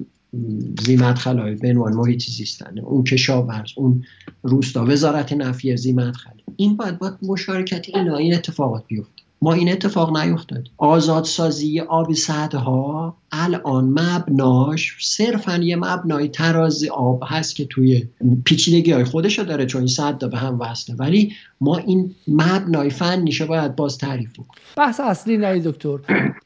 زیمت 0.86 1.18
خلای 1.18 1.56
به 1.56 1.70
عنوان 1.70 1.93
محیط 1.93 2.24
زیستن 2.24 2.80
اون 2.80 3.03
کشاورز 3.03 3.72
اون 3.76 4.03
روستا 4.43 4.86
وزارت 4.86 5.34
نفی 5.34 5.78
زیمت 5.78 6.16
خلای 6.16 6.36
این 6.56 6.78
باید 6.78 6.99
باید 6.99 7.14
مشارکت 7.22 7.86
اینا 7.95 8.18
این 8.18 8.34
اتفاقات 8.34 8.84
بیفته. 8.88 9.15
ما 9.45 9.53
این 9.53 9.72
اتفاق 9.72 10.17
نیفتاد. 10.17 10.67
آزادسازی 10.77 11.80
آب 11.80 12.13
سدها 12.13 13.17
الان 13.31 13.84
مبناش 13.84 14.95
صرفا 15.01 15.57
یه 15.57 15.76
مبنای 15.76 16.27
تراز 16.27 16.84
آب 16.84 17.23
هست 17.27 17.55
که 17.55 17.65
توی 17.65 18.07
پیچیدگی 18.45 18.91
های 18.91 19.03
خودشو 19.03 19.43
داره 19.43 19.65
چون 19.65 19.81
این 19.81 19.88
صد 19.88 20.30
به 20.30 20.38
هم 20.38 20.59
وصله. 20.59 20.95
ولی 20.95 21.34
ما 21.61 21.77
این 21.77 22.15
مبنای 22.27 22.89
فنیشو 22.89 23.47
باید 23.47 23.76
باز 23.76 23.97
تعریف 23.97 24.34
کنیم 24.34 24.47
بحث 24.77 24.99
اصلی 24.99 25.38
نه 25.38 25.59
دکتر. 25.59 25.97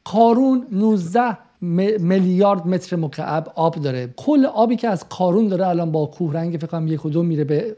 کارون 0.04 0.66
19 0.72 1.38
میلیارد 2.00 2.66
متر 2.66 2.96
مکعب 2.96 3.52
آب 3.54 3.74
داره. 3.74 4.14
کل 4.16 4.46
آبی 4.46 4.76
که 4.76 4.88
از 4.88 5.08
کارون 5.08 5.48
داره 5.48 5.66
الان 5.66 5.92
با 5.92 6.06
کوه 6.06 6.32
رنگ 6.32 6.56
فکر 6.56 6.66
کنم 6.66 6.88
یک 6.88 7.06
و 7.06 7.10
دو 7.10 7.22
میره 7.22 7.44
به 7.44 7.76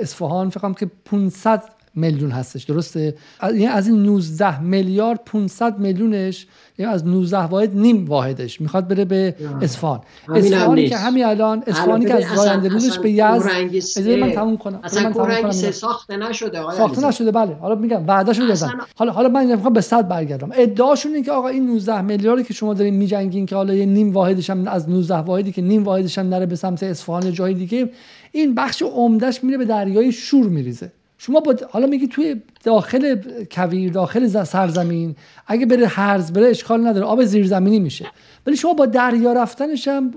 اصفهان. 0.00 0.50
فکر 0.50 0.60
کنم 0.60 0.74
که 0.74 0.90
500 1.04 1.62
میلیون 1.94 2.30
هستش. 2.30 2.64
درسته؟ 2.64 3.14
یعنی 3.42 3.66
از 3.66 3.86
این 3.86 4.02
19 4.02 4.60
میلیارد 4.60 5.20
500 5.24 5.78
میلیونش 5.78 6.46
یعنی 6.78 6.92
از 6.92 7.06
19 7.06 7.38
واحد 7.38 7.76
نیم 7.76 8.06
واحدش 8.06 8.60
می‌خواد 8.60 8.88
بره 8.88 9.04
به 9.04 9.34
اصفهان. 9.62 10.00
اصفهانی 10.34 10.88
که 10.88 10.96
همین 10.96 11.24
الان 11.24 11.62
اصفهانی 11.66 12.04
که 12.04 12.14
از 12.14 12.38
راه 12.38 12.68
روزش 12.68 12.98
به 12.98 13.10
یزد 13.10 14.08
من 14.08 14.32
تموم 14.32 14.56
کنم. 14.56 14.80
اصلا 14.82 15.02
من 15.02 15.12
تموم 15.12 15.42
کنم. 15.42 15.50
ساخته 15.50 16.16
نشده 16.16 16.60
آقا 16.60 16.76
ساخته 16.76 17.08
نشده 17.08 17.30
بله. 17.30 17.54
حالا 17.54 17.74
میگم 17.74 18.06
وعده 18.06 18.32
شده 18.32 18.52
اصلا... 18.52 18.70
حالا 18.96 19.12
حالا 19.12 19.28
من 19.28 19.44
می‌خوام 19.44 19.72
به 19.72 19.80
100 19.80 20.08
برگردم. 20.08 20.50
ادعاشون 20.54 21.12
اینه 21.12 21.24
که 21.24 21.32
آقا 21.32 21.48
این 21.48 21.66
19 21.66 22.00
میلیاردی 22.00 22.44
که 22.44 22.54
شما 22.54 22.74
دارین 22.74 22.94
میجنگین 22.94 23.46
که 23.46 23.56
حالا 23.56 23.74
یه 23.74 23.86
نیم 23.86 24.12
واحدش 24.12 24.50
هم 24.50 24.68
از 24.68 24.88
19 24.88 25.14
واحدی 25.14 25.52
که 25.52 25.62
نیم 25.62 25.84
واحدش 25.84 26.18
هم 26.18 26.28
نره 26.28 26.46
به 26.46 26.56
سمت 26.56 26.82
اصفهان 26.82 27.22
یا 27.22 27.30
جای 27.30 27.54
دیگه 27.54 27.90
این 28.32 28.54
بخش 28.54 28.82
عمدهش 28.82 29.44
میره 29.44 29.58
به 29.58 29.64
دریای 29.64 30.12
شور 30.12 30.46
میریزه. 30.46 30.92
شما 31.22 31.40
با 31.40 31.56
حالا 31.70 31.86
میگی 31.86 32.08
توی 32.08 32.36
داخل 32.64 33.16
کویر 33.50 33.92
داخل 33.92 34.44
سرزمین 34.44 35.16
اگه 35.46 35.66
بره 35.66 35.86
هرز 35.86 36.32
بره 36.32 36.46
اشکال 36.46 36.86
نداره 36.86 37.06
آب 37.06 37.24
زیرزمینی 37.24 37.80
میشه. 37.80 38.06
ولی 38.46 38.56
شما 38.56 38.72
با 38.72 38.86
دریا 38.86 39.32
رفتنش 39.32 39.88
هم 39.88 40.10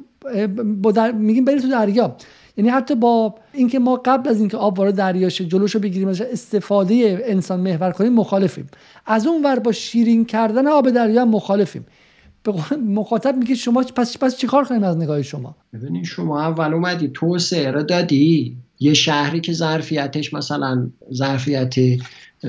با 0.82 0.92
در... 0.92 1.12
میگیم 1.12 1.46
برید 1.46 1.62
تو 1.62 1.70
دریا. 1.70 2.16
یعنی 2.58 2.70
حتی 2.70 2.96
با 2.96 3.36
اینکه 3.54 3.80
ما 3.80 4.02
قبل 4.06 4.30
از 4.30 4.40
اینکه 4.40 4.58
آب 4.58 4.80
وارد 4.80 4.96
دریا 4.96 5.30
شه 5.30 5.46
جلوشو 5.46 5.80
بگیریم 5.80 6.08
استفاده 6.08 7.24
انسان 7.26 7.60
محور 7.60 7.92
کنیم 7.92 8.14
مخالفیم. 8.14 8.68
از 9.06 9.28
اون 9.28 9.44
ور 9.44 9.60
با 9.60 9.72
شیرین 9.72 10.26
کردن 10.26 10.68
آب 10.68 10.90
دریا 10.90 11.22
هم 11.22 11.30
مخالفیم. 11.30 11.86
مخاطب 12.86 13.38
میگه 13.38 13.56
شما 13.56 13.84
پس 13.84 14.18
پس 14.18 14.38
چیکار 14.38 14.64
کنیم 14.66 14.84
از 14.84 14.98
نگاه 14.98 15.22
شما؟ 15.22 15.56
ببینید 15.74 16.06
شما 16.06 16.42
اول 16.42 16.74
اومدی 16.74 17.08
توسعه 17.14 17.72
رو 17.72 17.84
دادی. 17.84 18.58
یه 18.84 18.94
شهری 18.94 19.42
که 19.42 19.54
ظرفیتش 19.54 20.34
مثلا 20.34 20.90
ظرفیت 21.14 21.76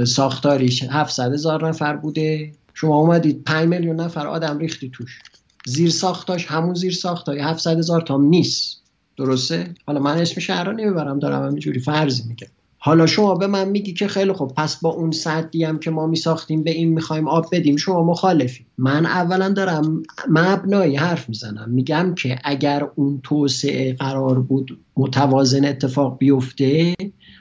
ساختاریش 0.06 0.82
700 0.82 1.32
هزار 1.32 1.68
نفر 1.68 1.96
بوده. 1.96 2.52
شما 2.74 2.96
اومدید 2.96 3.44
5 3.44 3.68
میلیون 3.68 4.00
نفر 4.00 4.26
آدم 4.26 4.58
ریختی 4.58 4.90
توش. 4.94 5.18
زیر 5.66 5.90
ساختاش 5.90 6.46
همون 6.46 6.74
زیر 6.74 6.92
ساختای 6.92 7.38
700 7.38 7.78
هزار 7.78 8.00
تام 8.00 8.24
نیست 8.24 8.82
درسته؟ 9.18 9.74
حالا 9.86 10.00
من 10.00 10.18
اسم 10.18 10.40
شهر 10.40 10.64
رو 10.64 10.72
نمی‌برم 10.72 11.18
دارم 11.18 11.46
همینجوری 11.46 11.80
فرضی 11.80 12.22
میگم. 12.28 12.48
حالا 12.86 13.06
شما 13.06 13.34
به 13.34 13.46
من 13.46 13.68
میگی 13.68 13.92
که 13.92 14.08
خیلی 14.08 14.32
خوب 14.32 14.54
پس 14.54 14.76
با 14.76 14.90
اون 14.90 15.10
سدی 15.10 15.64
هم 15.64 15.78
که 15.78 15.90
ما 15.90 16.06
میساختیم 16.06 16.62
به 16.62 16.70
این 16.70 16.88
می‌خوایم 16.88 17.28
آب 17.28 17.46
بدیم 17.52 17.76
شما 17.76 18.02
مخالفی. 18.02 18.66
من 18.78 19.06
اولا 19.06 19.48
دارم 19.48 20.02
مبنایی 20.28 20.96
حرف 20.96 21.28
می‌زنم. 21.28 21.70
میگم 21.70 22.14
که 22.14 22.38
اگر 22.44 22.86
اون 22.94 23.20
توسعه 23.22 23.92
قرار 23.92 24.40
بود 24.40 24.78
متوازن 24.96 25.64
اتفاق 25.64 26.18
بیفته 26.18 26.94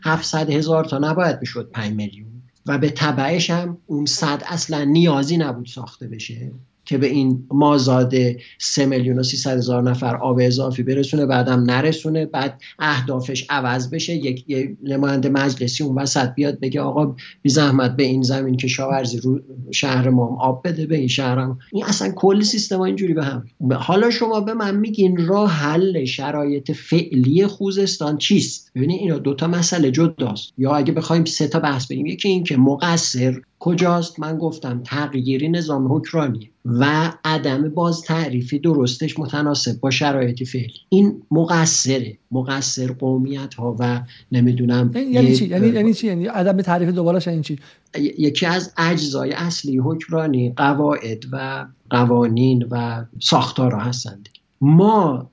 700 0.04 0.50
هزار 0.50 0.86
تا 0.86 0.98
نباید 0.98 1.38
می‌شد 1.40 1.70
5 1.74 1.94
میلیون. 1.94 2.28
و 2.66 2.78
به 2.78 2.90
تبعش 2.90 3.50
هم 3.50 3.78
اون 3.86 4.06
صد 4.06 4.44
اصلا 4.48 4.84
نیازی 4.84 5.38
نبود 5.38 5.66
ساخته 5.66 6.08
بشه. 6.08 6.52
که 6.86 6.98
به 6.98 7.08
این 7.08 7.48
مازاد 7.52 8.14
سه 8.58 8.86
میلیون 8.86 9.20
و 9.20 9.24
300 9.24 9.58
هزار 9.58 9.84
نفر 9.84 10.16
آب 10.16 10.40
اضافی 10.42 10.84
برسونه 10.84 11.26
بعدم 11.26 11.60
نرسونه. 11.60 12.26
بعد 12.26 12.62
اهدافش 12.80 13.46
عوض 13.50 13.90
بشه. 13.90 14.14
یک 14.14 14.46
نماینده 14.84 15.30
مجلسی 15.30 15.84
اون 15.84 15.98
وسط 15.98 16.34
بیاد 16.36 16.60
بگه 16.60 16.82
آقا 16.82 17.16
بی 17.42 17.50
زحمت 17.50 17.96
به 17.96 18.04
این 18.04 18.22
زمین 18.22 18.58
که 18.58 18.68
شاورزی 18.68 19.18
رو 19.18 19.40
شهر 19.72 20.10
ما 20.10 20.38
آب 20.42 20.68
بده 20.68 20.86
به 20.86 20.98
این 20.98 21.08
شهرم 21.08 21.60
این 21.72 21.86
اصلا 21.86 22.12
کل 22.16 22.42
سیستم 22.42 22.82
اینجوری 22.82 23.14
به 23.14 23.24
هم 23.24 23.46
حالا 23.72 24.10
شما 24.10 24.40
به 24.40 24.54
من 24.54 24.76
میگین 24.76 25.28
راه 25.28 25.52
حل 25.52 26.06
شرایط 26.06 26.72
فعلی 26.72 27.48
خوزستان 27.48 28.18
چیست؟ 28.18 28.72
ببینید 28.76 29.00
اینا 29.00 29.18
دوتا 29.18 29.48
مسئله 29.48 29.92
جداست. 29.92 30.54
یا 30.58 30.76
اگه 30.76 30.94
بخوایم 30.94 31.26
سه 31.26 31.48
تا 31.48 31.60
بحث 31.60 31.92
بریم 31.92 32.06
یکی 32.06 32.30
این 32.30 32.44
که 32.44 32.58
مقصر 32.58 33.42
کجاست؟ 33.66 34.20
من 34.20 34.38
گفتم 34.38 34.82
تغییری 34.84 35.50
نظام 35.50 35.94
حکرانی 35.94 36.50
و 36.66 37.14
عدم 37.26 37.70
باز 37.70 38.02
تعریفی 38.02 38.60
درستش 38.60 39.20
متناسب 39.20 39.80
با 39.80 39.92
شرایط 39.92 40.44
فعلی. 40.44 40.74
این 40.90 41.22
مقصره 41.32 42.18
مقصر 42.32 42.92
قومیت 42.92 43.54
ها 43.54 43.76
و 43.80 44.02
نمی‌دونم 44.32 44.92
یعنی 44.96 45.36
چی؟ 45.36 45.46
یعنی 45.46 45.68
یعنی 45.68 45.94
چی؟ 45.94 46.08
یعنی 46.08 46.26
عدم 46.26 46.62
تعریف 46.62 46.90
دوباره 46.90 47.28
این 47.28 47.42
چی؟ 47.42 47.60
یکی 48.00 48.46
از 48.46 48.74
اجزای 48.78 49.32
اصلی 49.32 49.78
حکمرانی 49.78 50.54
قواعد 50.56 51.24
و 51.32 51.66
قوانین 51.90 52.68
و 52.72 53.06
ساختارها 53.20 53.80
هستند. 53.80 54.30
ما 54.62 55.30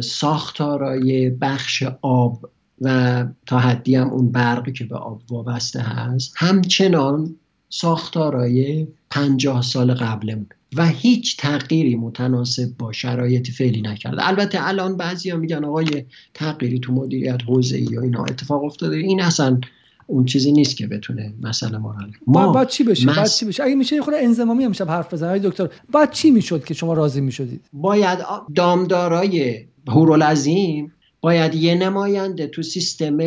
ساختارای 0.00 1.30
بخش 1.30 1.84
آب 2.02 2.50
و 2.80 3.24
تا 3.46 3.58
حدی 3.58 3.94
هم 3.96 4.10
اون 4.10 4.28
برقی 4.28 4.72
که 4.72 4.84
به 4.84 4.96
آب 4.96 5.22
وابسته 5.30 5.80
هست 5.80 6.34
همچنان 6.36 7.36
ساختارای 7.80 8.86
پنجاه 9.10 9.62
سال 9.62 9.94
قبلمون 9.94 10.46
و 10.76 10.86
هیچ 10.86 11.36
تغییری 11.36 11.96
متناسب 11.96 12.68
با 12.78 12.92
شرایط 12.92 13.50
فعلی 13.50 13.82
نکرده. 13.82 14.28
البته 14.28 14.68
الان 14.68 14.96
بعضی 14.96 15.30
ها 15.30 15.36
میگن 15.36 15.64
آقای 15.64 16.04
تغییری 16.34 16.78
تو 16.78 16.92
مدیریت 16.92 17.42
حوزه 17.46 17.92
یا 17.92 18.02
اینا 18.02 18.24
اتفاق 18.24 18.64
افتاده. 18.64 18.96
این 18.96 19.20
اصلا 19.20 19.60
اون 20.06 20.24
چیزی 20.24 20.52
نیست 20.52 20.76
که 20.76 20.86
بتونه 20.86 21.34
مسئله 21.42 21.78
ما 21.78 21.96
ما 22.26 22.52
بعد 22.52 22.68
چی 22.68 22.84
بشه؟ 22.84 23.08
مس... 23.08 23.16
بعد 23.16 23.28
چی 23.28 23.44
بشه؟ 23.44 23.62
اگه 23.62 23.74
میشه 23.74 24.02
خود 24.02 24.14
انضمامی 24.14 24.64
هم 24.64 24.72
حرف 24.88 25.14
بزنید 25.14 25.42
دکتر 25.42 25.68
بعد 25.92 26.12
چی 26.12 26.30
می‌شد 26.30 26.64
که 26.64 26.74
شما 26.74 26.94
راضی 26.94 27.20
می‌شدید؟ 27.20 27.60
باید 27.72 28.18
دامدارای 28.54 29.64
هورالعظیم 29.88 30.92
باید 31.20 31.54
یه 31.54 31.74
نماینده 31.74 32.46
تو 32.46 32.62
سیستم 32.62 33.18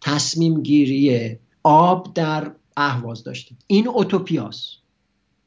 تصمیم 0.00 0.62
گیری 0.62 1.36
آب 1.62 2.14
در 2.14 2.50
اهواز 2.76 3.24
داشتیم. 3.24 3.58
این 3.66 3.88
اوتوپیاس. 3.88 4.70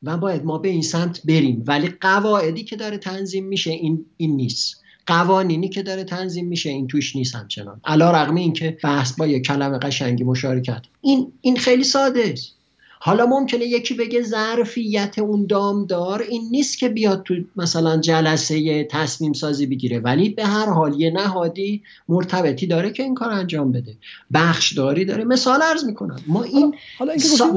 و 0.03 0.17
باید 0.17 0.45
ما 0.45 0.57
به 0.57 0.69
این 0.69 0.81
سمت 0.81 1.21
بریم. 1.25 1.63
ولی 1.67 1.87
قواعدی 2.01 2.63
که 2.63 2.75
داره 2.75 2.97
تنظیم 2.97 3.45
میشه 3.45 3.71
این, 3.71 4.05
این 4.17 4.35
نیست. 4.35 4.81
قوانینی 5.07 5.69
که 5.69 5.83
داره 5.83 6.03
تنظیم 6.03 6.47
میشه 6.47 6.69
این 6.69 6.87
توش 6.87 7.15
نیست 7.15 7.35
همچنان. 7.35 7.81
علا 7.85 8.11
رقم 8.11 8.35
این 8.35 8.53
که 8.53 8.77
بحث 8.83 9.13
با 9.13 9.27
یه 9.27 9.39
کلمه 9.39 9.77
قشنگی 9.77 10.23
مشارکت. 10.23 10.81
این 11.01 11.33
این 11.41 11.57
خیلی 11.57 11.83
ساده 11.83 12.29
است. 12.33 12.56
حالا 12.99 13.25
ممکنه 13.25 13.65
یکی 13.65 13.93
بگه 13.93 14.21
ظرفیت 14.21 15.19
اون 15.19 15.45
دامدار 15.45 16.21
این 16.21 16.47
نیست 16.51 16.77
که 16.77 16.89
بیاد 16.89 17.23
تو 17.23 17.35
مثلا 17.55 17.97
جلسه 17.97 18.83
تصمیم 18.83 19.33
سازی 19.33 19.65
بگیره 19.65 19.99
ولی 19.99 20.29
به 20.29 20.45
هر 20.45 20.69
حال 20.69 20.99
یه 21.01 21.11
نهادی 21.11 21.83
مرتبطی 22.09 22.67
داره 22.67 22.91
که 22.91 23.03
این 23.03 23.15
کار 23.15 23.29
انجام 23.29 23.71
بده. 23.71 23.95
بخشداری 24.33 25.05
داره. 25.05 25.23
مثال 25.23 25.61
عرض 25.61 25.85
می‌کنم. 25.85 26.19
ما 26.27 26.43
این 26.43 26.75
حالا 26.99 27.11
اینکه 27.11 27.27
سا... 27.27 27.53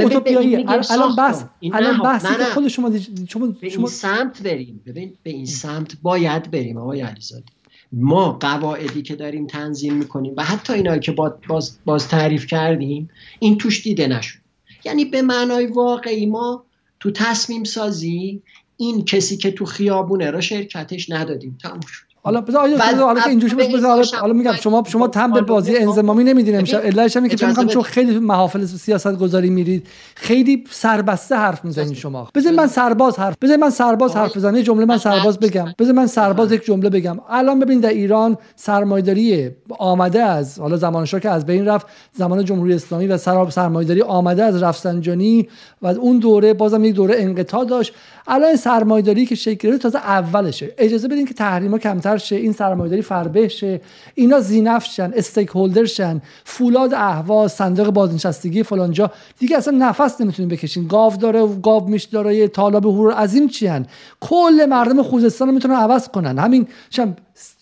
الان 0.90 1.16
بس 1.16 1.44
الان 1.72 2.02
بحث 2.02 2.26
خود 2.26 2.68
شما 2.68 2.92
شما 3.28 3.46
به 3.46 3.56
این 3.62 3.86
سمت 3.86 4.42
بریم. 4.42 4.80
ببین 4.86 5.12
به 5.22 5.30
این 5.30 5.46
سمت 5.46 5.92
باید 6.02 6.50
بریم 6.50 6.76
آقای 6.76 7.00
علیزاده. 7.00 7.44
ما 7.92 8.32
قواعدی 8.32 9.02
که 9.02 9.16
داریم 9.16 9.46
تنظیم 9.46 9.94
می‌کنیم 9.94 10.34
و 10.36 10.44
حتی 10.44 10.72
اینایی 10.72 11.00
که 11.00 11.12
باز, 11.12 11.78
باز 11.84 12.08
تعریف 12.08 12.46
کردیم 12.46 13.10
این 13.38 13.58
توش 13.58 13.82
دیده 13.82 14.06
نشد. 14.06 14.39
یعنی 14.84 15.04
به 15.04 15.22
معنای 15.22 15.66
واقعی 15.66 16.26
ما 16.26 16.64
تو 17.00 17.10
تصمیم 17.10 17.64
سازی 17.64 18.42
این 18.76 19.04
کسی 19.04 19.36
که 19.36 19.50
تو 19.50 19.64
خیابونه 19.64 20.30
را 20.30 20.40
شرکتش 20.40 21.10
ندادیم. 21.10 21.58
تموم 21.62 21.80
شد. 21.80 22.09
حالا 22.22 22.40
بذار 22.40 22.62
آیا 22.62 23.06
حالا 23.06 23.20
که 23.20 23.28
اینجوری 23.28 23.54
بذار 23.76 24.04
حالا 24.20 24.32
میگم 24.32 24.52
شما 24.52 24.84
شما 24.86 25.08
تم 25.08 25.32
به 25.32 25.40
بازی 25.40 25.76
انضمامی 25.76 26.24
نمیدین 26.24 26.58
امشب. 26.58 26.78
علتش 26.78 27.16
اینه 27.16 27.28
که 27.28 27.46
میگم 27.46 27.66
چون 27.66 27.82
خیلی 27.82 28.18
محافل 28.18 28.64
سیاست 28.64 29.16
گذاری 29.16 29.50
میرید 29.50 29.86
خیلی 30.14 30.64
سربسته 30.70 31.36
حرف 31.36 31.64
می‌زنید 31.64 31.94
شما. 31.94 32.28
بذار 32.34 32.52
من 32.52 32.66
سرباز 32.66 33.18
حرف 33.18 33.34
بذار 33.42 33.56
من 33.56 33.70
سرباز 33.70 34.16
حرف 34.16 34.36
بزنم. 34.36 34.56
یه 34.56 34.62
جمله 34.62 34.84
من 34.84 34.98
سرباز 34.98 35.38
بگم. 35.38 35.74
بذار 35.78 35.92
من 35.92 36.06
سرباز 36.06 36.52
یک 36.52 36.64
جمله 36.64 36.90
بگم. 36.90 37.18
الان 37.28 37.60
ببین 37.60 37.80
در 37.80 37.88
ایران 37.88 38.38
سرمایه‌داری 38.56 39.50
آمده 39.78 40.22
از 40.22 40.58
حالا 40.58 40.76
زمان 40.76 41.04
شاه 41.04 41.20
که 41.20 41.30
از 41.30 41.46
بین 41.46 41.66
رفت 41.66 41.86
زمان 42.12 42.44
جمهوری 42.44 42.74
اسلامی 42.74 43.06
و 43.06 43.18
سرمایه‌داری 43.50 44.02
آمده 44.02 44.44
از 44.44 44.62
رفسنجانی 44.62 45.48
و 45.82 45.86
اون 45.86 46.18
دوره 46.18 46.54
بازم 46.54 46.84
یک 46.84 46.94
دوره 46.94 47.14
انقطاع 47.18 47.64
داشت. 47.64 47.94
الان 48.26 48.56
سرمایه‌داری 48.56 49.26
که 49.26 49.34
شکل 49.34 49.68
گرفته 49.68 49.82
تازه 49.82 49.98
اولشه. 49.98 50.74
اجازه 50.78 51.08
بدین 51.08 51.26
که 51.26 51.34
تحریما 51.34 51.78
کمتر 51.78 52.18
شه. 52.18 52.36
این 52.36 52.52
سرمایه‌داری 52.52 53.02
فربه 53.02 53.48
شه 53.48 53.80
اینا 54.14 54.40
زینفشن 54.40 55.12
استیک 55.16 55.48
هولدرشن 55.48 56.22
فولاد 56.44 56.94
اهواز 56.94 57.52
صندوق 57.52 57.90
بازنشستگی 57.90 58.62
فلانجا. 58.62 59.10
دیگه 59.38 59.56
اصلا 59.56 59.76
نفس 59.78 60.20
نمی‌تونین 60.20 60.48
بکشین. 60.48 60.86
گاو 60.86 61.16
داره 61.16 61.46
گاو 61.46 61.88
میش 61.88 62.04
داره 62.04 62.48
طالب 62.48 62.86
هور 62.86 63.12
عظیم 63.12 63.48
چیان 63.48 63.86
کل 64.20 64.66
مردم 64.68 65.02
خوزستان 65.02 65.48
رو 65.48 65.54
می‌تونن 65.54 65.74
عوض 65.74 66.08
کنن. 66.08 66.38
همین 66.38 66.66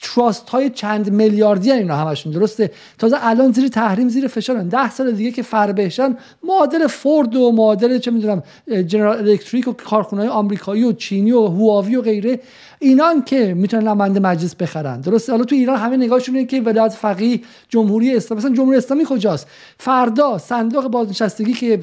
تراست 0.03 0.49
های 0.49 0.71
چند 0.71 1.11
میلیاردی 1.11 1.73
اینا 1.73 1.97
همشون 1.97 2.33
درسته؟ 2.33 2.71
تازه 2.99 3.17
الان 3.21 3.53
زیر 3.53 3.69
تحریم 3.69 4.09
زیر 4.09 4.27
فشارن 4.27 4.69
ده 4.69 4.91
سال 4.91 5.13
دیگه 5.13 5.31
که 5.31 5.43
فربهشن 5.43 6.17
معادل 6.43 6.87
فورد 6.87 7.37
و 7.37 7.53
معادل 7.53 7.99
چه 7.99 8.11
می‌دونم 8.11 8.43
جنرال 8.87 9.19
الکتریک 9.19 9.69
و 9.69 9.73
کارخونه 9.73 10.23
های 10.23 10.31
آمریکایی 10.31 10.85
و 10.85 10.93
چینی 10.93 11.33
و 11.33 11.47
هواوی 11.47 11.97
و 11.97 12.03
غیره 12.03 12.41
اینان 12.81 13.23
که 13.23 13.55
می‌تونن 13.55 13.89
نماینده 13.89 14.21
مجلس 14.21 14.55
بخرن. 14.55 15.01
درسته؟ 15.01 15.33
حالا 15.33 15.45
تو 15.45 15.55
ایران 15.55 15.77
همه 15.77 15.97
نگاهشون 15.97 16.35
اینه 16.35 16.47
که 16.47 16.61
ولایت 16.61 16.93
فقیه 16.93 17.41
جمهوری 17.69 18.17
اسلامی 18.17 18.43
مثلا 18.43 18.55
جمهوری 18.55 18.79
اسلامی 18.79 19.05
کجاست؟ 19.09 19.47
فردا 19.79 20.39
صندوق 20.39 20.89
بازنشستگی 20.89 21.53
که 21.53 21.81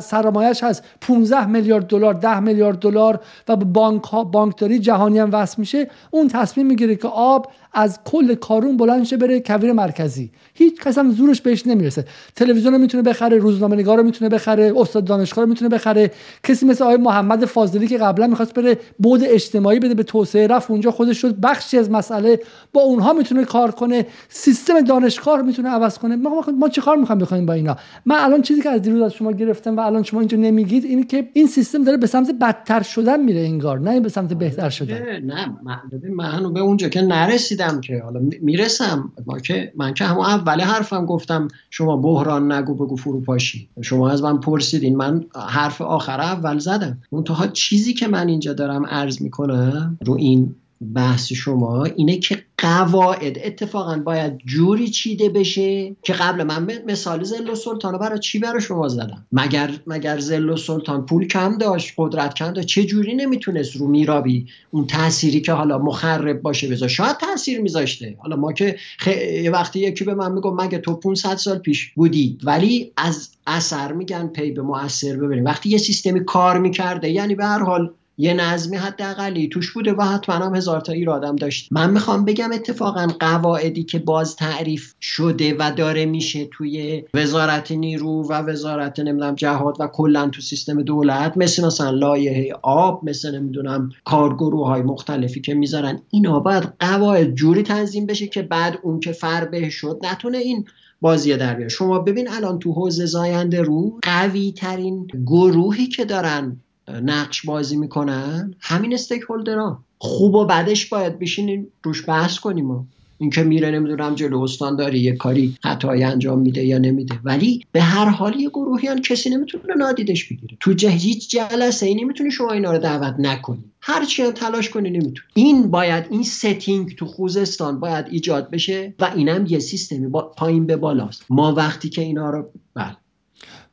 سرمایه‌اش 0.00 0.62
هست 0.62 0.84
15 1.00 1.46
میلیارد 1.46 1.86
دلار 1.86 2.14
10 2.14 2.40
میلیارد 2.40 2.78
دلار 2.78 3.20
و 3.48 3.56
به 3.56 3.64
بانک 3.64 4.04
ها 4.04 4.24
بانکداری 4.24 4.78
جهانی 4.78 5.18
هم 5.18 5.30
وصل 5.32 5.54
میشه 5.58 5.90
اون 6.10 6.28
تصمیم 6.28 6.66
می‌گیره 6.66 6.96
که 6.96 7.08
آب 7.08 7.52
از 7.78 7.98
کل 8.04 8.34
کارون 8.34 8.76
بلند 8.76 9.04
شه 9.04 9.16
بره 9.16 9.40
کویر 9.40 9.72
مرکزی. 9.72 10.30
هیچ 10.54 10.80
کس 10.80 10.98
هم 10.98 11.10
زورش 11.10 11.40
بهش 11.40 11.66
نمی‌رسه. 11.66 12.04
تلویزیون 12.36 12.72
رو 12.72 12.78
می‌تونه 12.78 13.02
بخره 13.02 13.38
روزنامه 13.38 13.76
نگار 13.76 13.96
رو 13.96 14.02
می‌تونه 14.02 14.28
بخره 14.28 14.72
استاد 14.76 15.04
دانشگاه 15.04 15.44
رو 15.44 15.48
می‌تونه 15.48 15.68
بخره. 15.68 16.10
کسی 16.42 16.66
مثل 16.66 16.84
آقای 16.84 16.96
محمد 16.96 17.44
فاضلی 17.44 17.86
که 17.86 17.98
قبلا 17.98 18.26
می‌خواست 18.26 18.54
بره 18.54 18.78
بود 18.98 19.20
اجتماعی 19.24 19.78
بده 19.78 19.94
به 19.94 20.02
توسعه 20.02 20.46
رفت 20.46 20.70
اونجا 20.70 20.90
خودش 20.90 21.18
شد 21.18 21.40
بخشی 21.40 21.78
از 21.78 21.90
مسئله 21.90 22.40
با 22.72 22.80
اونها 22.80 23.12
می‌تونه 23.12 23.44
کار 23.44 23.70
کنه 23.70 24.06
سیستم 24.28 24.80
دانشگاه 24.80 25.38
رو 25.38 25.46
می‌تونه 25.46 25.68
عوض 25.68 25.98
کنه. 25.98 26.16
ما, 26.16 26.44
ما 26.58 26.68
چه 26.68 26.80
کار 26.80 26.96
می‌خوایم 26.96 27.18
بکنیم 27.18 27.46
با 27.46 27.52
اینا؟ 27.52 27.76
من 28.06 28.16
الان 28.18 28.42
چیزی 28.42 28.62
که 28.62 28.70
از 28.70 28.82
دیروز 28.82 29.02
از 29.02 29.12
شما 29.14 29.32
گرفتم 29.32 29.76
و 29.76 29.80
الان 29.80 30.02
شما 30.02 30.20
اینجا 30.20 30.38
نمیگید 30.38 30.84
اینه 30.84 31.04
که 31.04 31.28
این 31.32 31.46
سیستم 31.46 31.84
داره 31.84 31.96
به 31.96 32.06
سمت 32.06 32.30
بدتر 32.40 32.82
شدن 32.82 33.20
میره 33.24 33.40
انگار 33.40 33.80
نه 33.80 34.00
به 34.00 34.08
سمت 34.08 34.32
بهتر 34.32 34.70
شدن. 34.70 34.98
نه 35.24 35.46
من, 35.62 35.78
من 36.14 36.52
به 36.52 36.60
اونجا 36.60 36.88
که 36.88 37.00
نرسیدم 37.00 37.67
که 37.80 38.02
حالا 38.04 38.20
می‌رسم. 38.42 39.12
ما 39.26 39.38
که 39.38 39.72
من 39.76 39.94
که 39.94 40.04
همون 40.04 40.24
اول 40.24 40.60
حرفم 40.60 41.06
گفتم 41.06 41.48
شما 41.70 41.96
بحران 41.96 42.52
نگو 42.52 42.74
بگو 42.74 42.96
فروپاشی. 42.96 43.68
شما 43.82 44.10
از 44.10 44.22
من 44.22 44.40
پرسیدین 44.40 44.96
من 44.96 45.24
حرف 45.48 45.80
آخر 45.80 46.20
اول 46.20 46.58
زدم. 46.58 46.98
منتها 47.12 47.46
چیزی 47.46 47.94
که 47.94 48.08
من 48.08 48.28
اینجا 48.28 48.52
دارم 48.52 48.86
عرض 48.86 49.22
می‌کنم 49.22 49.98
رو 50.04 50.14
این 50.14 50.54
بحث 50.94 51.32
شما 51.32 51.84
اینه 51.84 52.18
که 52.18 52.44
قواعد 52.58 53.38
اتفاقا 53.44 53.96
باید 53.96 54.38
جوری 54.46 54.88
چیده 54.88 55.28
بشه 55.28 55.96
که 56.02 56.12
قبل 56.12 56.42
من 56.42 56.68
مثال 56.86 57.22
زل 57.24 57.50
و 57.50 57.54
سلطان 57.54 57.98
برای 57.98 58.18
چی 58.18 58.38
برای 58.38 58.60
شما 58.60 58.88
زدم؟ 58.88 59.26
مگر 59.32 59.70
مگر 59.86 60.18
زل 60.18 60.48
و 60.48 60.56
سلطان 60.56 61.06
پول 61.06 61.26
کم 61.26 61.58
داشت 61.58 61.94
قدرت 61.96 62.34
کم 62.34 62.52
داشت؟ 62.52 62.68
چه 62.68 62.84
جوری 62.84 63.14
نمی‌تونست 63.14 63.76
رو 63.76 63.88
میرابی 63.88 64.46
اون 64.70 64.86
تأثیری 64.86 65.40
که 65.40 65.52
حالا 65.52 65.78
مخرب 65.78 66.42
باشه 66.42 66.68
بذار 66.68 66.88
شاید 66.88 67.16
تاثیر 67.16 67.60
میذاشته. 67.60 68.16
حالا 68.18 68.36
ما 68.36 68.52
که 68.52 68.76
خ... 68.98 69.08
یه 69.42 69.50
وقتی 69.50 69.80
یکی 69.80 70.04
به 70.04 70.14
من 70.14 70.32
میگم 70.32 70.54
مگه 70.54 70.78
تو 70.78 70.94
500 70.94 71.36
سال 71.36 71.58
پیش 71.58 71.92
بودی؟ 71.92 72.38
ولی 72.44 72.92
از 72.96 73.28
اثر 73.46 73.92
میگن 73.92 74.26
پی 74.26 74.50
به 74.50 74.62
مؤثر 74.62 75.16
ببینیم. 75.16 75.44
وقتی 75.44 75.68
یه 75.68 75.78
سیستمی 75.78 76.24
کار 76.24 76.58
می‌کرده 76.58 77.10
یعنی 77.10 77.34
به 77.34 77.44
هر 77.44 77.62
حال 77.62 77.94
یه 78.18 78.34
نظمی 78.34 78.76
حداقلی. 78.76 79.48
توش 79.48 79.72
بوده 79.72 79.92
و 79.92 80.02
حتما 80.02 80.36
هم 80.36 80.54
هزار 80.54 80.80
تا 80.80 80.92
ایرادم 80.92 81.36
داشت. 81.36 81.68
من 81.70 81.90
می‌خوام 81.90 82.24
بگم 82.24 82.52
اتفاقا 82.52 83.08
قواعدی 83.20 83.84
که 83.84 83.98
باز 83.98 84.36
تعریف 84.36 84.94
شده 85.00 85.56
و 85.58 85.72
داره 85.76 86.06
میشه 86.06 86.48
توی 86.52 87.04
وزارت 87.14 87.72
نیرو 87.72 88.22
و 88.22 88.32
وزارت 88.32 89.00
نمی‌دونم 89.00 89.34
جهاد 89.34 89.76
و 89.80 89.86
کلا 89.86 90.28
تو 90.28 90.40
سیستم 90.40 90.82
دولت 90.82 91.32
مثل 91.36 91.66
مثلا 91.66 91.90
لایحه 91.90 92.52
آب 92.62 93.00
مثل 93.04 93.34
نمی‌دونم 93.34 93.90
کارگروه 94.04 94.66
های 94.66 94.82
مختلفی 94.82 95.40
که 95.40 95.54
می‌ذارن 95.54 96.00
اینا 96.10 96.40
باید 96.40 96.72
قواعد 96.80 97.34
جوری 97.34 97.62
تنظیم 97.62 98.06
بشه 98.06 98.26
که 98.26 98.42
بعد 98.42 98.78
اون 98.82 99.00
که 99.00 99.12
فربه 99.12 99.70
شد 99.70 100.00
نتونه 100.02 100.38
این 100.38 100.64
بازی 101.00 101.36
در 101.36 101.54
بیاره. 101.54 101.68
شما 101.68 101.98
ببین 101.98 102.28
الان 102.30 102.58
تو 102.58 102.72
حوزه 102.72 103.06
زاینده 103.06 103.62
رو 103.62 103.98
قوی 104.02 104.52
ترین 104.52 105.06
گروهی 105.26 105.86
که 105.86 106.04
دارن 106.04 106.60
نقش 107.02 107.46
بازی 107.46 107.76
می‌کنن. 107.76 108.54
همین 108.60 108.94
stakeholder 108.94 109.22
ها 109.28 109.84
خوب 109.98 110.34
و 110.34 110.44
بدش 110.44 110.86
باید 110.86 111.18
بشینیم 111.18 111.66
روش 111.82 112.08
بحث 112.08 112.38
کنیم 112.38 112.88
اینکه 113.20 113.42
میره 113.42 113.70
نمی‌دونم 113.70 114.14
جلو 114.14 114.40
استان 114.40 114.76
داره 114.76 114.98
یه 114.98 115.16
کاری 115.16 115.54
خطایی 115.62 116.04
انجام 116.04 116.38
میده 116.38 116.64
یا 116.64 116.78
نمیده. 116.78 117.14
ولی 117.24 117.64
به 117.72 117.82
هر 117.82 118.08
حال 118.08 118.40
یه 118.40 118.48
گروهی‌ان 118.48 118.84
که 118.84 119.02
کسی 119.02 119.30
نمی‌تونه 119.30 119.74
نادیدش 119.76 120.24
بگیره. 120.24 120.56
تو 120.60 120.90
هیچ 120.90 121.30
جلسه 121.30 121.86
ای 121.86 121.94
نمی‌تونی 121.94 122.30
شما 122.30 122.52
اینا 122.52 122.72
رو 122.72 122.78
دعوت 122.78 123.14
نکنی. 123.18 123.64
هر 123.80 124.04
چی 124.04 124.22
هم 124.22 124.30
تلاش 124.30 124.70
کنی 124.70 124.90
نمی‌تونی. 124.90 125.28
این 125.34 125.70
باید 125.70 126.04
این 126.10 126.22
setting 126.22 126.96
تو 126.96 127.06
خوزستان 127.06 127.80
باید 127.80 128.06
ایجاد 128.10 128.50
بشه 128.50 128.94
و 128.98 129.12
اینم 129.16 129.46
یه 129.48 129.58
سیستمی 129.58 130.06
از 130.06 130.22
پایین 130.22 130.66
به 130.66 130.76
بالاست. 130.76 131.24
ما 131.30 131.54
وقتی 131.54 131.88
که 131.88 132.02
اینا 132.02 132.30
رو 132.30 132.48
بله. 132.74 132.96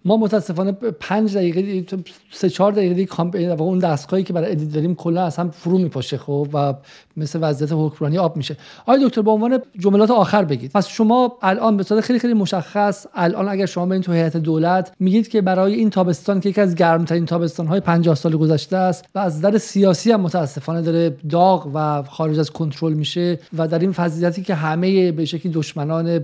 ما 0.05 0.17
متاسفانه 0.17 0.71
پنج 0.71 1.37
دقیقه 1.37 1.85
سه 2.31 2.49
چهار 2.49 2.71
دقیقه 2.71 2.93
دیگه 2.93 3.61
اون 3.61 3.79
دستگاهی 3.79 4.23
که 4.23 4.33
برای 4.33 4.51
ادیت 4.51 4.73
داریم 4.73 4.95
کلا 4.95 5.29
هم 5.29 5.51
فرو 5.51 5.77
میپاشه 5.77 6.17
خب 6.17 6.49
و 6.53 6.73
مثل 7.17 7.39
وضعیت 7.41 7.69
حکمرانی 7.73 8.17
آب 8.17 8.37
میشه. 8.37 8.57
آقای 8.85 9.05
دکتر 9.05 9.21
به 9.21 9.31
عنوان 9.31 9.59
جملات 9.79 10.11
آخر 10.11 10.43
بگید. 10.43 10.71
پس 10.71 10.87
شما 10.87 11.37
الان 11.41 11.77
به 11.77 11.83
صورت 11.83 12.01
خیلی 12.01 12.19
خیلی 12.19 12.33
مشخص 12.33 13.05
الان 13.13 13.49
اگر 13.49 13.65
شما 13.65 13.85
برین 13.85 14.01
تو 14.01 14.11
هیئت 14.11 14.37
دولت 14.37 14.91
میگید 14.99 15.27
که 15.27 15.41
برای 15.41 15.73
این 15.73 15.89
تابستان 15.89 16.39
که 16.39 16.49
یکی 16.49 16.61
از 16.61 16.75
گرمترین 16.75 17.25
تابستان 17.25 17.67
های 17.67 17.79
50 17.79 18.15
سال 18.15 18.37
گذشته 18.37 18.77
است 18.77 19.05
و 19.15 19.19
از 19.19 19.37
نظر 19.37 19.57
سیاسی 19.57 20.11
هم 20.11 20.21
متاسفانه 20.21 20.81
داره 20.81 21.17
داغ 21.29 21.71
و 21.73 22.03
خارج 22.03 22.39
از 22.39 22.51
کنترل 22.51 22.93
میشه 22.93 23.39
و 23.57 23.67
در 23.67 23.79
این 23.79 23.91
فضیلتی 23.91 24.41
که 24.41 24.55
همه 24.55 25.11
به 25.11 25.25
شکلی 25.25 25.51
دشمنان 25.51 26.19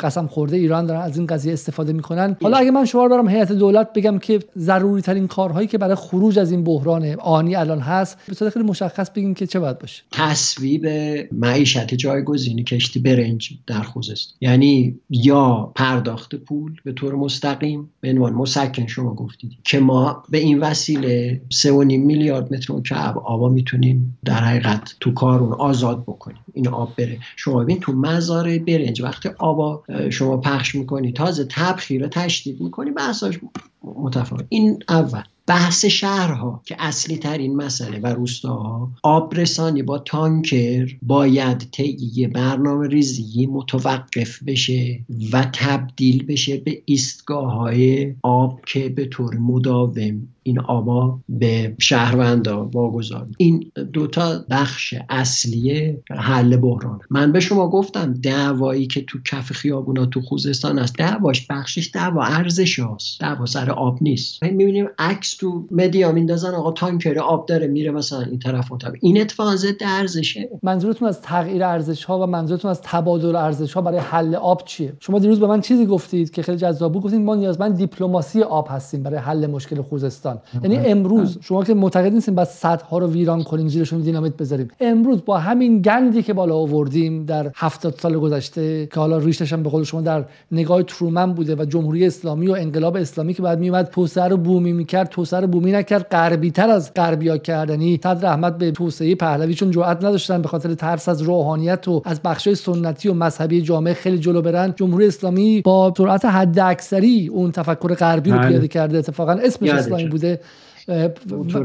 قسم 0.00 0.26
خورده 0.26 0.56
ایران 0.56 0.86
دارن 0.86 1.00
از 1.00 1.16
این 1.16 1.26
قضیه 1.26 1.52
استفاده 1.52 1.92
می‌کنن. 1.92 2.36
حالا 2.42 2.56
اگه 2.56 2.70
من 2.70 2.84
شما 2.84 3.08
برم 3.08 3.28
هیئت 3.28 3.52
دولت 3.52 3.92
بگم 3.92 4.18
که 4.18 4.40
ضروری 4.58 5.02
ترین 5.02 5.28
کارهایی 5.28 5.66
که 5.66 5.78
برای 5.78 5.94
خروج 5.94 6.38
از 6.38 6.50
این 6.50 6.64
بحران 6.64 7.16
آنی 7.20 7.56
الان 7.56 7.80
هست 7.80 8.18
به 8.40 8.50
خیلی 8.50 8.64
مشخص 8.64 9.10
بگین 9.10 9.34
که 9.34 9.46
چه 9.46 9.60
باید 9.60 9.78
باشه. 9.78 10.02
تصویب 10.22 10.86
معیشت 11.32 11.94
جایگزینی 11.94 12.64
کشتی 12.64 13.00
برنج 13.00 13.52
در 13.66 13.82
خوزستان 13.82 14.36
یعنی 14.40 15.00
یا 15.10 15.72
پرداخت 15.74 16.34
پول 16.34 16.80
به 16.84 16.92
طور 16.92 17.14
مستقیم 17.14 17.90
به 18.00 18.10
عنوان 18.10 18.32
مسکن 18.32 18.86
شما 18.86 19.14
گفتید 19.14 19.52
که 19.64 19.80
ما 19.80 20.22
به 20.28 20.38
این 20.38 20.58
وسیله 20.58 21.40
3.5 21.50 21.68
میلیارد 21.98 22.54
متر 22.54 22.74
مکعب 22.74 23.18
آبا 23.18 23.48
می‌تونیم 23.48 24.18
در 24.24 24.44
حقیقت 24.44 24.94
تو 25.00 25.12
کارون 25.12 25.52
آزاد 25.52 26.02
بکنیم. 26.02 26.40
این 26.54 26.68
آب 26.68 26.96
بره. 26.98 27.18
شما 27.36 27.62
ببین 27.62 27.80
تو 27.80 27.92
مزارع 27.92 28.58
برنج 28.58 29.02
وقتی 29.02 29.28
آبا 29.38 29.82
شما 30.10 30.36
پخش 30.36 30.74
می‌کنی 30.74 31.12
تازه 31.12 31.44
تبخیر 31.44 32.08
تشدید 32.08 32.60
می‌کنی 32.60 32.90
بحثاش 32.90 33.38
متفاوت. 33.82 34.44
این 34.48 34.82
اول. 34.88 35.22
بحث 35.46 35.84
شهرها 35.84 36.62
که 36.64 36.76
اصلی 36.78 37.16
ترین 37.16 37.56
مسئله 37.56 37.98
و 37.98 38.06
روستاها 38.06 38.92
آبرسانی 39.02 39.82
با 39.82 39.98
تانکر 39.98 40.96
باید 41.02 41.68
طی 41.72 42.26
برنامه 42.26 42.88
ریزی 42.88 43.46
متوقف 43.46 44.42
بشه 44.42 45.00
و 45.32 45.50
تبدیل 45.52 46.26
بشه 46.26 46.56
به 46.56 46.82
ایستگاه 46.84 47.52
های 47.52 48.14
آب 48.22 48.60
که 48.66 48.88
به 48.88 49.06
طور 49.06 49.34
مداوم 49.36 50.28
این 50.42 50.60
آبا 50.60 51.18
به 51.28 51.74
شهروندا 51.78 52.64
واگذار. 52.64 53.26
این 53.38 53.72
دوتا 53.92 54.44
بخش 54.50 54.94
اصلی 55.08 55.96
حل 56.10 56.56
بحران. 56.56 57.00
من 57.10 57.32
به 57.32 57.40
شما 57.40 57.68
گفتم 57.68 58.12
دعوایی 58.12 58.86
که 58.86 59.00
تو 59.02 59.18
کف 59.26 59.52
خیابونا 59.52 60.06
تو 60.06 60.20
خوزستان 60.20 60.78
است 60.78 60.98
دعواش 60.98 61.46
بخشش 61.50 61.90
دعوا 61.94 62.24
ارزش 62.24 62.78
هاست 62.78 63.20
دعوا 63.20 63.46
سر 63.46 63.70
آب 63.70 63.98
نیست. 64.00 64.42
می‌بینیم 64.42 64.86
عکس 64.98 65.36
تو 65.36 65.66
مدیا 65.70 66.12
میندازن 66.12 66.54
آقا 66.54 66.72
تانکر 66.72 67.18
آب 67.18 67.46
داره 67.46 67.66
میره 67.66 67.90
مثلا 67.90 68.20
این 68.20 68.38
طرف 68.38 68.72
اون 68.72 68.80
این 69.00 69.20
اتفاق 69.20 69.54
ضد 69.54 69.76
ارزشه. 69.80 70.48
منظورتون 70.62 71.08
از 71.08 71.22
تغییر 71.22 71.64
ارزش 71.64 72.04
ها 72.04 72.22
و 72.22 72.26
منظورتون 72.26 72.70
از 72.70 72.80
تبادل 72.82 73.36
ارزش 73.36 73.72
ها 73.72 73.80
برای 73.80 73.98
حل 73.98 74.34
آب 74.34 74.62
چیه؟ 74.64 74.92
شما 75.00 75.18
دیروز 75.18 75.40
به 75.40 75.46
من 75.46 75.60
چیزی 75.60 75.86
گفتید 75.86 76.30
که 76.30 76.42
خیلی 76.42 76.58
جذاب 76.58 76.92
بود 76.92 77.02
گفتید 77.02 77.20
ما 77.20 77.34
نیازمند 77.34 77.76
دیپلماسی 77.76 78.42
آب 78.42 78.68
هستیم 78.70 79.02
برای 79.02 79.18
حل 79.18 79.46
مشکل 79.46 79.82
خوزستان. 79.82 80.31
یعنی 80.62 80.76
امروز 80.76 81.38
شما 81.40 81.64
که 81.64 81.74
معتقد 81.74 82.12
نیستین 82.12 82.34
بس 82.34 82.64
ها 82.64 82.98
رو 82.98 83.06
ویران 83.06 83.42
کنیم 83.42 83.68
زیرشون 83.68 84.00
دینامیت 84.00 84.36
بذاریم. 84.36 84.68
امروز 84.80 85.24
با 85.24 85.38
همین 85.38 85.82
گندی 85.82 86.22
که 86.22 86.32
بالا 86.32 86.56
آوردیم 86.56 87.24
در 87.24 87.50
70 87.54 87.94
سال 87.98 88.18
گذشته 88.18 88.86
که 88.86 89.00
حالا 89.00 89.18
ریشش 89.18 89.52
هم 89.52 89.62
به 89.62 89.70
قول 89.70 89.84
شما 89.84 90.00
در 90.00 90.24
نگاه 90.52 90.82
ترومن 90.82 91.32
بوده 91.32 91.56
و 91.56 91.64
جمهوری 91.64 92.06
اسلامی 92.06 92.46
و 92.48 92.52
انقلاب 92.52 92.96
اسلامی 92.96 93.34
که 93.34 93.42
بعد 93.42 93.58
میومد 93.58 93.86
توسعه 93.86 94.28
رو 94.28 94.36
بومی 94.36 94.72
می‌کرد 94.72 95.08
توسعه 95.08 95.40
رو 95.40 95.46
بومی 95.46 95.72
نکرد 95.72 96.06
غربی 96.10 96.50
تر 96.50 96.70
از 96.70 96.94
غربیا 96.94 97.36
کردنی 97.36 98.00
صدر 98.02 98.28
احمد 98.28 98.58
به 98.58 98.70
توسعه 98.70 99.14
پهلوی 99.14 99.54
چون 99.54 99.70
جرئت 99.70 99.96
نداشتن 99.96 100.42
به 100.42 100.48
خاطر 100.48 100.74
ترس 100.74 101.08
از 101.08 101.22
روحانیت 101.22 101.88
و 101.88 102.02
از 102.04 102.20
بخشای 102.22 102.54
سنتی 102.54 103.08
و 103.08 103.14
مذهبی 103.14 103.62
جامعه 103.62 103.94
خیلی 103.94 104.18
جلو 104.18 104.42
برن. 104.42 104.74
جمهوری 104.76 105.06
اسلامی 105.06 105.60
با 105.60 105.94
سرعت 105.96 106.24
حد 106.24 106.58
اکثری 106.58 107.28
اون 107.28 107.52
تفکر 107.52 107.94
غربی 107.94 108.30
رو 108.30 108.38
بله. 108.38 108.48
پیاده 108.48 108.68
کرده. 108.68 108.98
اتفاقا 108.98 109.32
اسمش 109.32 109.70
اسلامی 109.70 110.04
بوده 110.22 110.40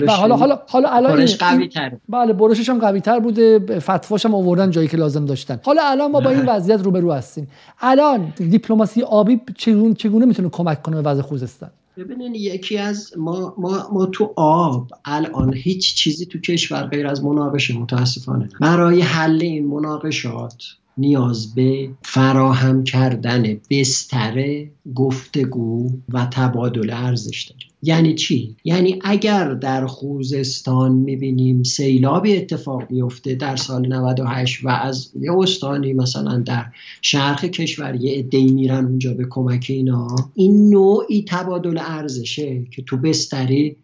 و 0.08 0.12
حالا 0.12 0.36
حالا 0.36 0.60
حالا 0.68 0.90
الان 0.90 1.26
قوی 1.40 1.68
تر 1.68 1.92
بله 2.10 2.34
برشش 2.34 2.70
هم 2.70 2.80
قوی 2.80 3.02
تر 3.02 3.20
بوده 3.20 3.80
فتواش 3.80 4.26
هم 4.26 4.36
آوردن 4.36 4.72
جایی 4.72 4.88
که 4.88 4.98
لازم 4.98 5.26
داشتن. 5.26 5.60
حالا 5.64 5.82
الان 5.86 6.12
ما 6.12 6.20
با 6.20 6.30
این 6.30 6.46
وضعیت 6.46 6.82
روبرو 6.82 7.12
هستیم. 7.12 7.48
الان 7.80 8.34
دیپلماسی 8.38 9.02
آبی 9.02 9.42
چگونه 9.58 9.94
چگونه 9.94 10.26
می‌تونه 10.26 10.50
کمک 10.50 10.82
کنه 10.84 11.02
به 11.02 11.10
وضع 11.10 11.22
خوزستان؟ 11.22 11.70
ببینین 11.98 12.36
یکی 12.36 12.78
از 12.78 13.14
ما, 13.18 13.54
ما, 13.58 13.90
ما 13.94 14.06
تو 14.06 14.34
آب 14.36 14.88
الان 15.06 15.54
هیچ 15.54 15.96
چیزی 15.96 16.26
تو 16.26 16.40
کشور 16.40 16.84
غیر 16.84 17.08
از 17.08 17.24
مناقشه 17.24 17.78
متاسفانه. 17.78 18.50
برای 18.62 19.02
حل 19.02 19.42
این 19.42 19.68
مناقشات 19.68 20.64
نیاز 20.98 21.56
به 21.56 21.90
فراهم 22.02 22.84
کردن 22.84 23.58
بستر 23.70 24.66
گفتگو 24.96 25.90
و 26.14 26.28
تبادل 26.32 26.90
ارزش 26.94 27.44
داره. 27.44 27.62
یعنی 27.84 28.16
چی؟ 28.16 28.56
یعنی 28.64 29.00
اگر 29.04 29.54
در 29.54 29.86
خوزستان 29.86 30.92
می‌بینیم 30.92 31.64
سیلابی 31.64 32.36
اتفاق 32.38 32.92
میفته 32.92 33.36
در 33.36 33.56
سال 33.56 33.94
98 33.94 34.66
و 34.66 34.70
از 34.70 35.12
یه 35.20 35.32
استانی 35.38 35.94
مثلا 35.94 36.38
در 36.40 36.66
شرق 37.02 37.46
کشور 37.46 37.96
یه 37.96 38.18
عده‌ای 38.20 38.52
میرن 38.52 38.86
اونجا 38.86 39.14
به 39.14 39.26
کمک 39.30 39.66
اینا 39.70 40.08
این 40.36 40.70
نوعی 40.70 41.26
تبادل 41.28 41.78
ارزشه 41.82 42.64
که 42.72 42.82
تو 42.82 42.98
بستری 42.98 43.76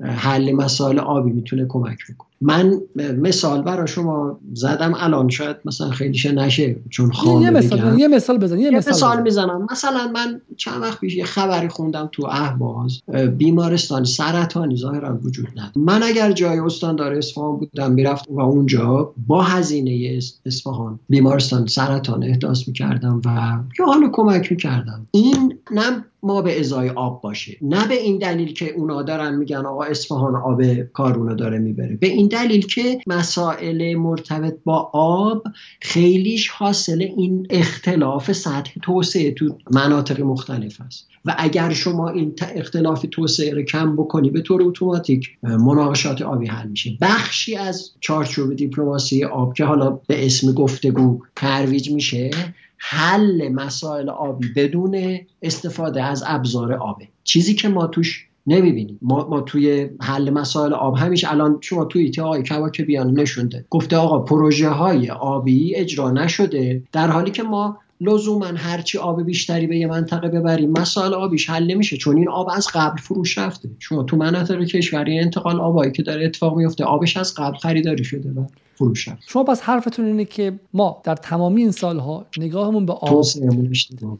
حل 0.00 0.52
مسائل 0.52 0.98
آبی 0.98 1.32
می‌تونه 1.32 1.66
کمک 1.68 1.98
بکنه. 2.10 2.33
من 2.44 2.80
مثال 3.18 3.62
برای 3.62 3.86
شما 3.86 4.38
زدم 4.54 4.92
الان 4.96 5.28
شاید 5.28 5.56
مثلا 5.64 5.90
خیلیش 5.90 6.26
نشه 6.26 6.76
چون 6.90 7.12
خانه 7.12 7.42
یه 7.42 7.50
مثال 7.50 7.98
یه 7.98 8.08
مثال 8.08 8.38
بزن 8.38 8.58
یه, 8.58 8.70
مثال, 8.70 8.94
مثال 8.94 9.22
می‌زنم. 9.22 9.66
مثلا 9.72 10.12
من 10.14 10.40
چند 10.56 10.82
وقت 10.82 11.00
پیش 11.00 11.16
یه 11.16 11.24
خبری 11.24 11.68
خوندم 11.68 12.08
تو 12.12 12.26
اهواز 12.26 13.00
بیمارستان 13.38 14.04
سرطانی 14.04 14.76
ظاهرا 14.76 15.18
وجود 15.22 15.48
نداره 15.52 15.72
من 15.76 16.02
اگر 16.02 16.32
جای 16.32 16.58
استاندار 16.58 17.12
اصفهان 17.12 17.56
بودم 17.56 17.92
می‌رفت 17.92 18.24
و 18.28 18.40
اونجا 18.40 19.12
با 19.26 19.42
هزینه 19.42 20.18
اصفهان 20.46 21.00
بیمارستان 21.08 21.66
سرطان 21.66 22.24
احداث 22.24 22.68
می‌کردم 22.68 23.20
و 23.24 23.58
یا 23.78 23.86
حالا 23.86 24.08
کمک 24.12 24.52
می‌کردم. 24.52 25.06
این 25.10 25.58
نه 25.70 26.04
ما 26.22 26.42
به 26.42 26.60
ازای 26.60 26.90
آب 26.90 27.20
باشه 27.22 27.56
نه 27.62 27.88
به 27.88 27.94
این 27.94 28.18
دلیل 28.18 28.52
که 28.52 28.70
اونا 28.70 29.02
دارن 29.02 29.34
میگن 29.34 29.66
آقا 29.66 29.84
اصفهان 29.84 30.36
آب 30.36 30.62
کارونو 30.92 31.34
داره 31.34 31.58
می‌بره. 31.58 31.96
به 31.96 32.06
این 32.06 32.28
دلیل 32.34 32.66
که 32.66 33.00
مسائل 33.06 33.94
مرتبط 33.94 34.54
با 34.64 34.90
آب 34.92 35.42
خیلیش 35.80 36.48
حاصل 36.48 37.02
این 37.16 37.46
اختلاف 37.50 38.32
سطح 38.32 38.72
توسعه 38.82 39.30
تو 39.30 39.58
مناطق 39.70 40.20
مختلف 40.20 40.80
است. 40.80 41.08
و 41.24 41.34
اگر 41.38 41.72
شما 41.72 42.10
این 42.10 42.34
اختلاف 42.54 43.06
توسعه 43.10 43.54
رو 43.54 43.62
کم 43.62 43.96
بکنی 43.96 44.30
به 44.30 44.40
طور 44.40 44.62
اتوماتیک 44.62 45.28
مناقشات 45.42 46.22
آبی 46.22 46.46
حل 46.46 46.68
میشه. 46.68 46.98
بخشی 47.00 47.56
از 47.56 47.90
چارچوب 48.00 48.54
دیپلماسی 48.54 49.24
آب 49.24 49.54
که 49.54 49.64
حالا 49.64 49.90
به 49.90 50.26
اسم 50.26 50.52
گفتگو 50.52 51.22
ترویج 51.36 51.90
میشه 51.90 52.30
حل 52.78 53.48
مسائل 53.48 54.08
آبی 54.08 54.48
بدون 54.56 55.18
استفاده 55.42 56.02
از 56.02 56.24
ابزار 56.26 56.72
آبه. 56.72 57.08
چیزی 57.24 57.54
که 57.54 57.68
ما 57.68 57.86
توش 57.86 58.26
نمی‌بینیم 58.46 58.98
ما, 59.02 59.28
ما 59.28 59.40
توی 59.40 59.90
حل 60.00 60.30
مسائل 60.30 60.72
آب 60.72 60.96
همیشه 60.96 61.32
الان 61.32 61.58
شما 61.60 61.84
توی 61.84 62.02
ایتی 62.02 62.20
آقای 62.20 62.42
که 62.72 62.82
بیان 62.82 63.20
نشونده. 63.20 63.64
گفته 63.70 63.96
آقا 63.96 64.18
پروژه 64.18 64.68
های 64.68 65.10
آبی 65.10 65.76
اجرا 65.76 66.10
نشده. 66.10 66.82
در 66.92 67.08
حالی 67.08 67.30
که 67.30 67.42
ما 67.42 67.78
لزوما 68.00 68.46
هرچی 68.46 68.98
آب 68.98 69.22
بیشتری 69.22 69.66
به 69.66 69.78
یه 69.78 69.86
منطقه 69.86 70.28
ببریم 70.28 70.70
مسائل 70.70 71.14
آبیش 71.14 71.50
حل 71.50 71.66
نمیشه 71.66 71.96
چون 71.96 72.16
این 72.16 72.28
آب 72.28 72.48
از 72.56 72.68
قبل 72.74 72.96
فروش 72.96 73.38
رفته. 73.38 73.70
شما 73.78 74.02
تو 74.02 74.16
مناطق 74.16 74.64
کشوری 74.64 75.18
انتقال 75.18 75.60
آبایی 75.60 75.92
که 75.92 76.02
داره 76.02 76.24
اتفاق 76.24 76.56
میفته 76.56 76.84
آبش 76.84 77.16
از 77.16 77.34
قبل 77.34 77.56
خریداری 77.56 78.04
شده 78.04 78.30
و 78.30 78.44
فروش 78.74 79.08
رفته. 79.08 79.24
شما 79.26 79.44
پس 79.44 79.62
حرفتون 79.62 80.04
اینه 80.04 80.24
که 80.24 80.52
ما 80.74 81.00
در 81.04 81.16
تمامی 81.16 81.60
این 81.62 81.70
سالها 81.70 82.26
نگاهمون 82.38 82.86
به 82.86 82.92
آب 82.92 83.24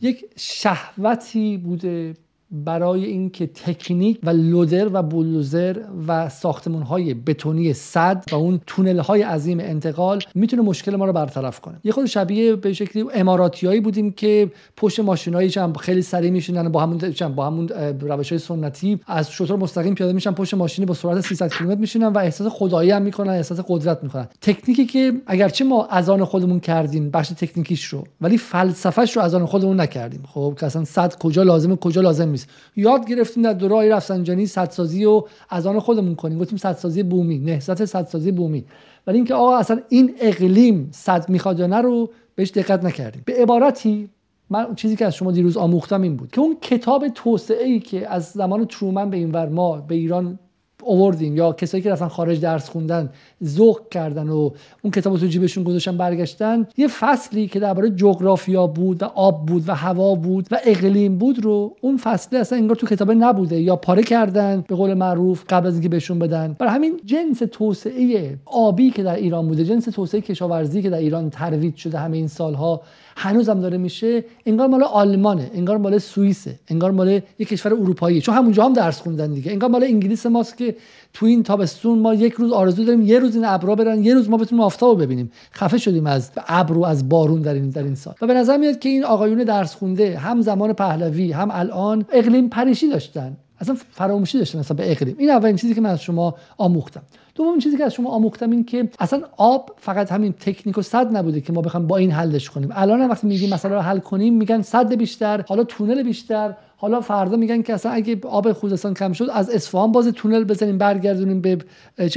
یک 0.02 0.24
شهوتی 0.36 1.56
بوده. 1.56 2.14
برای 2.50 3.04
اینکه 3.04 3.46
تکنیک 3.46 4.18
و 4.22 4.30
لودر 4.30 4.88
و 4.92 5.02
بولوزر 5.02 5.76
و 6.06 6.28
ساختمون 6.28 6.82
های 6.82 7.14
بتونی 7.14 7.72
صد 7.72 8.24
و 8.32 8.34
اون 8.34 8.60
تونل 8.66 8.98
های 8.98 9.22
عظیم 9.22 9.60
انتقال 9.60 10.18
می‌تونه 10.34 10.62
مشکل 10.62 10.96
ما 10.96 11.04
رو 11.04 11.12
برطرف 11.12 11.60
کنه. 11.60 11.80
یه 11.84 11.92
خود 11.92 12.06
شبیه 12.06 12.56
به 12.56 12.72
شکلی 12.72 13.04
اماراتیایی 13.14 13.80
بودیم 13.80 14.12
که 14.12 14.50
پشت 14.76 15.00
ماشینایی 15.00 15.50
هم 15.56 15.72
خیلی 15.72 16.02
سریع 16.02 16.30
میشینن 16.30 16.68
با 16.68 16.82
همون 16.82 16.98
با 17.36 17.46
همون 17.46 17.68
روش 18.00 18.28
های 18.28 18.38
سنتی 18.38 19.00
از 19.06 19.30
شطور 19.30 19.56
مستقیم 19.58 19.94
پیاده 19.94 20.12
میشن 20.12 20.32
پشت 20.32 20.54
ماشینی 20.54 20.86
با 20.86 20.94
سرعت 20.94 21.20
300 21.20 21.52
کیلومتر 21.52 21.80
میشینن 21.80 22.06
و 22.06 22.18
احساس 22.18 22.52
خدایی 22.52 22.90
هم 22.90 23.02
می‌کنن 23.02 23.32
احساس 23.32 23.60
قدرت 23.68 24.02
می‌کنن. 24.02 24.26
تکنیکی 24.40 24.86
که 24.86 25.12
اگرچه 25.26 25.64
ما 25.64 25.86
از 25.86 26.10
آن 26.10 26.24
خودمون 26.24 26.60
کردیم 26.60 27.10
بخش 27.10 27.28
تکنیکیش 27.28 27.84
رو 27.84 28.04
ولی 28.20 28.38
فلسفهش 28.38 29.16
رو 29.16 29.22
از 29.22 29.34
آن 29.34 29.46
خودمون 29.46 29.80
نکردیم. 29.80 30.22
خب 30.28 30.56
که 30.60 30.66
اصلا 30.66 30.84
صد 30.84 31.18
کجا 31.18 31.42
لازمه 31.42 31.76
کجا 31.76 32.00
لازم 32.00 32.33
نیست. 32.34 32.48
یاد 32.76 33.08
گرفتیم 33.08 33.42
در 33.42 33.52
دوره 33.52 33.94
رفسنجانی 33.94 34.46
صدسازی 34.46 35.04
و 35.04 35.22
از 35.48 35.66
آن 35.66 35.80
خودمون 35.80 36.14
کنیم. 36.14 36.38
گفتیم 36.38 36.58
صدسازی 36.58 37.02
بومی 37.02 37.38
نهضت 37.38 37.84
صدسازی 37.84 38.32
بومی. 38.32 38.64
ولی 39.06 39.16
اینکه 39.16 39.34
آقا 39.34 39.56
اصلا 39.56 39.80
این 39.88 40.14
اقلیم 40.20 40.88
صد 40.92 41.28
می‌خواد 41.28 41.58
یا 41.58 41.66
نه 41.66 41.80
رو 41.80 42.10
بهش 42.34 42.50
دقت 42.50 42.84
نکردیم. 42.84 43.22
به 43.24 43.34
عبارتی 43.42 44.08
من 44.50 44.74
چیزی 44.74 44.96
که 44.96 45.06
از 45.06 45.14
شما 45.14 45.32
دیروز 45.32 45.56
آموختم 45.56 46.02
این 46.02 46.16
بود 46.16 46.30
که 46.30 46.40
اون 46.40 46.56
کتاب 46.62 47.08
توسعه 47.08 47.64
ای 47.64 47.80
که 47.80 48.08
از 48.08 48.24
زمان 48.24 48.64
ترومن 48.64 49.10
به 49.10 49.16
این 49.16 49.32
ور 49.32 49.48
ما 49.48 49.76
به 49.76 49.94
ایران 49.94 50.38
اووردیم 50.84 51.36
یا 51.36 51.52
کسایی 51.52 51.82
که 51.82 51.90
رفتن 51.90 52.08
خارج 52.08 52.40
درس 52.40 52.68
خوندن 52.68 53.10
ذوق 53.44 53.80
کردن 53.90 54.28
و 54.28 54.50
اون 54.82 54.90
کتاب 54.90 55.18
تو 55.18 55.26
جیبشون 55.26 55.64
گذاشتن 55.64 55.96
برگشتن 55.96 56.66
یه 56.76 56.88
فصلی 56.88 57.48
که 57.48 57.60
درباره 57.60 57.90
جغرافیا 57.90 58.66
بود 58.66 59.02
و 59.02 59.06
آب 59.06 59.46
بود 59.46 59.68
و 59.68 59.74
هوا 59.74 60.14
بود 60.14 60.48
و 60.50 60.58
اقلیم 60.64 61.18
بود 61.18 61.44
رو 61.44 61.76
اون 61.80 61.96
فصله 61.96 62.38
اصلا 62.38 62.58
انگار 62.58 62.76
تو 62.76 62.86
کتابه 62.86 63.14
نبوده 63.14 63.60
یا 63.60 63.76
پاره 63.76 64.02
کردن 64.02 64.64
به 64.68 64.74
قول 64.74 64.94
معروف 64.94 65.44
قبل 65.48 65.66
از 65.66 65.74
اینکه 65.74 65.88
بهشون 65.88 66.18
بدن. 66.18 66.56
برای 66.58 66.72
همین 66.72 67.00
جنس 67.04 67.42
توسعه 67.52 68.38
آبی 68.44 68.90
که 68.90 69.02
در 69.02 69.16
ایران 69.16 69.48
بوده 69.48 69.64
جنس 69.64 69.84
توسعه 69.84 70.20
کشاورزی 70.20 70.82
که 70.82 70.90
در 70.90 70.98
ایران 70.98 71.30
ترویج 71.30 71.76
شده 71.76 71.98
همه 71.98 72.16
این 72.16 72.28
سالها 72.28 72.82
هنوزم 73.16 73.60
داره 73.60 73.78
میشه 73.78 74.24
انگار 74.46 74.68
مال 74.68 74.82
آلمانه 74.82 75.50
انگار 75.54 75.76
مال 75.76 75.98
سوئیسه 75.98 76.58
انگار 76.68 76.90
مال 76.90 77.20
یک 77.38 77.48
کشور 77.48 77.72
اروپایی. 77.72 78.20
چون 78.20 78.34
همونجا 78.34 78.64
هم 78.64 78.72
درس 78.72 79.00
خوندن 79.00 79.32
دیگه. 79.32 79.52
انگار 79.52 79.70
مال 79.70 79.84
انگلیس 79.84 80.26
ماست 80.26 80.56
که 80.56 80.76
تو 81.12 81.26
این 81.26 81.42
تابستون 81.42 81.98
ما 81.98 82.14
یک 82.14 82.32
روز 82.32 82.52
آرزو 82.52 82.84
داریم 82.84 83.02
یه 83.02 83.18
روز 83.18 83.34
این 83.34 83.44
ابرا 83.44 83.74
برن 83.74 84.04
یه 84.04 84.14
روز 84.14 84.30
ما 84.30 84.36
بتونیم 84.36 84.64
آفتاب 84.64 85.02
ببینیم. 85.02 85.32
خفه 85.52 85.78
شدیم 85.78 86.06
از 86.06 86.30
ابر 86.48 86.88
از 86.88 87.08
بارون 87.08 87.42
در 87.42 87.54
این 87.54 87.70
در 87.70 87.82
این 87.82 87.94
سال. 87.94 88.14
و 88.22 88.26
به 88.26 88.34
نظر 88.34 88.56
میاد 88.56 88.78
که 88.78 88.88
این 88.88 89.04
آقایون 89.04 89.44
درس 89.44 89.74
خونده 89.74 90.18
هم 90.18 90.40
زمان 90.40 90.72
پهلوی 90.72 91.32
هم 91.32 91.48
الان 91.52 92.04
اقلیم 92.12 92.48
پریشی 92.48 92.88
داشتن. 92.88 93.36
اصلا 93.60 93.76
فراموشی 93.90 94.38
داشتن 94.38 94.58
اصلا 94.58 94.76
به 94.76 94.92
اقلیم. 94.92 95.16
این 95.18 95.30
اولین 95.30 95.56
چیزی 95.56 95.74
که 95.74 95.80
من 95.80 95.90
از 95.90 96.02
شما 96.02 96.34
آموختم. 96.56 97.02
دوم 97.34 97.58
چیزی 97.58 97.76
که 97.76 97.84
از 97.84 97.94
شما 97.94 98.10
آموختم 98.10 98.50
این 98.50 98.64
که 98.64 98.88
اصلا 98.98 99.22
آب 99.36 99.74
فقط 99.76 100.12
همین 100.12 100.32
تکنیک 100.32 100.78
و 100.78 100.82
صد 100.82 101.16
نبوده 101.16 101.40
که 101.40 101.52
ما 101.52 101.60
بخوام 101.60 101.86
با 101.86 101.96
این 101.96 102.10
حلش 102.10 102.50
کنیم. 102.50 102.68
الان 102.72 103.00
هم 103.00 103.10
وقتی 103.10 103.26
میگیم 103.26 103.54
مثلا 103.54 103.74
رو 103.74 103.80
حل 103.80 103.98
کنیم 103.98 104.34
میگن 104.34 104.62
صد 104.62 104.94
بیشتر 104.94 105.44
حالا 105.48 105.64
تونل 105.64 106.02
بیشتر 106.02 106.54
حالا 106.76 107.00
فردا 107.00 107.36
میگن 107.36 107.62
که 107.62 107.74
اصلا 107.74 107.92
اگه 107.92 108.18
آب 108.22 108.52
خوزستان 108.52 108.94
کم 108.94 109.12
شد 109.12 109.28
از 109.32 109.50
اصفهان 109.50 109.92
باز 109.92 110.08
تونل 110.08 110.44
بزنیم 110.44 110.78
برگردونیم 110.78 111.40
به 111.40 111.58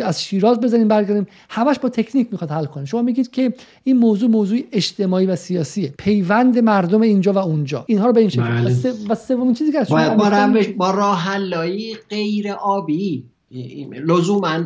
از 0.03 0.23
شیراز 0.23 0.60
بزنیم 0.60 0.88
برگردونیم. 0.88 1.27
همش 1.49 1.80
با 1.80 1.89
تکنیک 1.89 2.27
می‌خواد 2.31 2.52
حل 2.52 2.65
کنه. 2.65 2.85
شما 2.85 3.02
میگید 3.02 3.31
که 3.31 3.53
این 3.84 3.98
موضوع 3.98 4.30
موضوع 4.30 4.60
اجتماعی 4.72 5.26
و 5.26 5.35
سیاسیه. 5.35 5.94
پیوند 5.98 6.60
مردم 6.60 7.02
اینجا 7.02 7.34
و 7.34 7.38
اونجا. 7.38 7.85
اینها 7.88 8.06
رو 8.06 8.14
به 8.14 8.19
این 8.19 8.30
شکل. 8.30 8.41
بله. 8.41 8.94
و 9.10 9.15
سومین 9.15 9.53
چیزی 9.53 9.72
که 9.72 9.85
با, 9.89 10.10
با, 10.10 10.52
با 10.77 10.91
راه 10.91 11.38
غیر 12.10 12.52
آبی. 12.52 13.23
لزوما 14.07 14.64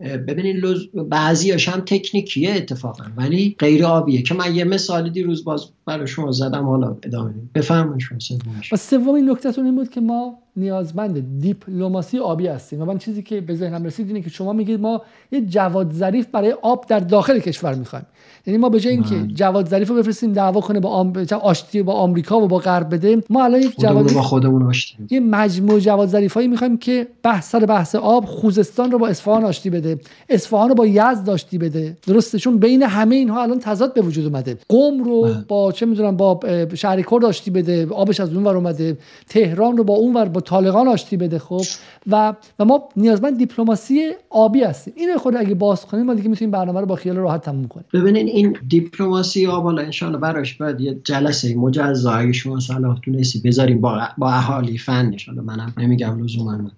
ببینید 0.00 0.64
لز... 0.64 0.86
بعضی 1.08 1.50
هم 1.50 1.80
تکنیکیه 1.80 2.54
اتفاقا 2.54 3.04
ولی 3.16 3.56
غیر 3.58 3.84
آبیه. 3.84 4.22
که 4.22 4.34
من 4.34 4.54
یه 4.54 4.64
مثال 4.64 5.10
دیروز 5.10 5.44
باز 5.44 5.66
برای 5.90 6.06
شما 6.06 6.32
زدم 6.32 6.66
حالا 6.66 6.96
ادامه 7.02 7.34
بفرمایید 7.54 8.00
شما 8.00 8.38
و 8.72 8.76
سومین 8.76 9.30
نکتهتون 9.30 9.64
این 9.64 9.74
بود 9.74 9.88
که 9.88 10.00
ما 10.00 10.38
نیازمند 10.56 11.40
دیپلماسی 11.40 12.18
آبی 12.18 12.46
هستیم 12.46 12.82
و 12.82 12.84
من 12.84 12.98
چیزی 12.98 13.22
که 13.22 13.40
به 13.40 13.54
ذهنم 13.54 13.84
رسید 13.84 14.06
اینه 14.06 14.20
که 14.20 14.30
شما 14.30 14.52
میگید 14.52 14.80
ما 14.80 15.02
یه 15.32 15.40
جواد 15.40 15.92
ظریف 15.92 16.26
برای 16.26 16.54
آب 16.62 16.86
در 16.88 17.00
داخل 17.00 17.38
کشور 17.38 17.74
می‌خوایم. 17.74 18.06
یعنی 18.46 18.58
ما 18.58 18.68
به 18.68 18.80
جای 18.80 18.92
اینکه 18.92 19.14
بله. 19.14 19.26
جواد 19.26 19.68
ظریف 19.68 19.88
رو 19.88 19.96
بفرستیم 19.96 20.32
دعوا 20.32 20.60
کنه 20.60 20.80
با 20.80 20.88
آم... 20.88 21.12
آشتی 21.42 21.82
با 21.82 21.92
آمریکا 21.92 22.40
و 22.40 22.48
با 22.48 22.58
غرب 22.58 22.94
بده 22.94 23.22
ما 23.30 23.44
الان 23.44 23.60
یک 23.60 23.80
جواد 23.80 24.12
با 24.12 24.22
خودمون 24.22 24.62
آشتی 24.62 25.06
یه 25.10 25.20
مجموع 25.20 25.78
جواد 25.78 26.08
ظریفایی 26.08 26.48
می‌خوایم 26.48 26.78
که 26.78 27.06
بحث 27.22 27.50
سر 27.50 27.66
بحث 27.66 27.94
آب 27.94 28.24
خوزستان 28.24 28.90
رو 28.90 28.98
با 28.98 29.08
اصفهان 29.08 29.44
آشتی 29.44 29.70
بده 29.70 29.98
اصفهان 30.28 30.68
رو 30.68 30.74
با 30.74 30.86
یزد 30.86 31.30
آشتی 31.30 31.58
بده. 31.58 31.96
درسته 32.06 32.38
چون 32.38 32.58
بین 32.58 32.82
همه 32.82 33.14
اینها 33.14 33.42
الان 33.42 33.58
تضاد 33.58 33.94
به 33.94 34.00
وجود 34.00 34.24
اومده. 34.24 34.58
قم 34.68 35.04
رو 35.04 35.22
بله. 35.22 35.44
با 35.48 35.72
چه 35.80 35.86
می‌دونم 35.86 36.16
با 36.16 36.40
شهر 36.74 37.02
کرد 37.02 37.24
آشتی 37.24 37.50
بده 37.50 37.86
آبش 37.86 38.20
از 38.20 38.34
اون 38.34 38.44
ور 38.44 38.56
اومده 38.56 38.98
تهران 39.28 39.76
رو 39.76 39.84
با 39.84 39.94
اون 39.94 40.14
ور 40.14 40.28
با 40.28 40.40
طالقان 40.40 40.88
آشتی 40.88 41.16
بده 41.16 41.38
خب. 41.38 41.62
و 42.06 42.34
و 42.58 42.64
ما 42.64 42.88
نیازمند 42.96 43.38
دیپلماسی 43.38 44.10
آبی 44.30 44.60
هستیم. 44.62 44.94
این 44.96 45.16
خود 45.16 45.36
اگه 45.36 45.54
باز 45.54 45.86
کنیم 45.86 46.06
ما 46.06 46.14
دیگه 46.14 46.28
می‌تونیم 46.28 46.50
برنامه 46.50 46.80
رو 46.80 46.86
با 46.86 46.96
خیال 46.96 47.16
راحت 47.16 47.42
تموم 47.42 47.68
کنیم. 47.68 47.86
ببینین 47.92 48.26
این 48.26 48.56
دیپلماسی 48.68 49.46
آب 49.46 49.62
حالا 49.62 49.90
ان 50.02 50.20
براش 50.20 50.54
باید 50.54 50.80
یه 50.80 51.00
جلسه 51.04 51.54
مجزا 51.54 52.12
اگه 52.12 52.32
شما 52.32 52.60
صلاح 52.60 53.00
تونستی 53.00 53.40
بذاریم 53.44 53.80
با 53.80 54.00
با 54.18 54.30
اهالی 54.30 54.78
فن 54.78 55.14
ان 55.28 55.44
منم 55.44 55.74
نمیگم 55.78 56.24
لزوما. 56.24 56.58
من 56.58 56.72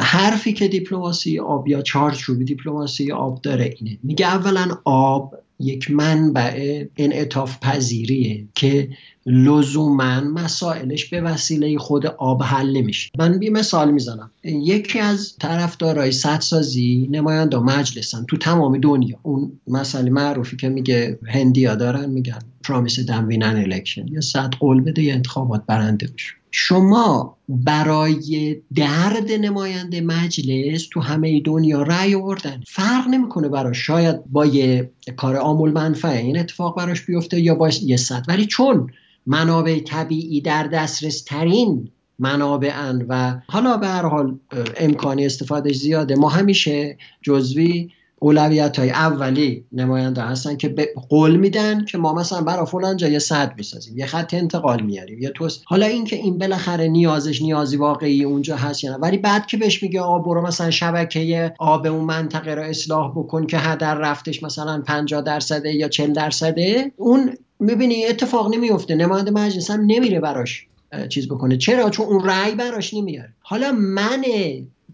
حرفی 0.00 0.52
که 0.52 0.68
دیپلماسی 0.68 1.38
آب 1.38 1.68
یا 1.68 1.82
چارچوب 1.82 2.44
دیپلماسی 2.44 3.12
آب 3.12 3.40
داره 3.42 3.74
اینه. 3.78 3.98
میگه 4.02 4.26
اولا 4.26 4.66
آب 4.84 5.34
یک 5.62 5.90
منبع 5.90 6.84
انعطاف 6.96 7.58
پذیریه 7.60 8.48
که 8.54 8.88
لزوما 9.26 10.20
مسائلش 10.20 11.04
به 11.04 11.20
وسیله 11.20 11.78
خود 11.78 12.06
آب 12.06 12.42
حل 12.42 12.76
نمیشه. 12.76 13.10
من 13.18 13.38
بی 13.38 13.50
مثال 13.50 13.90
می‌زنم. 13.90 14.30
یکی 14.44 14.98
از 14.98 15.36
طرفدارای 15.40 16.12
سدسازی 16.12 17.08
نماینده 17.10 17.58
مجلسن 17.58 18.24
تو 18.28 18.36
تمام 18.36 18.78
دنیا. 18.78 19.18
اون 19.22 19.52
مسئله 19.68 20.10
معروفی 20.10 20.56
که 20.56 20.68
میگه 20.68 21.18
هندیا 21.26 21.74
دارن 21.74 22.10
میگن 22.10 22.38
پرامیس 22.64 23.00
دم 23.00 23.28
وینن 23.28 23.56
الکشن 23.56 24.08
یا 24.08 24.20
صد 24.20 24.54
قول 24.60 24.80
بده 24.80 25.02
یا 25.02 25.14
انتخابات 25.14 25.62
برنده 25.66 26.06
بشه. 26.06 26.32
شما 26.54 27.36
برای 27.48 28.56
درد 28.74 29.32
نماینده 29.40 30.00
مجلس 30.00 30.88
تو 30.92 31.00
همه 31.00 31.40
دنیا 31.40 31.82
رأی 31.82 32.14
آوردن. 32.14 32.62
فرق 32.66 33.08
نمی‌کنه 33.08 33.48
براش. 33.48 33.86
شاید 33.86 34.24
با 34.26 34.46
یه 34.46 34.90
کار 35.16 35.36
آمول 35.36 35.72
منفعه 35.72 36.18
این 36.18 36.38
اتفاق 36.38 36.76
براش 36.76 37.02
بیفته 37.02 37.40
یا 37.40 37.54
با 37.54 37.68
یه 37.82 37.96
صد. 37.96 38.24
ولی 38.28 38.46
چون 38.46 38.90
منابع 39.26 39.80
طبیعی 39.80 40.40
در 40.40 40.66
دسترس 40.66 41.22
ترین 41.22 41.90
منابعن 42.18 43.06
و 43.08 43.40
حالا 43.46 43.76
به 43.76 43.86
هر 43.86 44.06
حال 44.06 44.38
امکانی 44.76 45.26
استفاده 45.26 45.72
زیاده. 45.72 46.14
ما 46.14 46.28
همیشه 46.28 46.96
جزوی 47.22 47.90
اولویت 48.22 48.78
های 48.78 48.90
اولی 48.90 49.64
نماینده 49.72 50.22
هستن 50.22 50.56
که 50.56 50.68
به 50.68 50.88
قول 51.08 51.36
میدن 51.36 51.84
که 51.84 51.98
ما 51.98 52.14
مثلا 52.14 52.40
برای 52.40 52.66
فلان 52.66 52.96
جای 52.96 53.18
صد 53.18 53.56
بسازیم 53.56 53.98
یه 53.98 54.06
خط 54.06 54.34
انتقال 54.34 54.82
میاریم 54.82 55.18
یه 55.18 55.30
توست 55.30 55.62
حالا 55.64 55.86
اینکه 55.86 56.16
این 56.16 56.38
بالاخره 56.38 56.88
نیازش 56.88 57.42
نیازی 57.42 57.76
واقعی 57.76 58.24
اونجا 58.24 58.56
هست 58.56 58.84
یا 58.84 58.92
نه. 58.92 58.98
ولی 58.98 59.18
بعد 59.18 59.46
که 59.46 59.56
بهش 59.56 59.82
میگه 59.82 60.00
آب 60.00 60.24
برو 60.24 60.46
مثلا 60.46 60.70
شبکه 60.70 61.54
آب 61.58 61.86
اون 61.86 62.04
منطقه 62.04 62.54
رو 62.54 62.62
اصلاح 62.62 63.12
بکن 63.16 63.46
که 63.46 63.58
هدر 63.58 63.94
رفتش 63.94 64.42
مثلا 64.42 64.82
50 64.86 65.22
درصده 65.22 65.74
یا 65.74 65.88
40 65.88 66.12
درصده 66.12 66.92
اون 66.96 67.36
می‌بینی 67.62 68.06
اتفاق 68.06 68.54
نمیفته 68.54 68.94
نماینده 68.94 69.30
مجلس 69.30 69.70
هم 69.70 69.80
نمیره 69.80 70.20
براش 70.20 70.66
چیز 71.08 71.28
بکنه. 71.28 71.56
چرا؟ 71.56 71.90
چون 71.90 72.06
اون 72.06 72.24
رأی 72.24 72.54
براش 72.54 72.94
نمیاره 72.94 73.32
حالا 73.40 73.72
من 73.72 74.24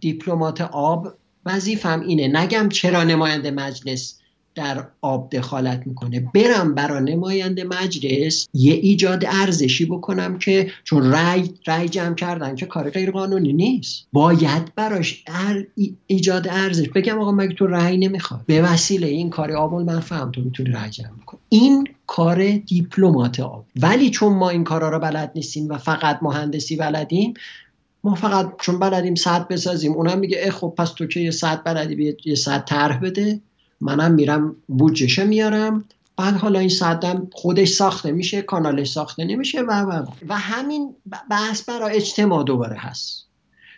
دیپلمات 0.01 0.61
آب 0.61 1.15
وظیفم 1.47 2.01
اینه. 2.01 2.40
نگم 2.40 2.69
چرا 2.69 3.05
نماینده 3.05 3.51
مجلس 3.51 4.19
در 4.59 4.86
آب 5.01 5.30
دخالت 5.30 5.86
می‌کنه. 5.86 6.30
برم 6.35 6.74
برا 6.74 6.98
نماینده 6.98 7.64
مجلس 7.64 8.48
یه 8.55 8.74
ایجاد 8.74 9.24
ارزشی 9.26 9.85
بکنم 9.85 10.39
که 10.39 10.70
چون 10.85 11.12
رأی 11.12 11.51
رأی 11.66 11.89
جمع 11.89 12.14
کردن 12.14 12.55
که 12.55 12.66
کار 12.66 12.90
غیر 12.90 13.10
قانونی 13.10 13.52
نیست. 13.52 14.06
باید 14.12 14.74
براش 14.74 15.24
ایجاد 16.06 16.48
ارزش. 16.48 16.89
بگم 16.89 17.18
آقا 17.18 17.32
مگه 17.32 17.55
تو 17.55 17.66
رأی 17.66 17.97
نمی‌خواد 17.97 18.40
به 18.47 18.62
وسیله 18.62 19.06
این 19.06 19.30
کار 19.30 19.52
آب 19.52 19.74
منفعم 19.74 20.30
تو 20.30 20.40
می‌تونی 20.40 20.70
رأی 20.70 20.90
جمع 20.90 21.24
کنی 21.26 21.40
این 21.48 21.89
کار 22.06 22.56
دیپلمات 22.56 23.40
آب. 23.40 23.64
ولی 23.82 24.10
چون 24.10 24.32
ما 24.32 24.51
این 24.51 24.64
کارا 24.64 24.89
رو 24.89 24.98
بلد 24.98 25.32
نیستیم 25.35 25.68
و 25.68 25.78
فقط 25.78 26.18
مهندسی 26.22 26.76
بلدیم 26.76 27.35
ما 28.05 28.14
فقط 28.14 28.52
چون 28.60 28.78
بلدیم 28.78 29.14
صد 29.14 29.48
بسازیم 29.48 29.93
اونم 29.93 30.18
میگه 30.18 30.39
اه 30.40 30.51
خب 30.51 30.74
پس 30.78 30.93
تو 30.93 31.06
که 31.06 31.20
یه 31.20 31.30
صد 31.30 31.62
بلدی 31.64 32.16
یه 32.24 32.35
صد 32.35 32.64
طرح 32.64 33.01
بده. 33.01 33.40
منم 33.80 34.14
میرم 34.14 34.56
بودجهشه 34.66 35.24
میارم 35.24 35.84
بعد 36.16 36.34
حالا 36.36 36.59
این 36.59 36.68
صدم 36.68 37.28
خودش 37.32 37.68
ساخته 37.68 38.12
میشه 38.12 38.42
کانالش 38.42 38.90
ساخته 38.90 39.24
نمیشه 39.24 39.60
و 39.60 39.82
و 39.82 40.06
و. 40.28 40.34
همین 40.34 40.94
بحث 41.30 41.68
برای 41.68 41.96
اجتماع 41.96 42.44
دوباره 42.44 42.76
هست. 42.76 43.28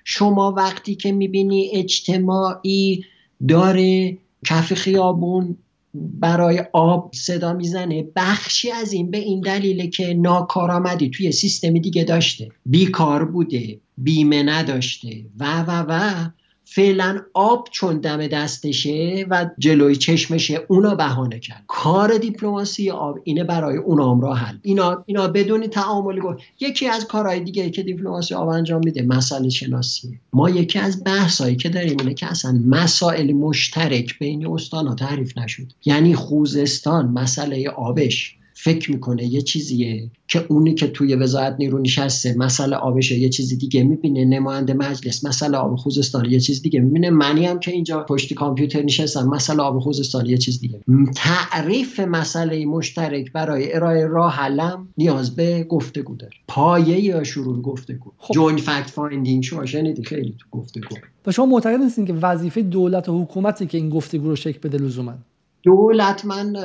شما 0.04 0.52
وقتی 0.52 0.94
که 0.94 1.12
می‌بینی 1.12 1.70
اجتماعی 1.72 3.04
داره 3.48 4.18
کف 4.46 4.74
خیابون 4.74 5.56
برای 5.94 6.62
آب 6.72 7.10
صدا 7.14 7.52
می‌زنه 7.52 8.08
بخشی 8.16 8.70
از 8.70 8.92
این 8.92 9.10
به 9.10 9.18
این 9.18 9.40
دلیله 9.40 9.86
که 9.86 10.14
ناکارآمدی 10.14 11.10
توی 11.10 11.32
سیستم 11.32 11.78
دیگه 11.78 12.04
داشته. 12.04 12.48
بیکار 12.66 13.24
بوده 13.24 13.80
بیمه 13.98 14.42
نداشته 14.42 15.24
و 15.38 15.62
و 15.62 15.84
و. 15.88 16.30
فعلا 16.72 17.20
آب 17.34 17.68
چون 17.70 18.00
دم 18.00 18.26
دستشه 18.26 19.26
و 19.30 19.50
جلوی 19.58 19.96
چشمشه 19.96 20.60
اونا 20.68 20.94
بهانه 20.94 21.38
کرد. 21.38 21.64
کار 21.66 22.18
دیپلماسی 22.18 22.90
آب 22.90 23.18
اینه 23.24 23.44
برای 23.44 23.76
اونام 23.76 24.20
راه 24.20 24.38
حل. 24.38 24.56
اینا 24.62 25.02
اینا 25.06 25.28
بدون 25.28 25.66
تعامل 25.66 26.20
گفت 26.20 26.38
یکی 26.60 26.88
از 26.88 27.06
کارهای 27.06 27.40
دیگه 27.40 27.70
که 27.70 27.82
دیپلماسی 27.82 28.34
آب 28.34 28.48
انجام 28.48 28.80
میده 28.84 29.02
مسئله 29.02 29.48
شناسیه. 29.48 30.20
ما 30.32 30.50
یکی 30.50 30.78
از 30.78 31.04
بحثایی 31.04 31.56
که 31.56 31.68
داریم 31.68 31.96
اینه 32.00 32.14
که 32.14 32.26
اصلا 32.26 32.60
مسائل 32.66 33.32
مشترک 33.32 34.18
بین 34.18 34.46
استان 34.46 34.96
تعریف 34.96 35.38
نشد. 35.38 35.72
یعنی 35.84 36.14
خوزستان 36.14 37.08
مسئله 37.08 37.68
آبش. 37.68 38.39
فکر 38.62 38.92
می‌کنه 38.92 39.24
یه 39.24 39.42
چیزیه 39.42 40.10
که 40.28 40.44
اونی 40.48 40.74
که 40.74 40.86
توی 40.86 41.14
وزارت 41.14 41.56
نیرو 41.58 41.78
نشسته 41.78 42.34
مسئله 42.38 42.76
آبش 42.76 43.12
یه 43.12 43.28
چیزی 43.28 43.56
دیگه 43.56 43.82
می‌بینه 43.82 44.24
نماینده 44.24 44.74
مجلس 44.74 45.24
مسئله 45.24 45.56
آب 45.58 45.76
خوزستان 45.76 46.24
یه 46.24 46.40
چیز 46.40 46.62
دیگه 46.62 46.80
می‌بینه. 46.80 47.10
منی 47.10 47.46
هم 47.46 47.58
که 47.60 47.70
اینجا 47.70 48.02
پشت 48.02 48.34
کامپیوتر 48.34 48.82
نشستم 48.82 49.28
مسئله 49.28 49.62
آب 49.62 49.78
خوزستان 49.78 50.26
یه 50.26 50.38
چیز 50.38 50.60
دیگه. 50.60 50.80
تعریف 51.14 52.00
مسئله 52.00 52.66
مشترک 52.66 53.32
برای 53.32 53.74
ارائه 53.74 54.06
راه 54.06 54.32
حلم 54.32 54.88
نیاز 54.98 55.36
به 55.36 55.64
گفتگو 55.64 56.16
داره. 56.16 56.32
پایه 56.48 57.00
یا 57.00 57.24
شروع 57.24 57.62
گفتگو؟ 57.62 58.12
خب. 58.18 58.34
joint 58.34 58.56
fact 58.56 58.90
finding 58.90 59.42
شما 59.42 59.66
شنیدی 59.66 60.04
خیلی 60.04 60.34
تو 60.38 60.58
گفتگو. 60.58 60.96
و 61.26 61.32
شما 61.32 61.46
معتقد 61.46 61.80
نیستین 61.80 62.06
که 62.06 62.12
وظیفه 62.12 62.62
دولت 62.62 63.08
و 63.08 63.22
حکومتی 63.22 63.66
که 63.66 63.78
این 63.78 63.90
گفتگو 63.90 64.28
رو 64.28 64.36
شکل 64.36 64.58
بده 64.58 64.78
لزوما 64.78 65.14
دولت 65.62 66.24
من 66.24 66.56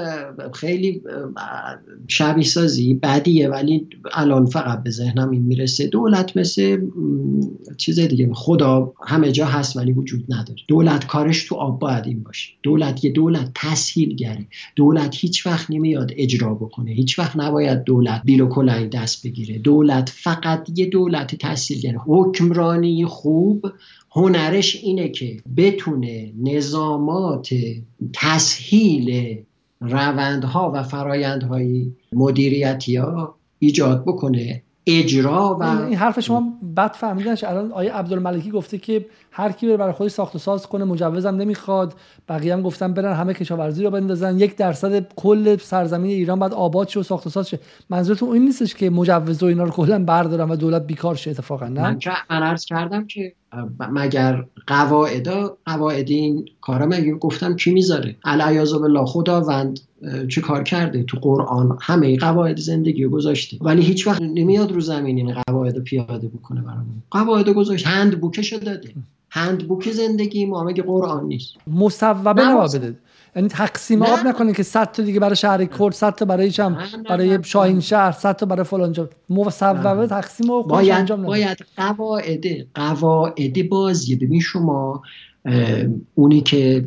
خیلی 0.54 1.02
شبیه 2.08 2.44
سازی 2.44 2.94
بدیه 2.94 3.50
ولی 3.50 3.88
الان 4.14 4.46
فقط 4.46 4.84
به 4.84 4.90
ذهنم 4.90 5.32
این 5.32 5.42
می‌رسه. 5.42 5.88
دولت 5.88 6.38
مثل 6.38 6.82
چیز 7.78 8.00
دیگه 8.00 8.30
خدا 8.34 8.94
همه 9.08 9.32
جا 9.32 9.46
هست 9.46 9.78
ولی 9.78 9.92
وجود 9.92 10.26
نداره. 10.30 10.60
دولت 10.68 11.08
کارش 11.08 11.44
تو 11.44 11.56
آب 11.56 11.80
باید 11.80 12.08
این 12.08 12.24
باشه. 12.24 12.50
دولت 12.64 13.06
یه 13.06 13.12
دولت 13.12 13.52
تسهیلگره. 13.56 14.48
دولت 14.76 15.16
هیچ 15.16 15.48
وقت 15.48 15.72
نمیاد 15.72 16.12
اجرا 16.16 16.54
بکنه. 16.54 16.92
هیچ 16.92 17.20
وقت 17.20 17.38
نباید 17.38 17.84
دولت 17.84 18.22
بیل 18.26 18.42
و 18.42 18.48
دست 18.92 19.28
بگیره. 19.28 19.58
دولت 19.58 20.10
فقط 20.10 20.70
یه 20.76 20.86
دولت 20.86 21.36
تسهیلگره. 21.36 22.00
حکمرانی 22.06 23.06
خوب 23.06 23.66
هنرش 24.16 24.76
اینه 24.76 25.10
که 25.10 25.38
بتونه 25.58 26.34
نظامات 26.44 27.50
تسهیل 28.14 29.38
روندها 29.82 30.72
و 30.76 30.84
فرایندهای 30.84 31.92
مدیریتی 32.14 32.96
ها 32.96 33.36
ایجاد 33.60 34.04
بکنه. 34.06 34.62
اجرا 34.88 35.58
و 35.60 35.64
این 35.64 35.96
حرف 35.96 36.20
شما 36.20 36.54
بد 36.78 36.92
فهمیدنش. 36.94 37.44
الان 37.44 37.72
آیه 37.72 37.94
عبدالملکی 37.94 38.52
گفته 38.52 38.78
که 38.78 39.06
هر 39.32 39.52
کی 39.52 39.68
بره 39.68 39.78
برای 39.78 39.94
خودش 39.94 40.12
ساخت 40.12 40.36
و 40.36 40.40
ساز 40.40 40.68
کنه 40.68 40.86
مجوزم 40.86 41.36
نمی‌خواد. 41.36 41.94
بقیه 42.30 42.54
هم 42.54 42.62
گفتن 42.62 42.94
برن 42.94 43.14
همه 43.14 43.34
کشاورزی 43.34 43.84
رو 43.84 43.90
بندازن. 43.90 44.40
یک 44.40 44.56
درصد 44.56 45.14
کل 45.16 45.58
سرزمین 45.58 46.12
ایران 46.12 46.40
بعد 46.40 46.54
آباد 46.54 46.88
شه 46.88 47.00
و 47.00 47.04
ساخت 47.04 47.28
و 47.28 47.30
ساز 47.30 47.50
شه. 47.50 47.60
منظورتون 47.90 48.34
این 48.34 48.46
نیستش 48.46 48.76
که 48.76 48.90
مجوز 48.90 49.44
و 49.44 49.46
اینا 49.46 49.64
رو 49.64 49.72
کلا 49.72 50.06
بردارن 50.06 50.50
و 50.50 50.56
دولت 50.56 50.88
بیکار 50.88 51.16
شه 51.16 51.32
اتفاقا 51.32 51.68
نه؟ 51.68 51.82
من, 51.82 52.44
عرض 52.44 52.66
کردم 52.66 53.08
که 53.08 53.34
مگر 53.80 54.46
قواعد 54.68 55.28
قواعد 55.66 56.10
این 56.10 56.46
کارا 56.62 56.86
مگه 56.86 57.14
گفتم 57.14 57.56
کی 57.56 57.72
می‌ذاره؟ 57.72 58.16
علیاذ 58.24 58.74
بالله 58.74 59.06
خداوند 59.06 59.80
چه 60.30 60.42
کار 60.42 60.64
کرده؟ 60.64 61.04
تو 61.04 61.18
قرآن 61.22 61.78
همه 61.82 62.18
قواعد 62.18 62.60
زندگی 62.60 63.04
رو 63.04 63.10
گذاشته. 63.10 63.58
ولی 63.62 63.82
هیچ 63.82 64.08
وقت 64.08 64.22
نمیاد 64.22 64.72
رو 64.72 64.82
زمین 64.82 65.18
این 65.18 65.34
قواعد 65.48 65.80
پیاده 65.80 66.28
بکنه 66.28 66.62
برامون. 66.62 67.04
قواعد 67.12 67.50
گذاشت 67.50 67.88
هند 67.88 68.22
بوکش 68.22 68.54
داده. 68.54 68.90
هند 69.30 69.68
بوک 69.68 69.92
زندگی 69.92 70.46
ما 70.46 70.64
مگه 70.64 70.84
قرآن 70.84 71.26
نیست؟ 71.26 71.54
مصوبه 71.68 72.44
نباید 72.44 72.72
بده 72.72 72.96
یعنی 73.36 73.48
تقسیم 73.48 74.02
آب 74.02 74.20
نکنید 74.26 74.56
که 74.56 74.64
100 74.64 74.92
تا 74.92 75.04
دیگه 75.04 75.20
برای 75.20 75.36
شهر 75.36 75.66
کرد 75.66 75.94
100 75.94 76.16
تا 76.16 76.26
برای 76.26 76.52
چم؟ 76.52 76.78
برای 77.10 77.40
شاهین 77.44 77.80
شهر 77.80 78.12
100 78.12 78.36
تا 78.36 78.46
برای 78.46 78.64
فلان 78.64 78.92
جا. 78.92 79.10
مصوبه 79.30 80.08
تقسیم 80.08 80.50
آب 80.50 80.68
باید 80.68 80.92
انجام 80.92 81.24
باید 81.24 81.66
قواعد 81.78 82.46
قواعد 82.74 83.70
بازی. 83.70 84.16
ببین 84.16 84.40
شما 84.40 85.02
اونی 86.16 86.42
که 86.42 86.86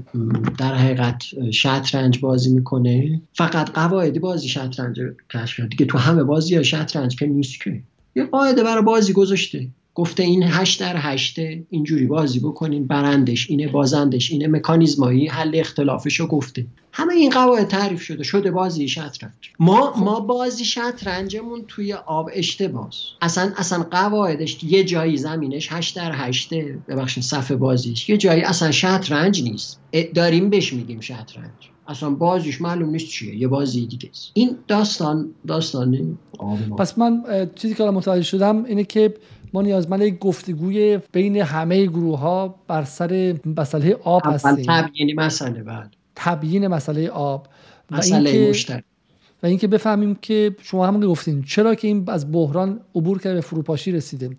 در 0.59 0.75
حقیقت 0.75 1.25
شطرنج 1.51 2.21
بازی 2.21 2.55
می‌کنه 2.55 3.21
فقط 3.35 3.71
قواعد 3.71 4.21
بازی 4.21 4.49
شطرنج 4.49 5.01
کشف 5.35 5.61
دیگه 5.61 5.87
تو 5.87 5.99
همه 5.99 6.25
بازی 6.25 6.57
ها 6.57 6.63
شطرنج 6.63 7.17
که 7.17 7.27
نیست 7.27 7.61
که. 7.65 7.83
یه 8.17 8.25
قاعده 8.25 8.63
برای 8.63 8.83
بازی 8.83 9.13
گذاشته. 9.13 9.69
گفته 9.99 10.23
این 10.23 10.43
هشت 10.43 10.81
در 10.81 10.97
هشته 10.97 11.67
اینجوری 11.71 12.07
بازی 12.07 12.41
بکنین 12.41 12.87
برندش 12.87 13.51
اینه 13.51 13.69
بازندش 13.69 14.31
اینه 14.31 14.49
مکانیزمایی 14.49 15.27
حل 15.27 15.51
اختلافش 15.55 16.21
رو 16.21 16.27
گفته. 16.27 16.67
همه 16.93 17.15
این 17.15 17.31
قواعد 17.31 17.69
تعریف 17.69 18.03
شده 18.03 18.23
شده 18.23 18.51
بازی 18.51 18.89
شطرنج 18.89 19.33
ما 19.59 19.95
ما 19.97 20.21
بازی 20.21 20.65
شطرنجمون 20.65 21.65
توی 21.69 21.93
آب 21.93 22.31
اشتباس. 22.33 22.97
اصلا 23.21 23.53
اصلا 23.57 23.87
قواعدش 23.91 24.65
یه 24.65 24.85
جایی 24.85 25.17
زمینش 25.17 25.73
هشت 25.73 25.97
در 25.97 26.13
هشته 26.15 26.79
ببخشید 26.89 27.25
صفحه 27.25 27.57
بازیش. 27.57 28.09
یه 28.09 28.17
جایی 28.17 28.43
اصلا 28.43 28.71
شطرنج 28.71 29.43
نیست. 29.43 29.81
داریم 30.15 30.51
بهش 30.51 30.73
میگیم 30.73 31.01
شطرنج 31.01 31.71
اصلا 31.89 32.11
بازیش 32.11 32.61
معلوم 32.61 32.91
نیست 32.91 33.09
چیه 33.09 33.37
یه 33.37 33.49
بازی 33.49 33.87
دیگه 33.87 34.09
است. 34.11 34.31
این 34.35 34.57
داستان 34.69 35.31
داستان 35.47 36.19
پس 36.79 36.99
من 36.99 37.23
چیزی 37.55 37.75
که 37.75 37.85
متوجه 37.85 38.23
شدم 38.23 38.65
اینه 38.65 38.85
که 38.85 39.15
ما 39.53 39.63
نیازمند 39.63 40.03
یک 40.03 40.19
گفتگوی 40.19 40.99
بین 41.13 41.37
همه 41.37 41.87
گروه 41.87 42.19
ها 42.19 42.55
بر 42.69 42.85
سر 42.85 43.37
مسئله 43.47 43.95
آب 44.05 44.23
هستیم. 44.25 44.65
تبیین 44.69 45.21
مسئله 45.21 45.63
بعد. 45.63 45.95
تبیین 46.17 46.67
مسئله 46.67 47.09
آب. 47.09 47.47
مسئله 47.91 48.51
مشترک. 48.51 48.85
و 49.43 49.47
اینکه 49.47 49.69
بفهمیم 49.69 50.15
که 50.23 50.57
شما 50.63 50.87
همون 50.87 51.07
گفتین 51.07 51.43
چرا 51.43 51.75
که 51.75 51.89
این 51.89 52.05
از 52.09 52.33
بحران 52.33 52.81
عبور 52.95 53.19
کرده 53.19 53.35
به 53.35 53.41
فروپاشی 53.41 53.93
رسیده. 53.93 54.31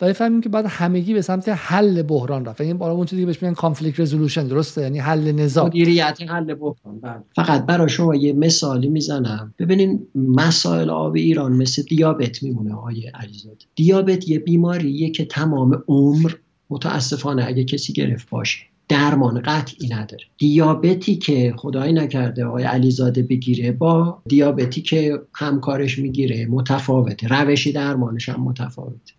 و 0.00 0.06
بفهمیم 0.06 0.40
که 0.40 0.48
بعد 0.48 0.66
همگی 0.68 1.14
به 1.14 1.22
سمت 1.22 1.48
حل 1.48 2.02
بحران 2.02 2.44
رفت. 2.44 2.62
بالا 2.62 2.94
اون 2.94 3.06
چیزی 3.06 3.22
که 3.22 3.26
بهش 3.26 3.42
میگن 3.42 3.54
کانفلیکت 3.54 4.00
رزولوشن 4.00 4.46
درسته؟ 4.46 4.82
یعنی 4.82 4.98
حل 4.98 5.32
نزاع 5.32 5.66
مدیریت 5.66 6.18
حل 6.28 6.54
بحران 6.54 7.00
بله. 7.00 7.22
فقط 7.36 7.66
برای 7.66 7.88
شما 7.88 8.14
یه 8.14 8.32
مثالی 8.32 8.88
می‌زنم. 8.88 9.54
ببینین 9.58 10.06
مسائل 10.14 10.90
آب 10.90 11.14
ایران 11.14 11.52
مثل 11.52 11.82
دیابت 11.82 12.42
میمونه 12.42 12.74
آقای 12.74 13.06
علیزاده 13.06 13.64
دیابت 13.74 14.28
یه 14.28 14.38
بیماریه 14.38 15.10
که 15.10 15.24
تمام 15.24 15.82
عمر 15.88 16.32
متاسفانه 16.70 17.44
اگه 17.46 17.64
کسی 17.64 17.92
گرفت 17.92 18.30
باشه 18.30 18.58
درمان 18.88 19.42
قطعی 19.44 19.88
نداره. 19.88 20.24
دیابتی 20.38 21.16
که 21.16 21.54
خدای 21.56 21.92
نکرده 21.92 22.44
آقای 22.44 22.64
علیزاده 22.64 23.22
بگیره 23.22 23.72
با 23.72 24.22
دیابتی 24.28 24.82
که 24.82 25.20
همکارش 25.34 25.98
می‌گیره 25.98 26.46
متفاوته. 26.46 27.28
روش 27.28 27.66
درمانش 27.66 28.28
هم 28.28 28.42
متفاوته. 28.42 29.12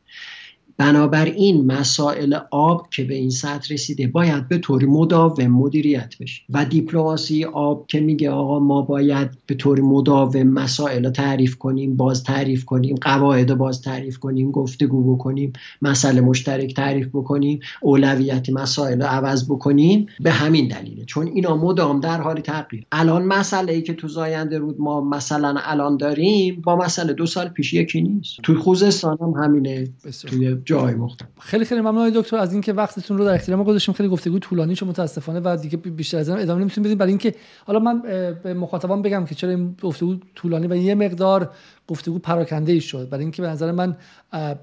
بنابراین 0.77 1.65
مسائل 1.65 2.37
آب 2.51 2.87
که 2.91 3.03
به 3.03 3.15
این 3.15 3.29
سطح 3.29 3.73
رسیده 3.73 4.07
باید 4.07 4.47
به 4.47 4.57
طور 4.57 4.85
مداوم 4.85 5.47
مدیریت 5.47 6.15
بشه. 6.19 6.41
و 6.49 6.65
دیپلماسی 6.65 7.45
آب 7.45 7.87
که 7.87 7.99
میگه 7.99 8.29
آقا 8.29 8.59
ما 8.59 8.81
باید 8.81 9.29
به 9.45 9.55
طور 9.55 9.81
مداوم 9.81 10.43
مسائل 10.43 11.09
تعریف 11.09 11.55
کنیم 11.55 11.95
باز 11.95 12.23
تعریف 12.23 12.65
کنیم 12.65 12.95
قواعد 13.01 13.53
باز 13.57 13.81
تعریف 13.81 14.17
کنیم 14.17 14.51
گفتگو 14.51 15.15
بکنیم 15.15 15.53
مسئله 15.81 16.21
مشترک 16.21 16.75
تعریف 16.75 17.07
بکنیم 17.07 17.59
اولویت 17.81 18.49
مسائل 18.49 19.01
عوض 19.01 19.45
بکنیم 19.49 20.05
به 20.19 20.31
همین 20.31 20.67
دلیله. 20.67 21.05
چون 21.05 21.27
اینا 21.27 21.57
مدام 21.57 21.99
در 21.99 22.21
حال 22.21 22.39
تغییر. 22.39 22.85
الان 22.91 23.25
مسئله 23.25 23.73
ای 23.73 23.81
که 23.81 23.93
تو 23.93 24.07
زاینده 24.07 24.57
رود 24.57 24.75
ما 24.79 25.01
مثلا 25.01 25.55
الان 25.63 25.97
داریم 25.97 26.61
با 26.63 26.75
مسئله 26.75 27.13
دو 27.13 27.25
سال 27.25 27.47
پیش 27.47 27.73
یکی 27.73 28.01
نیست. 28.01 28.37
توی 28.43 28.55
خوزستان 28.55 29.17
هم 29.21 29.43
همینه. 29.43 29.87
توی 30.27 30.55
جای 30.65 30.95
مختلف 30.95 31.29
خیلی 31.39 31.65
خیلی 31.65 31.81
ممنون 31.81 32.11
دکتر 32.15 32.37
از 32.37 32.53
اینکه 32.53 32.73
وقتتون 32.73 33.17
رو 33.17 33.25
در 33.25 33.33
اختیار 33.33 33.57
ما 33.57 33.63
گذاشتیم 33.63 33.93
خیلی 33.93 34.09
گفتگو 34.09 34.39
طولانی 34.39 34.75
شد 34.75 34.85
متاسفانه 34.85 35.39
و 35.43 35.57
دیگه 35.61 35.77
بیشتر 35.77 36.17
از 36.17 36.29
ادامه 36.29 36.61
نمی‌تونیم 36.61 36.83
بدیم. 36.85 36.97
برای 36.97 37.11
اینکه 37.11 37.35
حالا 37.65 37.79
من 37.79 38.01
به 38.43 38.53
مخاطبان 38.53 39.01
بگم 39.01 39.25
که 39.25 39.35
چرا 39.35 39.49
این 39.49 39.75
گفتگو 39.81 40.15
طولانی 40.35 40.67
و 40.67 40.75
یه 40.75 40.95
مقدار 40.95 41.51
گفتگو 41.87 42.19
پراکنده 42.19 42.71
ای 42.71 42.81
شد. 42.81 43.09
برای 43.09 43.23
اینکه 43.23 43.41
به 43.41 43.47
نظر 43.47 43.71
من 43.71 43.97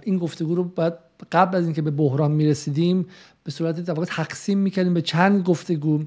این 0.05 0.19
گفتگو 0.19 0.55
رو 0.55 0.65
باید 0.65 0.93
قبل 1.33 1.57
از 1.57 1.65
اینکه 1.65 1.83
به 1.83 1.91
بحران 1.91 2.31
می‌رسیدیم 2.31 3.07
به 3.49 3.53
صورت 3.53 3.81
در 3.81 3.95
تقسیم 3.95 4.59
می‌کردیم 4.59 4.95
به 4.95 5.03
چند 5.03 5.45
گفتگو 5.45 6.01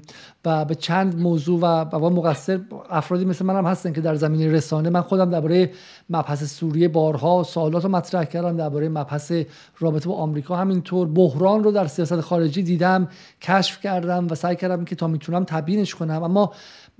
و 0.44 0.64
به 0.64 0.74
چند 0.74 1.20
موضوع 1.20 1.60
و 1.60 1.66
و 1.96 2.10
مقصر 2.10 2.60
افرادی 2.90 3.24
مثل 3.24 3.44
منم 3.44 3.66
هستن 3.66 3.92
که 3.92 4.00
در 4.00 4.14
زمینه 4.14 4.52
رسانه. 4.52 4.90
من 4.90 5.00
خودم 5.00 5.30
درباره 5.30 5.70
مبحث 6.10 6.44
سوریه 6.58 6.88
بارها 6.88 7.42
سوالات 7.42 7.84
رو 7.84 7.90
مطرح 7.90 8.24
کردم 8.24 8.56
درباره 8.56 8.88
مبحث 8.88 9.32
رابطه 9.78 10.08
با 10.08 10.14
آمریکا 10.14 10.56
همینطور. 10.56 11.08
بحران 11.08 11.64
رو 11.64 11.72
در 11.72 11.86
سیاست 11.86 12.20
خارجی 12.20 12.62
دیدم 12.62 13.08
کشف 13.40 13.80
کردم 13.80 14.26
و 14.30 14.34
سعی 14.34 14.56
کردم 14.56 14.84
که 14.84 14.96
تا 14.96 15.06
می‌تونم 15.06 15.44
تبیینش 15.44 15.94
کنم. 15.94 16.22
اما 16.22 16.52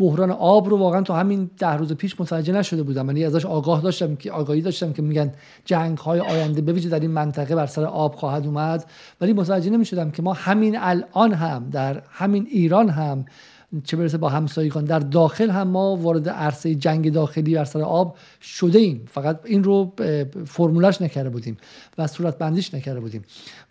بحران 0.03 0.31
آب 0.31 0.69
رو 0.69 0.77
واقعا 0.79 1.03
تو 1.03 1.13
همین 1.13 1.51
ده 1.59 1.73
روز 1.73 1.93
پیش 1.93 2.21
متوجه 2.21 2.53
نشده 2.53 2.83
بودم. 2.83 3.07
یعنی 3.07 3.25
ازش 3.25 3.47
آگاه 3.47 3.81
داشتم 3.81 4.17
که 4.17 4.33
آگاهی 4.33 4.61
داشتم 4.61 4.93
که 4.93 5.03
میگن 5.03 5.33
جنگ 5.65 5.99
های 5.99 6.21
آینده 6.21 6.61
بویژه 6.61 6.89
در 6.89 7.01
این 7.01 7.11
منطقه 7.11 7.55
بر 7.55 7.67
سر 7.67 7.85
آب 7.85 8.15
خواهد 8.15 8.47
اومد. 8.47 8.85
ولی 9.21 9.33
متوجه 9.33 9.71
نمی‌شدم 9.71 10.11
که 10.11 10.23
ما 10.23 10.33
همین 10.33 10.77
الان 10.79 11.33
هم 11.33 11.69
در 11.71 12.03
همین 12.11 12.47
ایران 12.51 12.89
هم 12.89 13.25
چه 13.85 13.97
برسه 13.97 14.19
با 14.19 14.29
همسایگان. 14.29 14.85
در 14.85 14.99
داخل 14.99 15.51
هم 15.51 15.69
ما 15.69 15.97
وارد 15.97 16.29
عرصه 16.29 16.75
جنگ 16.75 17.13
داخلی 17.13 17.55
بر 17.55 17.65
سر 17.65 17.83
آب 17.83 18.17
شده 18.43 18.79
ایم 18.79 19.05
فقط 19.13 19.41
این 19.45 19.65
رو 19.65 19.93
فرمولش 20.47 21.03
نکرده 21.03 21.31
بودیم 21.31 21.57
و 21.99 22.07
صورت 22.07 22.39
بندیش 22.39 22.75
نکرده 22.75 23.01
بودیم. 23.01 23.25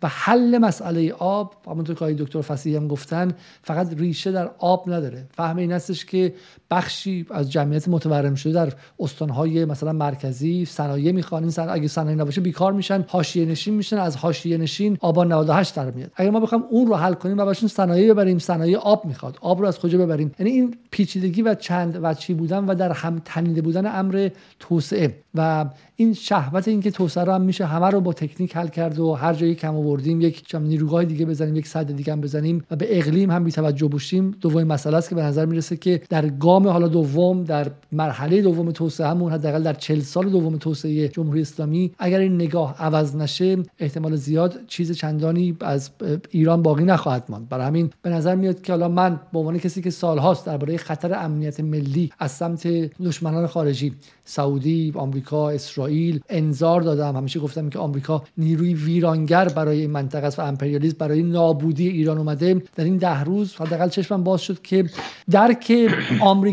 و 0.04 0.08
حل 0.08 0.58
مسئله 0.58 1.14
آب 1.14 1.56
همونطور 1.68 1.96
که 1.96 2.24
دکتر 2.24 2.42
فصیحی 2.42 2.76
هم 2.76 2.88
گفتن 2.88 3.34
فقط 3.64 3.94
ریشه 3.98 4.32
در 4.32 4.52
آب 4.58 4.90
نداره. 4.90 5.28
فهم 5.32 5.58
این 5.58 5.72
هستش 5.72 6.06
که 6.06 6.34
بخشی 6.72 7.26
از 7.30 7.52
جمعیت 7.52 7.88
متورم 7.88 8.36
شده 8.36 8.54
در 8.54 8.74
استانهای 9.00 9.66
مثلا 9.66 9.94
مرکزی 9.94 10.66
صنایع 10.66 11.12
می‌خوان. 11.12 11.44
این 11.44 11.70
اگه 11.70 11.88
صنایع 11.88 12.18
نباشه 12.18 12.42
بیکار 12.42 12.74
میشن 12.74 13.06
حاشیه 13.08 13.46
نشین 13.46 13.74
میشن 13.74 13.98
از 13.98 14.18
حاشیه 14.18 14.58
نشین 14.58 14.98
آبان 15.00 15.32
98 15.32 15.76
در 15.76 15.92
میاد. 15.92 16.12
اگه 16.16 16.30
ما 16.30 16.40
بخوام 16.40 16.64
اون 16.70 16.88
رو 16.88 16.96
حل 16.96 17.14
کنیم 17.14 17.38
و 17.38 17.46
باشیم 17.46 17.70
صنایع 17.70 18.14
ببریم 18.14 18.40
صنایع 18.40 18.78
آب 18.78 19.06
می‌خواد. 19.06 19.38
آب 19.42 19.60
رو 19.60 19.68
از 19.68 19.80
کجا 19.80 19.98
ببریم؟ 19.98 20.32
یعنی 20.40 20.52
این 20.52 20.76
پیچیدگی 20.92 21.42
و 21.42 21.56
چند 21.56 22.00
وچی 22.04 22.34
بودن 22.34 22.66
و 22.66 22.76
در 22.76 22.92
هم 22.92 23.22
تنیده 23.26 23.62
بودن 23.62 24.00
امر 24.00 24.30
توسعه. 24.60 25.16
و 25.36 25.66
این 25.96 26.14
شهوت 26.14 26.68
اینکه 26.68 26.92
توسعه 26.92 27.24
رو 27.24 27.34
هم 27.34 27.42
میشه 27.42 27.66
همه 27.66 27.88
رو 27.88 28.02
با 28.02 28.14
تکنیک 28.14 28.58
حل 28.58 28.68
کرد 28.68 29.00
و 29.00 29.14
هر 29.14 29.34
جایی 29.34 29.56
کم 29.56 29.76
آوردیم 29.76 30.22
یک 30.22 30.56
نیروگاه 30.56 31.06
دیگه 31.06 31.26
بزنیم 31.26 31.56
یک 31.56 31.68
صد 31.68 31.92
دیگه 31.92 32.14
هم 32.14 32.22
بزنیم 32.22 32.64
و 32.72 32.76
به 32.76 32.98
اقلیم 32.98 33.32
هم 33.32 33.44
بی 33.44 33.52
توجه 33.52 33.88
باشیم 33.88 34.32
دومین 34.42 34.68
مسئله 34.68 34.98
است 34.98 35.10
که 35.10 35.16
به 35.16 35.24
نظر 35.24 35.46
می‌رسه 35.46 35.78
که 35.78 36.02
در 36.10 36.26
حالا 36.70 36.88
دوم 36.88 37.44
در 37.44 37.72
مرحله 37.92 38.42
دوم 38.42 38.72
توسعه 38.72 39.08
همون 39.08 39.32
حداقل 39.32 39.64
در 39.64 39.74
40 39.74 40.00
سال 40.00 40.30
دوم 40.30 40.58
توسعه 40.58 41.08
جمهوری 41.08 41.42
اسلامی. 41.42 41.92
اگر 42.00 42.20
این 42.20 42.36
نگاه 42.36 42.76
عوض 42.80 43.16
نشه 43.16 43.58
احتمال 43.80 44.16
زیاد 44.16 44.60
چیز 44.68 44.92
چندانی 44.92 45.58
از 45.62 45.90
ایران 46.30 46.62
باقی 46.62 46.84
نخواهد 46.84 47.24
ماند. 47.30 47.50
برای 47.50 47.66
همین 47.68 47.90
به 48.02 48.10
نظر 48.10 48.36
میاد 48.36 48.62
که 48.62 48.74
حالا 48.74 48.88
من 48.88 49.20
به 49.34 49.40
عنوان 49.40 49.60
کسی 49.60 49.82
که 49.82 49.90
سالهاست 49.90 50.46
درباره 50.46 50.78
خطر 50.78 51.14
امنیت 51.14 51.60
ملی 51.60 52.12
از 52.20 52.32
سمت 52.32 52.68
دشمنان 53.04 53.48
خارجی 53.48 53.94
سعودی 54.26 54.94
آمریکا 54.96 55.50
اسرائیل 55.50 56.20
انظار 56.30 56.82
دادم. 56.82 57.16
همیشه 57.16 57.40
گفتم 57.40 57.70
که 57.70 57.80
آمریکا 57.80 58.24
نیروی 58.38 58.74
ویرانگر 58.74 59.50
برای 59.50 59.82
این 59.82 59.92
منطقه 59.92 60.28
است 60.28 60.40
و 60.40 60.42
امپریالیسم 60.42 60.96
برای 61.00 61.24
نابودی 61.24 61.88
ایران 61.88 62.18
اومده. 62.18 62.62
در 62.76 62.84
این 62.84 62.98
ده 62.98 63.24
روز 63.24 63.56
حداقل 63.56 63.90
چشمم 63.90 64.24
باز 64.24 64.42
شد 64.42 64.62
که 64.62 64.86
درک 65.30 65.72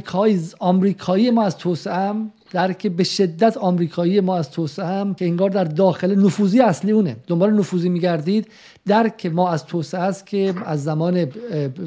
آمریکایی 0.01 0.55
آمریکایی 0.61 1.31
ما 1.31 1.45
از 1.45 1.57
توسعه 1.59 1.95
درک 2.51 2.87
به 2.87 3.05
شدت 3.05 3.57
آمریکایی 3.57 4.21
ما 4.21 4.37
از 4.37 4.51
توسعه 4.51 4.87
هم 4.87 5.15
که 5.15 5.25
انگار 5.25 5.51
در 5.51 5.65
داخل 5.65 6.15
نفوذی 6.15 6.61
اصلی 6.61 6.93
اونه. 6.93 7.17
دنبال 7.27 7.55
نفوذی 7.55 7.89
میگردید. 7.89 8.49
درک 8.89 9.27
ما 9.27 9.51
از 9.51 9.67
توسعه 9.67 10.01
است 10.01 10.27
که 10.27 10.55
از 10.67 10.85
زمان 10.85 11.25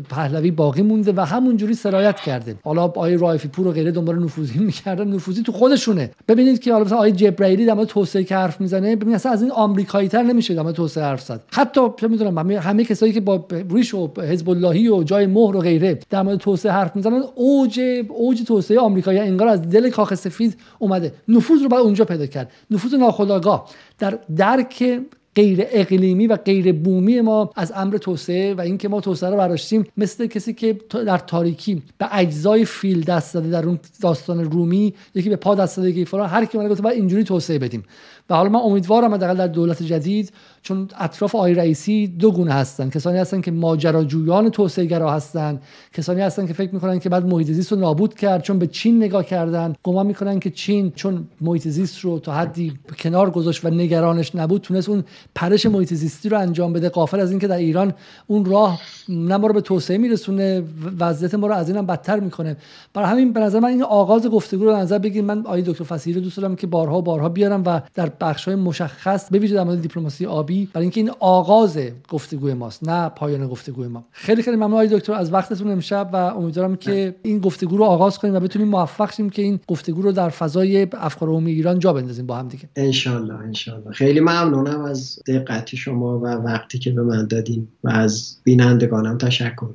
پهلوی 0.09 0.51
باقی 0.51 0.81
مونده 0.81 1.13
و 1.15 1.25
همونجوری 1.25 1.73
سرایت 1.73 2.19
کرده 2.19 2.55
حالا 2.63 2.83
آقای 2.83 3.17
رایفی 3.17 3.47
پور 3.47 3.67
و 3.67 3.71
غیره 3.71 3.91
دنبال 3.91 4.23
نفوذی 4.23 4.59
می‌کردن. 4.69 5.07
نفوذی 5.07 5.43
تو 5.43 5.51
خودشونه. 5.51 6.11
ببینید 6.27 6.59
که 6.59 6.73
حالا 6.73 6.85
مثلا 6.85 6.97
آقای 6.97 7.11
جبرائیلی 7.11 7.65
در 7.65 7.73
مورد 7.73 7.87
توسعه 7.87 8.23
که 8.23 8.35
حرف 8.35 8.61
می‌زنه 8.61 8.95
ببینید 8.95 9.15
اصلا 9.15 9.31
از 9.31 9.41
این 9.41 9.51
آمریکایی 9.51 10.07
تر 10.07 10.23
نمیشه 10.23 10.53
در 10.53 10.61
مورد 10.61 10.75
توسعه 10.75 11.03
حرف 11.03 11.21
زد. 11.21 11.43
حتی 11.51 11.81
چه 11.97 12.07
می‌دونم 12.07 12.37
همه, 12.37 12.59
همه 12.59 12.85
کسایی 12.85 13.13
که 13.13 13.21
با 13.21 13.47
ریش 13.69 13.93
و 13.93 14.11
حزب 14.21 14.49
اللهی 14.49 14.87
و 14.87 15.03
جای 15.03 15.25
مهر 15.25 15.55
و 15.55 15.59
غیره 15.59 15.99
در 16.09 16.21
مورد 16.21 16.37
توسعه 16.37 16.71
حرف 16.71 16.95
می‌زنن 16.95 17.23
اوج 17.35 17.79
اوج 18.09 18.43
توسعه 18.43 18.79
آمریکایی 18.79 19.19
انگار 19.19 19.47
از 19.47 19.61
دل 19.61 19.89
کاخ 19.89 20.13
سفید 20.13 20.57
اومده. 20.79 21.13
نفوذ 21.27 21.61
رو 21.61 21.69
باید 21.69 21.83
اونجا 21.83 22.05
پیدا 22.05 22.25
کرد. 22.25 22.51
نفوذ 22.71 22.93
ناخودآگاه. 22.93 23.69
در 23.99 24.19
درک 24.35 25.01
غیر 25.35 25.59
اقلیمی 25.71 26.27
و 26.27 26.35
غیر 26.35 26.73
بومی 26.73 27.21
ما 27.21 27.51
از 27.55 27.73
امر 27.75 27.97
توسعه 27.97 28.53
و 28.53 28.61
اینکه 28.61 28.87
ما 28.87 29.01
توسعه 29.01 29.29
رو 29.29 29.37
برداشتیم 29.37 29.85
مثل 29.97 30.27
کسی 30.27 30.53
که 30.53 30.77
در 31.05 31.17
تاریکی 31.17 31.81
به 31.97 32.07
اجزای 32.11 32.65
فیل 32.65 33.03
دست 33.03 33.33
زده 33.33 33.49
در 33.49 33.65
اون 33.65 33.79
داستان 34.01 34.51
رومی 34.51 34.93
یکی 35.15 35.29
به 35.29 35.35
پا 35.35 35.55
دست 35.55 35.75
زده 35.75 36.05
فلان 36.05 36.29
هر 36.29 36.45
کی 36.45 36.57
گفته 36.57 36.83
باید 36.83 36.97
اینجوری 36.97 37.23
توسعه 37.23 37.59
بدیم. 37.59 37.83
و 38.29 38.35
حالا 38.35 38.49
من 38.49 38.59
امیدوارم 38.59 39.13
حداقل 39.13 39.37
در 39.37 39.47
دولت 39.47 39.83
جدید 39.83 40.31
چون 40.63 40.87
اطراف 40.99 41.35
آقای 41.35 41.53
رئیسی 41.53 42.07
دو 42.07 42.31
گونه 42.31 42.53
هستن. 42.53 42.89
کسانی 42.89 43.17
هستن 43.17 43.41
که 43.41 43.51
ماجراجویان 43.51 44.49
توسعه 44.49 44.85
گرا 44.85 45.11
هستن. 45.11 45.59
کسانی 45.93 46.21
هستن 46.21 46.47
که 46.47 46.53
فکر 46.53 46.73
می‌کنن 46.73 46.99
که 46.99 47.09
بعد 47.09 47.25
محیط 47.25 47.51
زیست 47.51 47.71
رو 47.71 47.79
نابود 47.79 48.13
کرد 48.13 48.41
چون 48.41 48.59
به 48.59 48.67
چین 48.67 48.97
نگاه 48.97 49.23
کردن. 49.23 49.75
گمان 49.83 50.05
می‌کنن 50.05 50.39
که 50.39 50.49
چین 50.49 50.91
چون 50.95 51.27
محیط 51.41 51.67
زیست 51.67 51.99
رو 51.99 52.19
تا 52.19 52.33
حدی 52.33 52.73
کنار 52.99 53.29
گذاشت 53.29 53.65
و 53.65 53.69
نگرانش 53.69 54.35
نبود 54.35 54.61
تونست 54.61 54.89
اون 54.89 55.03
پرش 55.35 55.65
محیط 55.65 55.93
زیستی 55.93 56.29
رو 56.29 56.39
انجام 56.39 56.73
بده. 56.73 56.89
قافل 56.89 57.19
از 57.19 57.31
اینکه 57.31 57.47
در 57.47 57.57
ایران 57.57 57.93
اون 58.27 58.45
راه 58.45 58.81
نه 59.09 59.37
ما 59.37 59.47
رو 59.47 59.53
به 59.53 59.61
توسعه 59.61 59.97
میرسونه 59.97 60.63
وضعیت 60.99 61.35
ما 61.35 61.47
رو 61.47 61.53
از 61.53 61.69
اینم 61.69 61.85
بدتر 61.85 62.19
می‌کنه. 62.19 62.57
برای 62.93 63.09
همین 63.09 63.33
به 63.33 63.39
نظر 63.39 63.59
من 63.59 63.69
این 63.69 63.83
آغاز 63.83 64.27
گفتگو 64.27 64.65
رو 64.65 64.75
نظر 64.77 64.97
بگیر 64.97 65.23
من 65.23 65.39
آقای 65.39 65.61
دکتر 65.61 65.83
فصیحی 65.83 66.15
رو 66.15 66.21
دوست 66.21 66.37
دارم 66.37 66.55
که 66.55 66.67
بارها 66.67 67.01
بارها 67.01 67.29
بیارم 67.29 67.63
و 67.65 67.81
در 67.93 68.10
بخش 68.19 68.45
های 68.45 68.55
مشخص 68.55 69.29
به 69.29 69.39
ویژه 69.39 69.55
در 69.55 69.63
مورد 69.63 69.81
دیپلماسی 69.81 70.25
آبی 70.25 70.69
برای 70.73 70.85
اینکه 70.85 71.01
این 71.01 71.11
آغاز 71.19 71.79
گفتگوی 72.09 72.53
ماست 72.53 72.89
نه 72.89 73.09
پایان 73.09 73.47
گفتگوی 73.47 73.87
ما. 73.87 74.05
خیلی 74.11 74.43
خیلی 74.43 74.57
ممنون 74.57 74.85
دکتر 74.85 75.13
از 75.13 75.33
وقتتون 75.33 75.71
امشب 75.71 76.09
و 76.13 76.15
امیدوارم 76.15 76.75
که 76.75 77.15
این 77.23 77.39
گفتگو 77.39 77.77
رو 77.77 77.83
آغاز 77.83 78.17
کنیم 78.17 78.35
و 78.35 78.39
بتونیم 78.39 78.67
موفق 78.67 79.13
شیم 79.13 79.29
که 79.29 79.41
این 79.41 79.59
گفتگو 79.67 80.01
رو 80.01 80.11
در 80.11 80.29
فضای 80.29 80.87
افکار 80.93 81.29
عمومی 81.29 81.51
ایران 81.51 81.79
جا 81.79 81.93
بندازیم 81.93 82.25
با 82.25 82.35
هم 82.35 82.47
دیگه. 82.47 82.69
ان 82.75 82.91
ان 83.31 83.91
خیلی 83.91 84.19
ممنونم 84.19 84.81
از 84.81 85.19
دقت 85.27 85.75
شما 85.75 86.19
و 86.19 86.27
وقتی 86.27 86.79
که 86.79 86.91
به 86.91 87.03
من 87.03 87.27
دادین 87.27 87.67
و 87.83 87.89
از 87.89 88.37
بینندگانم 88.43 89.17
تشکر 89.17 89.69